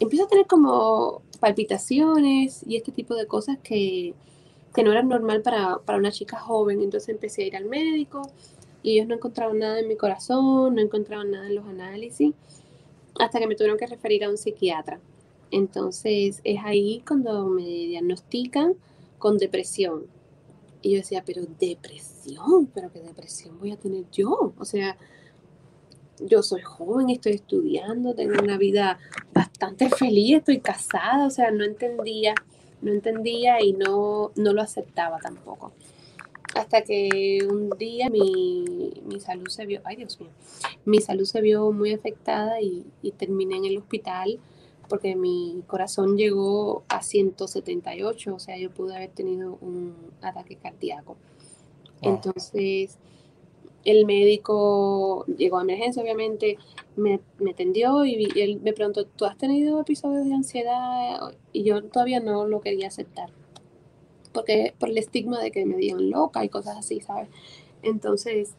empiezo 0.00 0.24
a 0.24 0.28
tener 0.28 0.46
como 0.46 1.27
palpitaciones 1.40 2.64
y 2.66 2.76
este 2.76 2.92
tipo 2.92 3.14
de 3.14 3.26
cosas 3.26 3.58
que, 3.62 4.14
que 4.74 4.82
no 4.82 4.92
eran 4.92 5.08
normal 5.08 5.42
para, 5.42 5.78
para 5.78 5.98
una 5.98 6.12
chica 6.12 6.38
joven. 6.38 6.82
Entonces 6.82 7.10
empecé 7.10 7.42
a 7.42 7.46
ir 7.46 7.56
al 7.56 7.64
médico 7.66 8.22
y 8.82 8.94
ellos 8.94 9.08
no 9.08 9.14
encontraban 9.14 9.58
nada 9.58 9.80
en 9.80 9.88
mi 9.88 9.96
corazón, 9.96 10.74
no 10.74 10.80
encontraban 10.80 11.30
nada 11.30 11.46
en 11.46 11.54
los 11.54 11.66
análisis, 11.66 12.34
hasta 13.18 13.38
que 13.38 13.46
me 13.46 13.56
tuvieron 13.56 13.78
que 13.78 13.86
referir 13.86 14.24
a 14.24 14.30
un 14.30 14.38
psiquiatra. 14.38 15.00
Entonces 15.50 16.40
es 16.44 16.60
ahí 16.64 17.02
cuando 17.06 17.46
me 17.46 17.64
diagnostican 17.64 18.74
con 19.18 19.38
depresión. 19.38 20.06
Y 20.80 20.92
yo 20.92 20.96
decía, 20.98 21.24
pero 21.26 21.42
depresión, 21.58 22.66
pero 22.72 22.92
qué 22.92 23.00
depresión 23.00 23.58
voy 23.58 23.72
a 23.72 23.76
tener 23.76 24.04
yo. 24.12 24.52
O 24.58 24.64
sea, 24.64 24.96
yo 26.20 26.42
soy 26.42 26.62
joven, 26.62 27.10
estoy 27.10 27.32
estudiando, 27.32 28.14
tengo 28.14 28.42
una 28.42 28.56
vida 28.58 28.98
bastante 29.32 29.88
feliz, 29.90 30.38
estoy 30.38 30.60
casada, 30.60 31.26
o 31.26 31.30
sea, 31.30 31.50
no 31.50 31.64
entendía, 31.64 32.34
no 32.82 32.92
entendía 32.92 33.62
y 33.62 33.72
no, 33.72 34.32
no 34.36 34.52
lo 34.52 34.62
aceptaba 34.62 35.18
tampoco. 35.18 35.72
Hasta 36.54 36.82
que 36.82 37.46
un 37.48 37.70
día 37.78 38.08
mi, 38.10 38.92
mi 39.04 39.20
salud 39.20 39.48
se 39.48 39.66
vio, 39.66 39.80
ay 39.84 39.96
Dios 39.96 40.18
mío, 40.20 40.30
mi 40.84 41.00
salud 41.00 41.24
se 41.24 41.40
vio 41.40 41.70
muy 41.72 41.92
afectada 41.92 42.60
y, 42.60 42.84
y 43.02 43.12
terminé 43.12 43.56
en 43.56 43.64
el 43.66 43.78
hospital 43.78 44.38
porque 44.88 45.14
mi 45.14 45.62
corazón 45.66 46.16
llegó 46.16 46.82
a 46.88 47.02
178, 47.02 48.34
o 48.34 48.38
sea, 48.38 48.56
yo 48.56 48.70
pude 48.70 48.96
haber 48.96 49.10
tenido 49.10 49.58
un 49.60 49.94
ataque 50.22 50.56
cardíaco. 50.56 51.16
Entonces, 52.00 52.96
el 53.84 54.06
médico 54.06 55.24
llegó 55.36 55.58
a 55.58 55.62
emergencia, 55.62 56.02
obviamente, 56.02 56.58
me, 56.96 57.20
me 57.38 57.52
atendió 57.52 58.04
y, 58.04 58.28
él 58.40 58.60
me 58.62 58.72
preguntó, 58.72 59.06
¿tú 59.06 59.24
has 59.24 59.36
tenido 59.38 59.80
episodios 59.80 60.26
de 60.26 60.34
ansiedad? 60.34 61.32
Y 61.52 61.64
yo 61.64 61.82
todavía 61.84 62.20
no 62.20 62.46
lo 62.46 62.60
quería 62.60 62.88
aceptar, 62.88 63.30
porque 64.32 64.74
por 64.78 64.90
el 64.90 64.98
estigma 64.98 65.40
de 65.40 65.50
que 65.50 65.64
me 65.64 65.76
digan 65.76 66.10
loca 66.10 66.44
y 66.44 66.48
cosas 66.48 66.76
así, 66.76 67.00
¿sabes? 67.00 67.28
Entonces, 67.82 68.54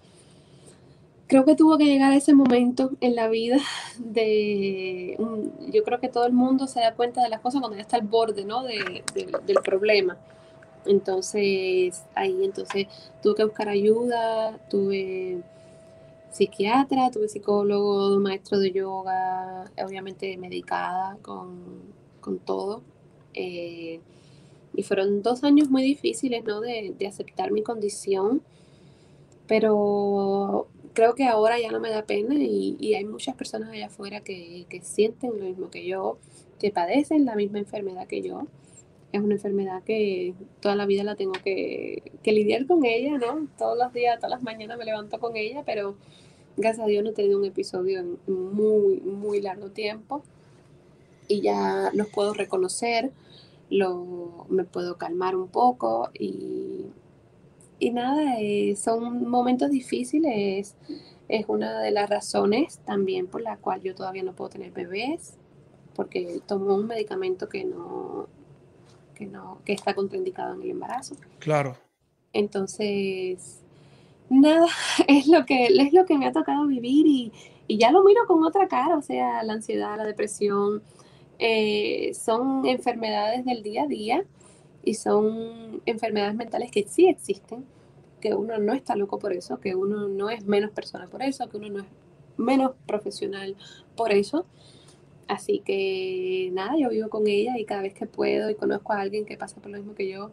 creo 1.27 1.45
que 1.45 1.55
tuvo 1.55 1.77
que 1.77 1.85
llegar 1.85 2.13
ese 2.13 2.33
momento 2.33 2.91
en 3.01 3.15
la 3.15 3.27
vida 3.27 3.57
de, 3.99 5.15
yo 5.71 5.83
creo 5.83 5.99
que 5.99 6.09
todo 6.09 6.25
el 6.25 6.33
mundo 6.33 6.65
se 6.67 6.79
da 6.79 6.95
cuenta 6.95 7.21
de 7.21 7.29
las 7.29 7.39
cosas 7.41 7.61
cuando 7.61 7.75
ya 7.77 7.83
está 7.83 7.97
al 7.97 8.07
borde, 8.07 8.45
¿no? 8.45 8.63
De- 8.63 9.03
de- 9.13 9.39
del 9.45 9.57
problema. 9.63 10.17
Entonces, 10.85 12.03
ahí 12.15 12.43
entonces 12.43 12.87
tuve 13.21 13.35
que 13.35 13.43
buscar 13.45 13.69
ayuda, 13.69 14.57
tuve 14.69 15.41
psiquiatra, 16.31 17.11
tuve 17.11 17.27
psicólogo, 17.27 18.19
maestro 18.19 18.59
de 18.59 18.71
yoga, 18.71 19.71
obviamente 19.83 20.37
medicada 20.37 21.17
con, 21.21 21.59
con 22.21 22.39
todo. 22.39 22.81
Eh, 23.33 23.99
y 24.75 24.83
fueron 24.83 25.21
dos 25.23 25.43
años 25.43 25.69
muy 25.69 25.83
difíciles, 25.83 26.43
¿no? 26.45 26.61
De, 26.61 26.93
de 26.97 27.07
aceptar 27.07 27.51
mi 27.51 27.63
condición, 27.63 28.41
pero 29.47 30.67
creo 30.93 31.15
que 31.15 31.25
ahora 31.25 31.59
ya 31.59 31.71
no 31.71 31.79
me 31.79 31.89
da 31.89 32.03
pena 32.03 32.35
y, 32.35 32.75
y 32.79 32.93
hay 32.95 33.05
muchas 33.05 33.35
personas 33.35 33.69
allá 33.69 33.87
afuera 33.87 34.21
que, 34.21 34.65
que 34.69 34.81
sienten 34.81 35.39
lo 35.39 35.45
mismo 35.45 35.69
que 35.69 35.85
yo, 35.85 36.17
que 36.59 36.71
padecen 36.71 37.25
la 37.25 37.35
misma 37.35 37.59
enfermedad 37.59 38.07
que 38.07 38.21
yo. 38.21 38.47
Es 39.11 39.21
una 39.21 39.35
enfermedad 39.35 39.83
que 39.83 40.35
toda 40.59 40.75
la 40.75 40.85
vida 40.85 41.03
la 41.03 41.15
tengo 41.15 41.33
que, 41.33 42.11
que 42.21 42.31
lidiar 42.31 42.67
con 42.67 42.85
ella, 42.85 43.17
¿no? 43.17 43.47
Todos 43.57 43.77
los 43.77 43.91
días, 43.91 44.17
todas 44.17 44.31
las 44.31 44.43
mañanas 44.43 44.77
me 44.77 44.85
levanto 44.85 45.19
con 45.19 45.35
ella, 45.35 45.63
pero 45.65 45.95
gracias 46.57 46.85
a 46.85 46.87
Dios 46.87 47.03
no 47.03 47.11
he 47.11 47.13
tenido 47.13 47.39
un 47.39 47.45
episodio 47.45 47.99
en 47.99 48.19
muy, 48.27 48.99
muy 49.01 49.41
largo 49.41 49.71
tiempo 49.71 50.21
y 51.29 51.41
ya 51.41 51.91
los 51.93 52.07
puedo 52.07 52.33
reconocer, 52.33 53.11
lo, 53.69 54.45
me 54.49 54.65
puedo 54.65 54.97
calmar 54.97 55.35
un 55.35 55.47
poco 55.47 56.09
y, 56.13 56.87
y 57.79 57.91
nada, 57.91 58.39
eh, 58.39 58.75
son 58.75 59.29
momentos 59.29 59.69
difíciles, 59.69 60.75
es 61.29 61.45
una 61.47 61.79
de 61.79 61.91
las 61.91 62.09
razones 62.09 62.79
también 62.85 63.27
por 63.27 63.41
la 63.41 63.57
cual 63.57 63.81
yo 63.81 63.95
todavía 63.95 64.23
no 64.23 64.33
puedo 64.33 64.49
tener 64.49 64.71
bebés, 64.71 65.35
porque 65.95 66.41
tomo 66.45 66.75
un 66.75 66.87
medicamento 66.87 67.47
que 67.47 67.63
no, 67.63 68.27
que 69.19 69.27
no, 69.27 69.59
que 69.65 69.73
está 69.73 69.93
contraindicado 69.93 70.55
en 70.55 70.63
el 70.63 70.71
embarazo. 70.71 71.15
Claro. 71.39 71.75
Entonces, 72.33 73.59
nada, 74.29 74.65
es 75.07 75.27
lo 75.27 75.45
que, 75.45 75.65
es 75.65 75.93
lo 75.93 76.05
que 76.05 76.17
me 76.17 76.25
ha 76.25 76.31
tocado 76.31 76.65
vivir 76.65 77.05
y, 77.05 77.31
y 77.67 77.77
ya 77.77 77.91
lo 77.91 78.03
miro 78.03 78.25
con 78.25 78.43
otra 78.43 78.67
cara, 78.67 78.97
o 78.97 79.01
sea, 79.01 79.43
la 79.43 79.53
ansiedad, 79.53 79.97
la 79.97 80.05
depresión, 80.05 80.81
eh, 81.37 82.13
son 82.15 82.65
enfermedades 82.65 83.45
del 83.45 83.61
día 83.61 83.83
a 83.83 83.87
día 83.87 84.25
y 84.83 84.95
son 84.95 85.81
enfermedades 85.85 86.35
mentales 86.35 86.71
que 86.71 86.83
sí 86.87 87.07
existen, 87.07 87.65
que 88.21 88.33
uno 88.33 88.57
no 88.57 88.73
está 88.73 88.95
loco 88.95 89.19
por 89.19 89.33
eso, 89.33 89.59
que 89.59 89.75
uno 89.75 90.07
no 90.07 90.29
es 90.29 90.45
menos 90.45 90.71
persona 90.71 91.07
por 91.07 91.21
eso, 91.21 91.47
que 91.49 91.57
uno 91.57 91.69
no 91.69 91.79
es 91.79 91.85
menos 92.37 92.71
profesional 92.87 93.55
por 93.95 94.11
eso. 94.13 94.45
Así 95.29 95.59
que 95.59 96.49
nada, 96.53 96.73
yo 96.75 96.89
vivo 96.89 97.07
con 97.07 97.27
ella 97.27 97.59
y 97.59 97.63
cada 97.63 97.83
vez 97.83 97.93
que 97.93 98.07
puedo 98.07 98.49
y 98.49 98.55
conozco 98.55 98.93
a 98.93 98.99
alguien 98.99 99.25
que 99.25 99.37
pasa 99.37 99.61
por 99.61 99.69
lo 99.71 99.77
mismo 99.77 99.93
que 99.93 100.09
yo, 100.09 100.31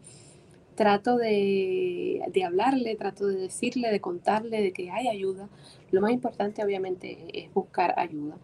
trato 0.75 1.19
de, 1.19 2.23
de 2.33 2.45
hablarle, 2.45 2.97
trato 2.97 3.27
de 3.27 3.37
decirle, 3.37 3.91
de 3.91 4.01
contarle 4.01 4.63
de 4.63 4.73
que 4.73 4.91
hay 4.91 5.09
ayuda. 5.09 5.51
Lo 5.91 6.01
más 6.01 6.13
importante 6.13 6.65
obviamente 6.65 7.19
es 7.35 7.53
buscar 7.53 7.93
ayuda. 7.99 8.39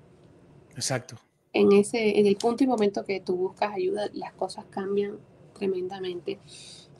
Exacto. 0.75 1.17
En, 1.55 1.73
ese, 1.73 2.19
en 2.19 2.27
el 2.27 2.37
punto 2.37 2.65
y 2.65 2.67
momento 2.67 3.03
que 3.07 3.21
tú 3.21 3.35
buscas 3.35 3.73
ayuda, 3.73 4.11
las 4.13 4.35
cosas 4.35 4.67
cambian 4.67 5.17
tremendamente. 5.55 6.39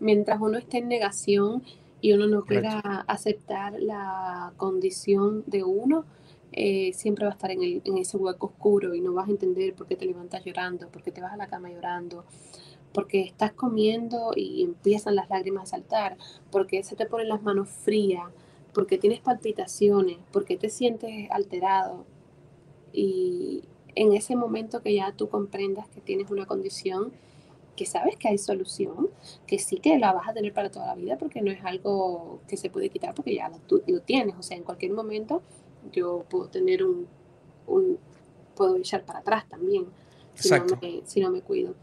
Mientras 0.01 0.41
uno 0.41 0.57
esté 0.57 0.79
en 0.79 0.89
negación 0.89 1.63
y 2.01 2.15
uno 2.15 2.27
no 2.27 2.41
Correcto. 2.41 2.71
quiera 2.71 3.05
aceptar 3.07 3.75
la 3.79 4.55
condición 4.57 5.45
de 5.47 5.63
uno, 5.63 6.07
eh, 6.53 6.93
siempre 6.95 7.25
va 7.25 7.33
a 7.33 7.35
estar 7.35 7.51
en, 7.51 7.63
el- 7.63 7.83
en 7.85 7.99
ese 7.99 8.17
hueco 8.17 8.47
oscuro 8.49 8.95
y 8.95 9.01
no 9.01 9.13
vas 9.15 9.29
a 9.29 9.31
entender 9.33 9.75
por 9.75 9.87
qué 9.87 9.97
te 9.97 10.07
levantas 10.07 10.45
llorando, 10.45 10.89
por 10.91 11.03
qué 11.03 11.13
te 11.13 11.21
vas 11.23 11.33
a 11.33 11.37
la 11.37 11.47
cama 11.49 11.71
llorando, 11.71 12.25
porque 12.93 13.23
estás 13.23 13.53
comiendo 13.53 14.33
y 14.37 14.63
empiezan 14.65 15.17
las 15.17 15.31
lágrimas 15.31 15.65
a 15.65 15.67
saltar, 15.77 16.17
porque 16.51 16.83
se 16.85 16.97
te 16.97 17.07
ponen 17.07 17.29
las 17.29 17.43
manos 17.43 17.69
frías, 17.71 18.25
porque 18.75 18.99
tienes 18.99 19.21
palpitaciones, 19.21 20.19
porque 20.33 20.57
te 20.57 20.71
sientes 20.71 21.31
alterado. 21.31 22.05
Y 22.93 23.63
en 23.95 24.13
ese 24.13 24.37
momento 24.37 24.83
que 24.83 24.95
ya 24.95 25.13
tú 25.13 25.29
comprendas 25.29 25.89
que 25.89 26.01
tienes 26.01 26.31
una 26.31 26.47
condición, 26.47 27.13
que 27.77 27.87
sabes 27.87 28.17
que 28.17 28.29
hay 28.29 28.39
solución, 28.39 29.11
que 29.47 29.59
sí 29.59 29.79
que 29.79 29.99
la 29.99 30.13
vas 30.13 30.29
a 30.29 30.35
tener 30.35 30.53
para 30.53 30.71
toda 30.71 30.87
la 30.89 30.95
vida, 30.97 31.19
porque 31.19 31.43
no 31.43 31.51
es 31.51 31.65
algo 31.65 32.41
que 32.49 32.57
se 32.59 32.71
puede 32.71 32.91
quitar, 32.91 33.15
porque 33.15 33.35
ya 33.35 33.49
lo, 33.49 33.59
tú- 33.61 33.83
lo 33.87 34.01
tienes. 34.03 34.37
O 34.39 34.43
sea, 34.43 34.57
en 34.57 34.65
cualquier 34.65 34.93
momento 34.93 35.43
yo 35.91 36.25
puedo 36.29 36.49
tener 36.49 36.85
un, 36.85 37.07
un 37.67 37.99
puedo 38.55 38.77
echar 38.77 39.05
para 39.05 39.21
atrás 39.21 39.49
también, 39.49 39.87
si 40.35 40.51
no, 40.51 40.65
me, 40.81 41.03
si 41.05 41.21
no 41.21 41.31
me 41.31 41.41
cuido. 41.41 41.75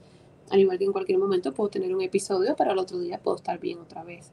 Al 0.49 0.59
igual 0.59 0.77
que 0.77 0.85
en 0.85 0.91
cualquier 0.91 1.19
momento 1.19 1.53
puedo 1.53 1.69
tener 1.69 1.93
un 1.93 2.01
episodio, 2.01 2.55
pero 2.57 2.71
al 2.71 2.79
otro 2.79 2.99
día 2.99 3.19
puedo 3.19 3.37
estar 3.37 3.59
bien 3.59 3.79
otra 3.79 4.03
vez. 4.03 4.31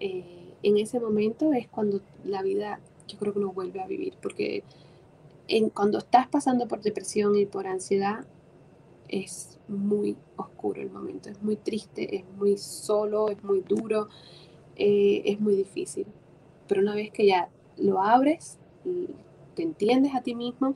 Eh, 0.00 0.54
en 0.62 0.76
ese 0.78 0.98
momento 0.98 1.52
es 1.52 1.68
cuando 1.68 2.00
la 2.24 2.42
vida, 2.42 2.80
yo 3.06 3.18
creo 3.18 3.32
que 3.32 3.38
uno 3.38 3.52
vuelve 3.52 3.80
a 3.80 3.86
vivir, 3.86 4.14
porque 4.20 4.64
en, 5.46 5.70
cuando 5.70 5.98
estás 5.98 6.28
pasando 6.28 6.66
por 6.66 6.80
depresión 6.80 7.36
y 7.36 7.46
por 7.46 7.66
ansiedad, 7.66 8.26
es 9.08 9.58
muy 9.68 10.16
oscuro 10.36 10.82
el 10.82 10.90
momento, 10.90 11.30
es 11.30 11.42
muy 11.42 11.56
triste, 11.56 12.16
es 12.16 12.24
muy 12.36 12.58
solo, 12.58 13.30
es 13.30 13.42
muy 13.42 13.60
duro, 13.60 14.08
eh, 14.76 15.22
es 15.24 15.40
muy 15.40 15.54
difícil. 15.54 16.06
Pero 16.66 16.82
una 16.82 16.94
vez 16.94 17.10
que 17.10 17.26
ya 17.26 17.48
lo 17.76 18.02
abres 18.02 18.58
te 19.54 19.62
entiendes 19.62 20.14
a 20.14 20.22
ti 20.22 20.34
mismo 20.34 20.74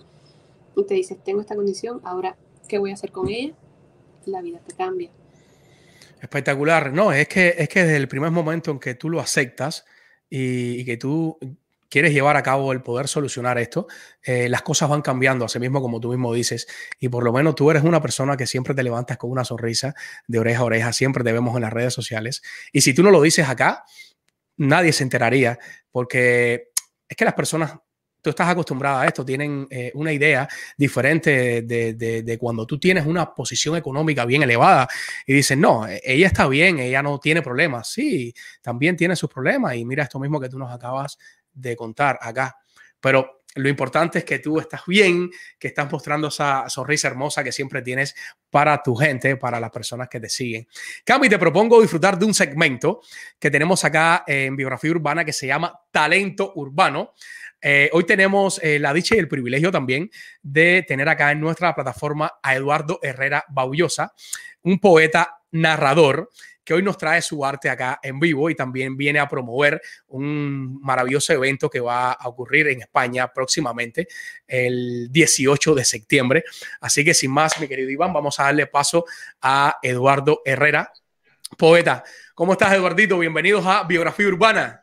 y 0.77 0.85
te 0.85 0.95
dices, 0.95 1.19
tengo 1.25 1.41
esta 1.41 1.55
condición, 1.55 2.01
ahora, 2.05 2.37
¿qué 2.69 2.79
voy 2.79 2.91
a 2.91 2.95
hacer 2.95 3.13
con 3.13 3.29
ella? 3.29 3.55
La 4.27 4.41
vida 4.41 4.61
te 4.67 4.75
cambia. 4.75 5.11
Espectacular. 6.21 6.93
No, 6.93 7.13
es 7.13 7.29
que, 7.29 7.55
es 7.59 7.69
que 7.69 7.83
desde 7.83 7.97
el 7.97 8.09
primer 8.09 8.31
momento 8.31 8.71
en 8.71 8.79
que 8.79 8.95
tú 8.95 9.11
lo 9.11 9.21
aceptas 9.21 9.85
y, 10.31 10.81
y 10.81 10.85
que 10.85 10.97
tú 10.97 11.39
quieres 11.93 12.15
llevar 12.15 12.39
a 12.39 12.43
cabo 12.43 12.73
el 12.73 12.81
poder 12.81 13.07
solucionar 13.07 13.59
esto, 13.59 13.87
eh, 14.23 14.49
las 14.49 14.63
cosas 14.63 14.89
van 14.89 15.03
cambiando, 15.03 15.45
así 15.45 15.59
mismo 15.59 15.83
como 15.83 16.01
tú 16.01 16.09
mismo 16.09 16.33
dices. 16.33 16.67
Y 16.99 17.11
por 17.11 17.23
lo 17.23 17.35
menos 17.35 17.55
tú 17.55 17.71
eres 17.71 17.83
una 17.83 18.01
persona 18.01 18.35
que 18.35 18.47
siempre 18.47 18.75
te 18.75 18.83
levantas 18.83 19.19
con 19.19 19.31
una 19.31 19.45
sonrisa 19.45 19.95
de 20.27 20.39
oreja 20.39 20.61
a 20.61 20.65
oreja, 20.65 20.93
siempre 20.95 21.23
te 21.23 21.33
vemos 21.35 21.55
en 21.55 21.61
las 21.61 21.71
redes 21.71 21.93
sociales. 21.93 22.43
Y 22.73 22.81
si 22.81 22.95
tú 22.95 23.03
no 23.03 23.11
lo 23.11 23.21
dices 23.21 23.47
acá, 23.47 23.85
nadie 24.57 24.91
se 24.95 25.03
enteraría, 25.03 25.59
porque 25.91 26.71
es 27.07 27.15
que 27.15 27.27
las 27.27 27.35
personas, 27.35 27.75
tú 28.23 28.31
estás 28.31 28.49
acostumbrada 28.49 29.03
a 29.03 29.07
esto, 29.07 29.25
tienen 29.25 29.67
eh, 29.69 29.91
una 29.95 30.13
idea 30.13 30.49
diferente 30.77 31.63
de, 31.63 31.93
de- 31.95 32.23
de 32.23 32.39
cuando 32.39 32.65
tú 32.65 32.79
tienes 32.79 33.05
una 33.05 33.35
posición 33.35 33.77
económica 33.77 34.25
bien 34.25 34.43
elevada 34.43 34.89
y 35.27 35.35
dicen, 35.35 35.61
no, 35.61 35.87
e- 35.87 36.01
ella 36.05 36.29
está 36.29 36.47
bien, 36.49 36.79
ella 36.79 37.03
no 37.03 37.19
tiene 37.19 37.43
problemas. 37.43 37.89
Sí, 37.91 38.33
también 38.63 38.97
tiene 38.97 39.17
sus 39.17 39.29
problemas 39.29 39.75
y 39.75 39.85
mira 39.85 40.05
esto 40.05 40.19
mismo 40.21 40.41
que 40.41 40.49
tú 40.49 40.59
nos 40.59 40.73
acabas 40.73 41.19
de 41.53 41.77
contar 41.77 42.19
acá. 42.23 42.57
Pero 43.01 43.43
lo 43.57 43.69
importante 43.69 44.21
es 44.21 44.25
que 44.25 44.39
tú 44.39 44.59
estás 44.61 44.81
bien, 44.87 45.29
que 45.59 45.69
estás 45.69 45.91
mostrando 45.93 46.29
esa 46.29 46.69
sonrisa 46.71 47.09
hermosa 47.09 47.45
que 47.45 47.53
siempre 47.53 47.83
tienes 47.83 48.15
para 48.49 48.83
tu 48.83 48.95
gente, 48.95 49.37
para 49.37 49.61
las 49.61 49.71
personas 49.71 50.09
que 50.09 50.21
te 50.21 50.29
siguen. 50.31 50.67
Cami, 51.05 51.29
te 51.29 51.39
propongo 51.39 51.81
disfrutar 51.83 52.19
de 52.19 52.25
un 52.25 52.33
segmento 52.33 53.03
que 53.39 53.51
tenemos 53.51 53.85
acá 53.85 54.25
en 54.27 54.57
Biografía 54.57 54.93
Urbana 54.93 55.23
que 55.25 55.35
se 55.35 55.47
llama 55.49 55.79
Talento 55.91 56.53
Urbano. 56.55 57.13
Eh, 57.63 57.89
hoy 57.93 58.05
tenemos 58.05 58.61
eh, 58.63 58.81
la 58.81 58.93
dicha 58.93 59.15
y 59.15 59.19
el 59.19 59.29
privilegio 59.29 59.71
también 59.71 60.11
de 60.43 60.85
tener 60.87 61.09
acá 61.09 61.31
en 61.31 61.41
nuestra 61.41 61.73
plataforma 61.75 62.33
a 62.43 62.57
Eduardo 62.57 62.99
Herrera 63.03 63.45
Baullosa, 63.49 64.13
un 64.63 64.81
poeta 64.81 65.39
narrador 65.53 66.29
que 66.65 66.75
hoy 66.75 66.83
nos 66.83 66.99
trae 66.99 67.23
su 67.23 67.45
arte 67.45 67.69
acá 67.71 67.99
en 68.03 68.21
vivo 68.21 68.49
y 68.51 68.55
también 68.55 68.97
viene 68.97 69.19
a 69.19 69.29
promover 69.29 69.81
un 70.09 70.81
maravilloso 70.81 71.33
evento 71.33 71.69
que 71.69 71.81
va 71.81 72.13
a 72.13 72.29
ocurrir 72.29 72.69
en 72.69 72.81
España 72.81 73.33
próximamente, 73.33 74.09
el 74.47 75.09
18 75.11 75.75
de 75.75 75.85
septiembre. 75.85 76.45
Así 76.81 77.05
que 77.05 77.15
sin 77.15 77.33
más, 77.33 77.61
mi 77.61 77.67
querido 77.67 77.91
Iván, 77.91 78.13
vamos 78.13 78.39
a 78.39 78.45
darle 78.45 78.67
paso 78.67 79.05
a 79.41 79.79
Eduardo 79.83 80.43
Herrera, 80.45 80.93
poeta. 81.59 82.05
¿Cómo 82.35 82.53
estás, 82.53 82.73
Eduardito? 82.75 83.19
Bienvenidos 83.19 83.67
a 83.67 83.83
Biografía 83.85 84.29
Urbana. 84.29 84.82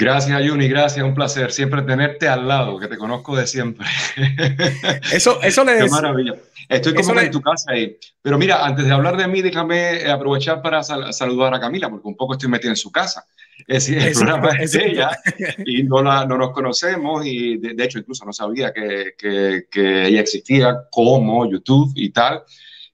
Gracias, 0.00 0.48
Juni, 0.48 0.66
gracias, 0.66 1.04
un 1.04 1.14
placer 1.14 1.52
siempre 1.52 1.82
tenerte 1.82 2.26
al 2.26 2.48
lado, 2.48 2.78
que 2.80 2.88
te 2.88 2.96
conozco 2.96 3.36
de 3.36 3.46
siempre. 3.46 3.86
Eso, 5.12 5.40
eso 5.42 5.62
le 5.64 5.74
Qué 5.76 5.82
des- 5.82 5.90
maravilla. 5.92 6.34
Estoy 6.68 6.94
como 6.94 7.14
le- 7.14 7.26
en 7.26 7.30
tu 7.30 7.40
casa 7.42 7.72
ahí. 7.72 7.96
Pero 8.22 8.38
mira, 8.38 8.64
antes 8.64 8.86
de 8.86 8.92
hablar 8.92 9.16
de 9.16 9.26
mí, 9.28 9.42
déjame 9.42 9.96
eh, 10.02 10.10
aprovechar 10.10 10.62
para 10.62 10.82
sal- 10.82 11.12
saludar 11.12 11.52
a 11.54 11.60
Camila, 11.60 11.90
porque 11.90 12.08
un 12.08 12.16
poco 12.16 12.32
estoy 12.34 12.48
metido 12.48 12.70
en 12.70 12.76
su 12.76 12.90
casa. 12.90 13.26
Es 13.68 13.86
decir, 13.86 13.98
el 13.98 14.08
Eso- 14.08 14.20
programa 14.20 14.50
es 14.58 14.72
de 14.72 14.86
ella 14.86 15.10
y 15.66 15.82
no, 15.82 16.02
la, 16.02 16.24
no 16.24 16.38
nos 16.38 16.52
conocemos 16.52 17.26
y 17.26 17.58
de, 17.58 17.74
de 17.74 17.84
hecho 17.84 17.98
incluso 17.98 18.24
no 18.24 18.32
sabía 18.32 18.72
que, 18.72 19.12
que, 19.18 19.64
que 19.70 20.06
ella 20.06 20.20
existía 20.20 20.76
como 20.90 21.50
YouTube 21.50 21.92
y 21.94 22.10
tal. 22.10 22.42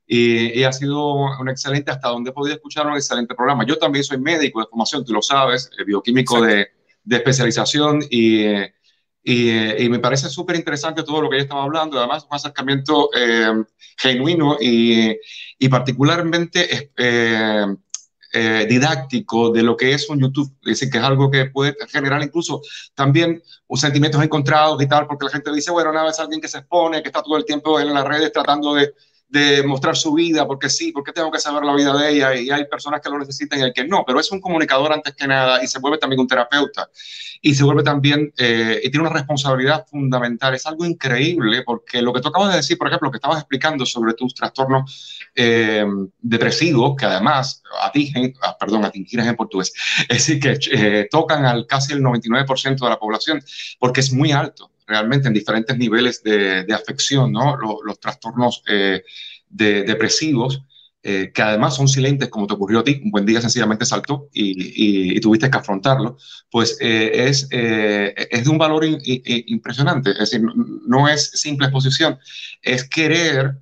Y, 0.09 0.59
y 0.61 0.65
ha 0.65 0.73
sido 0.73 1.15
un 1.15 1.49
excelente, 1.49 1.91
hasta 1.91 2.09
donde 2.09 2.31
he 2.31 2.33
podido 2.33 2.55
escuchar 2.57 2.87
un 2.87 2.95
excelente 2.95 3.35
programa. 3.35 3.65
Yo 3.67 3.77
también 3.77 4.05
soy 4.05 4.19
médico 4.19 4.61
de 4.61 4.67
formación, 4.67 5.05
tú 5.05 5.13
lo 5.13 5.21
sabes, 5.21 5.71
eh, 5.79 5.85
bioquímico 5.85 6.41
de, 6.41 6.69
de 7.07 7.17
especialización 7.17 8.03
y, 8.11 8.45
y, 9.23 9.49
eh, 9.49 9.89
me 9.89 10.01
parece 10.01 10.29
súper 10.29 10.57
interesante 10.57 11.03
todo 11.03 11.23
lo 11.23 11.31
que 11.31 11.37
ella 11.37 11.45
estaba 11.45 11.63
hablando, 11.63 11.99
además 11.99 12.27
un 12.29 12.37
acercamiento 12.37 13.09
eh, 13.17 13.65
genuino 13.97 14.59
y, 14.61 15.17
y 15.59 15.69
particularmente 15.69 16.93
eh, 16.97 18.67
didáctico 18.69 19.51
de 19.51 19.63
lo 19.63 19.77
que 19.77 19.93
es 19.93 20.11
un 20.11 20.21
YouTube, 20.21 20.53
es 20.63 20.79
decir, 20.79 20.91
que 20.91 20.99
es 20.99 21.05
algo 21.05 21.31
que 21.31 21.47
puede 21.47 21.75
generar 21.89 22.23
incluso 22.23 22.61
también 22.95 23.43
sentimientos 23.75 24.23
encontrados 24.23 24.83
y 24.83 24.87
tal, 24.87 25.07
porque 25.07 25.25
la 25.25 25.31
gente 25.31 25.53
dice, 25.53 25.71
bueno, 25.71 25.93
nada, 25.93 26.11
es 26.11 26.21
alguien 26.21 26.41
que 26.41 26.49
se 26.49 26.59
expone, 26.59 27.03
que 27.03 27.09
está 27.09 27.23
todo 27.23 27.37
el 27.37 27.45
tiempo 27.45 27.81
en 27.81 27.95
las 27.95 28.05
redes 28.05 28.33
tratando 28.33 28.75
de, 28.75 28.93
de 29.29 29.63
mostrar 29.65 29.97
su 29.97 30.13
vida, 30.15 30.47
porque 30.47 30.71
sí, 30.71 30.93
porque 30.93 31.13
tengo 31.13 31.31
que 31.31 31.41
saber 31.41 31.65
la 31.65 31.75
vida 31.75 31.97
de 31.97 32.13
ella, 32.13 32.35
y 32.35 32.51
hay 32.51 32.65
personas 32.67 33.01
que 33.01 33.11
lo 33.11 33.19
necesitan 33.19 33.59
y 33.59 33.63
hay 33.63 33.73
que 33.73 33.85
no, 33.85 34.05
pero 34.07 34.21
es 34.21 34.31
un 34.31 34.41
comunicador 34.41 34.93
antes 34.93 35.15
que 35.15 35.27
nada 35.27 35.63
y 35.63 35.67
se 35.67 35.79
vuelve 35.81 35.99
también 35.99 36.21
un 36.21 36.29
terapeuta 36.29 36.89
y 37.43 37.55
se 37.55 37.65
vuelve 37.65 37.83
también, 37.83 38.33
eh, 38.37 38.81
y 38.83 38.91
tiene 38.91 39.07
una 39.07 39.15
responsabilidad 39.15 39.87
fundamental, 39.87 40.55
es 40.55 40.67
algo 40.67 40.85
increíble, 40.85 41.63
porque 41.65 42.03
lo 42.03 42.13
que 42.13 42.21
tú 42.21 42.31
de 42.49 42.57
decir, 42.57 42.79
por 42.79 42.89
ejemplo, 42.89 43.07
lo 43.07 43.13
que 43.13 43.19
estabas 43.19 43.39
explicando 43.39 43.85
sobre 43.87 44.15
tus 44.15 44.35
trastornos 44.35 45.21
eh, 45.35 45.85
depresivos, 46.21 46.97
que 46.97 47.07
además 47.07 47.63
atingen, 47.83 48.35
ah, 48.43 48.57
perdón, 48.59 48.85
atingir 48.85 49.21
es 49.21 49.27
en 49.27 49.37
portugués, 49.37 49.73
es 50.09 50.27
decir, 50.27 50.41
que 50.41 50.59
eh, 50.73 51.09
tocan 51.11 51.45
al 51.45 51.67
casi 51.67 51.93
el 51.93 52.01
99% 52.01 52.79
de 52.79 52.89
la 52.89 52.99
población, 52.99 53.43
porque 53.79 54.01
es 54.01 54.13
muy 54.13 54.33
alto 54.33 54.71
realmente 54.87 55.29
en 55.29 55.35
diferentes 55.35 55.77
niveles 55.77 56.23
de, 56.23 56.65
de 56.65 56.75
afección, 56.75 57.33
¿no? 57.33 57.57
Los, 57.57 57.99
trastornos 58.01 58.63
eh, 58.69 59.03
de, 59.49 59.83
depresivos, 59.83 60.63
eh, 61.03 61.31
que 61.35 61.43
además 61.43 61.77
son 61.77 61.89
silentes, 61.89 62.29
como 62.29 62.47
te 62.47 62.55
ocurrió 62.55 62.81
a 62.81 62.85
ti, 62.85 63.01
un 63.05 63.11
buen 63.11 63.27
día 63.27 63.41
sencillamente 63.41 63.85
saltó 63.85 64.29
y, 64.33 65.17
y, 65.17 65.21
tuviste 65.21 65.51
que 65.51 65.59
afrontarlo, 65.59 66.17
pues 66.51 66.79
eh, 66.81 67.29
es, 67.29 67.49
es 67.51 68.45
de 68.45 68.51
un 68.51 68.59
valor 68.59 68.85
impresionante, 68.85 70.11
es 70.11 70.19
decir, 70.19 70.43
no, 70.87 71.09
es 71.09 71.31
simple 71.31 71.67
exposición, 71.67 72.19
es 72.63 72.89
querer 72.89 73.59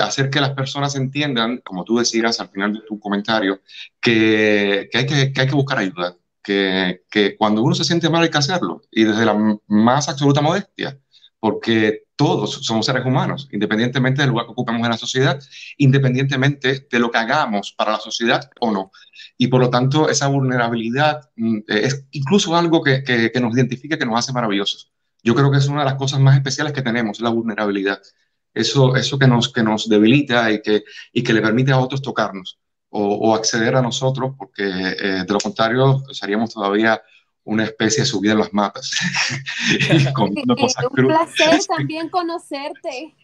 hacer 0.00 0.30
que 0.30 0.40
las 0.40 0.50
personas 0.50 0.94
entiendan, 0.94 1.62
como 1.64 1.84
tú 1.84 1.98
decías 1.98 2.38
al 2.38 2.50
final 2.50 2.74
de 2.74 2.80
tu 2.86 3.00
comentario, 3.00 3.60
que, 4.00 4.88
que, 4.92 4.98
hay, 4.98 5.06
que 5.06 5.40
hay 5.40 5.46
que 5.46 5.54
buscar 5.54 5.78
ayuda, 5.78 6.16
que, 7.10 7.36
cuando 7.36 7.62
uno 7.62 7.74
se 7.74 7.84
siente 7.84 8.08
mal 8.08 8.22
hay 8.22 8.30
que 8.30 8.38
hacerlo, 8.38 8.82
y 8.90 9.04
desde 9.04 9.24
la 9.24 9.58
más 9.66 10.08
absoluta 10.08 10.40
modestia, 10.40 10.98
porque 11.40 12.04
todos 12.16 12.64
somos 12.64 12.86
seres 12.86 13.04
humanos, 13.04 13.48
independientemente 13.52 14.22
del 14.22 14.30
lugar 14.30 14.46
que 14.46 14.52
ocupemos 14.52 14.82
en 14.82 14.90
la 14.90 14.96
sociedad, 14.96 15.38
independientemente 15.76 16.88
de 16.90 16.98
lo 16.98 17.10
que 17.10 17.18
hagamos 17.18 17.72
para 17.76 17.92
la 17.92 18.00
sociedad 18.00 18.50
o 18.60 18.72
no. 18.72 18.90
Y 19.36 19.46
por 19.46 19.60
lo 19.60 19.70
tanto, 19.70 20.08
esa 20.08 20.26
vulnerabilidad 20.26 21.30
es 21.68 22.06
incluso 22.10 22.56
algo 22.56 22.82
que, 22.82 23.04
que, 23.04 23.30
que 23.30 23.40
nos 23.40 23.54
identifica, 23.54 23.98
que 23.98 24.06
nos 24.06 24.18
hace 24.18 24.32
maravillosos. 24.32 24.90
Yo 25.22 25.34
creo 25.34 25.50
que 25.50 25.58
es 25.58 25.68
una 25.68 25.80
de 25.80 25.86
las 25.86 25.94
cosas 25.94 26.18
más 26.18 26.36
especiales 26.36 26.72
que 26.72 26.82
tenemos, 26.82 27.20
la 27.20 27.30
vulnerabilidad. 27.30 28.00
Eso, 28.52 28.96
eso 28.96 29.18
que, 29.18 29.28
nos, 29.28 29.52
que 29.52 29.62
nos 29.62 29.88
debilita 29.88 30.50
y 30.50 30.60
que, 30.60 30.82
y 31.12 31.22
que 31.22 31.32
le 31.32 31.42
permite 31.42 31.70
a 31.70 31.78
otros 31.78 32.02
tocarnos 32.02 32.58
o, 32.98 33.30
o 33.30 33.34
acceder 33.34 33.76
a 33.76 33.82
nosotros, 33.82 34.32
porque 34.36 34.64
eh, 34.64 35.24
de 35.24 35.32
lo 35.32 35.38
contrario 35.38 36.02
seríamos 36.12 36.52
todavía 36.52 37.00
una 37.44 37.62
especie 37.64 38.04
subida 38.04 38.32
en 38.32 38.40
las 38.40 38.52
matas. 38.52 38.90
y 39.90 40.12
comiendo 40.12 40.56
cosas 40.60 40.84
Un 40.86 41.06
placer 41.06 41.60
también 41.76 42.08
conocerte. 42.08 43.14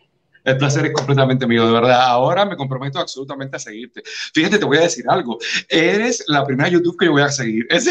El 0.44 0.58
placer 0.58 0.86
es 0.86 0.92
completamente 0.92 1.46
mío, 1.46 1.66
de 1.66 1.72
verdad. 1.72 2.02
Ahora 2.02 2.44
me 2.44 2.56
comprometo 2.56 2.98
absolutamente 2.98 3.56
a 3.56 3.58
seguirte. 3.58 4.02
Fíjate, 4.32 4.58
te 4.58 4.64
voy 4.64 4.76
a 4.76 4.82
decir 4.82 5.04
algo. 5.08 5.38
Eres 5.68 6.22
la 6.28 6.44
primera 6.44 6.68
YouTube 6.68 6.98
que 6.98 7.06
yo 7.06 7.12
voy 7.12 7.22
a 7.22 7.30
seguir. 7.30 7.66
Es, 7.70 7.86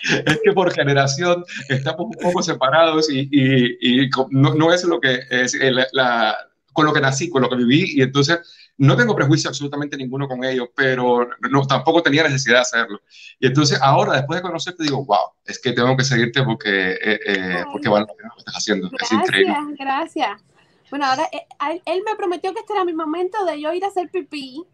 es 0.00 0.40
que 0.42 0.52
por 0.54 0.72
generación 0.72 1.44
estamos 1.68 2.06
un 2.06 2.14
poco 2.14 2.42
separados 2.42 3.10
y, 3.10 3.28
y, 3.30 4.04
y 4.04 4.10
no, 4.30 4.54
no, 4.54 4.72
es 4.72 4.84
lo 4.84 5.00
que 5.00 5.20
es 5.30 5.54
la, 5.54 5.86
la, 5.92 6.47
con 6.78 6.86
lo 6.86 6.92
que 6.92 7.00
nací, 7.00 7.28
con 7.28 7.42
lo 7.42 7.48
que 7.48 7.56
viví, 7.56 7.94
y 7.96 8.02
entonces 8.02 8.38
no 8.76 8.96
tengo 8.96 9.16
prejuicio 9.16 9.50
absolutamente 9.50 9.96
ninguno 9.96 10.28
con 10.28 10.44
ellos, 10.44 10.68
pero 10.76 11.28
no, 11.50 11.66
tampoco 11.66 12.04
tenía 12.04 12.22
necesidad 12.22 12.58
de 12.58 12.60
hacerlo. 12.60 13.00
Y 13.40 13.48
entonces 13.48 13.80
ahora, 13.82 14.12
después 14.12 14.38
de 14.38 14.42
conocerte, 14.42 14.84
digo, 14.84 15.04
wow, 15.04 15.32
es 15.44 15.58
que 15.58 15.72
tengo 15.72 15.96
que 15.96 16.04
seguirte 16.04 16.40
porque, 16.44 16.92
eh, 16.92 17.20
eh, 17.26 17.64
porque 17.72 17.88
vale 17.88 18.06
lo 18.06 18.14
que 18.14 18.38
estás 18.38 18.54
haciendo. 18.54 18.88
Gracias, 18.90 19.10
es 19.10 19.18
increíble. 19.18 19.56
Gracias. 19.76 20.40
Bueno, 20.88 21.06
ahora 21.06 21.28
él, 21.32 21.82
él, 21.84 22.02
me 22.06 22.14
prometió 22.14 22.54
que 22.54 22.60
este 22.60 22.74
era 22.74 22.84
mi 22.84 22.94
momento 22.94 23.44
de 23.44 23.60
yo 23.60 23.72
ir 23.72 23.84
a 23.84 23.88
hacer 23.88 24.08
pipí. 24.08 24.64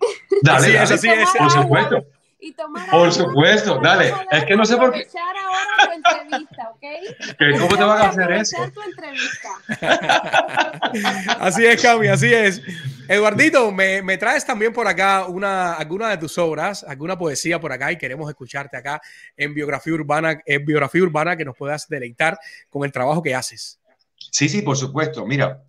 Dale, 0.42 0.58
así 0.58 0.72
dale. 0.72 0.82
es, 0.84 0.90
así 0.90 1.08
es. 1.08 1.30
Por 1.38 1.50
supuesto. 1.50 2.04
Y 2.44 2.52
tomar 2.52 2.90
Por 2.90 3.10
supuesto, 3.10 3.80
dale. 3.82 4.12
Es 4.30 4.44
que 4.44 4.54
no 4.54 4.66
sé 4.66 4.76
por 4.76 4.92
qué. 4.92 5.06
ahora 5.18 5.86
tu 5.86 5.92
entrevista, 5.92 6.68
¿ok? 6.68 7.58
¿Cómo 7.58 7.76
te 7.78 7.84
van 7.84 8.02
a 8.02 8.08
hacer 8.10 8.32
eso? 8.32 8.56
Tu 8.70 8.82
entrevista. 8.82 9.48
así 11.40 11.64
es, 11.64 11.80
Cami, 11.80 12.08
así 12.08 12.34
es. 12.34 12.60
Eduardito, 13.08 13.72
me, 13.72 14.02
me, 14.02 14.18
traes 14.18 14.44
también 14.44 14.74
por 14.74 14.86
acá 14.86 15.24
una, 15.26 15.72
alguna 15.72 16.10
de 16.10 16.18
tus 16.18 16.36
obras, 16.36 16.84
alguna 16.84 17.16
poesía 17.16 17.58
por 17.58 17.72
acá 17.72 17.90
y 17.92 17.96
queremos 17.96 18.28
escucharte 18.28 18.76
acá 18.76 19.00
en 19.38 19.54
Biografía 19.54 19.94
Urbana, 19.94 20.38
en 20.44 20.66
Biografía 20.66 21.02
Urbana 21.02 21.38
que 21.38 21.46
nos 21.46 21.56
puedas 21.56 21.88
deleitar 21.88 22.38
con 22.68 22.84
el 22.84 22.92
trabajo 22.92 23.22
que 23.22 23.34
haces. 23.34 23.80
Sí, 24.30 24.50
sí, 24.50 24.60
por 24.60 24.76
supuesto. 24.76 25.24
Mira, 25.24 25.64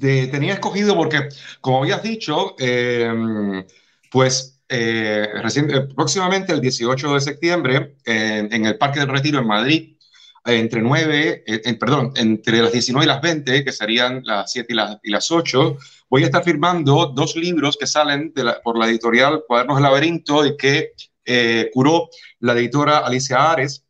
te, 0.00 0.26
tenía 0.26 0.54
escogido 0.54 0.96
porque, 0.96 1.28
como 1.60 1.82
habías 1.82 2.02
dicho, 2.02 2.56
eh, 2.58 3.64
pues 4.10 4.59
eh, 4.72 5.28
eh, 5.34 5.88
próximamente 5.96 6.52
el 6.52 6.60
18 6.60 7.14
de 7.14 7.20
septiembre 7.20 7.96
en 8.04 8.64
el 8.64 8.78
Parque 8.78 9.00
del 9.00 9.08
Retiro 9.08 9.40
en 9.40 9.46
Madrid, 9.48 9.96
entre 10.44 10.80
9, 10.80 11.42
eh, 11.44 11.74
perdón, 11.74 12.12
entre 12.14 12.62
las 12.62 12.70
19 12.70 13.04
y 13.04 13.08
las 13.08 13.20
20, 13.20 13.64
que 13.64 13.72
serían 13.72 14.22
las 14.24 14.52
7 14.52 14.72
y 14.72 14.76
las, 14.76 14.98
y 15.02 15.10
las 15.10 15.28
8, 15.28 15.76
voy 16.08 16.22
a 16.22 16.26
estar 16.26 16.44
firmando 16.44 17.06
dos 17.06 17.34
libros 17.34 17.76
que 17.76 17.88
salen 17.88 18.32
por 18.62 18.78
la 18.78 18.86
editorial 18.86 19.42
Cuadernos 19.46 19.76
del 19.76 19.82
Laberinto 19.82 20.46
y 20.46 20.56
que 20.56 20.92
curó 21.72 22.08
la 22.38 22.52
editora 22.52 22.98
Alicia 22.98 23.50
Ares. 23.50 23.84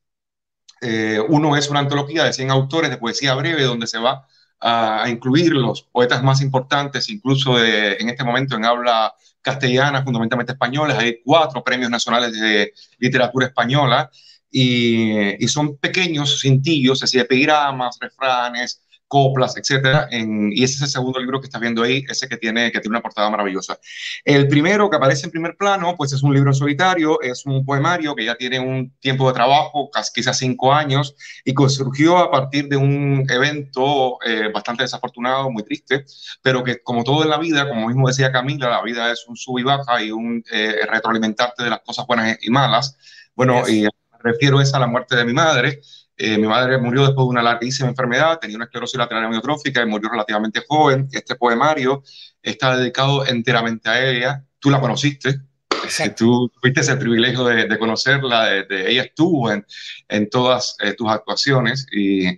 Uno 1.29 1.57
es 1.59 1.69
una 1.69 1.81
antología 1.81 2.25
de 2.25 2.33
100 2.33 2.51
autores 2.51 2.91
de 2.91 2.97
poesía 2.97 3.35
breve 3.35 3.65
donde 3.65 3.87
se 3.87 3.99
va 3.99 4.27
a, 4.61 5.05
a 5.05 5.11
incluir 5.11 5.53
los 5.53 5.83
poetas 5.83 6.23
más 6.23 6.41
importantes, 6.41 7.11
incluso 7.11 7.59
de, 7.59 7.95
en 7.95 8.09
este 8.09 8.25
momento 8.25 8.57
en 8.57 8.65
habla 8.65 9.15
castellana, 9.43 10.03
fundamentalmente 10.03 10.53
españoles. 10.53 10.97
Hay 10.99 11.21
cuatro 11.25 11.63
premios 11.63 11.91
nacionales 11.91 12.33
de 12.33 12.73
literatura 12.99 13.47
española 13.47 14.11
y, 14.51 15.47
son 15.49 15.77
pequeños 15.79 16.41
cintillos, 16.41 16.99
es 16.99 17.11
decir, 17.11 17.21
epigramas, 17.21 17.99
refranes, 18.01 18.83
coplas, 19.11 19.57
etcétera, 19.57 20.07
en, 20.13 20.53
y 20.53 20.63
ese 20.63 20.77
es 20.77 20.83
el 20.83 20.89
segundo 20.89 21.19
libro 21.19 21.41
que 21.41 21.49
estás 21.49 21.61
viendo 21.61 21.83
ahí, 21.83 22.05
ese 22.09 22.29
que 22.29 22.37
tiene, 22.37 22.71
que 22.71 22.79
tiene 22.79 22.93
una 22.93 23.03
portada 23.03 23.29
maravillosa. 23.29 23.77
El 24.25 24.47
primero 24.47 24.89
que 24.89 24.97
aparece 24.97 25.27
en 25.27 25.33
primer 25.33 25.57
plano, 25.57 25.97
pues 25.97 26.13
es 26.13 26.23
un 26.23 26.33
libro 26.33 26.53
solitario, 26.53 27.21
es 27.21 27.45
un 27.45 27.67
poemario 27.67 28.15
que 28.15 28.25
ya 28.25 28.37
tiene 28.37 28.61
un 28.61 28.97
tiempo 29.01 29.27
de 29.27 29.35
trabajo, 29.35 29.91
quizás 30.15 30.39
cinco 30.39 30.73
años, 30.73 31.17
y 31.45 31.53
que 31.53 31.69
surgió 31.69 32.19
a 32.19 32.31
partir 32.31 32.69
de 32.69 32.77
un 32.77 33.27
evento 33.29 34.19
eh, 34.25 34.49
bastante 34.55 34.85
desafortunado, 34.85 35.51
muy 35.51 35.65
triste, 35.65 36.05
pero 36.41 36.63
que 36.63 36.81
como 36.81 37.03
todo 37.03 37.25
en 37.25 37.31
la 37.31 37.39
vida, 37.39 37.69
como 37.69 37.89
mismo 37.89 38.07
decía 38.07 38.31
Camila, 38.31 38.71
la 38.71 38.83
vida 38.83 39.11
es 39.11 39.27
un 39.27 39.37
sub 39.37 39.59
y 39.59 39.65
baja 39.65 40.01
y 40.05 40.13
un 40.13 40.45
eh, 40.53 40.87
retroalimentarte 40.89 41.65
de 41.65 41.71
las 41.71 41.81
cosas 41.81 42.07
buenas 42.07 42.39
y 42.41 42.51
malas. 42.51 42.97
Bueno, 43.35 43.65
yes. 43.65 43.75
y 43.75 43.89
refiero 44.23 44.61
es 44.61 44.73
a 44.75 44.79
la 44.79 44.87
muerte 44.87 45.17
de 45.17 45.25
mi 45.25 45.33
madre, 45.33 45.81
eh, 46.21 46.39
mi 46.39 46.47
madre 46.47 46.79
murió 46.79 47.03
después 47.07 47.25
de 47.25 47.31
una 47.31 47.43
larguísima 47.43 47.89
enfermedad, 47.89 48.39
tenía 48.39 48.57
una 48.57 48.67
esclerosis 48.67 48.99
lateral 48.99 49.25
amiotrófica 49.25 49.83
y 49.83 49.87
murió 49.87 50.09
relativamente 50.11 50.63
joven. 50.69 51.09
Este 51.13 51.35
poemario 51.35 52.03
está 52.43 52.77
dedicado 52.77 53.27
enteramente 53.27 53.89
a 53.89 54.05
ella 54.11 54.45
tú 54.59 54.69
la 54.71 54.79
conociste, 54.81 55.41
Exacto. 55.85 56.15
tú 56.19 56.49
tuviste 56.61 56.83
ese 56.83 56.97
privilegio 56.97 57.45
de, 57.45 57.67
de 57.67 57.79
conocerla, 57.79 58.45
de, 58.45 58.65
de- 58.65 58.91
ella 58.91 59.03
estuvo 59.05 59.51
en, 59.51 59.65
en 60.09 60.29
todas 60.29 60.77
eh, 60.81 60.93
tus 60.93 61.09
actuaciones 61.11 61.87
y, 61.91 62.29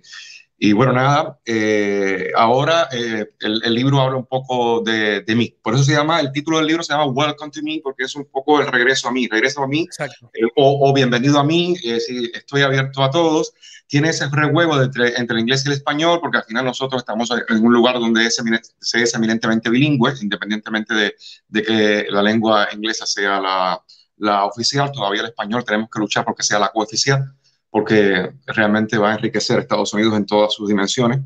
y 0.65 0.71
bueno, 0.71 0.93
nada, 0.93 1.39
eh, 1.45 2.31
ahora 2.37 2.87
eh, 2.91 3.31
el, 3.41 3.61
el 3.65 3.73
libro 3.73 3.99
habla 3.99 4.15
un 4.15 4.25
poco 4.25 4.79
de, 4.81 5.19
de 5.21 5.35
mí, 5.35 5.53
por 5.61 5.73
eso 5.73 5.83
se 5.83 5.91
llama, 5.91 6.21
el 6.21 6.31
título 6.31 6.57
del 6.57 6.67
libro 6.67 6.83
se 6.83 6.93
llama 6.93 7.07
Welcome 7.07 7.51
to 7.51 7.59
Me, 7.61 7.81
porque 7.83 8.03
es 8.05 8.15
un 8.15 8.25
poco 8.31 8.61
el 8.61 8.67
regreso 8.67 9.09
a 9.09 9.11
mí, 9.11 9.27
regreso 9.27 9.61
a 9.61 9.67
mí 9.67 9.85
eh, 10.33 10.45
o, 10.55 10.89
o 10.89 10.93
bienvenido 10.93 11.37
a 11.37 11.43
mí, 11.43 11.75
eh, 11.83 11.99
si 11.99 12.31
estoy 12.33 12.61
abierto 12.61 13.03
a 13.03 13.09
todos. 13.11 13.53
Tiene 13.87 14.09
ese 14.09 14.27
rehuevo 14.31 14.81
entre, 14.81 15.19
entre 15.19 15.35
el 15.35 15.41
inglés 15.41 15.65
y 15.65 15.67
el 15.67 15.73
español, 15.73 16.19
porque 16.21 16.37
al 16.37 16.45
final 16.45 16.63
nosotros 16.63 17.01
estamos 17.01 17.29
en 17.49 17.65
un 17.65 17.73
lugar 17.73 17.95
donde 17.99 18.25
es 18.25 18.39
emine- 18.39 18.61
se 18.79 19.03
es 19.03 19.13
eminentemente 19.13 19.69
bilingüe, 19.69 20.13
independientemente 20.21 20.93
de, 20.93 21.15
de 21.49 21.61
que 21.63 22.05
la 22.09 22.23
lengua 22.23 22.69
inglesa 22.71 23.05
sea 23.05 23.41
la, 23.41 23.83
la 24.17 24.45
oficial, 24.45 24.91
todavía 24.93 25.21
el 25.21 25.27
español 25.27 25.65
tenemos 25.65 25.89
que 25.91 25.99
luchar 25.99 26.23
porque 26.23 26.41
sea 26.41 26.57
la 26.57 26.69
cooficial, 26.69 27.33
porque 27.73 28.31
realmente 28.45 28.99
va 28.99 29.09
a 29.09 29.15
enriquecer 29.15 29.57
Estados 29.57 29.95
Unidos 29.95 30.15
en 30.15 30.27
todas 30.27 30.53
sus 30.53 30.69
dimensiones. 30.69 31.21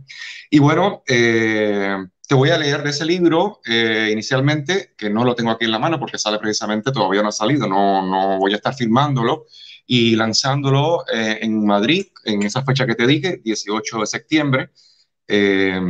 Y 0.49 0.59
bueno, 0.59 1.03
eh, 1.05 1.97
te 2.25 2.35
voy 2.35 2.51
a 2.51 2.57
leer 2.57 2.83
de 2.83 2.91
ese 2.91 3.03
libro 3.03 3.59
eh, 3.65 4.07
inicialmente, 4.13 4.93
que 4.97 5.09
no 5.09 5.25
lo 5.25 5.35
tengo 5.35 5.51
aquí 5.51 5.65
en 5.65 5.71
la 5.71 5.79
mano 5.79 5.99
porque 5.99 6.17
sale 6.17 6.39
precisamente, 6.39 6.93
todavía 6.93 7.21
no 7.21 7.27
ha 7.27 7.33
salido, 7.33 7.67
no, 7.67 8.01
no 8.01 8.37
voy 8.39 8.53
a 8.53 8.55
estar 8.55 8.73
firmándolo 8.73 9.45
y 9.85 10.15
lanzándolo 10.15 11.03
eh, 11.13 11.39
en 11.41 11.65
Madrid, 11.65 12.05
en 12.23 12.43
esa 12.43 12.63
fecha 12.63 12.85
que 12.85 12.95
te 12.95 13.05
dije, 13.05 13.41
18 13.43 13.99
de 13.99 14.07
septiembre. 14.07 14.69
Eh, 15.27 15.81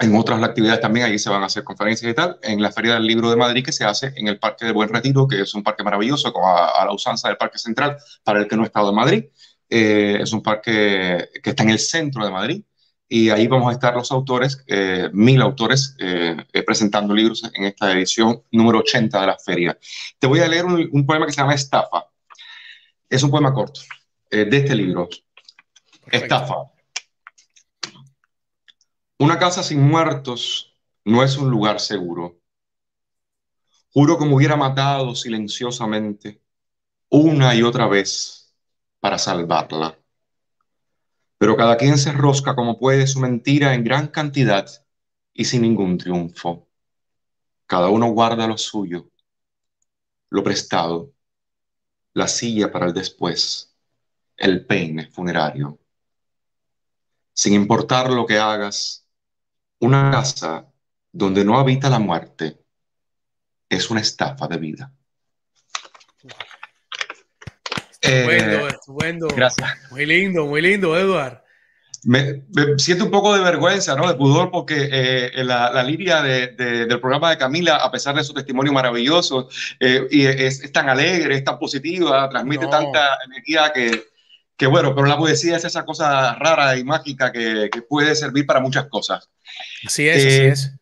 en 0.00 0.16
otras 0.16 0.42
actividades 0.42 0.80
también, 0.80 1.04
allí 1.04 1.18
se 1.18 1.28
van 1.28 1.42
a 1.42 1.46
hacer 1.46 1.62
conferencias 1.62 2.10
y 2.10 2.14
tal, 2.14 2.38
en 2.42 2.62
la 2.62 2.72
Feria 2.72 2.94
del 2.94 3.06
Libro 3.06 3.28
de 3.28 3.36
Madrid 3.36 3.62
que 3.62 3.72
se 3.72 3.84
hace 3.84 4.14
en 4.16 4.28
el 4.28 4.38
Parque 4.38 4.64
de 4.64 4.72
Buen 4.72 4.88
Retiro, 4.88 5.28
que 5.28 5.42
es 5.42 5.54
un 5.54 5.62
parque 5.62 5.82
maravilloso, 5.82 6.32
a, 6.42 6.80
a 6.80 6.86
la 6.86 6.92
usanza 6.94 7.28
del 7.28 7.36
Parque 7.36 7.58
Central, 7.58 7.98
para 8.22 8.40
el 8.40 8.48
que 8.48 8.56
no 8.56 8.62
ha 8.62 8.66
estado 8.66 8.90
en 8.90 8.94
Madrid. 8.94 9.24
Eh, 9.70 10.18
es 10.20 10.32
un 10.32 10.42
parque 10.42 11.28
que 11.42 11.50
está 11.50 11.62
en 11.62 11.70
el 11.70 11.78
centro 11.78 12.24
de 12.24 12.30
Madrid 12.30 12.62
y 13.08 13.30
ahí 13.30 13.46
vamos 13.46 13.68
a 13.68 13.72
estar 13.72 13.94
los 13.94 14.10
autores, 14.12 14.64
eh, 14.66 15.08
mil 15.12 15.40
autores, 15.40 15.96
eh, 15.98 16.36
presentando 16.64 17.14
libros 17.14 17.42
en 17.54 17.64
esta 17.64 17.92
edición 17.92 18.42
número 18.50 18.80
80 18.80 19.20
de 19.20 19.26
la 19.26 19.38
feria. 19.38 19.78
Te 20.18 20.26
voy 20.26 20.40
a 20.40 20.48
leer 20.48 20.64
un, 20.64 20.88
un 20.92 21.06
poema 21.06 21.26
que 21.26 21.32
se 21.32 21.40
llama 21.40 21.54
Estafa. 21.54 22.06
Es 23.08 23.22
un 23.22 23.30
poema 23.30 23.52
corto 23.52 23.80
de 24.30 24.56
este 24.56 24.74
libro. 24.74 25.08
Estafa. 26.10 26.54
Una 29.18 29.38
casa 29.38 29.62
sin 29.62 29.82
muertos 29.82 30.76
no 31.04 31.22
es 31.22 31.36
un 31.38 31.50
lugar 31.50 31.80
seguro. 31.80 32.38
Juro 33.92 34.18
que 34.18 34.26
me 34.26 34.34
hubiera 34.34 34.56
matado 34.56 35.14
silenciosamente 35.14 36.42
una 37.08 37.54
y 37.54 37.62
otra 37.62 37.86
vez 37.86 38.37
para 39.00 39.18
salvarla. 39.18 39.98
Pero 41.38 41.56
cada 41.56 41.76
quien 41.76 41.98
se 41.98 42.12
rosca 42.12 42.54
como 42.54 42.78
puede 42.78 43.06
su 43.06 43.20
mentira 43.20 43.74
en 43.74 43.84
gran 43.84 44.08
cantidad 44.08 44.68
y 45.32 45.44
sin 45.44 45.62
ningún 45.62 45.98
triunfo. 45.98 46.68
Cada 47.66 47.88
uno 47.88 48.10
guarda 48.10 48.46
lo 48.46 48.58
suyo, 48.58 49.10
lo 50.30 50.42
prestado, 50.42 51.12
la 52.14 52.26
silla 52.26 52.72
para 52.72 52.86
el 52.86 52.94
después, 52.94 53.74
el 54.36 54.66
peine 54.66 55.06
funerario. 55.10 55.78
Sin 57.32 57.52
importar 57.54 58.10
lo 58.10 58.26
que 58.26 58.38
hagas, 58.38 59.06
una 59.78 60.10
casa 60.10 60.66
donde 61.12 61.44
no 61.44 61.58
habita 61.58 61.88
la 61.88 62.00
muerte 62.00 62.64
es 63.68 63.90
una 63.90 64.00
estafa 64.00 64.48
de 64.48 64.56
vida. 64.56 64.92
Estupendo, 68.08 68.68
Eh, 68.68 68.70
estupendo. 68.70 69.28
gracias. 69.36 69.70
Muy 69.90 70.06
lindo, 70.06 70.46
muy 70.46 70.62
lindo, 70.62 70.96
Edward. 70.98 71.42
Me, 72.04 72.44
me 72.54 72.78
siento 72.78 73.04
un 73.04 73.10
poco 73.10 73.34
de 73.36 73.42
vergüenza, 73.42 73.96
¿no? 73.96 74.06
De 74.08 74.14
pudor, 74.14 74.50
porque 74.52 74.88
eh, 74.90 75.32
la, 75.44 75.70
la 75.72 75.82
línea 75.82 76.22
de- 76.22 76.48
de- 76.48 76.86
del 76.86 77.00
programa 77.00 77.30
de 77.30 77.38
Camila, 77.38 77.76
a 77.76 77.90
pesar 77.90 78.14
de 78.14 78.22
su 78.22 78.32
testimonio 78.32 78.72
maravilloso, 78.72 79.48
eh, 79.80 80.06
y 80.10 80.24
es, 80.24 80.62
es 80.62 80.72
tan 80.72 80.88
alegre, 80.88 81.34
es 81.34 81.44
tan 81.44 81.58
positiva, 81.58 82.28
transmite 82.30 82.64
No. 82.64 82.70
tanta 82.70 83.18
energía 83.26 83.72
que, 83.74 84.04
que, 84.56 84.66
bueno, 84.66 84.94
pero 84.94 85.08
la 85.08 85.16
poesía 85.18 85.56
es 85.56 85.64
esa 85.64 85.84
cosa 85.84 86.34
rara 86.36 86.76
y 86.76 86.84
mágica 86.84 87.32
que, 87.32 87.68
que 87.70 87.82
puede 87.82 88.14
servir 88.14 88.46
para 88.46 88.60
muchas 88.60 88.86
cosas. 88.86 89.28
Así 89.84 90.08
es, 90.08 90.16
así 90.24 90.28
Eh, 90.36 90.48
es. 90.48 90.72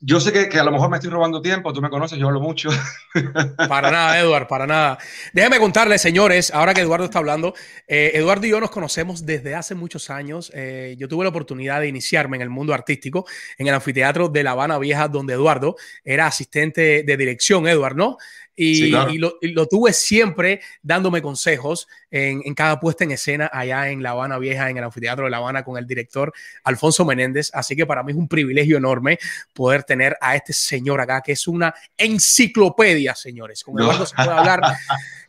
Yo 0.00 0.20
sé 0.20 0.32
que, 0.32 0.48
que 0.48 0.60
a 0.60 0.64
lo 0.64 0.70
mejor 0.70 0.90
me 0.90 0.96
estoy 0.96 1.10
robando 1.10 1.42
tiempo, 1.42 1.72
tú 1.72 1.82
me 1.82 1.90
conoces, 1.90 2.18
yo 2.18 2.28
hablo 2.28 2.40
mucho. 2.40 2.68
Para 3.68 3.90
nada, 3.90 4.20
Eduard, 4.20 4.46
para 4.46 4.64
nada. 4.64 4.98
Déjenme 5.32 5.58
contarles, 5.58 6.00
señores, 6.00 6.52
ahora 6.54 6.72
que 6.72 6.82
Eduardo 6.82 7.06
está 7.06 7.18
hablando, 7.18 7.54
eh, 7.88 8.12
Eduardo 8.14 8.46
y 8.46 8.50
yo 8.50 8.60
nos 8.60 8.70
conocemos 8.70 9.26
desde 9.26 9.56
hace 9.56 9.74
muchos 9.74 10.08
años. 10.08 10.52
Eh, 10.54 10.94
yo 10.98 11.08
tuve 11.08 11.24
la 11.24 11.30
oportunidad 11.30 11.80
de 11.80 11.88
iniciarme 11.88 12.36
en 12.36 12.42
el 12.42 12.50
mundo 12.50 12.74
artístico 12.74 13.26
en 13.56 13.66
el 13.66 13.74
anfiteatro 13.74 14.28
de 14.28 14.44
La 14.44 14.52
Habana 14.52 14.78
Vieja, 14.78 15.08
donde 15.08 15.34
Eduardo 15.34 15.74
era 16.04 16.26
asistente 16.26 17.02
de 17.02 17.16
dirección, 17.16 17.66
Eduard, 17.66 17.96
¿no? 17.96 18.18
Y, 18.60 18.74
Sí, 18.74 18.90
claro. 18.90 19.10
y 19.12 19.18
lo, 19.18 19.38
y 19.40 19.48
lo 19.52 19.66
tuve 19.68 19.92
siempre 19.92 20.60
dándome 20.82 21.22
consejos 21.22 21.86
en, 22.10 22.42
en 22.44 22.54
cada 22.54 22.80
puesta 22.80 23.04
en 23.04 23.12
escena 23.12 23.48
allá 23.52 23.88
en 23.88 24.02
La 24.02 24.10
Habana 24.10 24.36
Vieja, 24.38 24.68
en 24.68 24.76
el 24.76 24.82
anfiteatro 24.84 25.24
de 25.26 25.30
La 25.30 25.36
Habana, 25.36 25.62
con 25.62 25.78
el 25.78 25.86
director 25.86 26.32
Alfonso 26.64 27.04
Menéndez. 27.04 27.50
Así 27.54 27.76
que 27.76 27.86
para 27.86 28.02
mí 28.02 28.10
es 28.12 28.18
un 28.18 28.26
privilegio 28.26 28.76
enorme 28.76 29.18
poder 29.54 29.84
tener 29.84 30.16
a 30.20 30.34
este 30.34 30.52
señor 30.52 31.00
acá, 31.00 31.20
que 31.22 31.32
es 31.32 31.46
una 31.46 31.72
enciclopedia, 31.96 33.14
señores. 33.14 33.62
Con 33.62 33.74
No. 33.74 33.84
Eduardo 33.84 34.06
se 34.06 34.14
puede 34.16 34.30
hablar, 34.30 34.60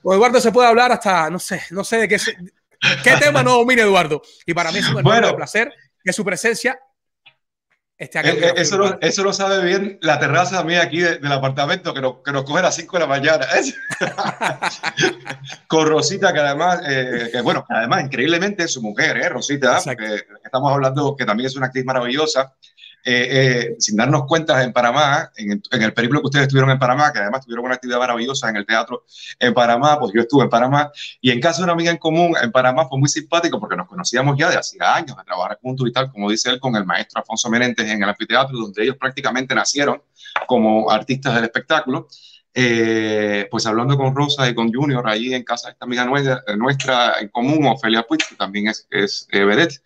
con 0.02 0.16
Eduardo 0.16 0.42
se 0.42 0.52
puede 0.52 0.68
hablar 0.68 0.92
hasta, 0.92 1.30
no 1.30 1.38
sé, 1.40 1.62
no 1.70 1.84
sé 1.84 1.98
de 1.98 2.08
qué, 2.08 2.18
qué 3.04 3.12
tema 3.20 3.44
no 3.44 3.54
domina 3.54 3.84
Eduardo. 3.84 4.22
Y 4.46 4.54
para 4.54 4.72
mí 4.72 4.80
es 4.80 4.86
un 4.86 5.00
enorme 5.00 5.20
Bueno. 5.22 5.36
placer 5.36 5.72
que 6.04 6.14
su 6.14 6.26
presencia 6.26 6.80
en 8.22 8.38
Eh, 8.44 8.48
eh, 8.48 8.54
Eso 8.56 8.78
lo, 8.78 8.98
eso 9.02 9.24
lo 9.24 9.34
sabe 9.34 9.64
bien 9.64 9.98
la 10.02 10.18
terraza 10.20 10.64
mía 10.64 10.82
aquí 10.84 11.00
de- 11.02 11.18
del 11.18 11.32
apartamento 11.32 11.94
que 11.94 12.00
nos, 12.02 12.16
que 12.24 12.32
nos 12.32 12.44
coge 12.46 12.60
a 12.60 12.64
las 12.64 12.76
5 12.76 12.96
de 12.98 13.02
la 13.02 13.08
mañana. 13.08 13.46
Con 15.68 15.88
Rosita, 15.88 16.34
que 16.34 16.40
además, 16.40 16.82
eh, 16.88 17.30
que 17.32 17.42
bueno, 17.42 17.66
que 17.68 17.76
además 17.76 18.04
increíblemente 18.04 18.64
es 18.64 18.72
su 18.74 18.82
mujer, 18.82 19.18
¿eh? 19.18 19.30
Rosita, 19.30 19.80
porque 19.96 20.24
estamos 20.44 20.72
hablando 20.72 21.16
que 21.16 21.26
también 21.26 21.48
es 21.48 21.56
una 21.56 21.68
actriz 21.68 21.86
maravillosa. 21.86 22.54
Eh, 23.06 23.28
eh, 23.32 23.76
sin 23.80 23.96
darnos 23.96 24.26
cuenta 24.28 24.62
en 24.62 24.74
Panamá, 24.74 25.32
en, 25.38 25.62
en 25.72 25.82
el 25.82 25.94
periplo 25.94 26.20
que 26.20 26.28
ustedes 26.28 26.44
estuvieron 26.44 26.70
en 26.70 26.80
Panamá, 26.80 27.14
que 27.14 27.20
además 27.20 27.46
tuvieron 27.46 27.66
una 27.66 27.76
actividad 27.76 27.98
maravillosa 27.98 28.50
en 28.50 28.58
el 28.58 28.66
teatro 28.66 29.06
en 29.40 29.54
Panamá, 29.54 29.98
pues 30.00 30.12
yo 30.14 30.22
estuve 30.22 30.44
en 30.44 30.50
Panamá 30.50 30.92
y 31.22 31.32
en 31.32 31.40
casa 31.40 31.60
de 31.60 31.64
una 31.64 31.74
amiga 31.74 31.92
en 31.92 31.98
común 31.98 32.36
en 32.42 32.52
Panamá 32.52 32.88
fue 32.90 33.00
muy 33.00 33.08
simpático 33.08 33.58
porque 33.60 33.78
nos 33.78 33.88
conocíamos 33.88 34.38
ya 34.38 34.50
de 34.50 34.58
hacía 34.58 34.96
años 34.96 35.16
de 35.16 35.24
trabajar 35.24 35.58
juntos 35.62 35.88
y 35.88 35.94
tal, 35.94 36.12
como 36.12 36.30
dice 36.30 36.50
él, 36.50 36.60
con 36.60 36.76
el 36.76 36.86
maestro 36.86 37.22
Alfonso 37.22 37.50
Menéndez 37.50 37.88
en 37.90 38.04
el 38.04 38.10
anfiteatro, 38.10 38.58
donde 38.58 38.84
ellos 38.84 38.98
prácticamente 38.98 39.56
nacieron 39.56 40.02
como 40.46 40.92
artistas 40.92 41.36
del 41.36 41.46
espectáculo. 41.46 42.08
Eh, 42.54 43.48
pues 43.52 43.68
hablando 43.68 43.96
con 43.96 44.14
Rosa 44.16 44.50
y 44.50 44.56
con 44.56 44.74
Junior 44.74 45.08
ahí 45.08 45.34
en 45.36 45.44
casa 45.44 45.68
de 45.68 45.74
esta 45.74 45.86
amiga 45.86 46.04
nuestra, 46.04 46.44
nuestra 46.58 47.14
en 47.22 47.30
común, 47.30 47.68
Ofelia 47.68 48.04
Puig, 48.04 48.28
que 48.28 48.36
también 48.36 48.68
es, 48.68 48.88
es 48.90 49.28
eh, 49.32 49.46
vedette, 49.46 49.84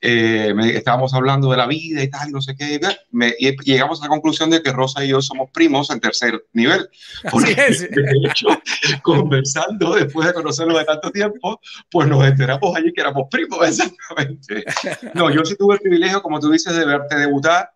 eh, 0.00 0.52
me- 0.54 0.76
estábamos 0.76 1.12
hablando 1.14 1.50
de 1.50 1.56
la 1.56 1.66
vida 1.66 2.02
y 2.02 2.08
tal, 2.08 2.28
y 2.28 2.32
no 2.32 2.40
sé 2.40 2.54
qué, 2.56 2.78
me- 3.10 3.34
y 3.38 3.56
llegamos 3.64 4.00
a 4.00 4.04
la 4.04 4.08
conclusión 4.10 4.48
de 4.50 4.62
que 4.62 4.70
Rosa 4.72 5.04
y 5.04 5.08
yo 5.08 5.20
somos 5.20 5.50
primos 5.50 5.90
en 5.90 5.98
tercer 6.00 6.44
nivel. 6.52 6.88
Porque, 7.30 7.54
de 7.54 8.28
hecho, 8.30 8.46
conversando 9.02 9.94
después 9.94 10.26
de 10.26 10.34
conocerlo 10.34 10.78
de 10.78 10.84
tanto 10.84 11.10
tiempo, 11.10 11.60
pues 11.90 12.08
nos 12.08 12.24
enteramos 12.24 12.76
allí 12.76 12.92
que 12.92 13.00
éramos 13.00 13.24
primos, 13.30 13.58
exactamente. 13.68 14.64
No, 15.14 15.30
yo 15.30 15.44
sí 15.44 15.56
tuve 15.56 15.74
el 15.74 15.80
privilegio, 15.80 16.22
como 16.22 16.40
tú 16.40 16.50
dices, 16.50 16.74
de 16.76 16.84
verte 16.84 17.16
debutar. 17.16 17.70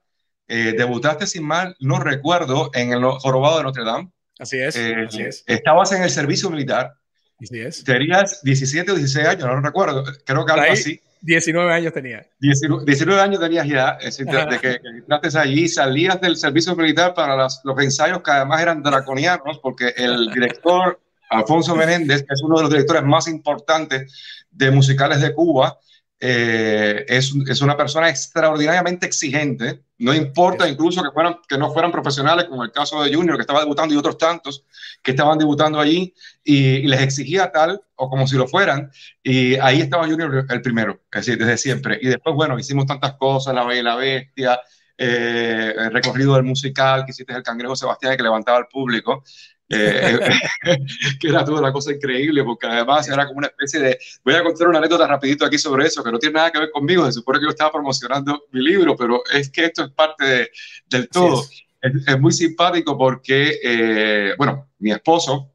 Eh, 0.48 0.74
debutaste 0.76 1.26
sin 1.26 1.44
mal, 1.44 1.74
no 1.80 1.98
recuerdo, 1.98 2.70
en 2.74 2.92
el 2.92 3.02
Jorobado 3.04 3.58
de 3.58 3.62
Notre 3.64 3.84
Dame. 3.84 4.10
Así 4.38 4.58
es, 4.58 4.76
Eh, 4.76 4.94
así 5.08 5.22
es, 5.22 5.44
Estabas 5.46 5.92
en 5.92 6.02
el 6.02 6.10
servicio 6.10 6.50
militar. 6.50 6.92
así 7.40 7.58
es. 7.60 7.82
Tenías 7.84 8.42
17 8.42 8.90
o 8.92 8.94
16 8.94 9.26
años, 9.28 9.46
no 9.46 9.60
recuerdo. 9.60 10.04
Creo 10.26 10.44
que 10.44 10.52
algo 10.52 10.72
así. 10.72 11.00
19 11.22 11.72
años 11.72 11.92
tenía. 11.92 12.26
19, 12.40 12.84
19 12.84 13.20
años 13.20 13.40
tenías 13.40 13.66
ya, 13.66 13.90
es 14.00 14.16
decir, 14.18 14.26
de, 14.26 14.44
de 14.46 14.58
que, 14.58 14.80
que 14.80 14.88
entraste 14.88 15.38
allí, 15.38 15.68
salías 15.68 16.20
del 16.20 16.36
servicio 16.36 16.74
militar 16.76 17.14
para 17.14 17.36
las- 17.36 17.60
los 17.64 17.78
ensayos 17.80 18.22
que 18.22 18.30
además 18.32 18.60
eran 18.60 18.82
draconianos, 18.82 19.58
porque 19.62 19.94
el 19.96 20.30
director 20.34 21.00
Alfonso 21.30 21.74
Menéndez, 21.76 22.22
que 22.24 22.34
es 22.34 22.42
uno 22.42 22.56
de 22.56 22.62
los 22.62 22.70
directores 22.70 23.02
más 23.04 23.26
importantes 23.28 24.44
de 24.50 24.70
musicales 24.70 25.20
de 25.22 25.32
Cuba, 25.32 25.78
eh, 26.24 27.04
es, 27.08 27.34
es 27.48 27.60
una 27.62 27.76
persona 27.76 28.08
extraordinariamente 28.08 29.06
exigente, 29.06 29.82
no 29.98 30.14
importa 30.14 30.68
incluso 30.68 31.02
que, 31.02 31.10
fueran, 31.10 31.38
que 31.48 31.58
no 31.58 31.72
fueran 31.72 31.90
profesionales, 31.90 32.44
como 32.44 32.62
el 32.62 32.70
caso 32.70 33.02
de 33.02 33.12
Junior, 33.12 33.36
que 33.36 33.40
estaba 33.40 33.58
debutando, 33.58 33.92
y 33.92 33.96
otros 33.96 34.18
tantos 34.18 34.64
que 35.02 35.10
estaban 35.10 35.36
debutando 35.36 35.80
allí, 35.80 36.14
y, 36.44 36.76
y 36.76 36.86
les 36.86 37.00
exigía 37.00 37.50
tal, 37.50 37.82
o 37.96 38.08
como 38.08 38.28
si 38.28 38.36
lo 38.36 38.46
fueran, 38.46 38.88
y 39.20 39.56
ahí 39.56 39.80
estaba 39.80 40.06
Junior 40.06 40.46
el 40.48 40.62
primero, 40.62 41.00
es 41.10 41.26
decir, 41.26 41.38
desde 41.38 41.58
siempre. 41.58 41.98
Y 42.00 42.06
después, 42.06 42.36
bueno, 42.36 42.56
hicimos 42.56 42.86
tantas 42.86 43.14
cosas, 43.14 43.52
La 43.52 43.64
Bella 43.64 43.80
y 43.80 43.82
la 43.82 43.96
Bestia, 43.96 44.60
eh, 44.96 45.74
el 45.76 45.92
recorrido 45.92 46.36
del 46.36 46.44
musical, 46.44 47.04
que 47.04 47.10
hiciste 47.10 47.32
el 47.32 47.42
Cangrejo 47.42 47.74
Sebastián, 47.74 48.16
que 48.16 48.22
levantaba 48.22 48.58
al 48.58 48.68
público. 48.68 49.24
Eh, 49.72 50.18
que 51.20 51.28
era 51.28 51.44
toda 51.44 51.60
una 51.60 51.72
cosa 51.72 51.92
increíble, 51.92 52.44
porque 52.44 52.66
además 52.66 53.08
era 53.08 53.26
como 53.26 53.38
una 53.38 53.48
especie 53.48 53.80
de... 53.80 53.98
Voy 54.24 54.34
a 54.34 54.42
contar 54.44 54.68
una 54.68 54.78
anécdota 54.78 55.06
rapidito 55.06 55.44
aquí 55.44 55.58
sobre 55.58 55.86
eso, 55.86 56.04
que 56.04 56.12
no 56.12 56.18
tiene 56.18 56.34
nada 56.34 56.50
que 56.50 56.58
ver 56.60 56.70
conmigo, 56.70 57.06
se 57.06 57.12
supone 57.12 57.38
que 57.38 57.46
yo 57.46 57.50
estaba 57.50 57.72
promocionando 57.72 58.44
mi 58.52 58.62
libro, 58.62 58.96
pero 58.96 59.22
es 59.32 59.50
que 59.50 59.64
esto 59.66 59.84
es 59.84 59.90
parte 59.92 60.24
de- 60.24 60.50
del 60.86 61.08
todo. 61.08 61.42
Es. 61.80 61.92
es 62.06 62.20
muy 62.20 62.32
simpático 62.32 62.96
porque, 62.98 63.58
eh, 63.62 64.34
bueno, 64.38 64.70
mi 64.78 64.92
esposo, 64.92 65.52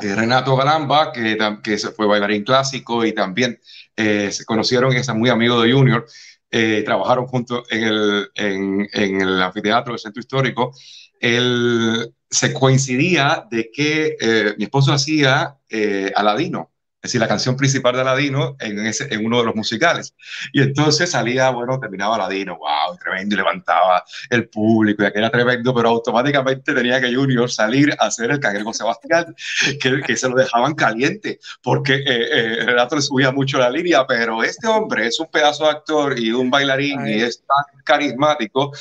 eh, 0.00 0.14
Renato 0.14 0.56
Galamba, 0.56 1.12
que, 1.12 1.38
que 1.62 1.78
fue 1.78 2.06
bailarín 2.06 2.44
clásico 2.44 3.04
y 3.04 3.12
también 3.12 3.58
eh, 3.96 4.30
se 4.30 4.44
conocieron 4.44 4.92
es 4.94 5.08
muy 5.14 5.30
amigo 5.30 5.60
de 5.60 5.72
Junior, 5.72 6.06
eh, 6.50 6.82
trabajaron 6.84 7.26
juntos 7.26 7.64
en 7.70 7.84
el, 7.84 8.30
en, 8.34 8.88
en 8.92 9.20
el 9.22 9.42
anfiteatro 9.42 9.92
del 9.94 10.00
centro 10.00 10.20
histórico. 10.20 10.72
Él 11.20 12.12
se 12.30 12.52
coincidía 12.52 13.46
de 13.50 13.70
que 13.72 14.16
eh, 14.20 14.54
mi 14.58 14.64
esposo 14.64 14.92
hacía 14.92 15.56
eh, 15.68 16.12
Aladino, 16.14 16.72
es 17.06 17.12
decir, 17.12 17.20
la 17.20 17.28
canción 17.28 17.56
principal 17.56 17.94
de 17.94 18.00
Aladino 18.00 18.56
en, 18.58 18.84
ese, 18.84 19.12
en 19.14 19.24
uno 19.24 19.38
de 19.38 19.44
los 19.44 19.54
musicales. 19.54 20.14
Y 20.52 20.60
entonces 20.60 21.10
salía, 21.10 21.50
bueno, 21.50 21.78
terminaba 21.78 22.16
Aladino, 22.16 22.58
wow, 22.58 22.96
tremendo, 22.98 23.34
y 23.34 23.38
levantaba 23.38 24.04
el 24.28 24.48
público, 24.48 25.02
y 25.02 25.06
aquello 25.06 25.26
era 25.26 25.30
tremendo, 25.30 25.72
pero 25.72 25.90
automáticamente 25.90 26.74
tenía 26.74 27.00
que 27.00 27.14
Junior 27.14 27.48
salir 27.48 27.94
a 27.98 28.06
hacer 28.06 28.32
el 28.32 28.40
cangrejo 28.40 28.72
Sebastián, 28.72 29.36
que, 29.80 30.00
que 30.00 30.16
se 30.16 30.28
lo 30.28 30.34
dejaban 30.34 30.74
caliente, 30.74 31.38
porque 31.62 31.94
eh, 31.94 32.04
eh, 32.06 32.64
Renato 32.66 32.96
le 32.96 33.02
subía 33.02 33.30
mucho 33.30 33.58
la 33.58 33.70
línea, 33.70 34.04
pero 34.06 34.42
este 34.42 34.66
hombre 34.66 35.06
es 35.06 35.20
un 35.20 35.30
pedazo 35.30 35.64
de 35.64 35.70
actor 35.70 36.18
y 36.18 36.32
un 36.32 36.50
bailarín 36.50 37.00
Ay. 37.00 37.14
y 37.14 37.22
es 37.22 37.38
tan 37.38 37.82
carismático 37.84 38.72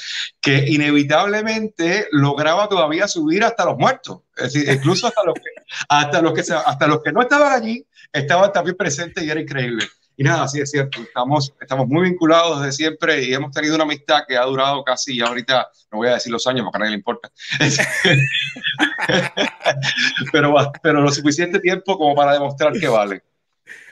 que 0.41 0.65
inevitablemente 0.67 2.07
lograba 2.11 2.67
todavía 2.67 3.07
subir 3.07 3.43
hasta 3.43 3.65
los 3.65 3.78
muertos, 3.78 4.21
es 4.36 4.53
decir, 4.53 4.71
incluso 4.71 5.07
hasta 5.07 5.23
los 5.23 5.36
que, 5.36 5.63
hasta 5.89 6.21
los 6.21 6.34
que, 6.34 6.41
hasta 6.41 6.88
los 6.88 7.03
que 7.03 7.11
no 7.11 7.21
estaban 7.21 7.53
allí, 7.53 7.86
estaban 8.12 8.51
también 8.51 8.76
presentes 8.76 9.24
y 9.24 9.30
era 9.30 9.39
increíble. 9.39 9.86
Y 10.18 10.24
nada, 10.24 10.47
sí 10.47 10.62
es 10.62 10.72
cierto, 10.72 11.01
estamos, 11.01 11.53
estamos 11.60 11.88
muy 11.88 12.10
vinculados 12.10 12.62
desde 12.62 12.72
siempre 12.72 13.22
y 13.22 13.34
hemos 13.34 13.51
tenido 13.51 13.76
una 13.76 13.84
amistad 13.84 14.22
que 14.26 14.38
ha 14.38 14.43
durado 14.43 14.82
casi, 14.84 15.20
ahorita 15.20 15.68
no 15.91 15.97
voy 15.97 16.08
a 16.08 16.14
decir 16.14 16.32
los 16.32 16.47
años 16.47 16.64
porque 16.64 16.78
a 16.78 16.80
nadie 16.80 16.91
le 16.91 16.97
importa, 16.97 17.30
pero, 20.32 20.56
pero 20.82 21.01
lo 21.01 21.12
suficiente 21.12 21.60
tiempo 21.60 21.97
como 21.97 22.16
para 22.16 22.34
demostrar 22.34 22.72
que 22.80 22.88
vale. 22.88 23.22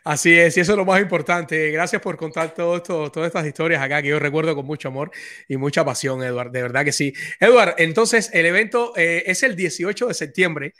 Así 0.05 0.37
es, 0.37 0.57
y 0.57 0.59
eso 0.59 0.73
es 0.73 0.77
lo 0.77 0.83
más 0.83 1.01
importante. 1.01 1.71
Gracias 1.71 2.01
por 2.01 2.17
contar 2.17 2.53
todo 2.53 2.75
esto, 2.75 3.09
todas 3.09 3.27
estas 3.27 3.45
historias 3.45 3.81
acá 3.81 4.01
que 4.01 4.09
yo 4.09 4.19
recuerdo 4.19 4.53
con 4.53 4.65
mucho 4.65 4.89
amor 4.89 5.11
y 5.47 5.55
mucha 5.55 5.85
pasión, 5.85 6.21
Eduard. 6.21 6.51
De 6.51 6.61
verdad 6.61 6.83
que 6.83 6.91
sí. 6.91 7.13
Eduard, 7.39 7.75
entonces 7.77 8.29
el 8.33 8.45
evento 8.45 8.91
eh, 8.97 9.23
es 9.27 9.43
el 9.43 9.55
18 9.55 10.07
de 10.07 10.13
septiembre. 10.13 10.73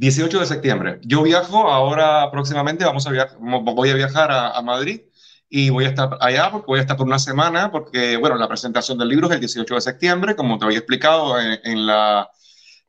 18 0.00 0.40
de 0.40 0.46
septiembre. 0.46 0.98
Yo 1.02 1.22
viajo 1.22 1.70
ahora 1.70 2.30
próximamente, 2.30 2.84
vamos 2.86 3.06
a 3.06 3.10
viajar, 3.10 3.36
voy 3.38 3.90
a 3.90 3.94
viajar 3.94 4.30
a, 4.30 4.50
a 4.56 4.62
Madrid 4.62 5.02
y 5.48 5.68
voy 5.70 5.84
a 5.84 5.88
estar 5.88 6.16
allá 6.20 6.50
porque 6.50 6.66
voy 6.68 6.78
a 6.78 6.82
estar 6.82 6.96
por 6.96 7.06
una 7.06 7.18
semana 7.18 7.70
porque, 7.70 8.16
bueno, 8.16 8.36
la 8.36 8.48
presentación 8.48 8.96
del 8.98 9.08
libro 9.08 9.26
es 9.28 9.34
el 9.34 9.40
18 9.40 9.74
de 9.74 9.80
septiembre, 9.80 10.36
como 10.36 10.58
te 10.58 10.64
había 10.64 10.78
explicado, 10.78 11.38
en, 11.38 11.58
en 11.64 11.86
la, 11.86 12.30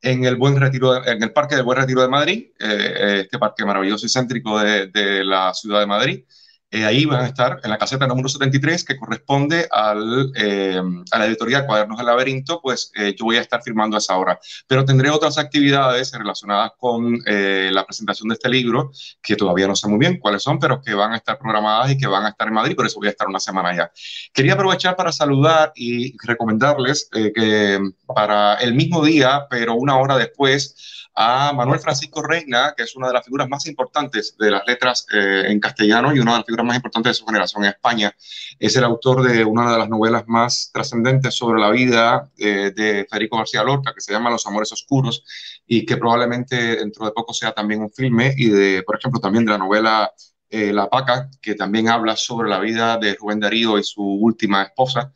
en 0.01 0.23
el 0.23 0.35
Buen 0.37 0.55
Retiro, 0.59 0.93
de- 0.93 1.11
en 1.11 1.21
el 1.21 1.33
Parque 1.33 1.55
del 1.55 1.65
Buen 1.65 1.79
Retiro 1.79 2.01
de 2.01 2.07
Madrid, 2.07 2.45
eh, 2.59 2.65
eh, 2.69 3.19
este 3.25 3.37
parque 3.39 3.65
maravilloso 3.65 4.05
y 4.05 4.09
céntrico 4.09 4.57
de, 4.59 4.87
de 4.87 5.23
la 5.25 5.53
ciudad 5.53 5.81
de 5.81 5.87
Madrid. 5.87 6.23
Eh, 6.71 6.85
ahí 6.85 7.05
van 7.05 7.25
a 7.25 7.27
estar 7.27 7.59
en 7.63 7.69
la 7.69 7.77
caseta 7.77 8.07
número 8.07 8.29
73, 8.29 8.85
que 8.85 8.97
corresponde 8.97 9.67
al, 9.69 10.31
eh, 10.35 10.81
a 11.11 11.19
la 11.19 11.25
editorial 11.25 11.65
Cuadernos 11.65 11.97
del 11.97 12.07
Laberinto, 12.07 12.61
pues 12.61 12.91
eh, 12.95 13.13
yo 13.17 13.25
voy 13.25 13.35
a 13.35 13.41
estar 13.41 13.61
firmando 13.61 13.97
a 13.97 13.99
esa 13.99 14.17
hora. 14.17 14.39
Pero 14.67 14.85
tendré 14.85 15.09
otras 15.09 15.37
actividades 15.37 16.13
relacionadas 16.13 16.71
con 16.77 17.19
eh, 17.25 17.69
la 17.73 17.85
presentación 17.85 18.29
de 18.29 18.35
este 18.35 18.47
libro, 18.49 18.91
que 19.21 19.35
todavía 19.35 19.67
no 19.67 19.75
sé 19.75 19.87
muy 19.89 19.99
bien 19.99 20.17
cuáles 20.17 20.43
son, 20.43 20.59
pero 20.59 20.81
que 20.81 20.93
van 20.93 21.11
a 21.11 21.17
estar 21.17 21.37
programadas 21.37 21.91
y 21.91 21.97
que 21.97 22.07
van 22.07 22.25
a 22.25 22.29
estar 22.29 22.47
en 22.47 22.53
Madrid, 22.53 22.75
por 22.75 22.85
eso 22.85 22.99
voy 22.99 23.07
a 23.07 23.11
estar 23.11 23.27
una 23.27 23.39
semana 23.39 23.69
allá. 23.69 23.91
Quería 24.33 24.53
aprovechar 24.53 24.95
para 24.95 25.11
saludar 25.11 25.73
y 25.75 26.15
recomendarles 26.25 27.09
eh, 27.13 27.33
que 27.35 27.79
para 28.07 28.55
el 28.55 28.73
mismo 28.73 29.03
día, 29.03 29.45
pero 29.49 29.75
una 29.75 29.97
hora 29.97 30.17
después, 30.17 31.09
a 31.15 31.51
Manuel 31.53 31.79
Francisco 31.79 32.21
Reina, 32.21 32.73
que 32.75 32.83
es 32.83 32.95
una 32.95 33.07
de 33.07 33.13
las 33.13 33.25
figuras 33.25 33.47
más 33.49 33.65
importantes 33.67 34.35
de 34.37 34.51
las 34.51 34.65
letras 34.65 35.05
eh, 35.13 35.43
en 35.47 35.59
castellano 35.59 36.15
y 36.15 36.19
una 36.19 36.31
de 36.31 36.37
las 36.37 36.45
figuras 36.45 36.65
más 36.65 36.75
importantes 36.77 37.11
de 37.11 37.13
su 37.15 37.25
generación 37.25 37.63
en 37.63 37.71
España. 37.71 38.15
Es 38.59 38.75
el 38.75 38.83
autor 38.83 39.23
de 39.23 39.43
una 39.43 39.71
de 39.71 39.77
las 39.77 39.89
novelas 39.89 40.23
más 40.27 40.71
trascendentes 40.73 41.35
sobre 41.35 41.59
la 41.59 41.69
vida 41.69 42.29
eh, 42.37 42.71
de 42.75 43.05
Federico 43.09 43.37
García 43.37 43.63
Lorca, 43.63 43.93
que 43.93 44.01
se 44.01 44.13
llama 44.13 44.29
Los 44.29 44.45
Amores 44.47 44.71
Oscuros, 44.71 45.23
y 45.67 45.85
que 45.85 45.97
probablemente 45.97 46.77
dentro 46.77 47.05
de 47.05 47.11
poco 47.11 47.33
sea 47.33 47.51
también 47.51 47.81
un 47.81 47.91
filme, 47.91 48.33
y 48.37 48.49
de, 48.49 48.83
por 48.83 48.97
ejemplo, 48.97 49.19
también 49.19 49.45
de 49.45 49.51
la 49.51 49.57
novela 49.57 50.13
eh, 50.49 50.71
La 50.73 50.89
Paca, 50.89 51.29
que 51.41 51.55
también 51.55 51.89
habla 51.89 52.15
sobre 52.15 52.49
la 52.49 52.59
vida 52.59 52.97
de 52.97 53.15
Rubén 53.15 53.39
Darío 53.39 53.77
y 53.77 53.83
su 53.83 54.01
última 54.01 54.63
esposa 54.63 55.11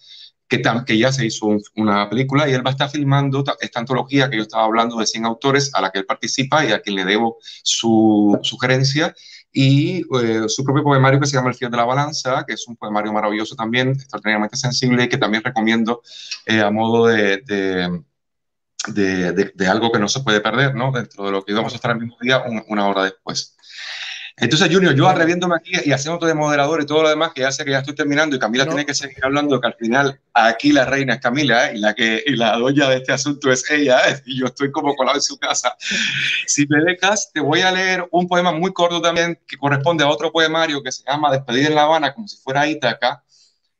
que, 0.47 0.61
tam- 0.61 0.85
que 0.85 0.97
ya 0.97 1.11
se 1.11 1.25
hizo 1.25 1.47
un- 1.47 1.61
una 1.75 2.09
película 2.09 2.47
y 2.49 2.53
él 2.53 2.65
va 2.65 2.69
a 2.69 2.73
estar 2.73 2.89
filmando 2.89 3.43
ta- 3.43 3.55
esta 3.59 3.79
antología 3.79 4.29
que 4.29 4.37
yo 4.37 4.43
estaba 4.43 4.65
hablando 4.65 4.97
de 4.97 5.05
100 5.07 5.25
autores 5.25 5.71
a 5.73 5.81
la 5.81 5.91
que 5.91 5.99
él 5.99 6.05
participa 6.05 6.65
y 6.65 6.71
a 6.71 6.79
quien 6.81 6.95
le 6.97 7.05
debo 7.05 7.37
su 7.63 8.37
sugerencia 8.43 9.13
y 9.51 9.99
eh, 10.21 10.43
su 10.47 10.63
propio 10.63 10.83
poemario 10.83 11.19
que 11.19 11.27
se 11.27 11.35
llama 11.37 11.49
El 11.49 11.55
Fiel 11.55 11.71
de 11.71 11.77
la 11.77 11.85
Balanza, 11.85 12.43
que 12.45 12.53
es 12.53 12.67
un 12.67 12.75
poemario 12.75 13.13
maravilloso 13.13 13.55
también, 13.55 13.89
extraordinariamente 13.89 14.57
sensible 14.57 15.03
y 15.05 15.09
que 15.09 15.17
también 15.17 15.43
recomiendo 15.43 16.01
eh, 16.45 16.59
a 16.61 16.69
modo 16.71 17.07
de, 17.07 17.37
de, 17.37 18.01
de- 18.87 19.31
de- 19.33 19.51
de 19.55 19.67
algo 19.67 19.91
que 19.91 19.99
no 19.99 20.07
se 20.07 20.19
puede 20.21 20.41
perder, 20.41 20.75
¿no? 20.75 20.91
Dentro 20.91 21.25
de 21.25 21.31
lo 21.31 21.43
que 21.43 21.51
íbamos 21.53 21.73
a 21.73 21.75
estar 21.77 21.91
el 21.91 21.99
mismo 21.99 22.17
día, 22.21 22.43
un- 22.45 22.63
una 22.67 22.87
hora 22.87 23.03
después. 23.03 23.55
Entonces, 24.37 24.69
Junior, 24.69 24.93
yo 24.93 25.07
atreviéndome 25.07 25.55
aquí 25.55 25.71
y 25.85 25.93
haciéndote 25.93 26.25
de 26.25 26.33
moderador 26.33 26.81
y 26.81 26.85
todo 26.85 27.03
lo 27.03 27.09
demás, 27.09 27.31
que 27.33 27.39
ya 27.41 27.53
sé 27.53 27.63
que 27.63 27.71
ya 27.71 27.79
estoy 27.79 27.95
terminando 27.95 28.35
y 28.35 28.39
Camila 28.39 28.65
No. 28.65 28.71
tiene 28.71 28.85
que 28.85 28.93
seguir 28.93 29.23
hablando, 29.23 29.61
que 29.61 29.67
al 29.67 29.75
final 29.75 30.19
aquí 30.33 30.73
la 30.73 30.83
reina 30.83 31.13
es 31.13 31.21
Camila 31.21 31.71
¿eh? 31.71 31.77
y, 31.77 31.79
la 31.79 31.93
que, 31.93 32.21
y 32.25 32.35
la 32.35 32.57
dueña 32.57 32.89
de 32.89 32.97
este 32.97 33.13
asunto 33.13 33.49
es 33.49 33.69
ella 33.71 34.09
¿eh? 34.09 34.21
y 34.25 34.37
yo 34.39 34.47
estoy 34.47 34.71
como 34.71 34.93
colado 34.93 35.17
en 35.17 35.21
su 35.21 35.37
casa. 35.39 35.77
Si 36.47 36.67
me 36.67 36.83
dejas, 36.83 37.31
te 37.33 37.39
voy 37.39 37.61
a 37.61 37.71
leer 37.71 38.05
un 38.11 38.27
poema 38.27 38.51
muy 38.51 38.73
corto 38.73 39.01
también 39.01 39.39
que 39.47 39.55
corresponde 39.55 40.03
a 40.03 40.09
otro 40.09 40.33
poemario 40.33 40.83
que 40.83 40.91
se 40.91 41.03
llama 41.07 41.31
Despedida 41.31 41.67
en 41.67 41.75
La 41.75 41.83
Habana, 41.83 42.13
como 42.13 42.27
si 42.27 42.35
fuera 42.35 42.67
Ítaca, 42.67 43.23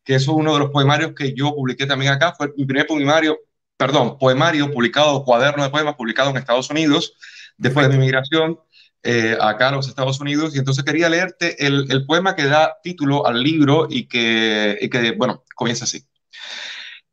que 0.06 0.16
es 0.16 0.26
uno 0.26 0.53
de 0.53 0.60
los 0.60 0.72
poemarios 0.72 1.12
que 1.14 1.34
yo 1.34 1.53
publiqué 1.53 1.86
también 1.86 2.14
acá. 2.14 2.34
Fue 2.34 2.53
mi 2.56 2.64
primer 2.64 2.88
poemario, 2.88 3.39
perdón, 3.76 4.18
poemario 4.18 4.72
publicado, 4.72 5.22
cuaderno 5.26 5.64
de 5.64 5.70
poemas 5.70 5.95
publicado 5.95 6.30
en 6.30 6.38
Estados 6.38 6.70
Unidos 6.70 7.14
después 7.58 7.89
de 7.89 7.97
mi 7.97 8.06
migración 8.06 8.58
eh, 9.06 9.38
acá 9.39 9.70
a 9.70 9.72
los 9.74 9.88
Estados 9.88 10.20
Unidos. 10.20 10.56
Y 10.56 10.60
entonces 10.60 10.84
quería 10.84 11.10
leerte 11.10 11.66
el, 11.66 11.89
el 11.91 12.06
poema 12.06 12.36
que 12.36 12.45
da 12.45 12.78
título 12.84 13.26
al 13.26 13.41
libro 13.41 13.88
y 13.89 14.08
que, 14.08 14.78
y 14.82 14.89
que 14.89 15.12
bueno, 15.14 15.43
comienza 15.56 15.86
así. 15.86 16.06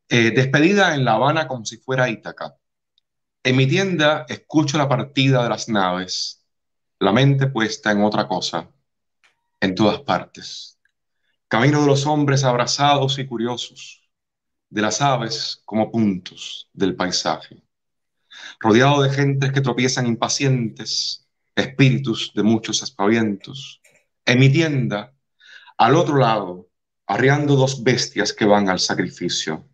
Eh, 0.08 0.30
despedida 0.32 0.94
en 0.94 1.04
La 1.04 1.14
Habana 1.14 1.48
como 1.48 1.64
si 1.64 1.78
fuera 1.78 2.08
Ítaca. 2.08 2.56
En 3.44 3.56
mi 3.56 3.66
tienda 3.66 4.26
escucho 4.28 4.78
la 4.78 4.88
partida 4.88 5.42
de 5.42 5.48
las 5.48 5.68
naves, 5.68 6.44
la 7.00 7.12
mente 7.12 7.46
puesta 7.48 7.90
en 7.92 8.02
otra 8.02 8.28
cosa, 8.28 8.70
en 9.60 9.74
todas 9.74 10.00
partes. 10.02 10.80
Camino 11.48 11.80
de 11.82 11.86
los 11.86 12.06
hombres 12.06 12.44
abrazados 12.44 13.18
y 13.18 13.26
curiosos, 13.26 14.08
de 14.70 14.82
las 14.82 15.02
aves 15.02 15.62
como 15.64 15.90
puntos 15.90 16.70
del 16.72 16.96
paisaje. 16.96 17.62
Rodeado 18.60 19.02
de 19.02 19.10
gentes 19.10 19.52
que 19.52 19.60
tropiezan 19.60 20.06
impacientes, 20.06 21.21
espíritus 21.54 22.32
de 22.34 22.42
muchos 22.42 22.82
aspavientos. 22.82 23.80
En 24.24 24.38
mi 24.38 24.50
tienda, 24.50 25.14
al 25.76 25.96
otro 25.96 26.16
lado, 26.16 26.68
arriando 27.06 27.56
dos 27.56 27.82
bestias 27.82 28.32
que 28.32 28.44
van 28.44 28.68
al 28.68 28.78
sacrificio. 28.78 29.68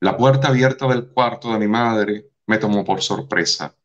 La 0.00 0.16
puerta 0.16 0.48
abierta 0.48 0.86
del 0.88 1.08
cuarto 1.08 1.52
de 1.52 1.58
mi 1.58 1.68
madre 1.68 2.30
me 2.46 2.58
tomó 2.58 2.84
por 2.84 3.02
sorpresa. 3.02 3.76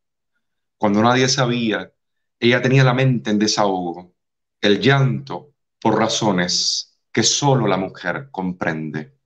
Cuando 0.77 1.01
nadie 1.01 1.29
sabía, 1.29 1.91
ella 2.39 2.61
tenía 2.61 2.83
la 2.83 2.93
mente 2.93 3.29
en 3.29 3.39
desahogo, 3.39 4.13
el 4.61 4.79
llanto 4.79 5.53
por 5.79 5.97
razones 5.97 6.99
que 7.11 7.23
solo 7.23 7.67
la 7.67 7.77
mujer 7.77 8.29
comprende. 8.31 9.17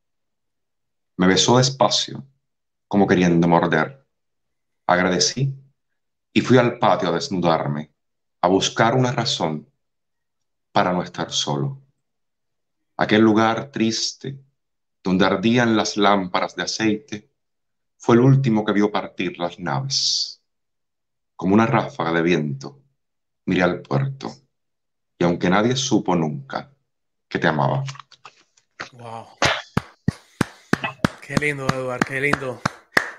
Me 1.18 1.28
besó 1.28 1.58
despacio, 1.58 2.26
como 2.88 3.08
queriendo 3.08 3.48
morder. 3.48 4.06
Agradecí 4.86 5.54
y 6.34 6.42
fui 6.42 6.58
al 6.58 6.78
patio 6.80 7.10
a 7.10 7.14
desnudarme, 7.14 7.92
a 8.42 8.48
buscar 8.48 8.96
una 8.96 9.12
razón 9.12 9.68
para 10.72 10.94
no 10.94 11.04
estar 11.04 11.32
solo. 11.32 11.82
Aquel 12.98 13.22
lugar 13.22 13.72
triste, 13.72 14.40
donde 15.04 15.26
ardían 15.26 15.76
las 15.76 15.98
lámparas 15.98 16.56
de 16.56 16.64
aceite, 16.64 17.30
fue 17.98 18.16
el 18.16 18.22
último 18.22 18.64
que 18.64 18.74
vio 18.74 18.92
partir 18.92 19.38
las 19.40 19.60
naves. 19.60 20.42
Como 21.36 21.54
una 21.54 21.66
ráfaga 21.66 22.12
de 22.12 22.22
viento, 22.22 22.80
miré 23.46 23.64
al 23.64 23.82
puerto, 23.82 24.32
y 25.18 25.24
aunque 25.24 25.50
nadie 25.50 25.76
supo 25.76 26.16
nunca 26.16 26.72
que 27.28 27.40
te 27.40 27.48
amaba. 27.48 27.84
Wow. 28.94 29.28
Qué 31.22 31.36
lindo, 31.38 31.68
Eduardo, 31.68 32.06
qué 32.08 32.22
lindo. 32.22 32.62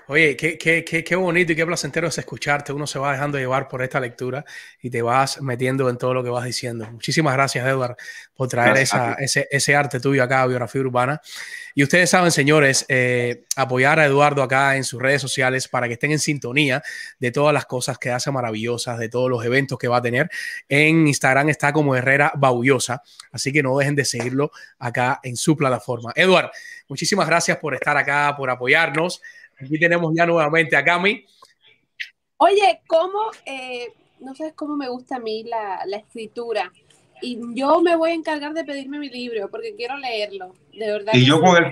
Oye, 0.07 0.35
qué, 0.35 0.57
qué, 0.57 0.83
qué, 0.83 1.03
qué 1.03 1.15
bonito 1.15 1.53
y 1.53 1.55
qué 1.55 1.65
placentero 1.65 2.07
es 2.07 2.17
escucharte. 2.17 2.73
Uno 2.73 2.85
se 2.85 2.99
va 2.99 3.13
dejando 3.13 3.37
llevar 3.37 3.67
por 3.67 3.81
esta 3.81 3.99
lectura 3.99 4.43
y 4.81 4.89
te 4.89 5.01
vas 5.01 5.41
metiendo 5.41 5.89
en 5.89 5.97
todo 5.97 6.13
lo 6.13 6.23
que 6.23 6.29
vas 6.29 6.43
diciendo. 6.43 6.85
Muchísimas 6.91 7.33
gracias, 7.33 7.65
Edward, 7.65 7.95
por 8.35 8.47
traer 8.47 8.77
esa, 8.77 9.13
ese, 9.13 9.47
ese 9.49 9.75
arte 9.75 9.99
tuyo 9.99 10.23
acá 10.23 10.41
a 10.41 10.47
Biografía 10.47 10.81
Urbana. 10.81 11.21
Y 11.73 11.83
ustedes 11.83 12.09
saben, 12.09 12.31
señores, 12.31 12.85
eh, 12.89 13.45
apoyar 13.55 13.99
a 13.99 14.05
Eduardo 14.05 14.43
acá 14.43 14.75
en 14.75 14.83
sus 14.83 15.01
redes 15.01 15.21
sociales 15.21 15.67
para 15.67 15.87
que 15.87 15.93
estén 15.93 16.11
en 16.11 16.19
sintonía 16.19 16.83
de 17.19 17.31
todas 17.31 17.53
las 17.53 17.65
cosas 17.65 17.97
que 17.97 18.11
hace 18.11 18.29
maravillosas, 18.31 18.99
de 18.99 19.07
todos 19.07 19.29
los 19.29 19.45
eventos 19.45 19.77
que 19.77 19.87
va 19.87 19.97
a 19.97 20.01
tener. 20.01 20.29
En 20.67 21.07
Instagram 21.07 21.49
está 21.49 21.71
como 21.71 21.95
Herrera 21.95 22.33
Baullosa, 22.35 23.01
así 23.31 23.53
que 23.53 23.63
no 23.63 23.77
dejen 23.77 23.95
de 23.95 24.03
seguirlo 24.03 24.51
acá 24.79 25.19
en 25.23 25.37
su 25.37 25.55
plataforma. 25.55 26.11
Eduard, 26.15 26.51
muchísimas 26.89 27.27
gracias 27.27 27.57
por 27.57 27.73
estar 27.73 27.95
acá, 27.95 28.33
por 28.35 28.49
apoyarnos. 28.49 29.21
Aquí 29.61 29.79
tenemos 29.79 30.13
ya 30.15 30.25
nuevamente 30.25 30.75
a 30.75 30.83
Cami. 30.83 31.25
Oye, 32.37 32.81
¿cómo? 32.87 33.19
eh, 33.45 33.87
no 34.19 34.35
sabes 34.35 34.53
cómo 34.53 34.75
me 34.75 34.89
gusta 34.89 35.17
a 35.17 35.19
mí 35.19 35.43
la, 35.43 35.81
la 35.85 35.97
escritura. 35.97 36.71
Y 37.21 37.39
yo 37.53 37.81
me 37.81 37.95
voy 37.95 38.11
a 38.11 38.13
encargar 38.15 38.53
de 38.53 38.63
pedirme 38.63 38.99
mi 38.99 39.09
libro 39.09 39.49
porque 39.49 39.75
quiero 39.75 39.97
leerlo. 39.97 40.53
De 40.73 40.91
verdad. 40.91 41.13
Y 41.13 41.25
yo 41.25 41.39
con 41.39 41.57
el, 41.57 41.71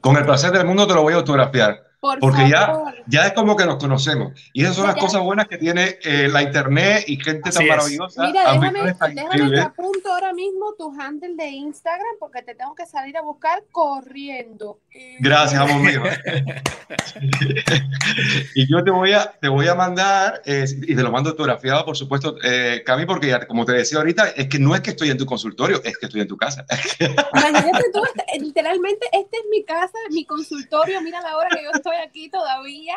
con 0.00 0.16
el 0.16 0.24
placer 0.24 0.50
del 0.50 0.66
mundo 0.66 0.86
te 0.86 0.94
lo 0.94 1.02
voy 1.02 1.14
a 1.14 1.16
autografiar. 1.16 1.89
Por 2.00 2.18
Porque 2.18 2.48
ya, 2.48 2.66
favor. 2.66 2.94
ya 3.08 3.26
es 3.26 3.32
como 3.34 3.56
que 3.56 3.66
nos 3.66 3.76
conocemos. 3.76 4.32
Y 4.54 4.62
esas 4.62 4.76
son 4.76 4.86
las 4.86 4.96
Ya. 4.96 5.00
cosas 5.02 5.20
buenas 5.22 5.48
que 5.48 5.58
tiene 5.58 5.98
eh, 6.02 6.28
la 6.32 6.42
internet 6.42 7.04
y 7.06 7.16
gente 7.22 7.50
Así 7.50 7.58
tan 7.58 7.66
es. 7.66 7.70
maravillosa. 7.70 8.26
Mira, 8.26 8.52
déjame, 8.52 8.94
déjame 9.14 9.50
que 9.50 9.60
apunto 9.60 10.12
ahora 10.12 10.32
mismo 10.32 10.74
tu 10.78 10.90
handle 10.98 11.34
de 11.36 11.48
Instagram 11.48 12.16
porque 12.18 12.40
te 12.42 12.54
tengo 12.54 12.74
que 12.74 12.86
salir 12.86 13.16
a 13.18 13.22
buscar 13.22 13.62
corriendo. 13.70 14.78
Gracias, 15.18 15.60
amor 15.60 15.80
mío. 15.82 16.02
y 18.54 18.66
yo 18.70 18.82
te 18.82 18.90
voy 18.90 19.12
a, 19.12 19.32
te 19.40 19.48
voy 19.48 19.68
a 19.68 19.74
mandar, 19.74 20.42
eh, 20.44 20.64
y 20.82 20.94
te 20.96 21.02
lo 21.02 21.10
mando 21.10 21.30
autografiado, 21.30 21.84
por 21.84 21.96
supuesto, 21.96 22.36
eh, 22.42 22.82
Cami, 22.84 23.06
porque 23.06 23.28
ya, 23.28 23.46
como 23.46 23.64
te 23.64 23.72
decía 23.72 23.98
ahorita, 23.98 24.28
es 24.30 24.48
que 24.48 24.58
no 24.58 24.74
es 24.74 24.80
que 24.80 24.90
estoy 24.90 25.10
en 25.10 25.18
tu 25.18 25.26
consultorio, 25.26 25.80
es 25.84 25.98
que 25.98 26.06
estoy 26.06 26.22
en 26.22 26.28
tu 26.28 26.36
casa. 26.36 26.64
Imagínate 27.34 27.84
tú, 27.92 28.02
literalmente, 28.40 29.06
esta 29.12 29.36
es 29.36 29.44
mi 29.50 29.64
casa, 29.64 29.98
mi 30.10 30.24
consultorio. 30.24 31.00
Mira 31.02 31.20
la 31.20 31.36
hora 31.36 31.48
que 31.50 31.62
yo 31.62 31.70
estoy 31.72 31.89
aquí 31.96 32.28
todavía. 32.30 32.96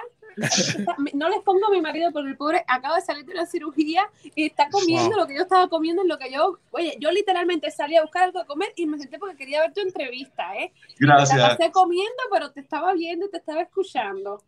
No 1.13 1.29
les 1.29 1.41
pongo 1.41 1.67
a 1.67 1.69
mi 1.71 1.81
marido 1.81 2.11
porque 2.11 2.29
el 2.29 2.37
pobre 2.37 2.63
acaba 2.67 2.95
de 2.95 3.01
salir 3.01 3.25
de 3.25 3.33
la 3.35 3.45
cirugía 3.45 4.09
y 4.35 4.45
está 4.45 4.69
comiendo 4.69 5.09
Wow. 5.11 5.19
lo 5.19 5.27
que 5.27 5.35
yo 5.35 5.41
estaba 5.43 5.67
comiendo, 5.67 6.01
en 6.01 6.07
lo 6.07 6.17
que 6.17 6.31
yo. 6.31 6.57
Oye, 6.71 6.95
yo 6.99 7.11
literalmente 7.11 7.69
salí 7.71 7.95
a 7.97 8.01
buscar 8.01 8.23
algo 8.23 8.39
de 8.39 8.45
comer 8.45 8.73
y 8.75 8.85
me 8.87 8.97
senté 8.97 9.19
porque 9.19 9.35
quería 9.35 9.61
ver 9.61 9.73
tu 9.73 9.81
entrevista, 9.81 10.55
¿eh? 10.55 10.71
Gracias, 10.97 11.39
pasé 11.39 11.71
comiendo, 11.71 12.11
pero 12.31 12.51
te 12.51 12.61
estaba 12.61 12.93
viendo 12.93 13.25
y 13.27 13.29
te 13.29 13.37
estaba 13.37 13.61
escuchando. 13.61 14.41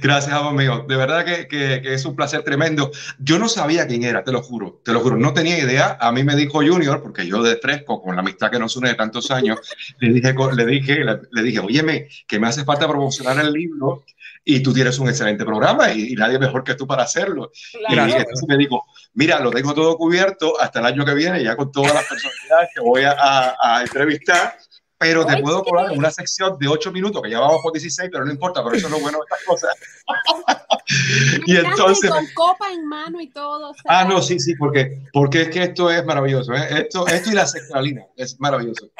Gracias, 0.00 0.52
mío. 0.52 0.84
De 0.88 0.96
verdad 0.96 1.24
que, 1.24 1.46
que- 1.48 1.80
que 1.82 1.94
es 1.94 2.04
un 2.04 2.14
placer 2.16 2.42
tremendo. 2.42 2.90
Yo 3.18 3.38
no 3.38 3.48
sabía 3.48 3.86
quién 3.86 4.04
era, 4.04 4.24
te 4.24 4.32
lo 4.32 4.42
juro, 4.42 4.80
te 4.84 4.92
lo 4.92 5.00
juro, 5.00 5.16
no 5.16 5.32
tenía 5.32 5.58
idea. 5.58 5.96
A 6.00 6.12
mí 6.12 6.24
me 6.24 6.36
dijo 6.36 6.58
Junior, 6.58 7.02
porque 7.02 7.26
yo 7.26 7.42
de 7.42 7.56
fresco, 7.56 8.02
con 8.02 8.14
la 8.16 8.22
amistad 8.22 8.50
que 8.50 8.58
nos 8.58 8.76
une 8.76 8.90
de 8.90 8.94
tantos 8.94 9.30
años, 9.30 9.58
le 9.98 10.12
dije, 10.12 10.34
le 10.56 10.66
dije, 10.66 11.04
le, 11.30 11.42
dije, 11.42 11.60
óyeme, 11.60 12.08
que 12.26 12.38
me 12.38 12.48
hace 12.48 12.64
falta 12.64 12.88
promocionar 12.88 13.38
el 13.38 13.52
libro 13.52 14.04
y 14.44 14.60
tú 14.60 14.72
tienes 14.72 14.98
un 14.98 15.08
excelente 15.08 15.44
programa 15.44 15.92
y, 15.92 16.12
y 16.12 16.14
nadie 16.16 16.38
mejor 16.38 16.64
que 16.64 16.74
tú 16.74 16.86
para 16.86 17.04
hacerlo. 17.04 17.52
Y 17.88 17.94
Gracias. 17.94 18.20
entonces 18.22 18.48
me 18.48 18.56
dijo, 18.56 18.84
mira, 19.14 19.38
lo 19.40 19.50
tengo 19.50 19.72
todo 19.72 19.96
cubierto 19.96 20.60
hasta 20.60 20.80
el 20.80 20.86
año 20.86 21.04
que 21.04 21.14
viene, 21.14 21.42
ya 21.44 21.54
con 21.54 21.70
todas 21.70 21.94
las 21.94 22.04
personalidades 22.06 22.70
que 22.74 22.80
voy 22.80 23.02
a, 23.02 23.12
a- 23.12 23.56
a 23.78 23.82
entrevistar, 23.82 24.54
pero 25.02 25.26
te 25.26 25.36
puedo 25.38 25.64
colar 25.64 25.90
en 25.90 25.98
una 25.98 26.12
sección 26.12 26.56
de 26.60 26.68
8 26.68 26.92
minutos, 26.92 27.20
que 27.20 27.30
ya 27.30 27.40
vamos 27.40 27.60
por 27.60 27.72
16, 27.72 28.08
pero 28.12 28.24
no 28.24 28.30
importa, 28.30 28.62
pero 28.62 28.76
eso 28.76 28.86
es 28.86 28.92
lo 28.92 29.00
bueno 29.00 29.18
de 29.18 29.24
estas 29.24 29.44
cosas. 29.44 29.74
y 31.46 31.56
entonces... 31.56 32.08
con 32.08 32.24
copa 32.34 32.70
en 32.70 32.86
mano 32.86 33.20
y 33.20 33.28
todo. 33.28 33.74
Ah, 33.88 34.04
no, 34.04 34.22
sí, 34.22 34.38
sí, 34.38 34.54
porque, 34.54 35.00
porque 35.12 35.42
es 35.42 35.48
que 35.48 35.64
esto 35.64 35.90
es 35.90 36.04
maravilloso. 36.04 36.54
¿eh? 36.54 36.82
Esto, 36.82 37.08
esto 37.08 37.30
y 37.30 37.34
la 37.34 37.48
sexualina 37.48 38.06
es 38.16 38.38
maravilloso. 38.38 38.90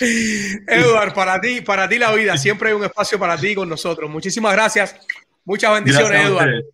Eduard, 0.68 1.14
para 1.14 1.40
ti, 1.40 1.62
para 1.62 1.88
ti 1.88 1.98
la 1.98 2.12
vida, 2.12 2.38
siempre 2.38 2.68
hay 2.68 2.76
un 2.76 2.84
espacio 2.84 3.18
para 3.18 3.36
ti 3.36 3.56
con 3.56 3.68
nosotros. 3.68 4.08
Muchísimas 4.08 4.52
gracias. 4.52 4.94
Muchas 5.44 5.74
bendiciones, 5.74 6.10
Gracias 6.10 6.30
Eduard. 6.30 6.64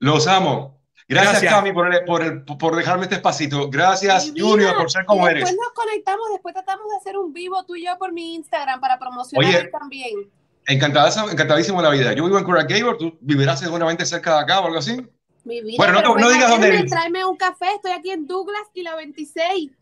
Los 0.00 0.26
amo. 0.26 0.81
Gracias, 1.12 1.32
Gracias. 1.42 1.54
Cami, 1.54 1.72
por, 1.72 1.94
el- 1.94 2.04
por, 2.04 2.22
el- 2.22 2.42
por 2.44 2.76
dejarme 2.76 3.04
este 3.04 3.16
espacito. 3.16 3.68
Gracias, 3.70 4.26
mi 4.26 4.32
vida. 4.32 4.46
Junior, 4.46 4.76
por 4.76 4.90
ser 4.90 5.04
como 5.04 5.28
eres. 5.28 5.44
después 5.44 5.56
nos 5.64 5.72
conectamos, 5.74 6.28
después 6.32 6.54
tratamos 6.54 6.88
de 6.90 6.96
hacer 6.96 7.16
un 7.18 7.32
vivo 7.32 7.64
tú 7.64 7.76
y 7.76 7.84
yo 7.86 7.96
por 7.98 8.12
mi 8.12 8.34
Instagram 8.34 8.80
para 8.80 8.98
promocionar 8.98 9.48
Oye. 9.60 9.68
también. 9.68 10.30
Encantada, 10.66 11.10
encantadísimo 11.30 11.82
la 11.82 11.90
vida. 11.90 12.12
Yo 12.12 12.24
vivo 12.24 12.38
en 12.38 12.44
Coral 12.44 12.66
Gable, 12.68 12.94
tú 12.98 13.18
vivirás 13.20 13.58
seguramente 13.60 14.06
cerca 14.06 14.36
de 14.36 14.40
acá 14.42 14.60
o 14.60 14.66
algo 14.66 14.78
así. 14.78 14.96
Mi 15.44 15.60
vida, 15.60 15.74
Bueno, 15.76 16.00
no 16.02 16.14
no 16.14 16.28
digas 16.30 16.48
dónde 16.48 16.68
eres. 16.68 16.88
Tráeme 16.90 17.24
un 17.24 17.36
café, 17.36 17.66
estoy 17.74 17.90
aquí 17.90 18.10
en 18.12 18.26
Douglas 18.28 18.62
y 18.74 18.82
la 18.82 18.94
26. 18.94 19.72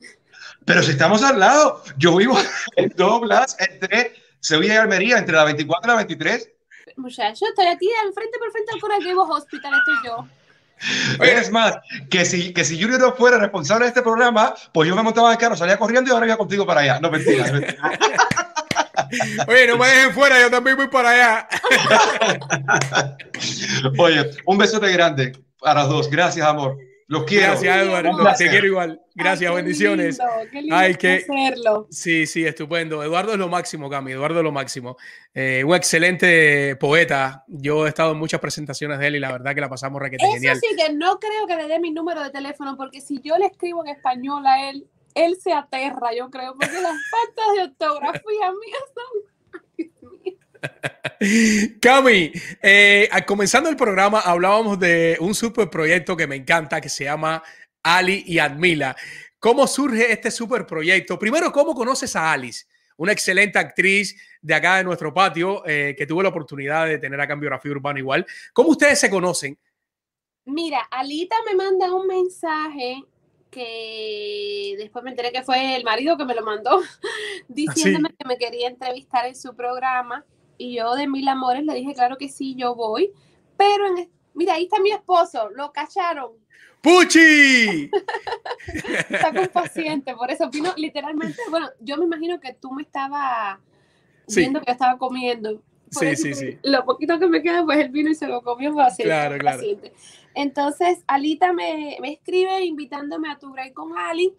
Pero 0.64 0.83
si 0.83 0.93
estamos 0.93 1.22
al 1.22 1.39
lado, 1.39 1.83
yo 1.99 2.16
vivo 2.16 2.35
en 2.76 2.89
Douglas, 2.97 3.57
entre 3.59 4.14
Sevilla 4.41 4.74
y 4.74 4.76
Almería, 4.78 5.18
entre 5.18 5.35
la 5.37 5.45
24 5.45 5.85
y 5.85 5.89
la 5.93 5.97
23. 5.97 6.51
Muchacho, 6.97 7.45
estoy 7.47 7.66
aquí 7.66 7.89
al 8.05 8.12
frente 8.14 8.39
por 8.39 8.51
frente 8.51 8.72
al 8.72 8.81
Coral 8.81 9.01
Gable 9.05 9.35
Hospital, 9.35 9.72
estoy 9.74 9.95
yo. 10.11 10.26
Es 11.20 11.51
más, 11.51 11.78
que 12.11 12.24
si, 12.24 12.53
que 12.53 12.64
si 12.64 12.81
Junior 12.81 13.01
no 13.01 13.12
fuera 13.12 13.39
responsable 13.39 13.85
de 13.85 13.91
este 13.91 14.03
programa, 14.03 14.55
pues 14.72 14.89
yo 14.89 14.97
me 14.97 15.03
montaba 15.03 15.28
en 15.28 15.33
el 15.33 15.39
carro, 15.39 15.57
salía 15.57 15.78
corriendo 15.78 16.11
y 16.11 16.14
ahora 16.14 16.26
iba 16.26 16.37
contigo 16.37 16.66
para 16.66 16.81
allá. 16.81 17.01
No, 17.01 17.11
mentira, 17.11 17.51
mentira. 17.53 17.99
Oye, 19.49 19.66
no 19.66 19.76
me 19.76 19.89
dejen 19.89 20.12
fuera, 20.12 20.41
yo 20.41 20.51
también 20.51 20.76
voy 20.76 20.89
para 20.89 21.11
allá. 21.11 21.49
Oye, 23.99 24.31
un 24.47 24.59
besote 24.59 24.91
grande 24.93 25.33
para 25.59 25.83
los 25.83 25.91
dos. 25.91 26.11
Gracias, 26.11 26.47
amor. 26.47 26.76
Los 27.11 27.25
quiero. 27.25 27.49
Gracias, 27.49 27.77
Eduardo. 27.77 28.33
Te 28.39 28.49
quiero 28.49 28.67
igual. 28.69 29.01
Gracias, 29.17 29.51
Ay, 29.51 29.57
qué 29.57 29.63
bendiciones. 29.63 30.19
lindo, 30.19 30.33
qué 30.53 30.61
lindo 30.63 30.77
Ay, 30.77 30.95
qué- 30.95 31.27
hacerlo. 31.29 31.87
Sí, 31.91 32.25
sí, 32.25 32.47
estupendo. 32.47 33.03
Eduardo 33.03 33.33
es 33.33 33.39
lo 33.39 33.49
máximo, 33.49 33.91
Cami. 33.91 34.13
Eduardo 34.13 34.39
es 34.39 34.45
lo 34.45 34.53
máximo. 34.53 34.97
Eh, 35.35 35.65
un 35.67 35.75
excelente 35.75 36.77
poeta. 36.77 37.43
Yo 37.49 37.85
he 37.87 37.89
estado 37.89 38.13
en 38.13 38.19
muchas 38.19 38.39
presentaciones 38.39 39.01
de 39.01 39.09
él 39.09 39.17
y 39.17 39.19
la 39.19 39.33
verdad 39.33 39.57
que 39.57 39.61
la 39.61 39.69
pasamos 39.69 40.01
requete 40.01 40.23
Eso 40.25 40.35
genial. 40.35 40.59
sí 40.61 40.77
que 40.77 40.93
no 40.93 41.19
creo 41.19 41.49
que 41.49 41.57
le 41.57 41.67
dé 41.67 41.81
mi 41.81 41.91
número 41.91 42.23
de 42.23 42.31
teléfono, 42.31 42.77
porque 42.77 43.01
si 43.01 43.21
yo 43.21 43.37
le 43.39 43.47
escribo 43.47 43.85
en 43.85 43.91
español 43.97 44.47
a 44.47 44.71
él, 44.71 44.87
él 45.17 45.37
se 45.43 45.53
aterra, 45.53 46.15
yo 46.17 46.31
creo, 46.31 46.53
porque 46.53 46.81
las 46.81 46.95
faltas 47.11 47.47
de 47.57 47.63
ortografía 47.65 48.53
mías 48.53 48.85
son... 48.95 49.30
Cami, 51.81 52.33
eh, 52.63 53.09
comenzando 53.27 53.69
el 53.69 53.77
programa 53.77 54.21
hablábamos 54.21 54.79
de 54.79 55.17
un 55.21 55.35
super 55.35 55.69
proyecto 55.69 56.17
que 56.17 56.27
me 56.27 56.37
encanta 56.37 56.81
que 56.81 56.89
se 56.89 57.05
llama 57.05 57.43
Ali 57.83 58.25
y 58.27 58.39
Admila. 58.39 58.97
¿Cómo 59.39 59.67
surge 59.67 60.13
este 60.13 60.31
super 60.31 60.67
proyecto? 60.67 61.19
Primero, 61.19 61.51
¿cómo 61.53 61.75
conoces 61.75 62.15
a 62.17 62.33
Alice? 62.33 62.67
Una 62.97 63.13
excelente 63.13 63.59
actriz 63.59 64.17
de 64.43 64.55
acá 64.55 64.77
de 64.77 64.85
nuestro 64.85 65.13
patio 65.15 65.63
eh, 65.67 65.95
que 65.97 66.07
tuve 66.07 66.23
la 66.23 66.29
oportunidad 66.29 66.87
de 66.87 66.99
tener 66.99 67.21
acá 67.21 67.33
en 67.33 67.41
Biografía 67.41 67.73
Urbana 67.73 67.99
igual. 67.99 68.27
¿Cómo 68.53 68.71
ustedes 68.71 69.01
se 69.01 69.09
conocen? 69.09 69.59
Mira, 70.45 70.81
Alita 70.91 71.37
me 71.47 71.55
manda 71.55 71.95
un 71.95 72.07
mensaje 72.07 73.05
que 73.51 74.75
después 74.79 75.05
me 75.05 75.11
enteré 75.11 75.33
que 75.33 75.43
fue 75.43 75.77
el 75.77 75.85
marido 75.85 76.17
que 76.17 76.25
me 76.25 76.35
lo 76.35 76.43
mandó, 76.43 76.81
diciéndome 77.49 78.11
que 78.11 78.27
me 78.27 78.39
quería 78.39 78.69
entrevistar 78.69 79.27
en 79.27 79.35
su 79.35 79.55
programa. 79.55 80.25
Y 80.61 80.75
yo 80.77 80.95
de 80.95 81.09
mil 81.09 81.27
amores 81.27 81.65
le 81.65 81.73
dije, 81.75 81.95
claro 81.95 82.19
que 82.19 82.29
sí, 82.29 82.55
yo 82.55 82.75
voy. 82.75 83.11
Pero, 83.57 83.87
en, 83.87 84.11
mira, 84.35 84.55
ahí 84.55 84.65
está 84.65 84.79
mi 84.79 84.91
esposo, 84.91 85.49
lo 85.57 85.73
cacharon. 85.73 86.33
¡Puchi! 86.83 87.91
Está 89.09 89.33
paciente, 89.53 90.15
por 90.15 90.31
eso 90.31 90.51
vino 90.51 90.73
literalmente. 90.77 91.39
Bueno, 91.49 91.71
yo 91.81 91.97
me 91.97 92.05
imagino 92.05 92.39
que 92.41 92.53
tú 92.53 92.73
me 92.73 92.83
estabas 92.83 93.59
Sí. 94.27 94.41
viendo 94.41 94.61
que 94.61 94.67
yo 94.67 94.73
estaba 94.73 94.99
comiendo. 94.99 95.63
Por 95.93 96.05
Sí, 96.05 96.15
sí, 96.15 96.35
sí. 96.35 96.59
Lo 96.63 96.85
poquito 96.85 97.19
que 97.19 97.27
me 97.27 97.43
queda, 97.43 97.65
pues 97.65 97.79
él 97.79 97.89
vino 97.89 98.11
y 98.11 98.15
se 98.15 98.29
lo 98.29 98.43
comió 98.43 98.75
paciente. 98.75 99.05
Claro, 99.15 99.39
claro. 99.39 99.63
Entonces, 100.35 101.03
Alita 101.07 101.55
me, 101.55 101.97
me 102.03 102.13
escribe 102.13 102.65
invitándome 102.67 103.31
a 103.31 103.39
tu 103.39 103.51
break 103.51 103.73
con 103.73 103.97
Ali. 103.97 104.35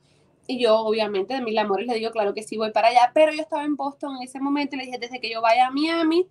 Y 0.47 0.59
yo, 0.61 0.79
obviamente, 0.79 1.33
de 1.33 1.41
mil 1.41 1.57
amores, 1.57 1.87
le 1.87 1.95
digo, 1.95 2.11
claro 2.11 2.33
que 2.33 2.43
sí, 2.43 2.57
voy 2.57 2.71
para 2.71 2.89
allá. 2.89 3.11
Pero 3.13 3.31
yo 3.31 3.41
estaba 3.41 3.63
en 3.63 3.75
Boston 3.75 4.17
en 4.17 4.23
ese 4.23 4.39
momento 4.39 4.75
y 4.75 4.79
le 4.79 4.85
dije, 4.85 4.97
desde 4.99 5.19
que 5.19 5.29
yo 5.29 5.41
vaya 5.41 5.67
a 5.67 5.71
Miami, 5.71 6.27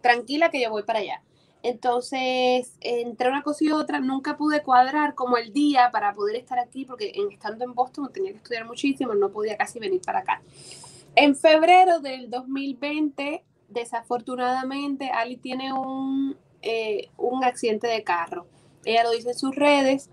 tranquila 0.00 0.50
que 0.50 0.60
yo 0.60 0.70
voy 0.70 0.82
para 0.82 0.98
allá. 0.98 1.22
Entonces, 1.62 2.76
entre 2.80 3.28
una 3.28 3.42
cosa 3.42 3.64
y 3.64 3.72
otra, 3.72 3.98
nunca 3.98 4.36
pude 4.36 4.62
cuadrar 4.62 5.14
como 5.14 5.36
el 5.36 5.52
día 5.52 5.90
para 5.90 6.12
poder 6.12 6.36
estar 6.36 6.58
aquí, 6.58 6.84
porque 6.84 7.12
en, 7.14 7.32
estando 7.32 7.64
en 7.64 7.74
Boston 7.74 8.10
tenía 8.12 8.30
que 8.30 8.38
estudiar 8.38 8.66
muchísimo, 8.66 9.14
no 9.14 9.30
podía 9.30 9.56
casi 9.56 9.80
venir 9.80 10.00
para 10.00 10.20
acá. 10.20 10.42
En 11.16 11.34
febrero 11.34 11.98
del 11.98 12.30
2020, 12.30 13.42
desafortunadamente, 13.68 15.10
Ali 15.10 15.38
tiene 15.38 15.72
un, 15.72 16.36
eh, 16.62 17.08
un 17.16 17.42
accidente 17.42 17.88
de 17.88 18.04
carro. 18.04 18.46
Ella 18.84 19.02
lo 19.02 19.10
dice 19.10 19.30
en 19.30 19.38
sus 19.38 19.54
redes 19.56 20.08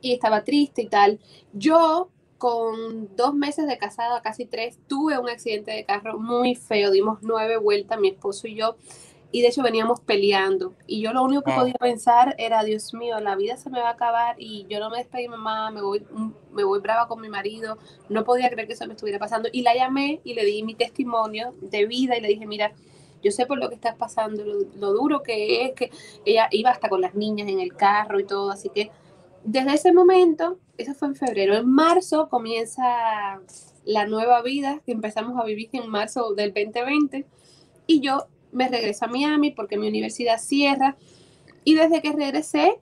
y 0.00 0.12
estaba 0.12 0.42
triste 0.42 0.82
y 0.82 0.88
tal. 0.88 1.20
Yo 1.52 2.08
con 2.40 3.14
dos 3.16 3.34
meses 3.34 3.66
de 3.66 3.76
casada, 3.76 4.22
casi 4.22 4.46
tres, 4.46 4.78
tuve 4.88 5.18
un 5.18 5.28
accidente 5.28 5.72
de 5.72 5.84
carro 5.84 6.18
muy 6.18 6.54
feo. 6.54 6.90
Dimos 6.90 7.18
nueve 7.20 7.58
vueltas, 7.58 8.00
mi 8.00 8.08
esposo 8.08 8.48
y 8.48 8.54
yo, 8.54 8.76
y 9.30 9.42
de 9.42 9.48
hecho 9.48 9.62
veníamos 9.62 10.00
peleando. 10.00 10.72
Y 10.86 11.02
yo 11.02 11.12
lo 11.12 11.22
único 11.22 11.42
que 11.42 11.52
podía 11.52 11.74
pensar 11.74 12.34
era, 12.38 12.64
Dios 12.64 12.94
mío, 12.94 13.20
la 13.20 13.36
vida 13.36 13.58
se 13.58 13.68
me 13.68 13.78
va 13.78 13.88
a 13.88 13.92
acabar 13.92 14.36
y 14.38 14.64
yo 14.70 14.80
no 14.80 14.88
me 14.88 14.96
despedí 14.96 15.28
mamá, 15.28 15.70
me 15.70 15.82
voy, 15.82 16.02
me 16.50 16.64
voy 16.64 16.80
brava 16.80 17.08
con 17.08 17.20
mi 17.20 17.28
marido. 17.28 17.76
No 18.08 18.24
podía 18.24 18.48
creer 18.48 18.66
que 18.66 18.72
eso 18.72 18.86
me 18.86 18.94
estuviera 18.94 19.18
pasando. 19.18 19.50
Y 19.52 19.60
la 19.60 19.74
llamé 19.74 20.22
y 20.24 20.32
le 20.32 20.46
di 20.46 20.62
mi 20.62 20.74
testimonio 20.74 21.54
de 21.60 21.84
vida 21.84 22.16
y 22.16 22.22
le 22.22 22.28
dije, 22.28 22.46
mira, 22.46 22.72
yo 23.22 23.32
sé 23.32 23.44
por 23.44 23.58
lo 23.58 23.68
que 23.68 23.74
estás 23.74 23.96
pasando, 23.96 24.46
lo, 24.46 24.54
lo 24.76 24.92
duro 24.94 25.22
que 25.22 25.66
es, 25.66 25.72
que 25.74 25.90
ella 26.24 26.48
iba 26.52 26.70
hasta 26.70 26.88
con 26.88 27.02
las 27.02 27.14
niñas 27.14 27.48
en 27.48 27.60
el 27.60 27.76
carro 27.76 28.18
y 28.18 28.24
todo, 28.24 28.50
así 28.50 28.70
que 28.70 28.90
desde 29.44 29.74
ese 29.74 29.92
momento, 29.92 30.58
eso 30.80 30.94
fue 30.94 31.08
en 31.08 31.16
febrero, 31.16 31.56
en 31.56 31.68
marzo 31.68 32.28
comienza 32.28 33.40
la 33.84 34.06
nueva 34.06 34.42
vida 34.42 34.80
que 34.84 34.92
empezamos 34.92 35.38
a 35.38 35.44
vivir 35.44 35.68
en 35.72 35.88
marzo 35.88 36.34
del 36.34 36.52
2020 36.52 37.26
y 37.86 38.00
yo 38.00 38.26
me 38.52 38.68
regreso 38.68 39.04
a 39.04 39.08
Miami 39.08 39.50
porque 39.50 39.78
mi 39.78 39.88
universidad 39.88 40.38
cierra. 40.38 40.96
Y 41.64 41.74
desde 41.74 42.00
que 42.00 42.12
regresé 42.12 42.78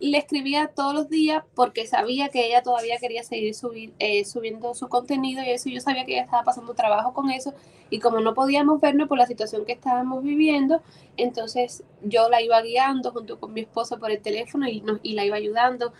le 0.00 0.18
escribía 0.18 0.68
todos 0.68 0.94
los 0.94 1.08
días 1.08 1.42
porque 1.54 1.86
sabía 1.86 2.28
que 2.28 2.46
ella 2.46 2.62
todavía 2.62 2.98
quería 2.98 3.24
seguir 3.24 3.54
eh, 3.98 4.24
subiendo 4.24 4.74
su 4.74 4.88
contenido 4.88 5.42
y 5.42 5.50
eso, 5.50 5.68
yo 5.68 5.80
sabía 5.80 6.04
que 6.04 6.12
ella 6.12 6.22
estaba 6.22 6.44
pasando 6.44 6.74
trabajo 6.74 7.12
con 7.12 7.30
eso. 7.30 7.52
Y 7.90 7.98
como 7.98 8.20
no 8.20 8.34
podíamos 8.34 8.80
vernos 8.80 9.08
por 9.08 9.18
la 9.18 9.26
situación 9.26 9.64
que 9.64 9.72
estábamos 9.72 10.22
viviendo, 10.22 10.82
entonces 11.16 11.82
yo 12.02 12.28
la 12.28 12.42
iba 12.42 12.60
guiando 12.62 13.10
junto 13.12 13.40
con 13.40 13.52
mi 13.52 13.62
esposo 13.62 13.98
por 13.98 14.10
el 14.10 14.20
teléfono 14.20 14.68
y, 14.68 14.82
nos, 14.82 15.00
y 15.02 15.14
la 15.14 15.24
iba 15.24 15.36
ayudando. 15.36 15.92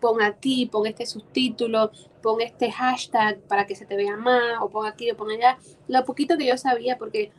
Pon 0.00 0.22
aquí, 0.22 0.66
pon 0.66 0.86
este 0.86 1.06
subtítulo, 1.06 1.90
pon 2.22 2.40
este 2.40 2.70
hashtag 2.70 3.40
para 3.42 3.66
que 3.66 3.76
se 3.76 3.86
te 3.86 3.96
vea 3.96 4.16
más, 4.16 4.60
o 4.60 4.68
pon 4.68 4.86
aquí 4.86 5.10
o 5.10 5.16
pon 5.16 5.30
allá. 5.30 5.58
Lo 5.88 6.04
poquito 6.04 6.36
que 6.38 6.46
yo 6.46 6.56
sabía, 6.56 6.98
porque 6.98 7.30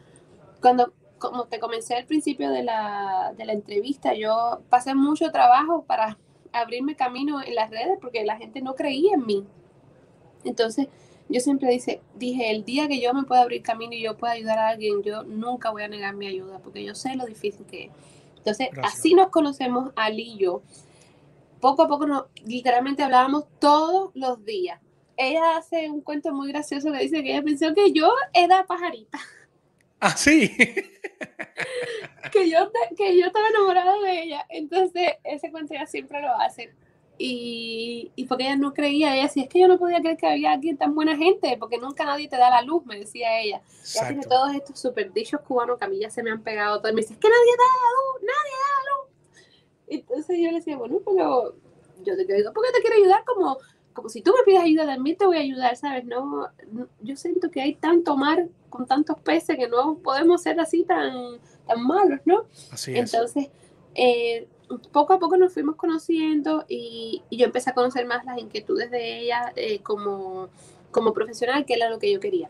cuando, 0.61 0.93
como 1.17 1.45
te 1.45 1.59
comencé 1.59 1.95
al 1.95 2.05
principio 2.05 2.51
de 2.51 2.63
la, 2.63 3.33
de 3.37 3.45
la 3.45 3.53
entrevista, 3.53 4.13
yo 4.13 4.61
pasé 4.69 4.93
mucho 4.95 5.31
trabajo 5.31 5.83
para 5.83 6.17
abrirme 6.53 6.95
camino 6.95 7.41
en 7.41 7.55
las 7.55 7.69
redes 7.69 7.97
porque 8.01 8.23
la 8.23 8.37
gente 8.37 8.61
no 8.61 8.75
creía 8.75 9.15
en 9.15 9.25
mí. 9.25 9.45
Entonces, 10.43 10.87
yo 11.29 11.39
siempre 11.39 11.69
dice, 11.69 12.01
dije, 12.15 12.51
el 12.51 12.65
día 12.65 12.87
que 12.87 12.99
yo 12.99 13.13
me 13.13 13.23
pueda 13.23 13.41
abrir 13.41 13.61
camino 13.61 13.93
y 13.93 14.01
yo 14.01 14.17
pueda 14.17 14.33
ayudar 14.33 14.59
a 14.59 14.69
alguien, 14.69 15.01
yo 15.01 15.23
nunca 15.23 15.71
voy 15.71 15.83
a 15.83 15.87
negar 15.87 16.13
mi 16.13 16.27
ayuda 16.27 16.59
porque 16.59 16.83
yo 16.83 16.93
sé 16.93 17.15
lo 17.15 17.25
difícil 17.25 17.65
que 17.65 17.85
es. 17.85 17.91
Entonces, 18.37 18.69
Gracias. 18.71 18.99
así 18.99 19.13
nos 19.13 19.29
conocemos 19.29 19.91
Ali 19.95 20.33
y 20.33 20.37
yo. 20.37 20.61
Poco 21.61 21.83
a 21.83 21.87
poco, 21.87 22.07
nos, 22.07 22.25
literalmente 22.43 23.03
hablábamos 23.03 23.45
todos 23.59 24.11
los 24.15 24.43
días. 24.43 24.81
Ella 25.15 25.57
hace 25.57 25.89
un 25.89 26.01
cuento 26.01 26.33
muy 26.33 26.51
gracioso 26.51 26.91
que 26.91 26.99
dice 26.99 27.23
que 27.23 27.31
ella 27.31 27.43
pensó 27.43 27.73
que 27.73 27.91
yo 27.91 28.11
era 28.33 28.65
pajarita, 28.65 29.19
Ah, 30.01 30.17
sí. 30.17 30.49
que 32.31 32.49
yo, 32.49 32.71
que 32.97 33.19
yo 33.19 33.27
estaba 33.27 33.47
enamorada 33.49 33.99
de 33.99 34.23
ella. 34.23 34.45
Entonces, 34.49 35.11
ese 35.23 35.51
cuento 35.51 35.75
ella 35.75 35.85
siempre 35.85 36.19
lo 36.21 36.33
hace. 36.33 36.73
Y, 37.19 38.11
y 38.15 38.25
porque 38.25 38.45
ella 38.45 38.55
no 38.55 38.73
creía, 38.73 39.13
ella 39.13 39.23
decía, 39.23 39.43
es 39.43 39.49
que 39.49 39.59
yo 39.59 39.67
no 39.67 39.77
podía 39.77 39.99
creer 39.99 40.17
que 40.17 40.25
había 40.25 40.53
aquí 40.53 40.73
tan 40.73 40.95
buena 40.95 41.15
gente, 41.15 41.55
porque 41.59 41.77
nunca 41.77 42.03
nadie 42.03 42.27
te 42.27 42.35
da 42.35 42.49
la 42.49 42.63
luz, 42.63 42.83
me 42.83 42.97
decía 42.97 43.39
ella. 43.41 43.61
Ya 43.93 44.07
tiene 44.07 44.23
todos 44.23 44.55
estos 44.55 44.79
super 44.79 45.13
dichos 45.13 45.39
cubanos 45.41 45.77
que 45.77 45.85
a 45.85 45.87
mí 45.87 45.99
ya 45.99 46.09
se 46.09 46.23
me 46.23 46.31
han 46.31 46.41
pegado 46.41 46.79
todos. 46.79 46.91
Y 46.91 46.95
me 46.95 47.01
dice, 47.01 47.13
es 47.13 47.19
que 47.19 47.29
nadie 47.29 47.51
da 47.57 47.63
la 47.63 47.91
luz, 47.93 48.21
nadie 48.21 48.51
da 48.57 48.69
la 48.73 49.03
luz. 49.03 49.10
Entonces 49.95 50.37
yo 50.39 50.49
le 50.49 50.55
decía, 50.57 50.77
bueno, 50.77 50.99
pero 51.05 51.53
yo 52.03 52.15
te 52.17 52.25
quiero 52.25 52.51
porque 52.53 52.71
te 52.73 52.81
quiero 52.81 52.95
ayudar 52.97 53.23
como, 53.25 53.57
como 53.93 54.09
si 54.09 54.21
tú 54.21 54.31
me 54.37 54.43
pides 54.45 54.63
ayuda, 54.63 54.85
también 54.85 55.17
te 55.17 55.25
voy 55.25 55.37
a 55.37 55.41
ayudar, 55.41 55.75
¿sabes? 55.75 56.05
No, 56.05 56.47
no- 56.71 56.87
yo 57.01 57.15
siento 57.15 57.51
que 57.51 57.61
hay 57.61 57.75
tanto 57.75 58.15
mar 58.17 58.47
con 58.69 58.85
tantos 58.87 59.19
peces 59.19 59.57
que 59.57 59.67
no 59.67 59.95
podemos 59.97 60.41
ser 60.41 60.59
así 60.59 60.83
tan, 60.83 61.39
tan 61.67 61.83
malos, 61.85 62.19
¿no? 62.25 62.45
Así 62.71 62.95
es. 62.97 63.13
Entonces, 63.13 63.49
eh, 63.95 64.47
poco 64.93 65.11
a 65.13 65.19
poco 65.19 65.35
nos 65.35 65.53
fuimos 65.53 65.75
conociendo 65.75 66.63
y, 66.69 67.21
y 67.29 67.37
yo 67.37 67.45
empecé 67.45 67.71
a 67.71 67.73
conocer 67.73 68.05
más 68.05 68.23
las 68.23 68.37
inquietudes 68.39 68.89
de 68.89 69.19
ella 69.19 69.51
eh, 69.57 69.79
como, 69.81 70.47
como 70.91 71.11
profesional, 71.13 71.65
que 71.65 71.73
era 71.73 71.89
lo 71.89 71.99
que 71.99 72.11
yo 72.11 72.21
quería. 72.21 72.49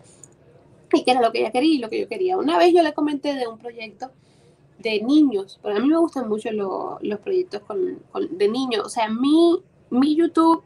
Y 0.93 1.03
que 1.03 1.11
era 1.11 1.21
lo 1.21 1.31
que 1.31 1.39
ella 1.39 1.51
quería 1.51 1.73
y 1.73 1.77
lo 1.79 1.89
que 1.89 1.99
yo 2.01 2.07
quería. 2.07 2.37
Una 2.37 2.57
vez 2.59 2.73
yo 2.73 2.83
le 2.83 2.93
comenté 2.93 3.33
de 3.33 3.47
un 3.47 3.57
proyecto 3.57 4.11
de 4.81 5.01
niños, 5.01 5.59
porque 5.61 5.77
a 5.77 5.81
mí 5.81 5.87
me 5.87 5.97
gustan 5.97 6.27
mucho 6.29 6.51
lo- 6.51 6.97
los 7.01 7.19
proyectos 7.19 7.61
con, 7.63 7.99
con- 8.11 8.37
de 8.37 8.47
niños. 8.47 8.85
O 8.85 8.89
sea, 8.89 9.09
mi, 9.09 9.61
mi 9.89 10.15
YouTube 10.15 10.63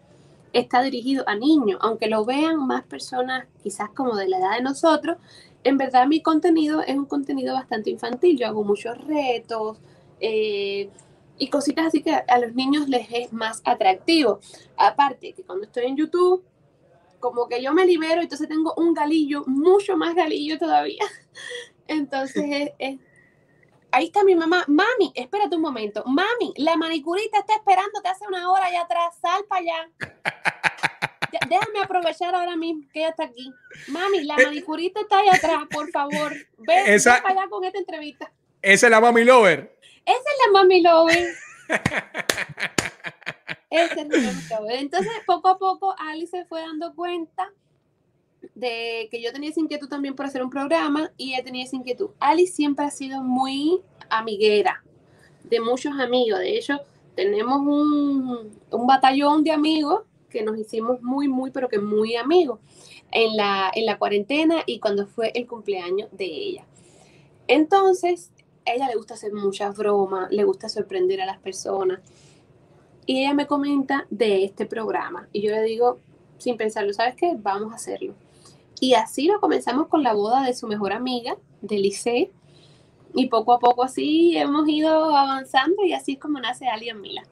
está 0.54 0.82
dirigido 0.82 1.24
a 1.28 1.36
niños, 1.36 1.80
aunque 1.82 2.08
lo 2.08 2.24
vean 2.26 2.66
más 2.66 2.84
personas 2.86 3.46
quizás 3.64 3.90
como 3.92 4.16
de 4.16 4.28
la 4.30 4.38
edad 4.40 4.56
de 4.58 4.62
nosotros, 4.64 5.18
en 5.64 5.78
verdad 5.78 6.08
mi 6.08 6.22
contenido 6.22 6.82
es 6.82 6.96
un 6.98 7.06
contenido 7.06 7.54
bastante 7.56 7.90
infantil. 7.90 8.38
Yo 8.38 8.48
hago 8.48 8.64
muchos 8.64 8.98
retos 9.06 9.78
eh, 10.20 10.90
y 11.38 11.50
cositas 11.50 11.88
así 11.88 12.02
que 12.04 12.12
a, 12.12 12.24
a 12.28 12.40
los 12.40 12.54
niños 12.56 12.88
les 12.88 13.08
es 13.12 13.34
más 13.34 13.62
atractivo. 13.66 14.40
Aparte 14.78 15.34
que 15.34 15.44
cuando 15.44 15.66
estoy 15.66 15.86
en 15.88 15.98
YouTube, 15.98 16.44
como 17.20 17.48
que 17.48 17.62
yo 17.64 17.74
me 17.74 17.86
libero, 17.86 18.22
entonces 18.22 18.48
tengo 18.48 18.74
un 18.78 18.94
galillo, 18.94 19.44
mucho 19.48 19.98
más 19.98 20.14
galillo 20.16 20.58
todavía. 20.60 21.04
Entonces, 21.88 22.46
es- 22.50 22.72
es- 22.80 23.00
ahí 23.96 24.06
está 24.06 24.24
mi 24.24 24.36
mamá. 24.36 24.64
Mami, 24.68 25.12
espérate 25.16 25.56
un 25.56 25.62
momento. 25.62 26.04
Mami, 26.06 26.54
la 26.58 26.76
manicurita 26.76 27.40
está 27.40 27.56
esperándote 27.56 28.08
hace 28.10 28.26
una 28.28 28.52
hora 28.52 28.66
allá 28.66 28.82
atrás. 28.82 29.16
Sal 29.22 29.44
para 29.50 29.62
allá. 29.62 29.90
Ya- 31.32 31.40
Déjame 31.50 31.82
aprovechar 31.82 32.34
ahora 32.34 32.56
mismo 32.56 32.88
que 32.94 33.00
ella 33.00 33.10
está 33.10 33.24
aquí. 33.26 33.52
Mami, 33.88 34.24
la 34.24 34.38
manicurita 34.38 35.02
está 35.02 35.20
allá 35.20 35.34
atrás, 35.34 35.64
por 35.70 35.90
favor. 35.92 36.32
Ve, 36.60 36.74
Eh, 36.74 36.96
Esa- 36.96 37.16
ve 37.16 37.22
para 37.24 37.42
allá 37.42 37.50
con 37.50 37.64
esta 37.66 37.80
entrevista. 37.80 38.32
Esa 38.62 38.88
es 38.88 38.92
la 38.92 39.02
Mami 39.02 39.24
Lover. 39.26 39.76
Esa 40.06 40.18
es 40.18 40.38
la 40.46 40.52
mami 40.54 40.82
Lover. 40.82 41.34
Esa 43.70 44.02
es 44.02 44.08
la 44.08 44.18
mami 44.18 44.42
Lover. 44.50 44.76
Entonces, 44.80 45.12
poco 45.26 45.50
a 45.50 45.58
poco, 45.58 45.96
Ali 46.00 46.28
se 46.28 46.46
fue 46.46 46.62
dando 46.62 46.94
cuenta 46.96 47.52
de 48.54 49.08
que 49.10 49.22
yo 49.22 49.32
tenía 49.32 49.50
esa 49.50 49.60
inquietud 49.60 49.88
también 49.88 50.16
por 50.16 50.26
hacer 50.26 50.44
un 50.44 50.50
programa 50.50 51.12
y 51.18 51.34
ella 51.34 51.44
tenía 51.44 51.64
esa 51.64 51.76
inquietud. 51.76 52.12
Ali 52.20 52.48
siempre 52.48 52.86
ha 52.86 52.92
sido 52.92 53.24
muy 53.24 53.82
amiguera, 54.10 54.84
de 55.44 55.60
muchos 55.60 55.94
amigos. 56.00 56.40
De 56.40 56.58
hecho, 56.58 56.80
tenemos 57.16 57.60
un, 57.60 58.52
un 58.72 58.88
batallón 58.88 59.44
de 59.44 59.52
amigos 59.52 60.02
que 60.30 60.44
nos 60.44 60.58
hicimos 60.58 61.02
muy, 61.02 61.28
muy, 61.28 61.52
pero 61.52 61.70
que 61.70 61.80
muy 61.80 62.16
amigos 62.16 62.60
en 63.12 63.38
la, 63.38 63.72
en 63.74 63.86
la 63.86 63.98
cuarentena 63.98 64.64
y 64.66 64.80
cuando 64.80 65.08
fue 65.08 65.32
el 65.34 65.48
cumpleaños 65.48 66.10
de 66.12 66.26
ella. 66.26 66.66
Entonces, 67.48 68.32
a 68.66 68.74
ella 68.74 68.88
le 68.88 68.96
gusta 68.96 69.14
hacer 69.14 69.32
muchas 69.34 69.78
bromas, 69.78 70.30
le 70.32 70.44
gusta 70.44 70.68
sorprender 70.68 71.22
a 71.22 71.26
las 71.26 71.40
personas. 71.40 72.00
Y 73.06 73.20
ella 73.20 73.34
me 73.34 73.48
comenta 73.48 74.08
de 74.10 74.44
este 74.44 74.66
programa. 74.66 75.30
Y 75.32 75.42
yo 75.42 75.52
le 75.52 75.62
digo, 75.62 76.00
sin 76.38 76.58
pensarlo, 76.58 76.92
¿sabes 76.92 77.16
qué? 77.16 77.34
Vamos 77.38 77.72
a 77.72 77.76
hacerlo. 77.76 78.16
Y 78.80 78.94
así 78.94 79.28
lo 79.28 79.40
comenzamos 79.40 79.88
con 79.88 80.04
la 80.04 80.14
boda 80.14 80.44
de 80.44 80.54
su 80.54 80.68
mejor 80.68 80.94
amiga, 80.94 81.36
de 81.62 81.78
Lice. 81.78 82.32
Y 83.14 83.28
poco 83.28 83.54
a 83.54 83.60
poco 83.60 83.84
así 83.84 84.38
hemos 84.38 84.68
ido 84.68 85.16
avanzando 85.16 85.86
y 85.86 85.94
así 85.94 86.14
es 86.14 86.20
como 86.20 86.40
nace 86.40 86.68
Alien 86.68 87.00
Mila. 87.00 87.24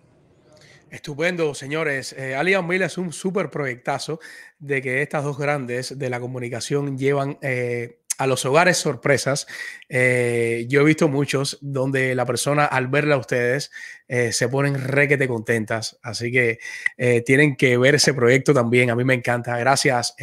Estupendo, 0.89 1.53
señores. 1.55 2.13
Eh, 2.13 2.35
Alian 2.35 2.65
Mila 2.67 2.85
es 2.85 2.97
un 2.97 3.11
súper 3.11 3.49
proyectazo 3.49 4.19
de 4.59 4.81
que 4.81 5.01
estas 5.01 5.23
dos 5.23 5.37
grandes 5.37 5.97
de 5.97 6.09
la 6.09 6.19
comunicación 6.19 6.97
llevan 6.97 7.37
eh, 7.41 7.97
a 8.17 8.27
los 8.27 8.45
hogares 8.45 8.77
sorpresas. 8.77 9.47
Eh, 9.89 10.65
yo 10.69 10.81
he 10.81 10.83
visto 10.83 11.07
muchos 11.07 11.57
donde 11.61 12.15
la 12.15 12.25
persona 12.25 12.65
al 12.65 12.87
verla 12.87 13.15
a 13.15 13.19
ustedes 13.19 13.71
eh, 14.07 14.31
se 14.31 14.47
ponen 14.47 14.75
requete 14.75 15.27
contentas. 15.27 15.99
Así 16.01 16.31
que 16.31 16.59
eh, 16.97 17.21
tienen 17.21 17.55
que 17.55 17.77
ver 17.77 17.95
ese 17.95 18.13
proyecto 18.13 18.53
también. 18.53 18.89
A 18.89 18.95
mí 18.95 19.03
me 19.03 19.13
encanta. 19.13 19.57
Gracias. 19.57 20.15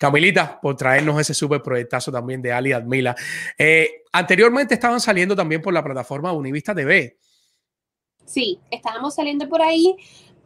Camilita, 0.00 0.58
por 0.62 0.78
traernos 0.78 1.20
ese 1.20 1.34
súper 1.34 1.60
proyectazo 1.60 2.10
también 2.10 2.40
de 2.40 2.50
Ali 2.50 2.72
Admila. 2.72 3.14
Eh, 3.58 4.04
anteriormente 4.10 4.72
estaban 4.72 4.98
saliendo 4.98 5.36
también 5.36 5.60
por 5.60 5.74
la 5.74 5.84
plataforma 5.84 6.32
Univista 6.32 6.74
TV. 6.74 7.18
Sí, 8.24 8.58
estábamos 8.70 9.14
saliendo 9.14 9.46
por 9.46 9.60
ahí, 9.60 9.94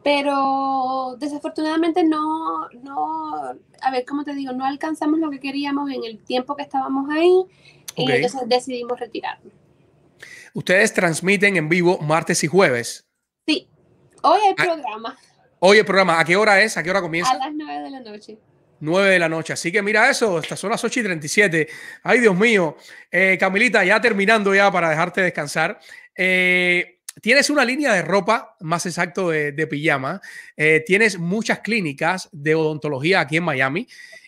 pero 0.03 1.15
desafortunadamente 1.17 2.03
no, 2.03 2.67
no, 2.83 3.55
a 3.81 3.91
ver, 3.91 4.03
¿cómo 4.05 4.25
te 4.25 4.33
digo? 4.33 4.51
No 4.51 4.65
alcanzamos 4.65 5.21
lo 5.21 5.29
que 5.31 5.39
queríamos 5.39 5.89
en 5.89 6.03
el 6.03 6.21
tiempo 6.25 6.57
que 6.57 6.63
estábamos 6.63 7.09
ahí 7.09 7.45
y 7.95 8.11
entonces 8.11 8.41
decidimos 8.49 8.99
retirarnos. 8.99 9.53
Ustedes 10.53 10.93
transmiten 10.93 11.55
en 11.55 11.69
vivo 11.69 11.97
martes 11.99 12.43
y 12.43 12.47
jueves. 12.47 13.07
Sí, 13.47 13.69
hoy 14.21 14.39
hay 14.47 14.53
Ah, 14.57 14.63
programa 14.65 15.17
Hoy 15.59 15.77
el 15.77 15.85
programa, 15.85 16.19
¿a 16.19 16.25
qué 16.25 16.35
hora 16.35 16.61
es? 16.61 16.75
¿A 16.75 16.83
qué 16.83 16.89
hora 16.89 17.01
comienza? 17.01 17.31
a 17.31 17.37
las 17.37 17.53
9 17.53 17.83
de 17.83 17.89
la 17.89 18.01
noche. 18.01 18.37
9 18.85 19.09
de 19.09 19.19
la 19.19 19.27
noche. 19.27 19.53
Así 19.53 19.71
que 19.71 19.81
mira 19.81 20.09
eso, 20.09 20.39
estas 20.39 20.59
son 20.59 20.69
las 20.69 20.83
8 20.83 20.99
y 20.99 21.03
37. 21.03 21.67
Ay, 22.03 22.19
Dios 22.19 22.37
mío. 22.37 22.77
Eh, 23.11 23.37
Camilita, 23.39 23.83
ya 23.83 23.99
terminando 23.99 24.53
ya 24.53 24.71
para 24.71 24.89
dejarte 24.89 25.21
descansar. 25.21 25.79
Eh, 26.15 26.99
tienes 27.21 27.49
una 27.49 27.65
línea 27.65 27.93
de 27.93 28.01
ropa, 28.01 28.55
más 28.61 28.85
exacto 28.85 29.29
de, 29.29 29.67
pijama, 29.67 30.21
eh, 30.55 30.83
tienes 30.85 31.19
muchas 31.19 31.59
clínicas 31.59 32.29
de 32.31 32.55
odontología 32.55 33.21
aquí 33.21 33.37
en 33.37 33.43
Miami 33.43 33.87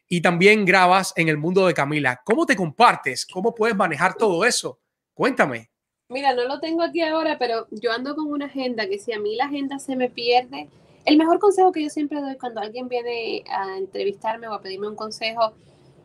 y 0.10 0.22
también 0.22 0.66
grabas 0.66 1.14
en 1.16 1.30
el 1.30 1.38
mundo 1.38 1.68
de 1.68 1.74
Camila. 1.74 2.22
¿Cómo 2.24 2.46
te 2.46 2.56
compartes? 2.56 3.26
¿Cómo 3.26 3.54
puedes 3.54 3.76
manejar 3.76 4.16
todo 4.16 4.46
eso? 4.46 4.80
Cuéntame. 5.14 5.70
Mira, 6.10 6.34
no 6.34 6.46
lo 6.46 6.60
tengo 6.62 6.84
aquí 6.84 7.02
ahora, 7.02 7.38
pero 7.38 7.68
yo 7.72 7.92
ando 7.92 8.16
con 8.16 8.32
una 8.32 8.46
agenda 8.46 8.88
que 8.88 8.98
si 8.98 9.12
a 9.12 9.20
mí 9.20 9.36
la 9.36 9.46
agenda 9.46 9.78
se 9.78 9.98
me 9.98 10.10
pierde, 10.10 10.70
el 11.08 11.18
mejor 11.18 11.40
consejo 11.40 11.72
que 11.72 11.82
yo 11.82 11.90
siempre 11.90 12.20
doy 12.20 12.36
cuando 12.36 12.60
alguien 12.60 12.90
viene 12.90 13.46
a 13.50 13.78
entrevistarme 13.78 14.50
o 14.50 14.54
a 14.54 14.62
pedirme 14.62 14.90
un 14.90 14.96
consejo, 14.98 15.54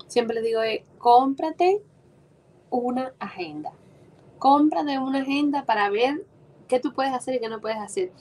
siempre 0.07 0.36
le 0.36 0.42
digo, 0.42 0.62
es, 0.62 0.82
cómprate 0.98 1.82
una 2.70 3.12
agenda. 3.18 3.72
Cómprate 4.38 5.00
una 5.00 5.22
agenda 5.22 5.64
para 5.64 5.90
ver 5.90 6.24
qué 6.68 6.78
tú 6.78 6.92
puedes 6.92 7.12
hacer 7.12 7.34
y 7.34 7.40
qué 7.40 7.48
no 7.48 7.61
puedes 7.61 7.78
hacer. 7.78 8.12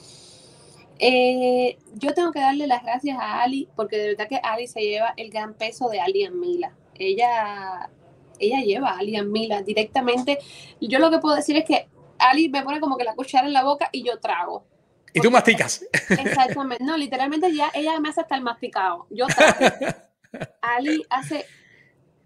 Eh, 0.98 1.78
yo 1.94 2.16
tengo 2.16 2.32
que 2.32 2.40
darle 2.40 2.66
las 2.66 2.82
gracias 2.82 3.16
a 3.20 3.44
Ali, 3.44 3.70
porque 3.76 3.98
de 3.98 4.08
verdad 4.08 4.28
que 4.28 4.38
Ali 4.38 4.66
se 4.66 4.82
lleva 4.82 5.14
el 5.18 5.30
gran 5.30 5.54
peso 5.54 5.88
de 5.88 6.00
Ali 6.00 6.24
en 6.24 6.40
Mila. 6.40 6.76
Ella, 6.96 7.92
ella 8.40 8.60
lleva 8.62 8.90
a 8.90 8.98
Ali 8.98 9.18
en 9.18 9.32
Mila 9.32 9.62
directamente. 9.62 10.40
Yo 10.82 10.98
lo 10.98 11.12
que 11.12 11.20
puedo 11.20 11.36
decir 11.36 11.56
es 11.58 11.66
que 11.66 11.88
Ali 12.18 12.50
me 12.50 12.64
pone 12.64 12.80
como 12.80 12.98
que 12.98 13.04
la 13.04 13.14
cuchara 13.14 13.46
en 13.46 13.54
la 13.54 13.64
boca 13.64 13.90
y 13.92 14.04
yo 14.04 14.20
trago. 14.20 14.66
Y 15.14 15.20
tú 15.20 15.32
masticas. 15.32 15.86
Exactamente. 16.10 16.84
No, 16.84 16.98
literalmente 16.98 17.54
ya 17.54 17.72
ella 17.74 18.00
me 18.00 18.10
hace 18.10 18.22
hasta 18.22 18.36
el 18.36 18.42
masticado. 18.42 19.08
Yo. 19.10 19.26
Ali 20.62 21.04
hace 21.10 21.46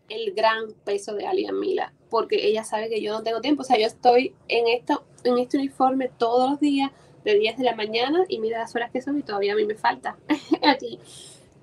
el 0.09 0.33
gran 0.33 0.71
peso 0.83 1.15
de 1.15 1.25
Ali 1.25 1.51
Mila, 1.51 1.93
porque 2.09 2.47
ella 2.47 2.63
sabe 2.63 2.89
que 2.89 3.01
yo 3.01 3.13
no 3.13 3.23
tengo 3.23 3.41
tiempo. 3.41 3.63
O 3.63 3.65
sea, 3.65 3.77
yo 3.77 3.87
estoy 3.87 4.35
en 4.47 4.67
esto, 4.67 5.05
en 5.23 5.37
este 5.37 5.57
uniforme 5.57 6.09
todos 6.09 6.51
los 6.51 6.59
días 6.59 6.91
de 7.23 7.39
10 7.39 7.57
de 7.57 7.63
la 7.63 7.75
mañana 7.75 8.23
y 8.27 8.39
mira 8.39 8.59
las 8.59 8.75
horas 8.75 8.91
que 8.91 9.01
son 9.01 9.17
y 9.17 9.23
todavía 9.23 9.53
a 9.53 9.55
mí 9.55 9.65
me 9.65 9.75
falta 9.75 10.17
aquí. 10.61 10.99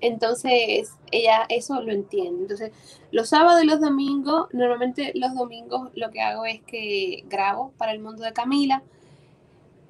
Entonces, 0.01 0.91
ella 1.11 1.45
eso 1.47 1.81
lo 1.81 1.93
entiende. 1.93 2.41
Entonces, 2.41 2.71
los 3.11 3.29
sábados 3.29 3.63
y 3.63 3.67
los 3.67 3.79
domingos, 3.79 4.49
normalmente 4.51 5.13
los 5.15 5.33
domingos 5.33 5.91
lo 5.95 6.11
que 6.11 6.21
hago 6.21 6.45
es 6.45 6.61
que 6.63 7.23
grabo 7.27 7.71
para 7.77 7.93
el 7.93 7.99
mundo 7.99 8.23
de 8.23 8.33
Camila. 8.33 8.83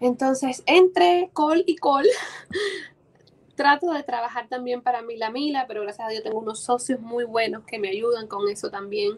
Entonces, 0.03 0.63
entre 0.65 1.31
call 1.33 1.63
y 1.65 1.77
call, 1.77 2.05
trato 3.55 3.89
de 3.93 4.03
trabajar 4.03 4.49
también 4.49 4.81
para 4.81 5.01
Mila 5.01 5.31
Mila, 5.31 5.63
pero 5.65 5.81
gracias 5.81 6.05
a 6.05 6.11
Dios 6.11 6.23
tengo 6.23 6.39
unos 6.39 6.59
socios 6.59 6.99
muy 6.99 7.23
buenos 7.23 7.63
que 7.63 7.79
me 7.79 7.87
ayudan 7.87 8.27
con 8.27 8.49
eso 8.49 8.69
también. 8.69 9.17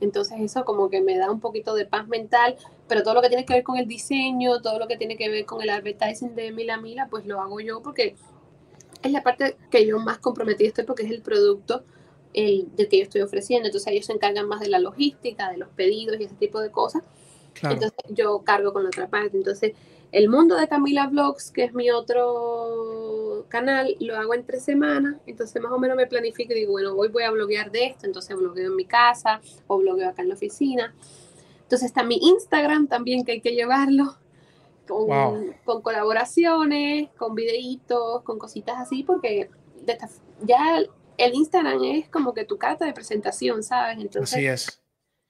Entonces 0.00 0.40
eso 0.40 0.64
como 0.64 0.88
que 0.88 1.02
me 1.02 1.18
da 1.18 1.30
un 1.30 1.38
poquito 1.38 1.74
de 1.74 1.84
paz 1.84 2.08
mental, 2.08 2.56
pero 2.88 3.02
todo 3.02 3.12
lo 3.12 3.20
que 3.20 3.28
tiene 3.28 3.44
que 3.44 3.52
ver 3.52 3.62
con 3.62 3.76
el 3.76 3.86
diseño, 3.86 4.62
todo 4.62 4.78
lo 4.78 4.88
que 4.88 4.96
tiene 4.96 5.18
que 5.18 5.28
ver 5.28 5.44
con 5.44 5.60
el 5.60 5.68
advertising 5.68 6.34
de 6.34 6.50
Mila 6.50 6.78
Mila, 6.78 7.08
pues 7.10 7.26
lo 7.26 7.38
hago 7.38 7.60
yo 7.60 7.82
porque 7.82 8.16
es 9.02 9.12
la 9.12 9.22
parte 9.22 9.58
que 9.70 9.86
yo 9.86 9.98
más 9.98 10.16
comprometida 10.16 10.68
estoy 10.68 10.84
porque 10.84 11.02
es 11.02 11.10
el 11.10 11.20
producto 11.20 11.84
el, 12.32 12.74
del 12.74 12.88
que 12.88 12.96
yo 12.96 13.02
estoy 13.02 13.20
ofreciendo. 13.20 13.68
Entonces 13.68 13.92
ellos 13.92 14.06
se 14.06 14.14
encargan 14.14 14.48
más 14.48 14.60
de 14.60 14.70
la 14.70 14.78
logística, 14.78 15.50
de 15.50 15.58
los 15.58 15.68
pedidos 15.68 16.18
y 16.18 16.24
ese 16.24 16.36
tipo 16.36 16.58
de 16.58 16.70
cosas. 16.70 17.02
Claro. 17.54 17.74
Entonces 17.74 17.98
yo 18.10 18.42
cargo 18.42 18.72
con 18.72 18.82
la 18.84 18.88
otra 18.88 19.08
parte. 19.08 19.36
Entonces 19.36 19.72
el 20.10 20.28
mundo 20.28 20.56
de 20.56 20.68
Camila 20.68 21.06
Vlogs, 21.06 21.50
que 21.50 21.64
es 21.64 21.74
mi 21.74 21.90
otro 21.90 23.46
canal, 23.48 23.96
lo 24.00 24.16
hago 24.16 24.34
en 24.34 24.44
tres 24.44 24.62
semanas. 24.64 25.16
Entonces 25.26 25.60
más 25.62 25.72
o 25.72 25.78
menos 25.78 25.96
me 25.96 26.06
planifico 26.06 26.52
y 26.52 26.56
digo, 26.56 26.72
bueno, 26.72 26.92
hoy 26.94 27.08
voy 27.08 27.22
a 27.24 27.30
bloguear 27.30 27.70
de 27.70 27.86
esto. 27.86 28.06
Entonces 28.06 28.36
blogueo 28.36 28.66
en 28.66 28.76
mi 28.76 28.84
casa 28.84 29.40
o 29.66 29.78
blogueo 29.78 30.08
acá 30.08 30.22
en 30.22 30.28
la 30.28 30.34
oficina. 30.34 30.94
Entonces 31.62 31.86
está 31.86 32.02
mi 32.02 32.16
Instagram 32.16 32.86
también 32.88 33.24
que 33.24 33.32
hay 33.32 33.40
que 33.40 33.52
llevarlo. 33.54 34.16
Con, 34.86 35.06
Wow. 35.06 35.54
con 35.64 35.80
colaboraciones, 35.80 37.08
con 37.16 37.34
videitos, 37.36 38.22
con 38.24 38.38
cositas 38.38 38.78
así, 38.80 39.04
porque 39.04 39.48
de 39.80 39.92
esta- 39.92 40.08
ya 40.42 40.82
el 41.16 41.34
Instagram 41.34 41.82
es 41.84 42.08
como 42.08 42.34
que 42.34 42.44
tu 42.44 42.58
carta 42.58 42.84
de 42.84 42.92
presentación, 42.92 43.62
¿sabes? 43.62 43.98
Entonces, 44.00 44.34
Así 44.34 44.46
es. 44.46 44.82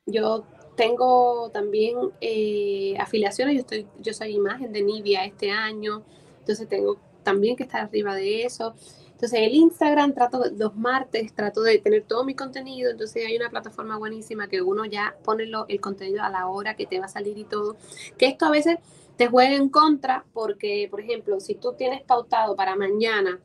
yo 0.07 0.45
tengo 0.77 1.51
también 1.53 1.97
eh, 2.21 2.95
afiliaciones, 2.99 3.55
yo, 3.55 3.61
estoy, 3.61 3.87
yo 4.01 4.13
soy 4.15 4.35
imagen 4.35 4.73
de 4.73 4.83
Nivea 4.83 5.25
este 5.27 5.51
año, 5.51 6.03
entonces 6.41 6.69
tengo 6.69 6.99
también 7.23 7.57
que 7.57 7.63
estar 7.65 7.83
arriba 7.83 8.15
de 8.15 8.45
eso. 8.45 8.75
Entonces 9.13 9.39
el 9.41 9.55
Instagram 9.55 10.15
trato 10.15 10.43
los 10.57 10.75
martes, 10.75 11.33
trato 11.35 11.63
de 11.63 11.79
tener 11.79 12.03
todo 12.05 12.25
mi 12.25 12.35
contenido, 12.35 12.91
entonces 12.91 13.25
hay 13.25 13.37
una 13.37 13.51
plataforma 13.51 13.97
buenísima 13.97 14.49
que 14.49 14.63
uno 14.63 14.85
ya 14.85 15.15
pone 15.25 15.47
lo- 15.47 15.67
el 15.69 15.81
contenido 15.81 16.23
a 16.25 16.31
la 16.31 16.49
hora 16.49 16.75
que 16.75 16.87
te 16.87 16.99
va 16.99 17.07
a 17.07 17.09
salir 17.09 17.39
y 17.39 17.45
todo, 17.45 17.77
que 18.19 18.27
esto 18.27 18.47
a 18.47 18.51
veces 18.51 18.79
te 19.17 19.29
juega 19.29 19.55
en 19.55 19.69
contra 19.69 20.25
porque, 20.33 20.89
por 20.91 21.01
ejemplo, 21.01 21.39
si 21.39 21.55
tú 21.55 21.75
tienes 21.75 22.03
pautado 22.03 22.57
para 22.57 22.75
mañana 22.75 23.39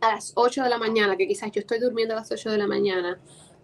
a 0.00 0.14
las 0.14 0.32
8 0.36 0.62
de 0.62 0.70
la 0.70 0.78
mañana, 0.78 1.16
que 1.16 1.26
quizás 1.28 1.50
yo 1.52 1.60
estoy 1.60 1.78
durmiendo 1.78 2.14
a 2.14 2.18
las 2.18 2.30
8 2.32 2.50
de 2.50 2.58
la 2.58 2.66
mañana, 2.66 3.18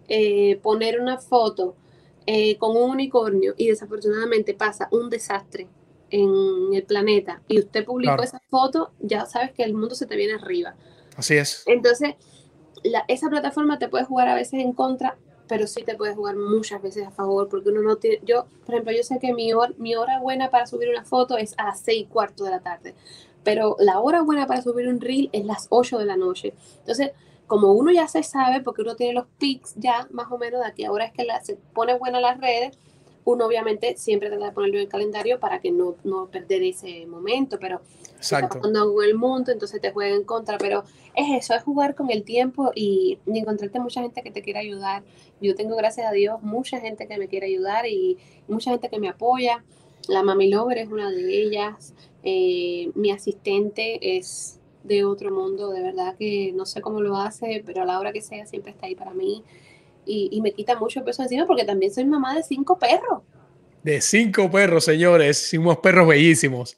eh, 0.08 0.58
poner 0.62 1.00
una 1.00 1.18
foto 1.18 1.76
eh, 2.26 2.56
con 2.58 2.76
un 2.76 2.90
unicornio 2.90 3.54
y 3.56 3.68
desafortunadamente 3.68 4.54
pasa 4.54 4.88
un 4.92 5.10
desastre 5.10 5.68
en 6.10 6.74
el 6.74 6.82
planeta 6.84 7.42
y 7.48 7.58
usted 7.58 7.84
publicó 7.84 8.14
Claro. 8.16 8.22
esa 8.24 8.40
foto, 8.50 8.90
ya 9.00 9.26
sabes 9.26 9.52
que 9.52 9.62
el 9.64 9.74
mundo 9.74 9.94
se 9.94 10.06
te 10.06 10.14
viene 10.16 10.34
arriba. 10.34 10.74
Así 11.16 11.34
es. 11.34 11.62
Entonces, 11.66 12.14
la- 12.84 13.04
esa 13.08 13.28
plataforma 13.30 13.78
te 13.78 13.88
puede 13.88 14.04
jugar 14.04 14.28
a 14.28 14.34
veces 14.34 14.60
en 14.60 14.72
contra, 14.72 15.16
pero 15.48 15.66
sí 15.66 15.82
te 15.82 15.94
puede 15.96 16.14
jugar 16.14 16.36
muchas 16.36 16.82
veces 16.82 17.06
a 17.06 17.10
favor, 17.10 17.48
porque 17.48 17.70
uno 17.70 17.82
no 17.82 17.96
tiene, 17.96 18.20
yo, 18.24 18.46
por 18.64 18.74
ejemplo, 18.74 18.92
yo 18.92 19.02
sé 19.02 19.18
que 19.18 19.32
mi 19.34 19.52
hora, 19.52 19.72
mi 19.78 19.94
hora 19.96 20.20
buena 20.20 20.50
para 20.50 20.66
subir 20.66 20.88
una 20.88 21.04
foto 21.04 21.36
es 21.36 21.54
a 21.58 21.64
las 21.64 21.80
seis 21.80 22.02
y 22.02 22.06
cuarto 22.06 22.44
de 22.44 22.50
la 22.50 22.60
tarde, 22.60 22.94
pero 23.44 23.76
la 23.80 24.00
hora 24.00 24.22
buena 24.22 24.46
para 24.46 24.62
subir 24.62 24.88
un 24.88 25.00
reel 25.00 25.28
es 25.32 25.44
las 25.44 25.66
8 25.70 25.98
de 25.98 26.04
la 26.06 26.16
noche. 26.16 26.54
Entonces, 26.80 27.10
como 27.52 27.72
uno 27.72 27.92
ya 27.92 28.08
se 28.08 28.22
sabe, 28.22 28.62
porque 28.62 28.80
uno 28.80 28.96
tiene 28.96 29.12
los 29.12 29.26
pics 29.38 29.74
ya 29.76 30.08
más 30.10 30.32
o 30.32 30.38
menos 30.38 30.62
de 30.62 30.68
aquí, 30.68 30.84
ahora 30.86 31.04
es 31.04 31.12
que 31.12 31.24
la- 31.24 31.44
se 31.44 31.56
pone 31.74 31.98
buena 31.98 32.18
las 32.18 32.40
redes, 32.40 32.78
uno 33.26 33.44
obviamente 33.44 33.94
siempre 33.98 34.30
trata 34.30 34.46
de 34.46 34.52
ponerlo 34.52 34.76
en 34.76 34.84
el 34.84 34.88
calendario 34.88 35.38
para 35.38 35.60
que 35.60 35.70
no, 35.70 35.96
no 36.02 36.28
perder 36.28 36.62
ese 36.62 37.04
momento, 37.04 37.58
pero 37.60 37.82
Exacto. 38.16 38.56
pasando 38.56 38.94
con 38.94 39.04
el 39.04 39.14
mundo, 39.16 39.52
entonces 39.52 39.82
te 39.82 39.92
juega 39.92 40.16
en 40.16 40.24
contra, 40.24 40.56
pero 40.56 40.84
es 41.14 41.44
eso, 41.44 41.52
es 41.54 41.62
jugar 41.62 41.94
con 41.94 42.10
el 42.10 42.24
tiempo 42.24 42.72
y, 42.74 43.18
y 43.26 43.38
encontrarte 43.38 43.78
mucha 43.80 44.00
gente 44.00 44.22
que 44.22 44.30
te 44.30 44.40
quiere 44.40 44.60
ayudar. 44.60 45.02
Yo 45.42 45.54
tengo, 45.54 45.76
gracias 45.76 46.06
a 46.06 46.12
Dios, 46.12 46.40
mucha 46.42 46.80
gente 46.80 47.06
que 47.06 47.18
me 47.18 47.28
quiere 47.28 47.48
ayudar 47.48 47.86
y 47.86 48.16
mucha 48.48 48.70
gente 48.70 48.88
que 48.88 48.98
me 48.98 49.10
apoya. 49.10 49.62
La 50.08 50.22
Mami 50.22 50.48
Lover 50.48 50.78
es 50.78 50.88
una 50.88 51.10
de 51.10 51.42
ellas. 51.42 51.92
Eh, 52.22 52.90
mi 52.94 53.10
asistente 53.10 54.16
es 54.16 54.58
de 54.84 55.04
otro 55.04 55.30
mundo, 55.30 55.70
de 55.70 55.82
verdad 55.82 56.16
que 56.18 56.52
no 56.54 56.66
sé 56.66 56.80
cómo 56.80 57.00
lo 57.00 57.16
hace, 57.16 57.62
pero 57.64 57.82
a 57.82 57.84
la 57.84 57.98
hora 57.98 58.12
que 58.12 58.20
sea 58.20 58.46
siempre 58.46 58.72
está 58.72 58.86
ahí 58.86 58.94
para 58.94 59.14
mí. 59.14 59.42
Y, 60.04 60.28
y 60.32 60.40
me 60.40 60.52
quita 60.52 60.76
mucho 60.76 61.04
peso 61.04 61.22
encima 61.22 61.46
porque 61.46 61.64
también 61.64 61.92
soy 61.92 62.04
mamá 62.04 62.34
de 62.34 62.42
cinco 62.42 62.78
perros. 62.78 63.22
De 63.82 64.00
cinco 64.00 64.50
perros, 64.50 64.84
señores, 64.84 65.52
unos 65.54 65.78
perros 65.78 66.08
bellísimos. 66.08 66.76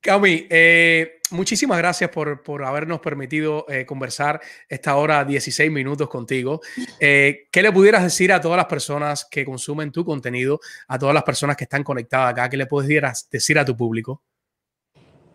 Cami, 0.00 0.46
eh, 0.48 1.20
muchísimas 1.30 1.76
gracias 1.76 2.08
por, 2.08 2.42
por 2.42 2.64
habernos 2.64 3.00
permitido 3.00 3.66
eh, 3.68 3.84
conversar 3.84 4.40
esta 4.66 4.96
hora 4.96 5.24
16 5.24 5.70
minutos 5.70 6.08
contigo. 6.08 6.60
Eh, 6.98 7.48
¿Qué 7.50 7.62
le 7.62 7.70
pudieras 7.70 8.02
decir 8.02 8.32
a 8.32 8.40
todas 8.40 8.56
las 8.56 8.64
personas 8.64 9.26
que 9.30 9.44
consumen 9.44 9.92
tu 9.92 10.04
contenido, 10.04 10.58
a 10.88 10.98
todas 10.98 11.14
las 11.14 11.22
personas 11.22 11.56
que 11.56 11.64
están 11.64 11.84
conectadas 11.84 12.32
acá? 12.32 12.48
¿Qué 12.48 12.56
le 12.56 12.66
pudieras 12.66 13.28
decir 13.30 13.58
a 13.58 13.64
tu 13.64 13.76
público? 13.76 14.22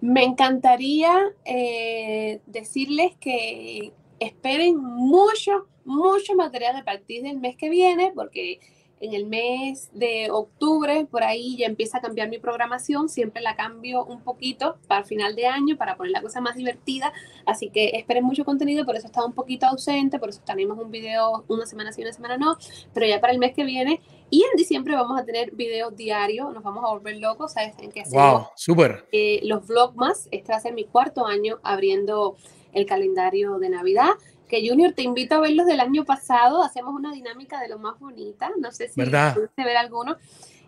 Me 0.06 0.24
encantaría 0.24 1.34
eh, 1.46 2.40
decirles 2.46 3.16
que 3.20 3.92
esperen 4.20 4.78
mucho, 4.78 5.68
mucho 5.84 6.36
material 6.36 6.76
a 6.76 6.84
partir 6.84 7.24
del 7.24 7.40
mes 7.40 7.56
que 7.56 7.70
viene, 7.70 8.12
porque 8.14 8.60
en 9.00 9.16
el 9.16 9.26
mes 9.26 9.90
de 9.94 10.30
octubre, 10.30 11.08
por 11.10 11.24
ahí 11.24 11.58
ya 11.58 11.66
empieza 11.66 11.98
a 11.98 12.02
cambiar 12.02 12.30
mi 12.30 12.38
programación, 12.38 13.10
siempre 13.10 13.42
la 13.42 13.56
cambio 13.56 14.06
un 14.06 14.22
poquito 14.22 14.78
para 14.88 15.04
final 15.04 15.36
de 15.36 15.48
año, 15.48 15.76
para 15.76 15.98
poner 15.98 16.12
la 16.12 16.22
cosa 16.22 16.40
más 16.40 16.56
divertida, 16.56 17.12
así 17.48 17.72
que 17.72 17.90
esperen 17.96 18.24
mucho 18.24 18.46
contenido, 18.46 18.86
por 18.86 18.96
eso 18.96 19.08
está 19.08 19.26
un 19.26 19.34
poquito 19.34 19.66
ausente, 19.66 20.20
por 20.20 20.30
eso 20.30 20.40
tenemos 20.46 20.78
un 20.78 20.92
video 20.92 21.46
una 21.48 21.66
semana 21.66 21.92
sí, 21.92 22.04
una 22.04 22.14
semana 22.14 22.38
no, 22.38 22.58
pero 22.94 23.08
ya 23.08 23.20
para 23.20 23.34
el 23.34 23.40
mes 23.40 23.56
que 23.56 23.64
viene 23.64 24.02
y 24.30 24.44
en 24.44 24.58
diciembre 24.58 24.96
vamos 24.96 25.20
a 25.20 25.26
tener 25.26 25.52
videos 25.52 25.96
diarios, 25.96 26.54
nos 26.54 26.64
vamos 26.64 26.84
a 26.84 26.88
volver 26.90 27.18
locos, 27.18 27.54
¿sabes? 27.54 27.74
En 27.80 27.92
que 27.92 28.04
Wow, 28.12 28.48
súper. 28.56 29.06
eh, 29.12 29.40
los 29.44 29.66
Vlogmas. 29.68 30.28
Este 30.32 30.52
va 30.52 30.58
a 30.58 30.62
ser 30.62 30.74
mi 30.74 30.86
cuarto 30.86 31.26
año 31.26 31.60
abriendo 31.64 32.36
el 32.74 32.86
calendario 32.86 33.58
de 33.60 33.70
Navidad. 33.70 34.10
Que 34.50 34.68
Junior, 34.68 34.94
te 34.94 35.02
invito 35.04 35.36
a 35.36 35.40
ver 35.40 35.52
los 35.52 35.66
del 35.66 35.80
año 35.80 36.06
pasado. 36.06 36.62
Hacemos 36.64 36.94
una 36.94 37.12
dinámica 37.14 37.60
de 37.62 37.68
lo 37.70 37.80
más 37.80 38.00
bonita. 38.00 38.52
No 38.60 38.72
sé 38.72 38.90
si 38.90 39.00
¿Verdad? 39.00 39.34
pudiste 39.36 39.64
ver 39.64 39.78
alguno. 39.78 40.18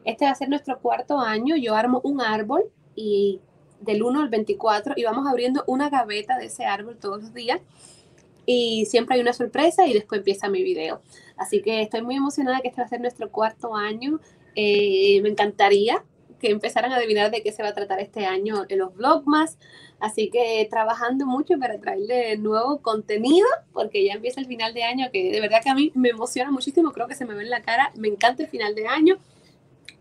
Este 0.05 0.25
va 0.25 0.31
a 0.31 0.35
ser 0.35 0.49
nuestro 0.49 0.79
cuarto 0.79 1.19
año. 1.19 1.55
Yo 1.57 1.75
armo 1.75 1.99
un 2.03 2.21
árbol 2.21 2.63
y 2.95 3.39
del 3.81 4.01
1 4.01 4.21
al 4.21 4.29
24 4.29 4.93
y 4.95 5.03
vamos 5.03 5.27
abriendo 5.27 5.63
una 5.67 5.89
gaveta 5.89 6.38
de 6.38 6.45
ese 6.45 6.65
árbol 6.65 6.97
todos 6.97 7.21
los 7.21 7.34
días. 7.34 7.59
Y 8.47 8.85
siempre 8.85 9.15
hay 9.15 9.21
una 9.21 9.33
sorpresa 9.33 9.85
y 9.85 9.93
después 9.93 10.19
empieza 10.19 10.49
mi 10.49 10.63
video. 10.63 11.01
Así 11.35 11.61
que 11.61 11.81
estoy 11.81 12.01
muy 12.01 12.15
emocionada 12.15 12.61
que 12.61 12.69
este 12.69 12.81
va 12.81 12.85
a 12.85 12.89
ser 12.89 13.01
nuestro 13.01 13.29
cuarto 13.29 13.75
año. 13.75 14.19
Eh, 14.55 15.19
me 15.21 15.29
encantaría 15.29 16.03
que 16.39 16.49
empezaran 16.49 16.91
a 16.91 16.95
adivinar 16.95 17.29
de 17.29 17.43
qué 17.43 17.51
se 17.51 17.61
va 17.61 17.69
a 17.69 17.73
tratar 17.73 17.99
este 17.99 18.25
año 18.25 18.65
en 18.69 18.79
los 18.79 18.95
Vlogmas. 18.95 19.57
Así 19.99 20.29
que 20.29 20.65
trabajando 20.69 21.25
mucho 21.25 21.57
para 21.59 21.79
traerle 21.79 22.37
nuevo 22.37 22.79
contenido, 22.81 23.47
porque 23.73 24.05
ya 24.05 24.13
empieza 24.13 24.39
el 24.39 24.45
final 24.45 24.73
de 24.73 24.83
año, 24.83 25.07
que 25.11 25.31
de 25.31 25.41
verdad 25.41 25.61
que 25.63 25.69
a 25.69 25.75
mí 25.75 25.91
me 25.95 26.09
emociona 26.09 26.51
muchísimo, 26.51 26.91
creo 26.91 27.07
que 27.07 27.15
se 27.15 27.25
me 27.25 27.33
ve 27.33 27.43
en 27.43 27.49
la 27.49 27.63
cara, 27.63 27.91
me 27.95 28.07
encanta 28.07 28.43
el 28.43 28.49
final 28.49 28.75
de 28.75 28.87
año. 28.87 29.17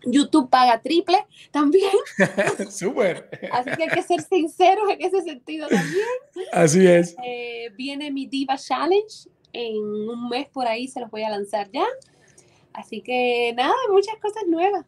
YouTube 0.05 0.48
paga 0.51 0.81
triple 0.81 1.18
también, 1.51 1.90
Súper. 2.70 3.28
así 3.51 3.70
que 3.77 3.82
hay 3.85 3.89
que 3.89 4.02
ser 4.02 4.23
sinceros 4.23 4.90
en 4.90 5.02
ese 5.02 5.23
sentido 5.23 5.68
también. 5.68 6.06
Así 6.52 6.86
es. 6.86 7.16
Eh, 7.24 7.70
viene 7.77 8.10
mi 8.10 8.27
Diva 8.27 8.56
Challenge, 8.56 9.28
en 9.52 9.77
un 9.77 10.28
mes 10.28 10.48
por 10.48 10.66
ahí 10.66 10.86
se 10.89 11.01
los 11.01 11.10
voy 11.10 11.23
a 11.23 11.31
lanzar 11.31 11.70
ya. 11.73 11.86
Así 12.73 13.01
que 13.01 13.52
nada, 13.56 13.74
muchas 13.90 14.16
cosas 14.16 14.44
nuevas. 14.47 14.85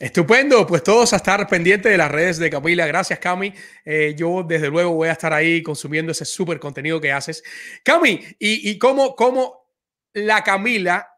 Estupendo, 0.00 0.66
pues 0.66 0.82
todos 0.82 1.12
a 1.12 1.16
estar 1.16 1.46
pendientes 1.46 1.92
de 1.92 1.98
las 1.98 2.10
redes 2.10 2.38
de 2.38 2.50
Camila. 2.50 2.86
Gracias, 2.86 3.18
Cami. 3.20 3.52
Eh, 3.84 4.14
yo 4.16 4.42
desde 4.42 4.68
luego 4.68 4.92
voy 4.92 5.08
a 5.08 5.12
estar 5.12 5.32
ahí 5.32 5.62
consumiendo 5.62 6.10
ese 6.10 6.24
súper 6.24 6.58
contenido 6.58 7.00
que 7.00 7.12
haces. 7.12 7.44
Cami, 7.84 8.20
¿y, 8.38 8.70
y 8.70 8.78
cómo, 8.78 9.14
cómo 9.14 9.68
la 10.12 10.42
Camila, 10.42 11.08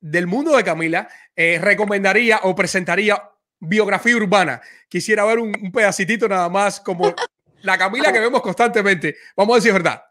del 0.00 0.26
mundo 0.26 0.56
de 0.56 0.64
Camila, 0.64 1.08
eh, 1.36 1.58
recomendaría 1.60 2.40
o 2.44 2.54
presentaría 2.54 3.30
biografía 3.58 4.16
urbana? 4.16 4.60
Quisiera 4.88 5.24
ver 5.24 5.38
un, 5.38 5.52
un 5.60 5.72
pedacitito 5.72 6.28
nada 6.28 6.48
más 6.48 6.80
como 6.80 7.14
la 7.62 7.78
Camila 7.78 8.12
que 8.12 8.20
vemos 8.20 8.42
constantemente. 8.42 9.16
Vamos 9.36 9.54
a 9.54 9.56
decir 9.56 9.72
verdad. 9.72 10.04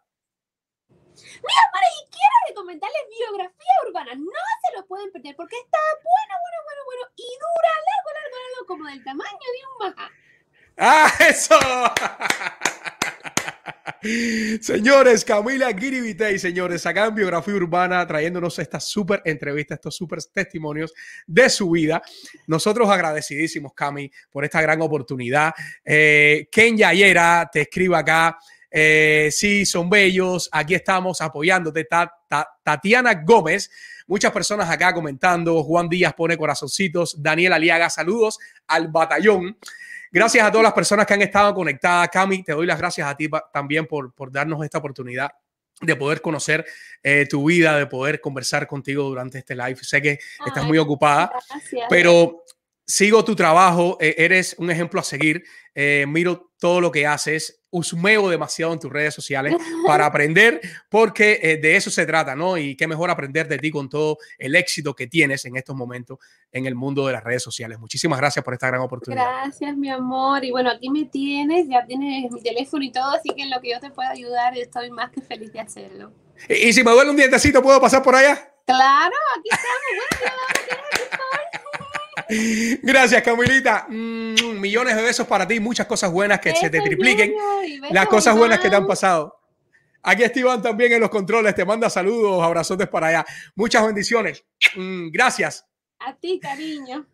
Mira, 1.16 1.62
amores, 1.70 1.92
y 2.02 2.10
quiero 2.10 2.36
recomendarles 2.48 3.02
biografía 3.10 3.74
urbana. 3.88 4.16
No 4.16 4.44
se 4.66 4.78
lo 4.78 4.86
pueden 4.88 5.12
perder 5.12 5.36
porque 5.36 5.58
está 5.58 5.78
bueno, 6.02 6.34
bueno, 6.42 6.58
bueno, 6.64 6.82
bueno. 6.86 7.04
Y 7.16 7.30
dura 7.44 7.72
largo, 7.90 8.10
largo, 8.18 8.38
largo, 8.44 8.66
como 8.68 8.86
del 8.90 9.04
tamaño 9.04 9.48
de 9.54 9.62
un 9.68 9.78
majá. 9.88 10.12
¡Ah, 10.78 11.12
eso! 11.30 11.60
Señores, 14.62 15.24
Camila 15.24 15.74
Giribitey, 15.74 16.38
señores, 16.38 16.86
acá 16.86 17.06
en 17.06 17.16
Biografía 17.16 17.54
Urbana, 17.56 18.06
trayéndonos 18.06 18.60
esta 18.60 18.80
súper 18.80 19.22
entrevista, 19.26 19.76
estos 19.76 19.96
súper 19.96 20.20
testimonios 20.24 20.94
de 21.26 21.50
su 21.50 21.70
vida. 21.70 22.02
Nosotros 22.48 22.90
agradecidísimos, 22.90 23.74
Cami, 23.74 24.12
por 24.30 24.44
esta 24.44 24.62
gran 24.62 24.82
oportunidad. 24.82 25.54
Eh, 25.86 26.48
Ken 26.52 26.78
Yayera 26.78 27.50
te 27.52 27.62
escribe 27.62 27.96
acá. 27.98 28.38
Eh, 28.70 29.30
sí, 29.32 29.66
son 29.66 29.90
bellos. 29.90 30.50
Aquí 30.52 30.76
estamos 30.76 31.22
apoyándote. 31.22 31.86
Ta- 31.86 32.12
Ta- 32.28 32.50
Tatiana 32.64 33.14
Gómez. 33.24 33.70
Muchas 34.08 34.32
personas 34.32 34.70
acá 34.70 34.94
comentando. 34.94 35.64
Juan 35.64 35.88
Díaz 35.88 36.14
pone 36.14 36.36
corazoncitos. 36.36 37.22
Daniel 37.22 37.54
Aliaga, 37.54 37.90
saludos 37.90 38.38
al 38.68 38.88
batallón. 38.90 39.58
Gracias 40.14 40.46
a 40.46 40.52
todas 40.52 40.64
las 40.64 40.74
personas 40.74 41.08
que 41.08 41.16
han 41.16 41.24
estado 41.24 41.56
conectadas. 41.56 42.08
Cami, 42.10 42.44
te 42.44 42.54
doy 42.54 42.68
las 42.68 42.78
gracias 42.78 43.08
a 43.08 43.18
ti 43.18 43.28
también 43.52 43.88
por, 43.88 44.14
por 44.14 44.32
darnos 44.32 44.64
esta 44.64 44.78
oportunidad 44.78 45.32
de 45.82 45.96
poder 45.96 46.22
conocer 46.22 46.64
eh, 47.02 47.26
tu 47.28 47.46
vida, 47.46 47.80
de 47.80 47.88
poder 47.88 48.22
conversar 48.22 48.68
contigo 48.68 49.06
durante 49.06 49.40
este 49.40 49.56
live. 49.56 49.76
Sé 49.82 50.04
que 50.04 50.20
estás 50.46 50.66
muy 50.66 50.78
ocupada, 50.78 51.32
Gracias. 51.50 51.88
pero 51.90 52.44
sigo 52.86 53.24
tu 53.24 53.36
trabajo, 53.36 53.98
eh, 54.00 54.16
eres 54.18 54.56
un 54.58 54.70
ejemplo 54.70 55.00
a 55.00 55.04
seguir, 55.04 55.44
eh, 55.76 56.06
miro 56.08 56.52
todo 56.60 56.80
lo 56.82 56.92
que 56.92 57.06
haces, 57.08 57.62
husmeo 57.72 58.30
demasiado 58.30 58.72
en 58.72 58.80
tus 58.80 58.92
redes 58.92 59.14
sociales 59.14 59.56
para 59.86 60.06
aprender, 60.06 60.62
porque 60.90 61.40
eh, 61.42 61.58
de 61.58 61.76
eso 61.76 61.90
se 61.90 62.06
trata, 62.06 62.36
¿no? 62.36 62.58
Y 62.58 62.76
qué 62.76 62.88
mejor 62.88 63.10
aprender 63.10 63.48
de 63.48 63.58
ti 63.58 63.72
con 63.72 63.90
todo 63.90 64.18
el 64.38 64.56
éxito 64.56 64.94
que 64.94 65.08
tienes 65.08 65.44
en 65.46 65.56
estos 65.56 65.76
momentos 65.76 66.20
en 66.52 66.66
el 66.68 66.76
mundo 66.76 67.08
de 67.08 67.14
las 67.14 67.24
redes 67.24 67.42
sociales. 67.42 67.80
Muchísimas 67.80 68.20
gracias 68.20 68.46
por 68.46 68.54
esta 68.54 68.68
gran 68.68 68.82
oportunidad. 68.82 69.24
Gracias, 69.24 69.76
mi 69.76 69.90
amor. 69.90 70.46
Y 70.46 70.52
bueno, 70.52 70.70
aquí 70.70 70.90
me 70.90 71.06
tienes, 71.06 71.68
ya 71.68 71.86
tienes 71.86 72.32
mi 72.32 72.42
teléfono 72.42 72.84
y 72.84 72.92
todo, 72.92 73.12
así 73.12 73.30
que 73.36 73.42
en 73.42 73.50
lo 73.50 73.60
que 73.60 73.72
yo 73.72 73.80
te 73.80 73.90
pueda 73.90 74.12
ayudar, 74.12 74.56
estoy 74.58 74.92
más 74.92 75.10
que 75.10 75.22
feliz 75.22 75.52
de 75.52 75.60
hacerlo. 75.60 76.14
Y, 76.48 76.70
y 76.70 76.74
si 76.74 76.84
me 76.84 76.92
duele 76.92 77.10
un 77.10 77.18
dientecito, 77.18 77.62
¿puedo 77.62 77.82
pasar 77.82 78.04
por 78.04 78.16
allá? 78.16 78.54
Claro, 78.66 79.16
aquí 79.38 79.50
estamos. 79.52 80.20
Bueno, 80.20 80.30
ya 80.30 80.36
lo 80.36 80.68
tienes 80.68 80.86
aquí 80.94 81.18
todo. 81.18 82.03
Gracias, 82.82 83.22
Camilita. 83.24 83.86
Mm, 83.90 84.60
millones 84.60 84.96
de 84.96 85.02
besos 85.02 85.28
para 85.28 85.48
ti, 85.48 85.60
muchas 85.60 85.88
cosas 85.88 86.12
buenas 86.12 86.40
que 86.40 86.56
se 86.56 86.70
te 86.70 86.82
tripliquen. 86.82 87.34
Las 87.92 88.08
cosas 88.08 88.36
buenas 88.38 88.60
que 88.60 88.70
te 88.70 88.76
han 88.76 88.88
pasado. 88.88 89.40
Aquí 90.06 90.24
está 90.24 90.40
Iván 90.40 90.62
también 90.62 90.92
en 90.92 91.00
los 91.00 91.10
controles, 91.10 91.56
te 91.56 91.64
manda 91.64 91.90
saludos, 91.90 92.44
abrazotes 92.44 92.90
para 92.90 93.08
allá. 93.08 93.26
Muchas 93.56 93.86
bendiciones. 93.86 94.44
Mm, 94.76 95.10
Gracias. 95.10 95.66
A 96.00 96.14
ti, 96.16 96.40
cariño. 96.42 97.08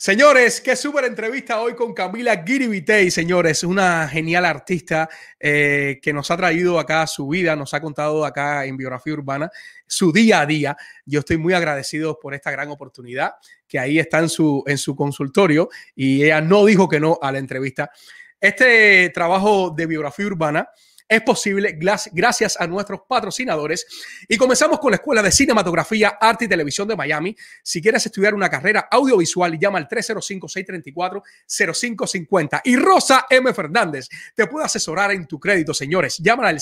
Señores, 0.00 0.60
qué 0.60 0.76
súper 0.76 1.06
entrevista 1.06 1.60
hoy 1.60 1.74
con 1.74 1.92
Camila 1.92 2.44
Giribitey, 2.46 3.10
señores, 3.10 3.64
una 3.64 4.06
genial 4.06 4.44
artista 4.44 5.08
eh, 5.40 5.98
que 6.00 6.12
nos 6.12 6.30
ha 6.30 6.36
traído 6.36 6.78
acá 6.78 7.04
su 7.08 7.26
vida, 7.26 7.56
nos 7.56 7.74
ha 7.74 7.80
contado 7.80 8.24
acá 8.24 8.64
en 8.64 8.76
Biografía 8.76 9.14
Urbana 9.14 9.50
su 9.88 10.12
día 10.12 10.42
a 10.42 10.46
día. 10.46 10.76
Yo 11.04 11.18
estoy 11.18 11.36
muy 11.36 11.52
agradecido 11.52 12.16
por 12.20 12.32
esta 12.32 12.52
gran 12.52 12.68
oportunidad 12.68 13.32
que 13.66 13.80
ahí 13.80 13.98
está 13.98 14.20
en 14.20 14.28
su, 14.28 14.62
en 14.68 14.78
su 14.78 14.94
consultorio 14.94 15.68
y 15.96 16.22
ella 16.22 16.40
no 16.42 16.64
dijo 16.64 16.88
que 16.88 17.00
no 17.00 17.18
a 17.20 17.32
la 17.32 17.38
entrevista. 17.38 17.90
Este 18.40 19.10
trabajo 19.10 19.74
de 19.76 19.86
biografía 19.86 20.26
urbana 20.26 20.68
es 21.08 21.22
posible 21.22 21.78
gracias 22.12 22.60
a 22.60 22.66
nuestros 22.66 23.00
patrocinadores. 23.08 23.86
Y 24.28 24.36
comenzamos 24.36 24.78
con 24.78 24.90
la 24.90 24.96
Escuela 24.96 25.22
de 25.22 25.32
Cinematografía, 25.32 26.18
Arte 26.20 26.44
y 26.44 26.48
Televisión 26.48 26.86
de 26.86 26.96
Miami. 26.96 27.34
Si 27.62 27.80
quieres 27.80 28.04
estudiar 28.04 28.34
una 28.34 28.50
carrera 28.50 28.88
audiovisual, 28.90 29.58
llama 29.58 29.78
al 29.78 29.88
305-634-0550. 29.88 32.60
Y 32.64 32.76
Rosa 32.76 33.24
M. 33.30 33.54
Fernández 33.54 34.10
te 34.34 34.46
puede 34.46 34.66
asesorar 34.66 35.12
en 35.12 35.26
tu 35.26 35.40
crédito, 35.40 35.72
señores. 35.72 36.18
Llámala 36.18 36.50
al 36.50 36.60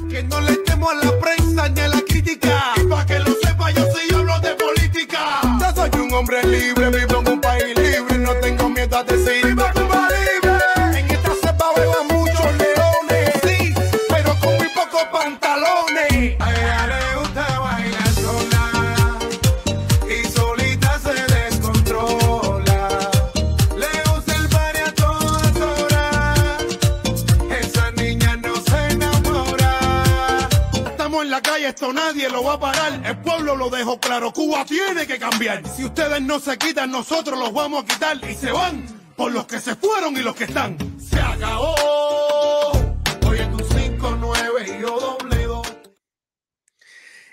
Que 0.09 0.23
no 0.23 0.41
le 0.41 0.57
temo 0.59 0.91
a 0.91 0.95
la 0.95 1.19
prensa 1.19 1.69
ni 1.69 1.81
a 1.81 1.89
la 1.89 2.01
crítica. 2.03 2.73
Y 2.77 2.87
pa' 2.87 3.07
que 3.07 3.19
lo 3.21 3.33
sepa, 3.43 3.71
yo 3.71 3.85
sí 3.93 4.15
hablo 4.15 4.39
de 4.41 4.55
política. 4.55 5.41
Yo 5.61 5.75
soy 5.75 6.01
un 6.01 6.13
hombre 6.13 6.43
libre, 6.45 6.91
vivo 6.91 7.21
en 7.21 7.29
un 7.29 7.41
país 7.41 7.77
libre. 7.77 8.19
No 8.19 8.35
tengo 8.37 8.69
miedo 8.69 8.97
a 8.97 9.05
decir, 9.05 9.55
va 32.51 32.55
a 32.55 32.73
parar. 32.73 33.01
El 33.05 33.19
pueblo 33.19 33.57
lo 33.57 33.71
dejó 33.71 33.99
claro, 34.01 34.33
Cuba 34.33 34.65
tiene 34.65 35.07
que 35.07 35.19
cambiar. 35.19 35.63
Si 35.69 35.85
ustedes 35.85 36.21
no 36.21 36.41
se 36.41 36.59
quitan, 36.59 36.91
nosotros 36.91 37.39
los 37.39 37.53
vamos 37.53 37.85
a 37.85 37.87
quitar. 37.87 38.19
Y 38.29 38.35
se 38.35 38.51
van 38.51 38.85
por 39.17 39.33
los 39.33 39.47
que 39.47 39.61
se 39.61 39.77
fueron 39.77 40.17
y 40.17 40.21
los 40.21 40.35
que 40.35 40.45
están. 40.45 40.77
Se 40.99 41.21
acabó. 41.21 41.75
Hoy 43.29 43.39
es 43.39 43.57
tu 43.57 43.65
5, 43.79 44.17
9 44.21 44.67
y 44.67 44.83
yo 44.83 45.01
doble 45.01 45.20
2. 45.20 45.20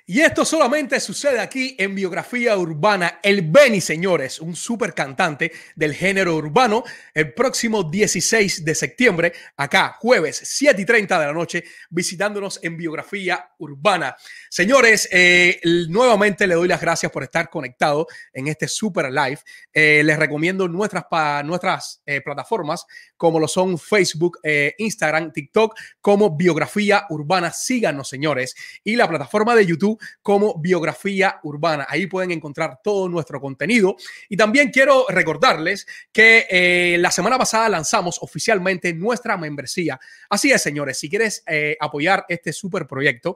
Y 0.10 0.22
esto 0.22 0.46
solamente 0.46 1.02
sucede 1.02 1.38
aquí 1.42 1.76
en 1.78 1.94
Biografía 1.94 2.58
Urbana. 2.58 3.20
El 3.22 3.42
Benny, 3.42 3.82
señores, 3.82 4.40
un 4.40 4.56
super 4.56 4.94
cantante 4.94 5.52
del 5.76 5.94
género 5.94 6.38
urbano, 6.38 6.86
el 7.14 7.34
próximo 7.34 7.84
16 7.84 8.64
de 8.64 8.74
septiembre, 8.74 9.34
acá, 9.58 9.98
jueves, 10.00 10.40
7 10.46 10.82
y 10.82 10.86
30 10.86 11.20
de 11.20 11.26
la 11.26 11.34
noche, 11.34 11.66
visitándonos 11.90 12.58
en 12.64 12.78
Biografía 12.78 13.50
Urbana. 13.58 14.16
Señores, 14.50 15.10
eh, 15.12 15.60
nuevamente 15.90 16.48
le 16.48 16.56
doy 16.56 16.70
las 16.70 16.80
gracias 16.80 17.12
por 17.12 17.24
estar 17.24 17.50
conectado 17.50 18.08
en 18.32 18.48
este 18.48 18.70
super 18.70 19.12
live. 19.12 19.40
Eh, 19.74 20.04
les 20.06 20.18
recomiendo 20.18 20.70
nuestras, 20.70 21.04
nuestras 21.44 22.02
eh, 22.06 22.22
plataformas 22.22 22.86
como 23.18 23.40
lo 23.40 23.48
son 23.48 23.78
Facebook, 23.78 24.40
eh, 24.44 24.76
Instagram, 24.78 25.34
TikTok, 25.34 25.78
como 26.00 26.38
Biografía 26.38 27.06
Urbana. 27.10 27.52
Síganos, 27.52 28.08
señores. 28.08 28.56
Y 28.84 28.96
la 28.96 29.08
plataforma 29.08 29.56
de 29.56 29.66
YouTube 29.66 30.00
como 30.22 30.60
Biografía 30.60 31.40
Urbana. 31.44 31.86
Ahí 31.90 32.08
pueden 32.08 32.32
encontrar 32.32 32.80
todo 32.84 33.10
nuestro 33.10 33.42
contenido. 33.42 33.96
Y 34.30 34.38
también 34.38 34.70
quiero 34.70 35.06
recordarles 35.10 35.86
que 36.12 36.46
eh, 36.50 36.98
la 37.00 37.12
semana 37.12 37.38
pasada 37.38 37.68
lanzamos 37.70 38.20
oficialmente 38.22 38.94
nuestra 38.94 39.38
membresía. 39.38 40.00
Así 40.30 40.52
es, 40.52 40.62
señores. 40.62 40.98
Si 40.98 41.10
quieres 41.10 41.44
eh, 41.48 41.76
apoyar 41.80 42.26
este 42.30 42.54
super 42.54 42.88
proyecto 42.88 43.36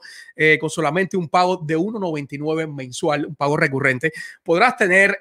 con 0.59 0.69
solamente 0.69 1.17
un 1.17 1.29
pago 1.29 1.57
de 1.57 1.77
1.99 1.77 2.73
mensual, 2.73 3.25
un 3.25 3.35
pago 3.35 3.57
recurrente, 3.57 4.11
podrás 4.43 4.75
tener 4.75 5.17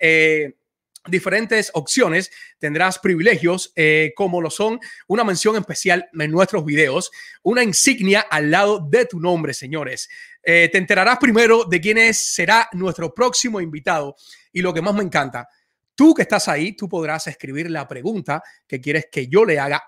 diferentes 1.06 1.70
opciones, 1.74 2.31
tendrás 2.59 2.98
privilegios 2.98 3.72
eh, 3.77 4.12
como 4.14 4.40
lo 4.40 4.51
son 4.51 4.81
una 5.09 5.24
mención 5.24 5.56
especial 5.56 6.09
en 6.12 6.31
nuestros 6.31 6.64
videos, 6.64 7.10
una 7.43 7.62
insignia 7.62 8.20
al 8.20 8.51
lado 8.51 8.86
de 8.89 9.06
tu 9.06 9.20
nombre, 9.20 9.55
señores. 9.55 10.09
Eh, 10.43 10.68
te 10.70 10.78
enterarás 10.78 11.18
primero 11.18 11.64
de 11.64 11.81
quién 11.81 11.98
es, 11.98 12.35
será 12.35 12.68
nuestro 12.72 13.14
próximo 13.14 13.60
invitado 13.60 14.16
y 14.52 14.62
lo 14.62 14.72
que 14.72 14.82
más 14.82 14.94
me 14.94 15.02
encanta, 15.02 15.48
tú 15.94 16.14
que 16.14 16.22
estás 16.22 16.48
ahí, 16.48 16.72
tú 16.72 16.89
podrás 16.89 17.27
escribir 17.27 17.70
la 17.70 17.86
pregunta 17.86 18.43
que 18.66 18.81
quieres 18.81 19.09
que 19.10 19.28
yo 19.28 19.44
le 19.44 19.59
haga 19.59 19.82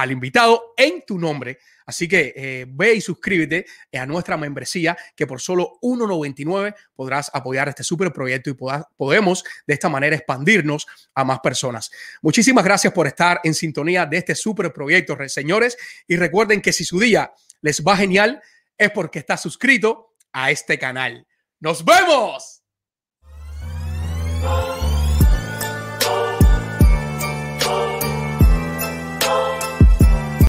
al 0.00 0.12
invitado 0.12 0.74
en 0.76 1.02
tu 1.06 1.18
nombre. 1.18 1.58
Así 1.86 2.06
que 2.06 2.32
eh, 2.36 2.66
ve 2.68 2.94
y 2.94 3.00
suscríbete 3.00 3.64
a 3.98 4.04
nuestra 4.06 4.36
membresía 4.36 4.96
que 5.16 5.26
por 5.26 5.40
solo 5.40 5.78
1.99 5.82 6.74
podrás 6.94 7.30
apoyar 7.32 7.68
este 7.68 7.82
super 7.82 8.12
proyecto 8.12 8.50
y 8.50 8.54
poda- 8.54 8.88
podemos 8.96 9.42
de 9.66 9.74
esta 9.74 9.88
manera 9.88 10.14
expandirnos 10.14 10.86
a 11.14 11.24
más 11.24 11.40
personas. 11.40 11.90
Muchísimas 12.22 12.64
gracias 12.64 12.92
por 12.92 13.06
estar 13.06 13.40
en 13.42 13.54
sintonía 13.54 14.04
de 14.06 14.18
este 14.18 14.34
super 14.34 14.72
proyecto, 14.72 15.14
re- 15.16 15.28
señores. 15.28 15.76
Y 16.06 16.16
recuerden 16.16 16.60
que 16.60 16.72
si 16.72 16.84
su 16.84 17.00
día 17.00 17.32
les 17.62 17.82
va 17.82 17.96
genial 17.96 18.40
es 18.76 18.90
porque 18.90 19.18
está 19.18 19.36
suscrito 19.36 20.14
a 20.32 20.50
este 20.50 20.78
canal. 20.78 21.26
¡Nos 21.58 21.84
vemos! 21.84 22.62